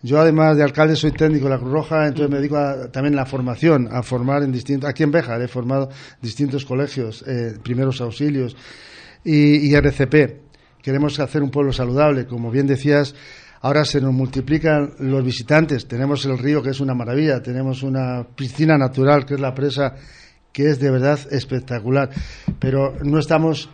Yo, 0.03 0.19
además 0.19 0.57
de 0.57 0.63
alcalde, 0.63 0.97
soy 0.97 1.13
técnico 1.13 1.45
de 1.45 1.51
la 1.51 1.59
Cruz 1.59 1.73
Roja, 1.73 2.07
entonces 2.07 2.31
me 2.31 2.39
dedico 2.39 2.57
a- 2.57 2.91
también 2.91 3.15
a 3.15 3.19
la 3.19 3.27
formación, 3.27 3.89
a 3.93 4.03
formar 4.03 4.43
en 4.43 4.51
distintos. 4.53 4.89
Aquí 4.89 5.03
en 5.03 5.11
Béjar 5.11 5.43
he 5.43 5.49
formado 5.49 5.91
distintos 6.23 6.65
colegios, 6.65 7.23
eh, 7.27 7.55
primeros 7.63 8.01
auxilios 8.01 8.57
y, 9.25 9.57
y 9.71 9.75
RCP. 9.75 10.41
Queremos 10.83 11.21
hacer 11.21 11.43
un 11.43 11.51
pueblo 11.51 11.73
saludable, 11.73 12.27
como 12.27 12.51
bien 12.51 12.67
decías. 12.67 13.15
Ahora 13.61 13.85
se 13.85 14.01
nos 14.01 14.15
multiplican 14.15 14.95
los 15.01 15.23
visitantes. 15.23 15.87
Tenemos 15.87 16.25
el 16.25 16.39
río, 16.39 16.63
que 16.63 16.71
es 16.71 16.81
una 16.81 16.95
maravilla. 16.95 17.43
Tenemos 17.43 17.83
una 17.83 18.27
piscina 18.35 18.79
natural, 18.79 19.27
que 19.27 19.35
es 19.35 19.41
la 19.41 19.55
presa, 19.55 19.97
que 20.51 20.71
es 20.71 20.81
de 20.81 20.91
verdad 20.91 21.19
espectacular. 21.31 22.09
Pero 22.59 22.95
no 23.05 23.19
estamos 23.19 23.69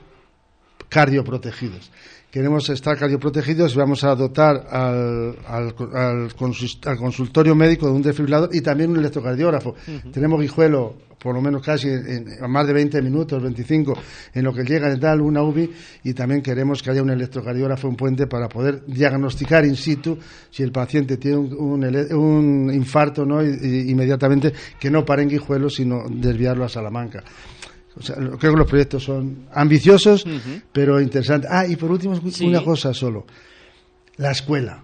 cardioprotegidos. 0.88 1.90
Queremos 2.36 2.68
estar 2.68 2.98
cardioprotegidos 2.98 3.74
y 3.74 3.78
vamos 3.78 4.04
a 4.04 4.14
dotar 4.14 4.66
al, 4.70 5.36
al, 5.48 5.74
al 5.94 6.96
consultorio 6.98 7.54
médico 7.54 7.86
de 7.86 7.92
un 7.92 8.02
desfibrilador 8.02 8.50
y 8.52 8.60
también 8.60 8.90
un 8.90 8.98
electrocardiógrafo. 8.98 9.74
Tenemos 10.12 10.38
guijuelo, 10.42 10.96
por 11.18 11.34
lo 11.34 11.40
menos 11.40 11.62
casi 11.62 11.88
en, 11.88 12.26
más 12.46 12.66
de 12.66 12.74
20 12.74 13.00
minutos, 13.00 13.42
25, 13.42 13.94
en 14.34 14.44
lo 14.44 14.52
que 14.52 14.64
llega 14.64 14.94
y 14.94 15.00
tal, 15.00 15.22
una 15.22 15.42
UBI, 15.42 15.70
y 16.04 16.12
también 16.12 16.42
queremos 16.42 16.82
que 16.82 16.90
haya 16.90 17.02
un 17.02 17.08
electrocardiógrafo 17.08 17.88
en 17.88 17.96
puente 17.96 18.26
para 18.26 18.50
poder 18.50 18.84
diagnosticar 18.86 19.64
in 19.64 19.74
situ 19.74 20.18
si 20.50 20.62
el 20.62 20.72
paciente 20.72 21.16
tiene 21.16 21.38
un, 21.38 21.54
un 21.54 21.84
un 22.16 22.70
infarto, 22.74 23.24
¿no? 23.24 23.42
Y- 23.42 23.48
y 23.62 23.90
inmediatamente 23.92 24.52
que 24.78 24.90
no 24.90 25.06
pare 25.06 25.22
en 25.22 25.30
guijuelo, 25.30 25.70
sino 25.70 26.04
desviarlo 26.10 26.66
a 26.66 26.68
Salamanca. 26.68 27.24
O 27.98 28.02
sea, 28.02 28.16
lo- 28.16 28.36
creo 28.38 28.52
que 28.52 28.58
los 28.58 28.68
proyectos 28.68 29.04
son 29.04 29.46
ambiciosos, 29.52 30.24
pero 30.72 31.00
interesantes. 31.00 31.50
Ah, 31.52 31.66
y 31.66 31.76
por 31.76 31.90
último, 31.90 32.20
una 32.42 32.62
cosa 32.62 32.92
solo. 32.92 33.26
La 34.16 34.30
escuela. 34.32 34.82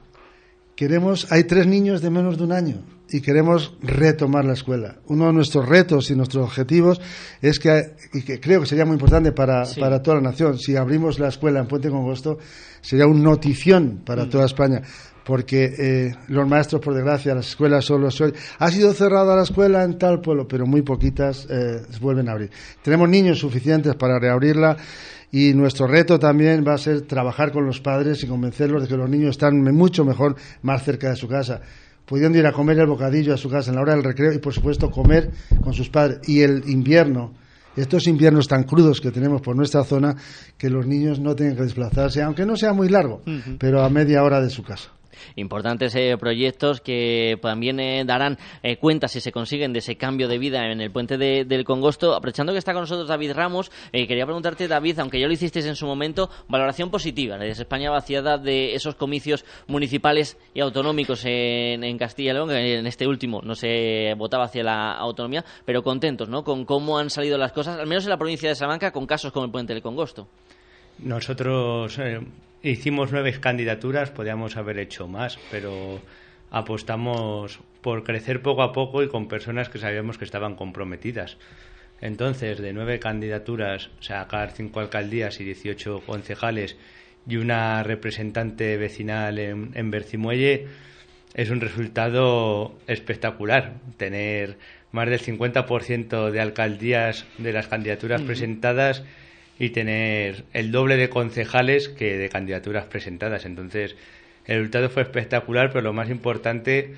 Queremos, 0.74 1.30
hay 1.30 1.44
tres 1.44 1.66
niños 1.66 2.00
de 2.00 2.10
menos 2.10 2.38
de 2.38 2.44
un 2.44 2.52
año 2.52 2.76
y 3.10 3.20
queremos 3.20 3.74
retomar 3.82 4.44
la 4.46 4.54
escuela. 4.54 4.96
Uno 5.06 5.26
de 5.26 5.32
nuestros 5.34 5.68
retos 5.68 6.10
y 6.10 6.16
nuestros 6.16 6.44
objetivos 6.44 7.00
es 7.42 7.58
que, 7.58 7.94
y 8.14 8.22
que 8.22 8.40
creo 8.40 8.60
que 8.62 8.66
sería 8.66 8.86
muy 8.86 8.94
importante 8.94 9.32
para, 9.32 9.66
Sí. 9.66 9.78
para 9.78 10.02
toda 10.02 10.16
la 10.16 10.22
nación, 10.22 10.58
si 10.58 10.74
abrimos 10.76 11.18
la 11.18 11.28
escuela 11.28 11.60
en 11.60 11.66
Puente 11.68 11.90
Congosto, 11.90 12.38
sería 12.80 13.06
una 13.06 13.20
notición 13.22 14.00
para 14.04 14.24
Mm. 14.24 14.30
toda 14.30 14.46
España. 14.46 14.82
Porque 15.24 15.74
eh, 15.78 16.14
los 16.28 16.48
maestros, 16.48 16.80
por 16.80 16.94
desgracia, 16.94 17.34
las 17.34 17.48
escuelas 17.48 17.84
solo 17.84 18.10
se 18.10 18.32
Ha 18.58 18.70
sido 18.70 18.92
cerrada 18.92 19.36
la 19.36 19.42
escuela 19.42 19.84
en 19.84 19.98
tal 19.98 20.20
pueblo, 20.20 20.48
pero 20.48 20.66
muy 20.66 20.82
poquitas 20.82 21.46
eh, 21.48 21.82
vuelven 22.00 22.28
a 22.28 22.32
abrir. 22.32 22.50
Tenemos 22.82 23.08
niños 23.08 23.38
suficientes 23.38 23.94
para 23.94 24.18
reabrirla 24.18 24.76
y 25.34 25.54
nuestro 25.54 25.86
reto 25.86 26.18
también 26.18 26.62
va 26.66 26.74
a 26.74 26.78
ser 26.78 27.02
trabajar 27.02 27.52
con 27.52 27.64
los 27.64 27.80
padres 27.80 28.22
y 28.22 28.26
convencerlos 28.26 28.82
de 28.82 28.88
que 28.88 28.96
los 28.98 29.08
niños 29.08 29.30
están 29.30 29.62
mucho 29.74 30.04
mejor 30.04 30.36
más 30.60 30.84
cerca 30.84 31.08
de 31.08 31.16
su 31.16 31.26
casa, 31.26 31.62
pudiendo 32.04 32.38
ir 32.38 32.46
a 32.46 32.52
comer 32.52 32.78
el 32.78 32.86
bocadillo 32.86 33.32
a 33.32 33.38
su 33.38 33.48
casa 33.48 33.70
en 33.70 33.76
la 33.76 33.82
hora 33.82 33.94
del 33.94 34.04
recreo 34.04 34.30
y, 34.34 34.38
por 34.38 34.52
supuesto, 34.52 34.90
comer 34.90 35.30
con 35.64 35.72
sus 35.72 35.88
padres. 35.88 36.18
Y 36.28 36.42
el 36.42 36.68
invierno, 36.68 37.32
estos 37.74 38.06
inviernos 38.08 38.46
tan 38.46 38.64
crudos 38.64 39.00
que 39.00 39.10
tenemos 39.10 39.40
por 39.40 39.56
nuestra 39.56 39.84
zona, 39.84 40.14
que 40.58 40.68
los 40.68 40.86
niños 40.86 41.18
no 41.18 41.34
tengan 41.34 41.56
que 41.56 41.62
desplazarse, 41.62 42.20
aunque 42.20 42.44
no 42.44 42.54
sea 42.54 42.74
muy 42.74 42.90
largo, 42.90 43.22
pero 43.58 43.82
a 43.82 43.88
media 43.88 44.22
hora 44.22 44.38
de 44.42 44.50
su 44.50 44.62
casa. 44.62 44.90
Importantes 45.36 45.94
eh, 45.94 46.16
proyectos 46.18 46.80
que 46.80 47.38
también 47.40 47.80
eh, 47.80 48.04
darán 48.04 48.38
eh, 48.62 48.76
cuenta 48.76 49.08
si 49.08 49.20
se 49.20 49.32
consiguen 49.32 49.72
de 49.72 49.80
ese 49.80 49.96
cambio 49.96 50.28
de 50.28 50.38
vida 50.38 50.70
en 50.70 50.80
el 50.80 50.90
puente 50.90 51.18
de- 51.18 51.44
del 51.44 51.64
Congosto. 51.64 52.14
Aprovechando 52.14 52.52
que 52.52 52.58
está 52.58 52.72
con 52.72 52.82
nosotros 52.82 53.08
David 53.08 53.32
Ramos, 53.32 53.70
eh, 53.92 54.06
quería 54.06 54.24
preguntarte, 54.24 54.68
David, 54.68 54.98
aunque 54.98 55.20
ya 55.20 55.26
lo 55.26 55.32
hicisteis 55.32 55.66
en 55.66 55.76
su 55.76 55.86
momento, 55.86 56.30
valoración 56.48 56.90
positiva 56.90 57.38
de 57.38 57.50
España 57.50 57.90
vaciada 57.90 58.38
de 58.38 58.74
esos 58.74 58.94
comicios 58.94 59.44
municipales 59.66 60.36
y 60.54 60.60
autonómicos 60.60 61.22
en, 61.24 61.98
Castilla 61.98 62.30
y 62.30 62.34
León, 62.34 62.50
en 62.50 62.86
este 62.86 63.06
último 63.06 63.40
no 63.42 63.54
se 63.54 64.14
votaba 64.16 64.44
hacia 64.44 64.62
la 64.64 64.92
autonomía, 64.94 65.44
pero 65.64 65.82
contentos 65.82 66.28
¿no? 66.28 66.42
con 66.44 66.64
cómo 66.64 66.98
han 66.98 67.10
salido 67.10 67.38
las 67.38 67.52
cosas, 67.52 67.78
al 67.78 67.86
menos 67.86 68.04
en 68.04 68.10
la 68.10 68.16
provincia 68.16 68.48
de 68.48 68.54
Salamanca, 68.54 68.90
con 68.90 69.06
casos 69.06 69.32
como 69.32 69.44
el 69.46 69.52
puente 69.52 69.72
del 69.72 69.82
Congosto. 69.82 70.26
Nosotros 70.98 71.98
hicimos 72.62 73.12
nueve 73.12 73.32
candidaturas, 73.40 74.10
podíamos 74.10 74.56
haber 74.56 74.78
hecho 74.78 75.08
más, 75.08 75.38
pero 75.50 76.00
apostamos 76.50 77.60
por 77.80 78.04
crecer 78.04 78.42
poco 78.42 78.62
a 78.62 78.72
poco 78.72 79.02
y 79.02 79.08
con 79.08 79.28
personas 79.28 79.68
que 79.68 79.78
sabíamos 79.78 80.18
que 80.18 80.24
estaban 80.24 80.54
comprometidas. 80.54 81.36
Entonces, 82.00 82.58
de 82.58 82.72
nueve 82.72 82.98
candidaturas, 82.98 83.90
sacar 84.00 84.52
cinco 84.52 84.80
alcaldías 84.80 85.40
y 85.40 85.44
18 85.44 86.02
concejales 86.04 86.76
y 87.26 87.36
una 87.36 87.82
representante 87.82 88.76
vecinal 88.76 89.38
en, 89.38 89.70
en 89.74 89.90
Bercimuelle 89.90 90.66
es 91.34 91.50
un 91.50 91.60
resultado 91.60 92.74
espectacular. 92.86 93.74
Tener 93.96 94.58
más 94.90 95.08
del 95.08 95.20
50% 95.20 96.30
de 96.30 96.40
alcaldías 96.40 97.24
de 97.38 97.52
las 97.52 97.68
candidaturas 97.68 98.20
presentadas 98.22 99.04
y 99.62 99.70
tener 99.70 100.42
el 100.54 100.72
doble 100.72 100.96
de 100.96 101.08
concejales 101.08 101.88
que 101.88 102.18
de 102.18 102.28
candidaturas 102.28 102.86
presentadas. 102.86 103.44
Entonces, 103.44 103.94
el 104.44 104.56
resultado 104.56 104.90
fue 104.90 105.04
espectacular, 105.04 105.68
pero 105.68 105.82
lo 105.82 105.92
más 105.92 106.10
importante 106.10 106.94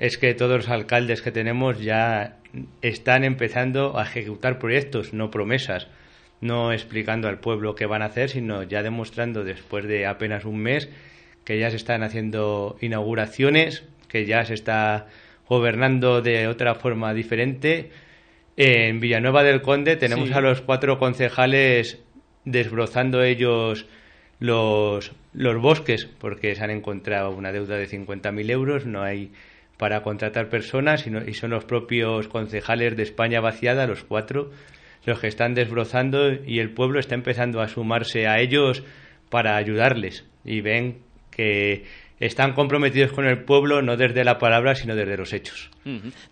es 0.00 0.18
que 0.18 0.34
todos 0.34 0.56
los 0.56 0.68
alcaldes 0.68 1.22
que 1.22 1.30
tenemos 1.30 1.80
ya 1.80 2.38
están 2.82 3.22
empezando 3.22 3.96
a 3.96 4.02
ejecutar 4.02 4.58
proyectos, 4.58 5.14
no 5.14 5.30
promesas, 5.30 5.86
no 6.40 6.72
explicando 6.72 7.28
al 7.28 7.38
pueblo 7.38 7.76
qué 7.76 7.86
van 7.86 8.02
a 8.02 8.06
hacer, 8.06 8.30
sino 8.30 8.64
ya 8.64 8.82
demostrando 8.82 9.44
después 9.44 9.86
de 9.86 10.04
apenas 10.04 10.44
un 10.44 10.58
mes 10.58 10.90
que 11.44 11.60
ya 11.60 11.70
se 11.70 11.76
están 11.76 12.02
haciendo 12.02 12.78
inauguraciones, 12.80 13.84
que 14.08 14.26
ya 14.26 14.44
se 14.44 14.54
está 14.54 15.06
gobernando 15.48 16.20
de 16.20 16.48
otra 16.48 16.74
forma 16.74 17.14
diferente. 17.14 17.90
En 18.56 18.98
Villanueva 18.98 19.44
del 19.44 19.62
Conde 19.62 19.94
tenemos 19.94 20.30
Sí. 20.30 20.34
a 20.34 20.40
los 20.40 20.62
cuatro 20.62 20.98
concejales 20.98 22.02
desbrozando 22.50 23.22
ellos 23.22 23.86
los, 24.40 25.12
los 25.32 25.60
bosques 25.60 26.06
porque 26.06 26.54
se 26.54 26.64
han 26.64 26.70
encontrado 26.70 27.30
una 27.30 27.52
deuda 27.52 27.76
de 27.76 27.88
50.000 27.88 28.50
euros, 28.50 28.86
no 28.86 29.02
hay 29.02 29.32
para 29.76 30.02
contratar 30.02 30.48
personas 30.48 31.06
y, 31.06 31.30
y 31.30 31.34
son 31.34 31.50
los 31.50 31.64
propios 31.64 32.28
concejales 32.28 32.96
de 32.96 33.04
España 33.04 33.40
vaciada, 33.40 33.86
los 33.86 34.04
cuatro, 34.04 34.50
los 35.04 35.20
que 35.20 35.28
están 35.28 35.54
desbrozando 35.54 36.32
y 36.32 36.58
el 36.58 36.70
pueblo 36.70 36.98
está 36.98 37.14
empezando 37.14 37.60
a 37.60 37.68
sumarse 37.68 38.26
a 38.26 38.40
ellos 38.40 38.82
para 39.30 39.56
ayudarles. 39.56 40.24
Y 40.44 40.60
ven 40.60 40.98
que 41.30 41.84
están 42.20 42.52
comprometidos 42.54 43.12
con 43.12 43.26
el 43.26 43.44
pueblo 43.44 43.82
no 43.82 43.96
desde 43.96 44.24
la 44.24 44.38
palabra 44.38 44.74
sino 44.74 44.94
desde 44.94 45.16
los 45.16 45.32
hechos. 45.32 45.70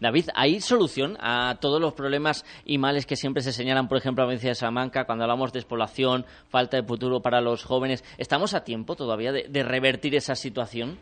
David, 0.00 0.28
¿hay 0.34 0.60
solución 0.60 1.16
a 1.20 1.58
todos 1.60 1.80
los 1.80 1.94
problemas 1.94 2.44
y 2.64 2.78
males 2.78 3.06
que 3.06 3.16
siempre 3.16 3.42
se 3.42 3.52
señalan, 3.52 3.88
por 3.88 3.98
ejemplo, 3.98 4.22
a 4.22 4.26
la 4.26 4.28
provincia 4.28 4.50
de 4.50 4.54
Salamanca, 4.54 5.04
cuando 5.04 5.24
hablamos 5.24 5.52
de 5.52 5.58
despoblación, 5.58 6.26
falta 6.48 6.76
de 6.76 6.86
futuro 6.86 7.20
para 7.20 7.40
los 7.40 7.64
jóvenes? 7.64 8.04
¿Estamos 8.18 8.54
a 8.54 8.64
tiempo 8.64 8.96
todavía 8.96 9.32
de, 9.32 9.46
de 9.48 9.62
revertir 9.62 10.14
esa 10.14 10.34
situación? 10.34 10.98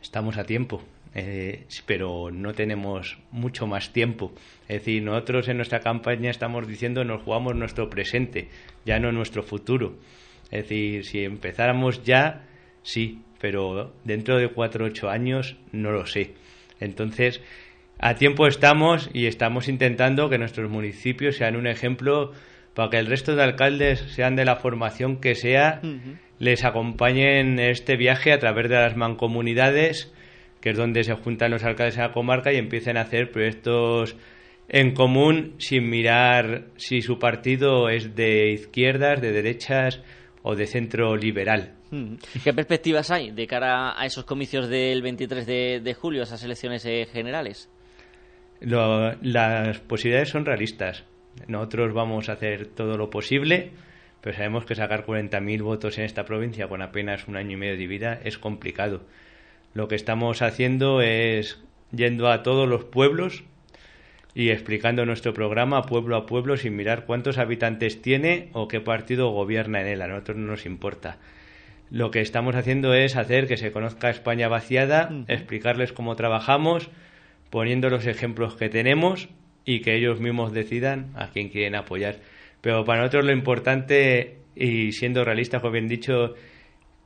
Estamos 0.00 0.36
a 0.36 0.44
tiempo, 0.44 0.82
eh, 1.14 1.66
pero 1.86 2.30
no 2.30 2.52
tenemos 2.52 3.18
mucho 3.30 3.66
más 3.66 3.92
tiempo. 3.92 4.32
Es 4.68 4.80
decir, 4.80 5.02
nosotros 5.02 5.48
en 5.48 5.56
nuestra 5.56 5.80
campaña 5.80 6.30
estamos 6.30 6.66
diciendo 6.66 7.04
nos 7.04 7.22
jugamos 7.22 7.54
nuestro 7.54 7.88
presente, 7.88 8.50
ya 8.84 8.98
no 8.98 9.12
nuestro 9.12 9.42
futuro. 9.42 9.96
Es 10.50 10.64
decir, 10.64 11.04
si 11.04 11.24
empezáramos 11.24 12.02
ya, 12.04 12.44
sí, 12.82 13.22
pero 13.40 13.92
dentro 14.04 14.38
de 14.38 14.48
cuatro 14.48 14.84
o 14.84 14.88
ocho 14.88 15.08
años 15.10 15.56
no 15.72 15.90
lo 15.90 16.06
sé. 16.06 16.34
Entonces, 16.80 17.40
a 17.98 18.14
tiempo 18.16 18.46
estamos 18.46 19.10
y 19.12 19.26
estamos 19.26 19.68
intentando 19.68 20.28
que 20.28 20.38
nuestros 20.38 20.70
municipios 20.70 21.36
sean 21.36 21.56
un 21.56 21.66
ejemplo 21.66 22.32
para 22.74 22.90
que 22.90 22.98
el 22.98 23.06
resto 23.06 23.36
de 23.36 23.42
alcaldes 23.42 24.00
sean 24.00 24.36
de 24.36 24.44
la 24.44 24.56
formación 24.56 25.20
que 25.20 25.34
sea, 25.34 25.80
les 26.38 26.64
acompañen 26.64 27.58
en 27.58 27.70
este 27.70 27.96
viaje 27.96 28.32
a 28.32 28.38
través 28.38 28.68
de 28.68 28.74
las 28.74 28.96
mancomunidades, 28.96 30.12
que 30.60 30.70
es 30.70 30.76
donde 30.76 31.04
se 31.04 31.14
juntan 31.14 31.52
los 31.52 31.62
alcaldes 31.62 31.96
de 31.96 32.02
la 32.02 32.12
comarca 32.12 32.52
y 32.52 32.56
empiecen 32.56 32.96
a 32.96 33.02
hacer 33.02 33.30
proyectos 33.30 34.16
en 34.68 34.92
común 34.92 35.54
sin 35.58 35.88
mirar 35.88 36.64
si 36.76 37.00
su 37.00 37.18
partido 37.18 37.88
es 37.88 38.16
de 38.16 38.50
izquierdas, 38.50 39.20
de 39.20 39.32
derechas 39.32 40.02
o 40.42 40.56
de 40.56 40.66
centro 40.66 41.16
liberal. 41.16 41.74
¿Qué 42.42 42.52
perspectivas 42.52 43.10
hay 43.10 43.30
de 43.30 43.46
cara 43.46 43.98
a 44.00 44.06
esos 44.06 44.24
comicios 44.24 44.68
del 44.68 45.02
23 45.02 45.46
de, 45.46 45.80
de 45.82 45.94
julio, 45.94 46.22
esas 46.22 46.42
elecciones 46.42 46.84
eh, 46.86 47.06
generales? 47.12 47.68
Lo- 48.60 49.12
las 49.22 49.78
posibilidades 49.80 50.30
son 50.30 50.44
realistas. 50.44 51.04
Nosotros 51.48 51.92
vamos 51.92 52.28
a 52.28 52.32
hacer 52.32 52.66
todo 52.68 52.96
lo 52.96 53.10
posible, 53.10 53.72
pero 54.20 54.36
sabemos 54.36 54.64
que 54.64 54.74
sacar 54.74 55.04
40.000 55.04 55.62
votos 55.62 55.98
en 55.98 56.04
esta 56.04 56.24
provincia 56.24 56.68
con 56.68 56.80
apenas 56.82 57.26
un 57.28 57.36
año 57.36 57.52
y 57.52 57.56
medio 57.56 57.76
de 57.76 57.86
vida 57.86 58.20
es 58.24 58.38
complicado. 58.38 59.02
Lo 59.74 59.88
que 59.88 59.96
estamos 59.96 60.40
haciendo 60.42 61.00
es 61.02 61.60
yendo 61.90 62.28
a 62.30 62.42
todos 62.42 62.68
los 62.68 62.84
pueblos 62.84 63.42
y 64.34 64.50
explicando 64.50 65.04
nuestro 65.06 65.34
programa 65.34 65.82
pueblo 65.82 66.16
a 66.16 66.26
pueblo 66.26 66.56
sin 66.56 66.74
mirar 66.76 67.04
cuántos 67.06 67.38
habitantes 67.38 68.00
tiene 68.02 68.48
o 68.52 68.66
qué 68.68 68.80
partido 68.80 69.30
gobierna 69.30 69.80
en 69.80 69.88
él. 69.88 70.02
A 70.02 70.08
nosotros 70.08 70.36
no 70.38 70.46
nos 70.46 70.66
importa. 70.66 71.18
Lo 71.90 72.10
que 72.10 72.20
estamos 72.20 72.56
haciendo 72.56 72.94
es 72.94 73.16
hacer 73.16 73.46
que 73.46 73.56
se 73.56 73.72
conozca 73.72 74.10
España 74.10 74.48
vaciada, 74.48 75.10
explicarles 75.28 75.92
cómo 75.92 76.16
trabajamos, 76.16 76.90
poniendo 77.50 77.88
los 77.88 78.06
ejemplos 78.06 78.56
que 78.56 78.68
tenemos 78.68 79.28
y 79.64 79.80
que 79.80 79.96
ellos 79.96 80.20
mismos 80.20 80.52
decidan 80.52 81.12
a 81.14 81.28
quién 81.28 81.50
quieren 81.50 81.74
apoyar. 81.76 82.16
Pero 82.60 82.84
para 82.84 83.00
nosotros 83.00 83.26
lo 83.26 83.32
importante, 83.32 84.38
y 84.56 84.92
siendo 84.92 85.24
realistas, 85.24 85.60
como 85.60 85.72
bien 85.72 85.88
dicho, 85.88 86.34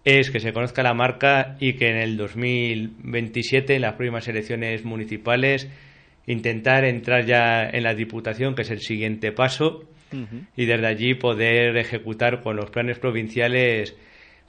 es 0.04 0.30
que 0.30 0.40
se 0.40 0.52
conozca 0.52 0.82
la 0.82 0.94
marca 0.94 1.56
y 1.60 1.74
que 1.74 1.88
en 1.88 1.96
el 1.96 2.16
2027, 2.16 3.74
en 3.74 3.82
las 3.82 3.94
próximas 3.94 4.26
elecciones 4.28 4.84
municipales, 4.84 5.68
intentar 6.26 6.84
entrar 6.84 7.26
ya 7.26 7.68
en 7.68 7.82
la 7.82 7.94
Diputación, 7.94 8.54
que 8.54 8.62
es 8.62 8.70
el 8.70 8.80
siguiente 8.80 9.32
paso, 9.32 9.84
y 10.56 10.64
desde 10.64 10.86
allí 10.86 11.14
poder 11.14 11.76
ejecutar 11.76 12.40
con 12.40 12.56
los 12.56 12.70
planes 12.70 12.98
provinciales 12.98 13.94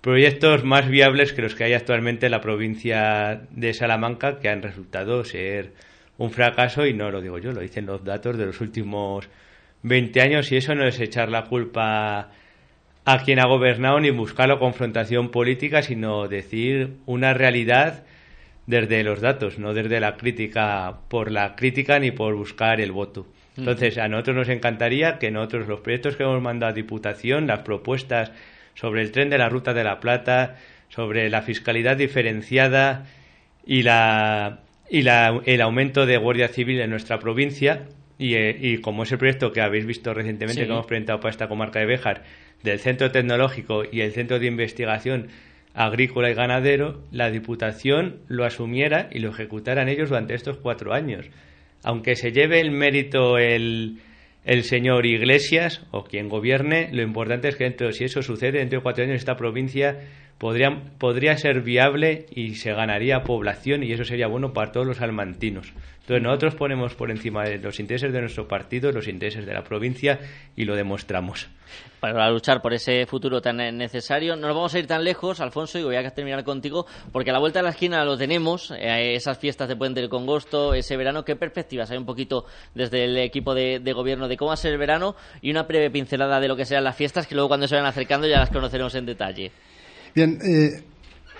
proyectos 0.02 0.64
más 0.64 0.88
viables 0.88 1.34
que 1.34 1.42
los 1.42 1.56
que 1.56 1.66
hay 1.66 1.74
actualmente 1.74 2.28
en 2.28 2.32
la 2.32 2.42
provincia 2.42 3.42
de 3.52 3.74
Salamanca, 3.74 4.40
que 4.40 4.50
han 4.50 4.62
resultado 4.62 5.24
ser 5.24 5.74
un 6.18 6.32
fracaso, 6.32 6.86
y 6.86 6.94
no 6.94 7.12
lo 7.12 7.22
digo 7.22 7.38
yo, 7.38 7.52
lo 7.52 7.62
dicen 7.62 7.86
los 7.86 8.04
datos 8.04 8.38
de 8.38 8.46
los 8.46 8.62
últimos 8.62 9.28
20 9.84 10.22
años, 10.22 10.52
y 10.52 10.58
eso 10.58 10.76
no 10.76 10.86
es 10.86 11.00
echar 11.00 11.30
la 11.30 11.46
culpa 11.46 12.32
a 13.06 13.24
quien 13.24 13.40
ha 13.40 13.48
gobernado 13.48 14.00
ni 14.00 14.12
buscar 14.12 14.50
la 14.50 14.60
confrontación 14.60 15.30
política, 15.30 15.82
sino 15.82 16.28
decir 16.28 16.96
una 17.06 17.34
realidad 17.34 18.04
desde 18.68 19.04
los 19.04 19.20
datos, 19.20 19.58
no 19.58 19.74
desde 19.74 20.00
la 20.00 20.16
crítica 20.16 21.00
por 21.08 21.32
la 21.32 21.56
crítica 21.56 21.98
ni 22.00 22.12
por 22.12 22.36
buscar 22.36 22.80
el 22.80 22.92
voto. 22.92 23.26
Entonces, 23.58 23.98
a 23.98 24.08
nosotros 24.08 24.36
nos 24.38 24.50
encantaría 24.50 25.18
que 25.18 25.32
nosotros 25.32 25.68
los 25.68 25.82
proyectos 25.82 26.16
que 26.16 26.24
hemos 26.24 26.42
mandado 26.42 26.72
a 26.72 26.76
Diputación, 26.76 27.48
las 27.48 27.60
propuestas 27.60 28.32
sobre 28.76 29.02
el 29.02 29.12
tren 29.12 29.30
de 29.30 29.38
la 29.38 29.50
Ruta 29.50 29.74
de 29.74 29.84
la 29.84 30.00
Plata, 30.00 30.56
sobre 30.90 31.30
la 31.30 31.41
fiscalidad 31.41 31.98
diferenciada 31.98 33.06
y 33.66 33.84
la 33.84 34.60
y 34.91 35.04
la- 35.04 35.40
el 35.46 35.62
aumento 35.62 36.08
de 36.08 36.18
Guardia 36.18 36.48
Civil 36.48 36.80
en 36.82 36.90
nuestra 36.90 37.20
provincia 37.20 37.84
y, 38.18 38.34
eh, 38.34 38.58
y 38.60 38.78
como 38.80 39.04
es 39.04 39.12
el 39.12 39.20
proyecto 39.20 39.52
que 39.52 39.62
habéis 39.62 39.86
visto 39.86 40.16
recientemente 40.16 40.62
Sí. 40.62 40.66
que 40.68 40.74
hemos 40.74 40.88
presentado 40.88 41.20
para 41.20 41.30
esta 41.30 41.48
comarca 41.48 41.80
de 41.80 41.86
Béjar 41.86 42.24
del 42.64 42.80
Centro 42.80 43.12
Tecnológico 43.12 43.84
y 43.90 44.02
el 44.02 44.12
Centro 44.14 44.40
de 44.40 44.48
Investigación 44.48 45.28
Agrícola 45.76 46.32
y 46.32 46.34
Ganadero, 46.34 47.04
la 47.12 47.30
Diputación 47.30 48.22
lo 48.28 48.46
asumiera 48.46 49.08
y 49.12 49.20
lo 49.20 49.30
ejecutaran 49.30 49.88
ellos 49.90 50.10
durante 50.10 50.34
estos 50.34 50.58
cuatro 50.58 50.91
años. 50.91 51.28
Aunque 51.84 52.16
se 52.16 52.32
lleve 52.32 52.60
el 52.60 52.72
mérito 52.72 53.38
el, 53.38 54.00
el 54.45 54.64
señor 54.64 55.06
Iglesias 55.06 55.82
o 55.91 56.03
quien 56.03 56.30
gobierne, 56.30 56.90
lo 56.91 57.02
importante 57.02 57.49
es 57.49 57.56
que 57.56 57.66
dentro, 57.66 57.91
si 57.91 58.06
eso 58.06 58.22
sucede, 58.22 58.60
dentro 58.60 58.80
de 58.80 58.84
cuatro 58.84 59.03
años 59.03 59.18
esta 59.18 59.36
provincia 59.36 59.99
podría, 60.40 60.82
podría 60.98 61.38
ser 61.38 61.61
viable 61.61 62.26
y 62.32 62.56
se 62.56 62.74
ganaría 62.74 63.24
población 63.24 63.84
y 63.84 63.91
eso 63.91 64.03
sería 64.03 64.28
bueno 64.28 64.53
para 64.53 64.72
todos 64.72 64.88
los 64.88 64.98
salmantinos. 64.98 65.72
Entonces 66.10 66.24
nosotros 66.24 66.56
ponemos 66.56 66.95
por 66.95 67.11
encima 67.11 67.44
de 67.44 67.60
los 67.60 67.80
intereses 67.80 68.11
de 68.11 68.20
nuestro 68.20 68.48
partido, 68.48 68.91
los 68.91 69.07
intereses 69.07 69.45
de 69.45 69.53
la 69.53 69.64
provincia 69.64 70.20
y 70.56 70.66
lo 70.66 70.76
demostramos. 70.76 71.48
Para 71.99 72.32
luchar 72.32 72.64
por 72.64 72.74
ese 72.74 73.06
futuro 73.06 73.41
tan 73.41 73.57
necesario. 73.78 74.36
No 74.36 74.48
nos 74.48 74.56
vamos 74.56 74.74
a 74.74 74.80
ir 74.80 74.88
tan 74.88 75.03
lejos, 75.03 75.40
Alfonso, 75.40 75.78
y 75.78 75.84
voy 75.84 75.98
a 75.98 76.10
terminar 76.10 76.44
contigo, 76.44 76.88
porque 77.11 77.30
a 77.30 77.34
la 77.34 77.40
vuelta 77.40 77.60
de 77.60 77.64
la 77.64 77.70
esquina 77.70 78.03
lo 78.06 78.18
tenemos, 78.18 78.72
eh, 78.72 79.14
esas 79.14 79.38
fiestas 79.38 79.68
de 79.68 79.76
Puente 79.76 79.99
del 79.99 80.10
Congosto, 80.10 80.74
ese 80.74 80.98
verano. 80.98 81.24
¿Qué 81.24 81.36
perspectivas 81.36 81.91
hay 81.91 81.98
un 81.98 82.07
poquito 82.07 82.45
desde 82.74 83.03
el 83.03 83.18
equipo 83.18 83.53
de, 83.53 83.80
gobierno 83.94 84.28
de 84.28 84.36
cómo 84.36 84.48
va 84.48 84.53
a 84.56 84.57
ser 84.57 84.72
el 84.72 84.80
verano 84.80 85.16
y 85.41 85.52
una 85.52 85.64
breve 85.64 85.91
pincelada 85.91 86.40
de 86.40 86.48
lo 86.48 86.56
que 86.56 86.66
serán 86.66 86.86
las 86.86 86.95
fiestas, 86.95 87.28
que 87.28 87.36
luego 87.36 87.49
cuando 87.49 87.68
se 87.68 87.76
vayan 87.76 87.88
acercando 87.88 88.28
ya 88.28 88.40
las 88.40 88.49
conoceremos 88.49 88.95
en 88.95 89.06
detalle? 89.06 89.52
Bien, 90.20 90.38
eh, 90.44 90.84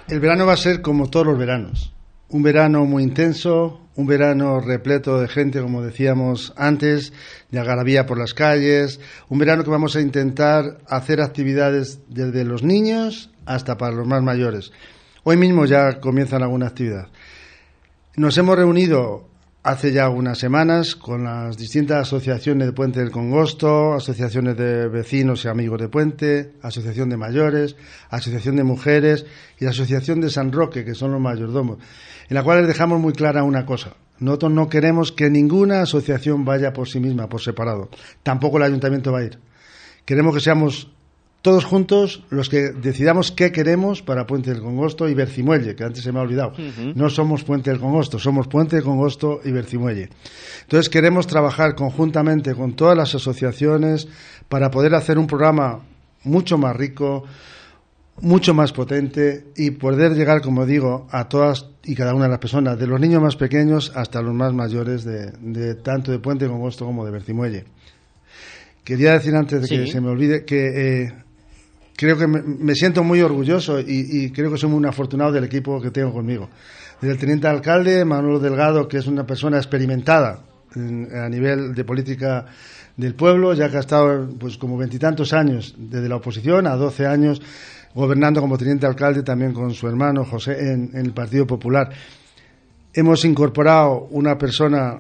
el 0.08 0.22
verano 0.22 0.46
va 0.46 0.54
a 0.54 0.56
ser 0.56 0.82
como 0.82 1.10
todos 1.10 1.26
los 1.26 1.38
veranos. 1.38 1.92
Un 2.30 2.44
verano 2.44 2.86
muy 2.86 3.04
intenso, 3.04 3.82
un 3.96 4.08
verano 4.08 4.62
repleto 4.62 5.20
de 5.20 5.28
gente, 5.28 5.62
como 5.62 5.82
decíamos 5.82 6.54
antes, 6.56 7.12
de 7.52 7.60
algarabía 7.60 8.06
por 8.06 8.18
las 8.18 8.34
calles, 8.34 9.02
un 9.28 9.38
verano 9.38 9.66
que 9.66 9.70
vamos 9.70 9.98
a 9.98 10.00
intentar 10.00 10.78
hacer 10.88 11.20
actividades 11.20 12.00
desde 12.08 12.46
los 12.46 12.64
niños 12.64 13.30
hasta 13.46 13.78
para 13.78 13.94
los 13.94 14.08
más 14.08 14.24
mayores. 14.24 14.72
Hoy 15.26 15.36
mismo 15.36 15.66
ya 15.66 16.00
comienzan 16.00 16.42
alguna 16.42 16.68
actividad. 16.68 17.10
Nos 18.16 18.38
hemos 18.38 18.56
reunido 18.56 19.29
hace 19.64 19.92
ya 19.92 20.10
unas 20.10 20.38
semanas 20.38 20.96
con 20.96 21.26
las 21.26 21.58
distintas 21.58 22.00
asociaciones 22.00 22.68
de 22.68 22.74
Puente 22.74 23.00
del 23.00 23.12
Congosto, 23.12 23.94
asociaciones 23.94 24.58
de 24.58 24.88
vecinos 24.88 25.44
y 25.44 25.48
amigos 25.48 25.80
de 25.80 25.90
Puente, 25.90 26.54
asociación 26.62 27.10
de 27.10 27.18
mayores, 27.18 27.76
asociación 28.10 28.56
de 28.56 28.64
mujeres 28.64 29.26
y 29.60 29.66
la 29.66 29.72
asociación 29.72 30.22
de 30.22 30.30
San 30.30 30.52
Roque, 30.52 30.86
que 30.86 30.96
son 30.96 31.12
los 31.12 31.22
mayordomos, 31.22 31.80
en 32.30 32.36
la 32.36 32.44
cual 32.44 32.60
les 32.60 32.68
dejamos 32.68 33.00
muy 33.00 33.14
clara 33.14 33.44
una 33.44 33.66
cosa. 33.66 33.96
Nosotros 34.20 34.52
no 34.52 34.70
queremos 34.70 35.12
que 35.12 35.30
ninguna 35.30 35.82
asociación 35.82 36.46
vaya 36.46 36.74
por 36.74 36.88
sí 36.88 37.00
misma, 37.00 37.28
por 37.30 37.42
separado. 37.42 37.90
Tampoco 38.24 38.58
el 38.58 38.64
ayuntamiento 38.64 39.12
va 39.12 39.20
a 39.20 39.24
ir. 39.24 39.40
Queremos 40.06 40.34
que 40.34 40.42
seamos 40.42 40.92
todos 41.42 41.64
juntos 41.64 42.24
los 42.30 42.50
que 42.50 42.72
decidamos 42.72 43.32
qué 43.32 43.52
queremos 43.52 44.02
para 44.02 44.28
Puente 44.28 44.52
del 44.52 44.62
Congosto 44.62 45.08
y 45.08 45.14
Bercimuelle, 45.14 45.76
que 45.76 45.84
antes 45.86 46.04
se 46.04 46.12
me 46.12 46.20
ha 46.20 46.24
olvidado. 46.24 46.54
No 46.96 47.10
somos 47.10 47.44
Puente 47.44 47.70
del 47.70 47.80
Congosto, 47.80 48.20
somos 48.20 48.48
Puente 48.48 48.76
del 48.76 48.84
Congosto 48.84 49.40
y 49.44 49.52
Bercimuelle. 49.52 50.10
Entonces 50.64 50.90
queremos 50.90 51.28
trabajar 51.28 51.76
conjuntamente 51.76 52.54
con 52.56 52.74
todas 52.74 52.98
las 52.98 53.16
asociaciones 53.16 54.08
para 54.50 54.70
poder 54.70 54.96
hacer 54.96 55.18
un 55.18 55.28
programa 55.28 55.80
mucho 56.24 56.58
más 56.58 56.76
rico, 56.76 57.24
mucho 58.22 58.54
más 58.54 58.74
potente 58.74 59.46
y 59.56 59.72
poder 59.72 60.16
llegar, 60.16 60.42
como 60.42 60.66
digo, 60.66 61.08
a 61.10 61.30
todas 61.30 61.68
y 61.86 61.96
cada 61.96 62.14
una 62.14 62.26
de 62.26 62.32
las 62.32 62.40
personas, 62.40 62.78
de 62.78 62.86
los 62.86 63.00
niños 63.00 63.22
más 63.22 63.38
pequeños 63.38 63.94
hasta 63.96 64.22
los 64.22 64.34
más 64.34 64.54
mayores, 64.54 65.06
de, 65.06 65.32
de 65.40 65.76
tanto 65.76 66.12
de 66.12 66.20
Puente 66.20 66.44
del 66.44 66.52
Congosto 66.52 66.86
como 66.86 67.06
de 67.06 67.12
Bercimuelle. 67.12 67.64
Quería 68.84 69.14
decir 69.14 69.36
antes 69.36 69.62
de 69.62 69.68
que 69.68 69.88
se 69.88 70.02
me 70.02 70.10
olvide 70.10 70.46
que 70.46 71.04
eh, 71.04 71.14
creo 72.00 72.18
que 72.18 72.28
me, 72.28 72.42
me 72.42 72.76
siento 72.76 73.04
muy 73.04 73.22
orgulloso 73.22 73.78
y, 73.82 73.86
y 74.10 74.32
creo 74.32 74.50
que 74.50 74.58
soy 74.58 74.70
muy 74.70 74.86
afortunado 74.88 75.34
del 75.34 75.44
equipo 75.44 75.82
que 75.82 75.92
tengo 75.92 76.14
conmigo. 76.14 76.50
Del 77.02 77.18
teniente 77.18 77.46
alcalde, 77.48 78.06
Manuel 78.06 78.42
Delgado, 78.42 78.88
que 78.88 78.98
es 79.00 79.08
una 79.08 79.26
persona 79.26 79.58
experimentada 79.58 80.40
en- 80.76 81.10
a 81.14 81.28
nivel 81.28 81.76
de 81.76 81.84
política 81.84 82.46
del 82.96 83.16
pueblo, 83.16 83.54
ya 83.54 83.70
que 83.70 83.76
ha 83.78 83.82
estado 83.82 84.30
pues 84.40 84.58
como 84.58 84.78
veintitantos 84.78 85.34
años 85.34 85.76
desde 85.78 86.08
la 86.08 86.16
oposición 86.16 86.68
a 86.68 86.76
12 86.78 87.06
años 87.06 87.42
gobernando 87.94 88.40
como 88.40 88.58
teniente 88.58 88.86
alcalde 88.86 89.22
también 89.24 89.52
con 89.52 89.74
su 89.74 89.86
hermano 89.88 90.24
José 90.24 90.54
en, 90.72 90.92
en 90.94 91.06
el 91.06 91.12
Partido 91.12 91.46
Popular. 91.46 91.90
Hemos 92.94 93.26
incorporado 93.26 94.08
una 94.12 94.38
persona 94.38 95.00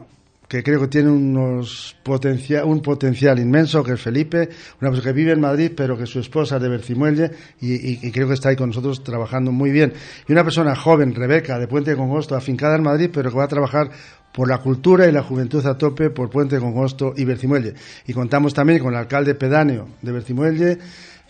que 0.49 0.63
creo 0.63 0.81
que 0.81 0.87
tiene 0.87 1.09
unos 1.11 1.95
potencia- 2.03 2.65
un 2.65 2.81
potencial 2.81 3.39
inmenso, 3.39 3.83
que 3.83 3.93
es 3.93 4.01
Felipe, 4.01 4.49
una 4.81 4.89
persona 4.89 5.03
que 5.03 5.13
vive 5.13 5.31
en 5.31 5.39
Madrid, 5.39 5.71
pero 5.77 5.95
que 5.95 6.05
su 6.07 6.19
esposa 6.19 6.57
es 6.57 6.61
de 6.63 6.67
Bercimuelle 6.69 7.31
y, 7.61 7.73
y- 7.75 7.99
y 8.01 8.11
creo 8.11 8.27
que 8.27 8.33
está 8.33 8.49
ahí 8.49 8.55
con 8.55 8.69
nosotros 8.69 9.03
trabajando 9.03 9.51
muy 9.51 9.69
bien. 9.69 9.93
Y 10.27 10.31
una 10.33 10.43
persona 10.43 10.75
joven, 10.75 11.13
Rebeca, 11.15 11.59
de 11.59 11.67
Puente 11.67 11.91
de 11.91 11.97
Congosto, 11.97 12.35
afincada 12.35 12.75
en 12.75 12.83
Madrid, 12.83 13.09
pero 13.13 13.29
que 13.29 13.37
va 13.37 13.43
a 13.43 13.47
trabajar 13.47 13.91
por 14.33 14.47
la 14.49 14.57
cultura 14.57 15.07
y 15.07 15.11
la 15.11 15.21
juventud 15.23 15.63
a 15.65 15.77
tope 15.77 16.09
por 16.09 16.29
Puente 16.31 16.55
de 16.55 16.61
Congosto 16.61 17.13
y 17.15 17.25
Bercimuelle. 17.25 17.75
Y 18.07 18.13
contamos 18.13 18.53
también 18.53 18.79
con 18.79 18.93
el 18.93 18.99
alcalde 18.99 19.35
pedáneo 19.35 19.87
de 20.01 20.11
Bercimuelle, 20.11 20.77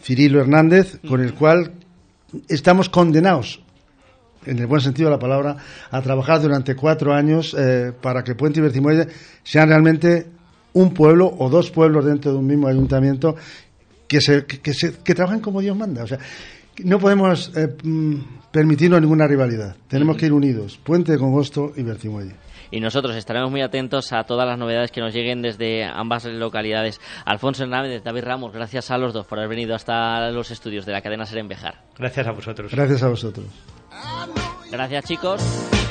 Cirilo 0.02 0.40
Hernández, 0.40 0.98
con 1.08 1.20
el 1.22 1.34
cual 1.34 1.74
estamos 2.48 2.88
condenados 2.90 3.62
en 4.46 4.60
el 4.60 4.68
buen 4.68 4.82
sentido 4.82 5.10
de 5.10 5.16
la 5.16 5.20
palabra, 5.20 5.58
a 5.92 6.02
trabajar 6.02 6.42
durante 6.42 6.76
cuatro 6.76 7.14
años 7.14 7.56
eh, 7.58 7.92
para 8.02 8.24
que 8.24 8.36
Puente 8.36 8.60
y 8.60 8.64
Bercimuelle 8.64 9.08
sean 9.44 9.70
realmente 9.70 10.28
un 10.74 10.94
pueblo 10.94 11.34
o 11.38 11.50
dos 11.50 11.72
pueblos 11.72 12.06
dentro 12.06 12.32
de 12.32 12.38
un 12.38 12.48
mismo 12.48 12.68
ayuntamiento 12.68 13.36
que, 14.08 14.22
se, 14.22 14.46
que, 14.46 14.60
que 14.62 14.74
se- 14.74 14.94
que 15.04 15.14
trabajen 15.16 15.40
como 15.42 15.62
Dios 15.62 15.76
manda. 15.76 16.04
O 16.04 16.08
sea, 16.08 16.18
no 16.84 17.00
podemos 17.00 17.52
eh, 17.56 17.68
mm, 17.84 18.16
permitirnos 18.52 19.02
ninguna 19.02 19.28
rivalidad. 19.28 19.76
Tenemos 19.88 20.16
que 20.18 20.28
ir 20.28 20.34
unidos. 20.34 20.80
Puente 20.84 21.12
de 21.12 21.18
Congosto 21.18 21.74
y 21.76 21.84
Bercimuelle. 21.84 22.36
Y 22.72 22.80
nosotros 22.80 23.16
estaremos 23.16 23.50
muy 23.50 23.62
atentos 23.64 24.14
a 24.14 24.24
todas 24.26 24.48
las 24.48 24.58
novedades 24.60 24.92
que 24.92 25.02
nos 25.02 25.12
lleguen 25.12 25.42
desde 25.42 25.84
ambas 25.86 26.26
localidades. 26.26 27.02
Alfonso 27.26 27.64
Hernández, 27.64 28.04
David 28.04 28.24
Ramos, 28.24 28.54
gracias 28.54 28.92
a 28.92 28.98
los 29.00 29.12
dos 29.12 29.26
por 29.26 29.40
haber 29.40 29.50
venido 29.50 29.74
hasta 29.74 30.30
los 30.30 30.52
estudios 30.52 30.86
de 30.86 30.92
la 30.92 31.02
cadena 31.02 31.26
Ser 31.26 31.40
en 31.40 31.48
Bejar. 31.48 31.82
Gracias 31.98 32.28
a 32.28 32.32
vosotros. 32.32 32.72
Gracias 32.72 33.02
a 33.02 33.08
vosotros. 33.10 33.46
Gracias 34.72 35.06
chicos. 35.06 35.42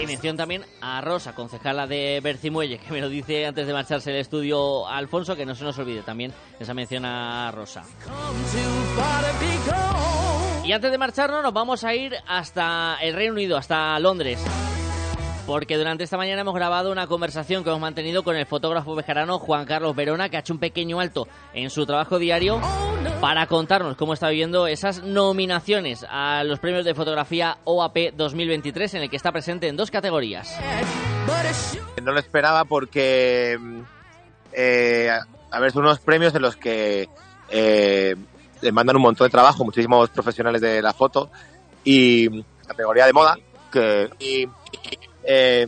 Y 0.01 0.07
mención 0.07 0.37
también 0.37 0.65
a 0.81 1.01
Rosa, 1.01 1.35
concejala 1.35 1.89
de 1.89 2.21
Bercimuelle, 2.23 2.79
que 2.79 2.93
me 2.93 3.01
lo 3.01 3.09
dice 3.09 3.47
antes 3.47 3.67
de 3.67 3.73
marcharse 3.73 4.13
del 4.13 4.21
estudio 4.21 4.87
Alfonso, 4.87 5.35
que 5.35 5.45
no 5.45 5.57
se 5.57 5.65
nos 5.65 5.77
olvide 5.79 6.03
también 6.03 6.33
esa 6.61 6.73
mención 6.73 7.05
a 7.05 7.51
Rosa. 7.51 7.83
Y 10.65 10.73
antes 10.73 10.91
de 10.91 10.99
marcharnos 10.99 11.43
nos 11.43 11.53
vamos 11.53 11.83
a 11.83 11.95
ir 11.95 12.15
hasta 12.29 12.99
el 13.01 13.15
Reino 13.15 13.33
Unido, 13.33 13.57
hasta 13.57 13.99
Londres. 13.99 14.39
Porque 15.49 15.79
durante 15.79 16.05
esta 16.05 16.19
mañana 16.19 16.43
hemos 16.43 16.55
grabado 16.55 16.93
una 16.93 17.07
conversación 17.07 17.65
que 17.65 17.71
hemos 17.71 17.81
mantenido 17.81 18.23
con 18.23 18.37
el 18.37 18.45
fotógrafo 18.45 18.95
bejarano 18.95 19.39
Juan 19.39 19.65
Carlos 19.65 19.97
Verona, 19.97 20.29
que 20.29 20.37
ha 20.37 20.41
hecho 20.41 20.53
un 20.53 20.59
pequeño 20.59 21.01
alto 21.01 21.27
en 21.55 21.71
su 21.71 21.87
trabajo 21.87 22.19
diario 22.19 22.61
para 23.23 23.47
contarnos 23.47 23.97
cómo 23.97 24.13
está 24.13 24.29
viviendo 24.29 24.67
esas 24.67 25.03
nominaciones 25.03 26.05
a 26.11 26.45
los 26.45 26.59
premios 26.59 26.85
de 26.85 26.95
fotografía 26.95 27.57
OAP 27.65 28.13
2023, 28.15 28.93
en 28.93 29.03
el 29.05 29.09
que 29.09 29.17
está 29.17 29.33
presente 29.33 29.69
en 29.69 29.77
dos 29.79 29.91
categorías. 29.91 30.55
No 32.03 32.13
lo 32.13 32.21
esperaba 32.21 32.67
porque, 32.67 33.57
mm, 33.59 33.81
eh, 34.53 35.11
a 35.51 35.61
ver, 35.61 35.73
son 35.73 35.85
unos 35.85 35.99
premios 36.01 36.35
en 36.35 36.43
los 36.43 36.57
que 36.57 37.09
eh, 37.49 38.17
mandan 38.71 38.97
un 38.97 39.03
montón 39.03 39.27
de 39.27 39.31
trabajo, 39.31 39.65
muchísimos 39.65 40.11
profesionales 40.11 40.61
de 40.61 40.83
la 40.83 40.93
foto 40.93 41.31
y 41.85 42.29
mm, 42.29 42.67
categoría 42.67 43.07
de 43.07 43.15
moda, 43.15 43.39
que 43.73 44.11
y, 44.19 44.47
eh, 45.25 45.67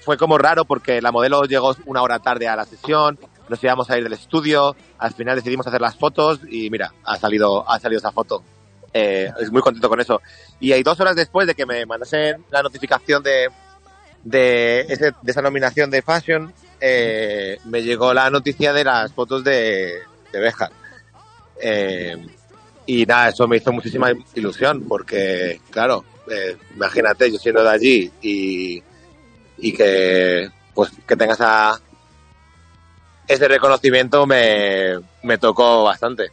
fue 0.00 0.16
como 0.16 0.38
raro 0.38 0.64
porque 0.64 1.00
la 1.02 1.12
modelo 1.12 1.42
llegó 1.44 1.74
una 1.86 2.02
hora 2.02 2.18
tarde 2.18 2.48
a 2.48 2.56
la 2.56 2.64
sesión, 2.64 3.18
nos 3.48 3.62
íbamos 3.62 3.90
a 3.90 3.98
ir 3.98 4.04
del 4.04 4.12
estudio, 4.14 4.74
al 4.98 5.12
final 5.12 5.36
decidimos 5.36 5.66
hacer 5.66 5.80
las 5.80 5.96
fotos 5.96 6.40
y 6.48 6.70
mira, 6.70 6.92
ha 7.04 7.16
salido, 7.16 7.68
ha 7.68 7.78
salido 7.80 7.98
esa 7.98 8.12
foto. 8.12 8.42
Eh, 8.92 9.30
es 9.40 9.52
muy 9.52 9.60
contento 9.62 9.88
con 9.88 10.00
eso. 10.00 10.20
Y 10.58 10.72
hay 10.72 10.82
dos 10.82 10.98
horas 11.00 11.14
después 11.16 11.46
de 11.46 11.54
que 11.54 11.66
me 11.66 11.84
mandasen 11.86 12.44
la 12.50 12.62
notificación 12.62 13.22
de, 13.22 13.48
de, 14.24 14.80
ese- 14.88 15.12
de 15.22 15.30
esa 15.30 15.42
nominación 15.42 15.90
de 15.90 16.02
Fashion, 16.02 16.52
eh, 16.80 17.58
me 17.66 17.82
llegó 17.82 18.12
la 18.14 18.30
noticia 18.30 18.72
de 18.72 18.84
las 18.84 19.12
fotos 19.12 19.44
de, 19.44 19.98
de 20.32 20.40
Béjar. 20.40 20.72
Eh, 21.62 22.16
y 22.86 23.06
nada, 23.06 23.28
eso 23.28 23.46
me 23.46 23.58
hizo 23.58 23.72
muchísima 23.72 24.10
ilusión 24.34 24.84
porque, 24.88 25.60
claro, 25.70 26.04
eh, 26.30 26.56
imagínate 26.74 27.30
yo 27.30 27.38
siendo 27.38 27.62
de 27.62 27.70
allí 27.70 28.12
y, 28.22 28.82
y 29.58 29.72
que 29.72 30.48
pues 30.74 30.90
que 31.06 31.16
tengas 31.16 31.40
ese 33.26 33.48
reconocimiento 33.48 34.26
me, 34.26 34.98
me 35.22 35.38
tocó 35.38 35.84
bastante. 35.84 36.30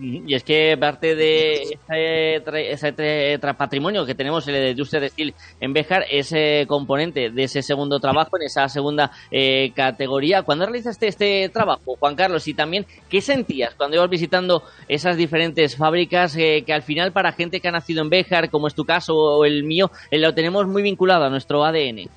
Y 0.00 0.32
es 0.32 0.44
que 0.44 0.76
parte 0.78 1.16
de 1.16 1.62
ese, 1.62 2.94
tra- 2.94 3.56
patrimonio 3.56 4.06
que 4.06 4.14
tenemos, 4.14 4.46
el 4.46 4.54
de 4.54 4.70
Industria 4.70 5.08
Steel 5.08 5.34
en 5.60 5.72
Béjar, 5.72 6.04
ese 6.08 6.66
componente 6.68 7.30
de 7.30 7.42
ese 7.42 7.62
segundo 7.62 7.98
trabajo, 7.98 8.36
en 8.36 8.44
esa 8.44 8.68
segunda 8.68 9.10
eh, 9.32 9.72
categoría. 9.74 10.42
¿Cuándo 10.42 10.66
realizaste 10.66 11.08
este 11.08 11.48
trabajo, 11.48 11.96
Juan 11.98 12.14
Carlos? 12.14 12.46
Y 12.46 12.54
también, 12.54 12.86
¿qué 13.08 13.20
sentías 13.20 13.74
cuando 13.74 13.96
ibas 13.96 14.08
visitando 14.08 14.62
esas 14.86 15.16
diferentes 15.16 15.76
fábricas 15.76 16.36
eh, 16.36 16.62
que 16.64 16.72
al 16.72 16.82
final 16.82 17.10
para 17.12 17.32
gente 17.32 17.60
que 17.60 17.66
ha 17.66 17.72
nacido 17.72 18.00
en 18.02 18.10
Béjar, 18.10 18.50
como 18.50 18.68
es 18.68 18.74
tu 18.74 18.84
caso 18.84 19.16
o 19.16 19.44
el 19.44 19.64
mío, 19.64 19.90
eh, 20.12 20.18
lo 20.18 20.32
tenemos 20.32 20.66
muy 20.68 20.82
vinculado 20.82 21.24
a 21.24 21.30
nuestro 21.30 21.64
ADN? 21.64 22.08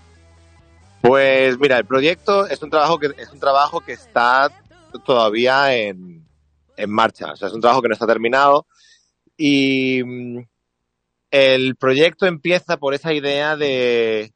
Pues 1.01 1.57
mira, 1.59 1.79
el 1.79 1.85
proyecto 1.85 2.45
es 2.45 2.61
un 2.61 2.69
trabajo 2.69 2.99
que 2.99 3.07
es 3.17 3.31
un 3.31 3.39
trabajo 3.39 3.79
que 3.79 3.93
está 3.93 4.51
todavía 5.03 5.75
en, 5.75 6.23
en 6.77 6.89
marcha. 6.91 7.31
O 7.33 7.35
sea, 7.35 7.47
es 7.47 7.53
un 7.53 7.61
trabajo 7.61 7.81
que 7.81 7.87
no 7.89 7.93
está 7.93 8.07
terminado. 8.07 8.67
Y, 9.37 10.03
mm, 10.03 10.39
el 11.31 11.75
proyecto 11.77 12.25
empieza 12.27 12.77
por 12.77 12.93
esa 12.93 13.13
idea 13.13 13.55
de, 13.55 14.33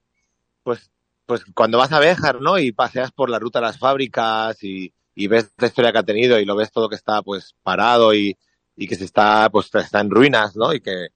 pues, 0.64 0.90
pues 1.26 1.44
cuando 1.54 1.78
vas 1.78 1.92
a 1.92 2.00
Béjar, 2.00 2.42
¿no? 2.42 2.58
Y 2.60 2.72
paseas 2.72 3.12
por 3.12 3.30
la 3.30 3.40
ruta 3.40 3.60
de 3.60 3.66
las 3.68 3.80
fábricas 3.80 4.64
y, 4.64 4.94
ves 5.28 5.54
la 5.58 5.68
historia 5.68 5.92
que 5.92 6.00
ha 6.00 6.04
tenido 6.04 6.40
y 6.40 6.46
lo 6.46 6.56
ves 6.56 6.72
todo 6.72 6.90
que 6.90 6.96
está, 6.96 7.22
pues, 7.22 7.56
parado 7.64 8.14
y, 8.14 8.38
y 8.76 8.88
que 8.88 8.96
se 8.96 9.06
está, 9.06 9.50
pues, 9.50 9.70
está 9.76 10.02
en 10.02 10.10
ruinas, 10.10 10.56
¿no? 10.56 10.74
Y 10.74 10.82
que, 10.82 11.10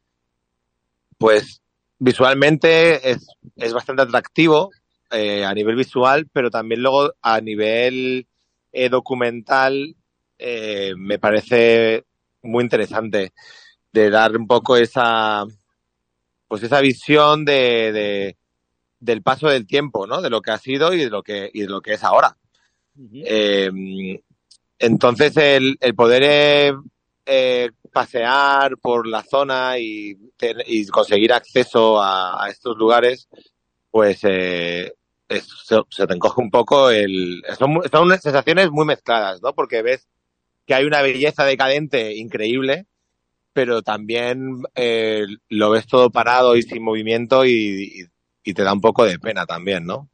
pues, 1.17 1.61
visualmente 1.99 3.11
es, 3.11 3.27
es 3.57 3.73
bastante 3.73 4.03
atractivo 4.03 4.71
eh, 5.11 5.45
a 5.45 5.53
nivel 5.53 5.75
visual, 5.75 6.27
pero 6.31 6.49
también 6.49 6.81
luego 6.81 7.13
a 7.21 7.41
nivel 7.41 8.27
eh, 8.71 8.89
documental 8.89 9.95
eh, 10.39 10.93
me 10.97 11.19
parece 11.19 12.05
muy 12.43 12.63
interesante 12.63 13.33
de 13.93 14.09
dar 14.11 14.37
un 14.37 14.47
poco 14.47 14.77
esa 14.77 15.45
pues 16.47 16.63
esa 16.63 16.81
visión 16.81 17.45
de, 17.45 17.91
de- 17.91 18.37
del 18.99 19.23
paso 19.23 19.49
del 19.49 19.67
tiempo, 19.67 20.07
¿no? 20.07 20.21
De 20.21 20.29
lo 20.29 20.41
que 20.41 20.51
ha 20.51 20.57
sido 20.59 20.93
y 20.93 20.99
de 21.05 21.09
lo 21.09 21.23
que 21.23 21.49
y 21.53 21.61
de 21.61 21.67
lo 21.69 21.81
que 21.81 21.93
es 21.93 22.03
ahora. 22.03 22.37
Eh, 23.13 23.71
entonces 24.79 25.35
el, 25.37 25.77
el 25.81 25.95
poder 25.95 26.75
eh, 27.25 27.69
pasear 27.91 28.77
por 28.77 29.07
la 29.07 29.23
zona 29.23 29.77
y, 29.79 30.17
y 30.67 30.87
conseguir 30.87 31.33
acceso 31.33 32.01
a, 32.01 32.43
a 32.45 32.49
estos 32.49 32.77
lugares, 32.77 33.27
pues 33.91 34.19
eh, 34.23 34.93
es- 35.29 35.47
se, 35.65 35.79
se 35.89 36.07
te 36.07 36.13
encoge 36.13 36.41
un 36.41 36.51
poco 36.51 36.89
el... 36.91 37.43
Son, 37.57 37.81
son 37.91 38.09
sensaciones 38.19 38.71
muy 38.71 38.85
mezcladas, 38.85 39.41
¿no? 39.41 39.53
Porque 39.53 39.81
ves 39.81 40.07
que 40.69 40.75
hay 40.75 40.85
una 40.85 41.01
belleza 41.03 41.45
decadente 41.45 42.15
increíble, 42.17 42.87
pero 43.53 43.81
también 43.83 44.63
eh, 44.75 45.25
lo 45.49 45.71
ves 45.71 45.87
todo 45.87 46.11
parado 46.11 46.55
y 46.57 46.63
sin 46.63 46.83
movimiento 46.83 47.45
y, 47.45 47.51
y- 48.03 48.05
y 48.43 48.53
te 48.55 48.63
da 48.63 48.73
un 48.73 48.81
poco 48.81 49.05
de 49.05 49.19
pena 49.19 49.45
también, 49.47 49.85
¿no? 49.85 50.09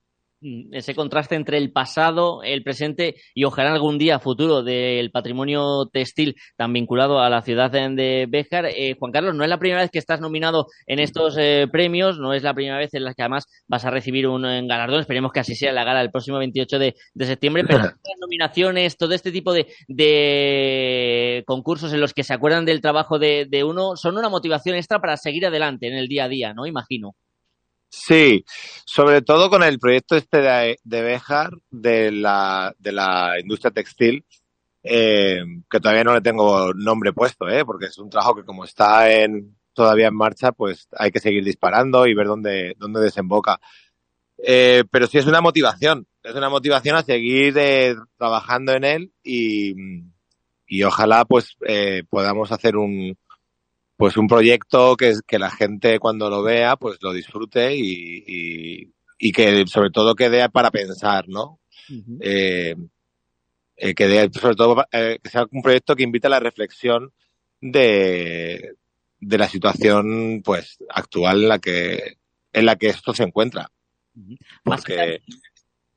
Mm, 0.45 0.75
ese 0.75 0.93
contraste 0.93 1.33
entre 1.33 1.57
el 1.57 1.71
pasado, 1.71 2.43
el 2.43 2.61
presente 2.61 3.15
y 3.33 3.45
ojalá 3.45 3.73
algún 3.73 3.97
día 3.97 4.19
futuro 4.19 4.61
del 4.61 5.09
patrimonio 5.09 5.87
textil 5.91 6.35
tan 6.55 6.71
vinculado 6.71 7.19
a 7.19 7.31
la 7.31 7.41
ciudad 7.41 7.71
de 7.71 8.27
Béjar. 8.29 8.67
Eh, 8.67 8.95
Juan 8.99 9.11
Carlos, 9.11 9.33
no 9.33 9.43
es 9.43 9.49
la 9.49 9.57
primera 9.57 9.81
vez 9.81 9.89
que 9.89 9.97
estás 9.97 10.21
nominado 10.21 10.67
en 10.85 10.99
estos 10.99 11.35
eh, 11.39 11.67
premios, 11.71 12.19
no 12.19 12.31
es 12.31 12.43
la 12.43 12.53
primera 12.53 12.77
vez 12.77 12.93
en 12.93 13.05
la 13.05 13.15
que 13.15 13.23
además 13.23 13.47
vas 13.67 13.85
a 13.85 13.89
recibir 13.89 14.27
un 14.27 14.45
eh, 14.45 14.61
galardón, 14.67 14.99
esperemos 14.99 15.31
que 15.31 15.39
así 15.39 15.55
sea 15.55 15.69
en 15.69 15.75
la 15.75 15.83
gala 15.83 16.01
el 16.01 16.11
próximo 16.11 16.37
28 16.37 16.77
de, 16.77 16.95
de 17.15 17.25
septiembre, 17.25 17.63
pero 17.65 17.79
estas 17.79 18.19
nominaciones, 18.21 18.97
todo 18.97 19.15
este 19.15 19.31
tipo 19.31 19.51
de, 19.51 19.65
de 19.87 21.43
concursos 21.47 21.91
en 21.91 22.01
los 22.01 22.13
que 22.13 22.23
se 22.23 22.35
acuerdan 22.35 22.65
del 22.65 22.81
trabajo 22.81 23.17
de, 23.17 23.47
de 23.49 23.63
uno, 23.63 23.95
son 23.95 24.15
una 24.15 24.29
motivación 24.29 24.75
extra 24.75 24.99
para 24.99 25.17
seguir 25.17 25.47
adelante 25.47 25.87
en 25.87 25.95
el 25.95 26.07
día 26.07 26.25
a 26.25 26.29
día, 26.29 26.53
¿no? 26.53 26.67
Imagino. 26.67 27.15
Sí, 27.89 28.43
sobre 28.85 29.21
todo 29.21 29.49
con 29.49 29.63
el 29.63 29.79
proyecto 29.79 30.15
este 30.15 30.41
de, 30.41 30.77
de 30.83 31.01
Béjar, 31.01 31.51
de 31.69 32.11
la, 32.11 32.73
de 32.77 32.91
la 32.91 33.39
industria 33.39 33.71
textil, 33.71 34.25
eh, 34.83 35.41
que 35.69 35.79
todavía 35.79 36.03
no 36.03 36.13
le 36.13 36.21
tengo 36.21 36.73
nombre 36.73 37.13
puesto, 37.13 37.47
¿eh? 37.49 37.65
porque 37.65 37.87
es 37.87 37.97
un 37.97 38.09
trabajo 38.09 38.35
que 38.35 38.43
como 38.43 38.65
está 38.65 39.11
en, 39.11 39.57
todavía 39.73 40.07
en 40.07 40.15
marcha, 40.15 40.51
pues 40.51 40.87
hay 40.97 41.11
que 41.11 41.19
seguir 41.19 41.43
disparando 41.43 42.05
y 42.05 42.13
ver 42.13 42.27
dónde, 42.27 42.75
dónde 42.77 43.01
desemboca. 43.01 43.59
Eh, 44.37 44.83
pero 44.91 45.07
sí 45.07 45.17
es 45.17 45.25
una 45.25 45.41
motivación, 45.41 46.07
es 46.21 46.35
una 46.35 46.49
motivación 46.49 46.97
a 46.97 47.03
seguir 47.03 47.57
eh, 47.57 47.95
trabajando 48.17 48.73
en 48.73 48.83
él 48.83 49.13
y, 49.23 49.73
y 50.67 50.83
ojalá 50.83 51.25
pues 51.25 51.55
eh, 51.67 52.03
podamos 52.09 52.51
hacer 52.51 52.75
un, 52.75 53.17
pues 53.97 54.17
un 54.17 54.27
proyecto 54.27 54.95
que, 54.97 55.13
que 55.25 55.39
la 55.39 55.49
gente 55.49 55.99
cuando 55.99 56.29
lo 56.29 56.43
vea 56.43 56.75
pues 56.75 56.97
lo 57.01 57.13
disfrute 57.13 57.75
y, 57.75 58.23
y, 58.27 58.93
y 59.17 59.31
que 59.31 59.65
sobre 59.67 59.89
todo 59.89 60.15
quede 60.15 60.49
para 60.49 60.71
pensar, 60.71 61.27
¿no? 61.27 61.59
Eh, 62.19 62.75
eh, 63.77 63.93
que 63.93 64.07
dé, 64.07 64.29
sobre 64.33 64.55
todo 64.55 64.85
eh, 64.91 65.19
que 65.21 65.29
sea 65.29 65.45
un 65.51 65.61
proyecto 65.61 65.95
que 65.95 66.03
invite 66.03 66.27
a 66.27 66.31
la 66.31 66.39
reflexión 66.39 67.13
de, 67.61 68.75
de 69.19 69.37
la 69.37 69.47
situación 69.47 70.41
pues 70.43 70.77
actual 70.89 71.43
en 71.43 71.49
la 71.49 71.59
que 71.59 72.17
en 72.53 72.65
la 72.65 72.75
que 72.77 72.87
esto 72.87 73.13
se 73.13 73.23
encuentra. 73.23 73.69
Porque 74.63 75.21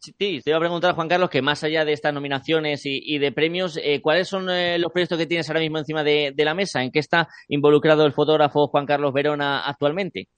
Sí, 0.01 0.12
te 0.12 0.43
iba 0.47 0.57
a 0.57 0.61
preguntar, 0.61 0.95
Juan 0.95 1.09
Carlos, 1.09 1.29
que 1.29 1.43
más 1.43 1.65
allá 1.65 1.85
de 1.85 1.93
estas 1.93 2.15
nominaciones 2.15 2.83
y, 2.85 3.19
de 3.19 3.33
premios, 3.33 3.79
eh, 3.83 4.01
¿cuáles 4.01 4.29
son 4.29 4.49
eh, 4.49 4.79
los 4.79 4.93
proyectos 4.93 5.19
que 5.19 5.27
tienes 5.27 5.49
ahora 5.49 5.61
mismo 5.61 5.79
encima 5.79 6.05
de, 6.05 6.33
la 6.37 6.55
mesa? 6.55 6.85
¿En 6.85 6.93
qué 6.93 7.01
está 7.01 7.29
involucrado 7.49 8.07
el 8.07 8.12
fotógrafo 8.12 8.69
Juan 8.69 8.87
Carlos 8.87 9.12
Verona 9.12 9.66
actualmente? 9.66 10.29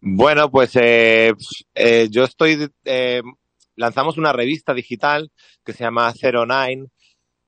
Bueno, 0.00 0.50
pues 0.50 0.70
eh, 0.76 1.32
yo 2.10 2.24
estoy. 2.24 2.68
lanzamos 3.74 4.18
una 4.18 4.32
revista 4.32 4.72
digital 4.72 5.32
que 5.64 5.72
se 5.72 5.82
llama 5.82 6.12
Zero 6.16 6.46
Nine, 6.46 6.86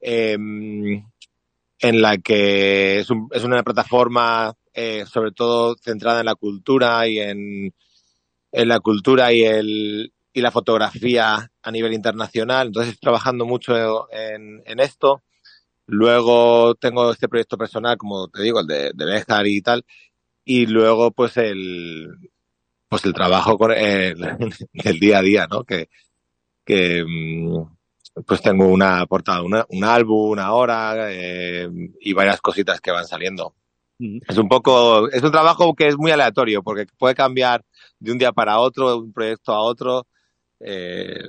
eh, 0.01 0.33
en 0.35 2.03
la 2.03 2.19
que 2.19 2.99
es, 2.99 3.09
es 3.31 3.45
una 3.45 3.63
plataforma 3.63 4.53
sobre 5.07 5.31
todo 5.31 5.77
centrada 5.81 6.19
en 6.19 6.27
la 6.27 6.35
cultura 6.35 7.07
y 7.07 7.21
en, 7.21 7.73
en 8.51 8.69
la 8.69 8.81
cultura 8.81 9.33
y 9.33 9.45
el 9.45 10.14
y 10.35 10.43
la 10.43 10.51
fotografía 10.51 11.51
a 11.63 11.71
nivel 11.71 11.95
internacional. 11.95 12.67
Entonces 12.67 12.93
estoy 12.95 13.07
trabajando 13.07 13.47
mucho 13.47 14.13
en, 14.13 14.63
en 14.67 14.81
esto. 14.81 15.23
Luego 15.87 16.75
tengo 16.75 17.13
este 17.13 17.29
proyecto 17.29 17.57
personal, 17.57 17.97
como 17.97 18.29
te 18.29 18.43
digo, 18.43 18.61
el 18.61 18.67
de, 18.67 18.93
de 18.95 19.25
y 19.47 19.63
tal. 19.63 19.85
Y 20.45 20.67
luego, 20.67 21.13
pues, 21.13 21.37
el, 21.39 22.09
pues 22.89 23.05
el 23.07 23.15
trabajo 23.15 23.57
con 23.57 23.73
el, 23.73 24.17
del 24.73 25.01
día 25.01 25.19
a 25.19 25.23
día, 25.23 25.47
¿no? 25.49 25.65
Que, 25.65 25.89
que 26.65 27.05
mm, 27.07 28.23
pues 28.27 28.43
tengo 28.43 28.67
una 28.69 29.07
portada, 29.07 29.43
una- 29.43 29.67
un 29.69 29.85
álbum, 29.85 30.31
una 30.31 30.53
hora 30.53 31.13
eh, 31.13 31.69
y 32.01 32.13
varias 32.13 32.41
cositas 32.41 32.81
que 32.81 32.91
van 32.91 33.07
saliendo. 33.07 33.55
Es 34.27 34.39
un 34.39 34.49
poco, 34.49 35.09
es 35.11 35.23
un 35.23 35.31
trabajo 35.33 35.75
que 35.75 35.87
es 35.89 35.97
muy 35.97 36.11
aleatorio 36.11 36.63
porque 36.63 36.87
puede 36.99 37.15
cambiar 37.15 37.65
de 38.01 38.13
un 38.13 38.19
día 38.19 38.33
para 38.33 38.59
otro, 38.59 38.91
de 38.91 38.97
un 38.99 39.13
proyecto 39.13 39.53
a 39.53 39.61
otro. 39.63 40.07
Eh, 40.65 41.21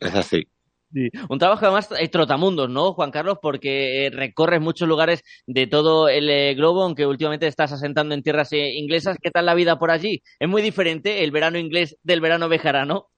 es 0.00 0.14
así. 0.14 0.46
Sí. 0.92 1.10
Un 1.28 1.38
trabajo 1.38 1.64
además 1.66 1.88
eh, 1.98 2.08
trotamundos, 2.08 2.70
¿no, 2.70 2.92
Juan 2.92 3.10
Carlos? 3.10 3.38
Porque 3.42 4.06
eh, 4.06 4.10
recorres 4.10 4.60
muchos 4.60 4.88
lugares 4.88 5.22
de 5.46 5.66
todo 5.66 6.08
el 6.08 6.30
eh, 6.30 6.54
globo, 6.54 6.84
aunque 6.84 7.06
últimamente 7.06 7.46
estás 7.46 7.72
asentando 7.72 8.14
en 8.14 8.22
tierras 8.22 8.52
inglesas. 8.52 9.18
¿Qué 9.20 9.30
tal 9.30 9.46
la 9.46 9.54
vida 9.54 9.78
por 9.78 9.90
allí? 9.90 10.22
Es 10.38 10.48
muy 10.48 10.62
diferente 10.62 11.24
el 11.24 11.32
verano 11.32 11.58
inglés 11.58 11.96
del 12.02 12.20
verano 12.20 12.48
bejarano. 12.48 13.08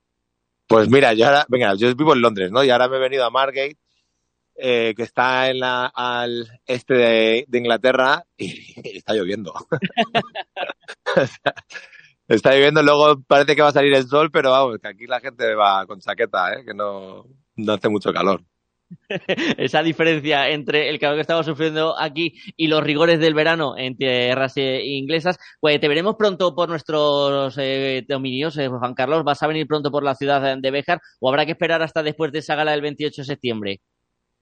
Pues 0.66 0.89
mira, 0.89 1.12
yo 1.15 1.27
ahora, 1.27 1.47
venga, 1.48 1.74
yo 1.74 1.94
vivo 1.94 2.15
en 2.15 2.23
Londres, 2.23 2.51
¿no? 2.51 2.65
Y 2.65 2.70
ahora 2.70 2.89
me 2.89 2.97
he 2.97 3.01
venido 3.01 3.24
a 3.24 3.31
Margate, 3.31 3.78
que 4.55 4.94
está 4.98 5.48
en 5.48 5.60
la, 5.60 5.86
al 5.94 6.47
este 6.66 6.94
de, 6.94 7.44
de 7.48 7.59
Inglaterra, 7.59 8.24
y, 8.36 8.74
está 8.97 9.15
lloviendo. 9.15 9.52
O 11.16 11.27
sea, 11.27 11.55
está 12.29 12.53
lloviendo, 12.53 12.83
luego 12.83 13.21
parece 13.27 13.57
que 13.57 13.63
va 13.63 13.69
a 13.69 13.73
salir 13.73 13.95
el 13.95 14.07
sol, 14.07 14.31
pero 14.31 14.51
vamos, 14.51 14.79
que 14.81 14.89
aquí 14.89 15.07
la 15.07 15.21
gente 15.21 15.55
va 15.55 15.87
con 15.87 16.01
chaqueta, 16.01 16.53
¿eh? 16.53 16.65
Que 16.65 16.75
no, 16.75 17.25
no 17.57 17.73
hace 17.73 17.89
mucho 17.89 18.13
calor. 18.13 18.43
Esa 19.59 19.83
diferencia 19.83 20.49
entre 20.49 20.89
el 20.89 20.99
calor 20.99 21.17
que 21.17 21.23
estamos 21.23 21.45
sufriendo 21.45 21.99
aquí 21.99 22.35
y 22.57 22.69
los 22.69 22.83
rigores 22.83 23.21
del 23.21 23.35
verano 23.35 23.77
en 23.77 23.97
tierras 23.97 24.57
eh, 24.57 24.81
inglesas. 24.85 25.39
Pues 25.61 25.79
te 25.81 25.89
veremos 25.89 26.17
pronto 26.17 26.55
por 26.55 26.69
nuestros 26.69 27.55
eh, 27.59 28.05
dominios, 28.09 28.57
eh, 28.57 28.69
Juan 28.69 28.95
Carlos. 28.95 29.25
¿Vas 29.25 29.43
a 29.43 29.47
venir 29.47 29.67
pronto 29.67 29.91
por 29.91 30.03
la 30.03 30.15
ciudad 30.15 30.57
de 30.57 30.71
Béjar 30.71 31.01
o 31.21 31.29
habrá 31.29 31.45
que 31.45 31.53
esperar 31.53 31.83
hasta 31.83 32.03
después 32.03 32.33
de 32.33 32.39
esa 32.39 32.55
gala 32.55 32.73
del 32.73 32.81
28 32.81 33.23
de 33.23 33.27
septiembre? 33.27 33.81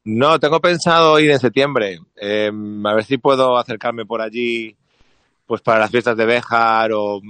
No, 0.08 0.38
tengo 0.38 0.60
pensado 0.60 1.18
ir 1.18 1.32
en 1.32 1.40
septiembre, 1.40 1.98
eh, 2.14 2.48
a 2.84 2.94
ver 2.94 3.02
si 3.02 3.18
puedo 3.18 3.58
acercarme 3.58 4.06
por 4.06 4.22
allí, 4.22 4.76
pues 5.46 5.62
para 5.62 5.80
las 5.80 5.90
fiestas 5.90 6.16
de 6.16 6.24
Béjar 6.24 6.92
o, 6.92 7.20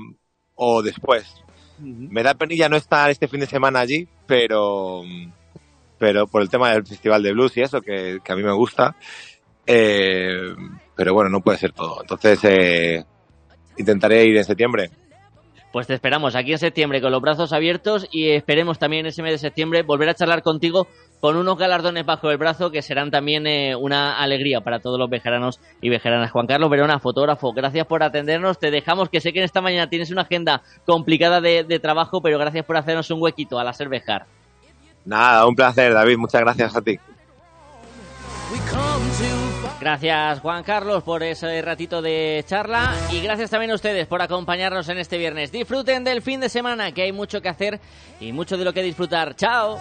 o 0.56 0.82
después. 0.82 1.32
Me 1.78 2.22
da 2.22 2.34
penilla 2.34 2.68
no 2.68 2.76
estar 2.76 3.10
este 3.10 3.28
fin 3.28 3.40
de 3.40 3.46
semana 3.46 3.80
allí, 3.80 4.08
pero, 4.26 5.02
pero 5.98 6.26
por 6.26 6.42
el 6.42 6.48
tema 6.48 6.72
del 6.72 6.86
Festival 6.86 7.22
de 7.22 7.32
Blues 7.32 7.56
y 7.56 7.60
eso, 7.60 7.80
que, 7.80 8.18
que 8.24 8.32
a 8.32 8.36
mí 8.36 8.42
me 8.42 8.52
gusta. 8.52 8.96
Eh, 9.66 10.54
pero 10.94 11.12
bueno, 11.14 11.30
no 11.30 11.40
puede 11.40 11.58
ser 11.58 11.72
todo. 11.72 12.00
Entonces, 12.00 12.40
eh, 12.44 13.04
intentaré 13.76 14.24
ir 14.24 14.36
en 14.36 14.44
septiembre. 14.44 14.90
Pues 15.72 15.86
te 15.86 15.94
esperamos 15.94 16.34
aquí 16.34 16.52
en 16.52 16.58
septiembre 16.58 17.02
con 17.02 17.12
los 17.12 17.20
brazos 17.20 17.52
abiertos 17.52 18.08
y 18.10 18.30
esperemos 18.30 18.78
también 18.78 19.04
ese 19.04 19.22
mes 19.22 19.32
de 19.32 19.38
septiembre 19.38 19.82
volver 19.82 20.08
a 20.08 20.14
charlar 20.14 20.42
contigo 20.42 20.86
con 21.26 21.36
unos 21.36 21.58
galardones 21.58 22.06
bajo 22.06 22.30
el 22.30 22.36
brazo 22.36 22.70
que 22.70 22.82
serán 22.82 23.10
también 23.10 23.48
eh, 23.48 23.74
una 23.74 24.16
alegría 24.16 24.60
para 24.60 24.78
todos 24.78 24.96
los 24.96 25.10
vejeranos 25.10 25.58
y 25.80 25.88
vejeranas. 25.88 26.30
Juan 26.30 26.46
Carlos 26.46 26.70
Verona, 26.70 27.00
fotógrafo, 27.00 27.52
gracias 27.52 27.84
por 27.84 28.04
atendernos. 28.04 28.60
Te 28.60 28.70
dejamos 28.70 29.08
que 29.08 29.20
sé 29.20 29.32
que 29.32 29.40
en 29.40 29.44
esta 29.44 29.60
mañana 29.60 29.88
tienes 29.88 30.12
una 30.12 30.22
agenda 30.22 30.62
complicada 30.84 31.40
de, 31.40 31.64
de 31.64 31.80
trabajo, 31.80 32.20
pero 32.22 32.38
gracias 32.38 32.64
por 32.64 32.76
hacernos 32.76 33.10
un 33.10 33.20
huequito 33.20 33.58
al 33.58 33.66
hacer 33.66 33.88
vejar. 33.88 34.26
Nada, 35.04 35.44
un 35.48 35.56
placer, 35.56 35.92
David. 35.92 36.16
Muchas 36.16 36.42
gracias 36.42 36.76
a 36.76 36.80
ti. 36.80 36.96
Gracias 39.80 40.40
Juan 40.40 40.62
Carlos 40.62 41.02
por 41.02 41.22
ese 41.22 41.60
ratito 41.60 42.00
de 42.00 42.42
charla 42.46 42.94
y 43.12 43.20
gracias 43.20 43.50
también 43.50 43.70
a 43.70 43.74
ustedes 43.74 44.06
por 44.06 44.22
acompañarnos 44.22 44.88
en 44.88 44.98
este 44.98 45.18
viernes. 45.18 45.52
Disfruten 45.52 46.02
del 46.02 46.22
fin 46.22 46.40
de 46.40 46.48
semana 46.48 46.92
que 46.92 47.02
hay 47.02 47.12
mucho 47.12 47.42
que 47.42 47.48
hacer 47.48 47.78
y 48.18 48.32
mucho 48.32 48.56
de 48.56 48.64
lo 48.64 48.72
que 48.72 48.82
disfrutar. 48.82 49.36
Chao. 49.36 49.78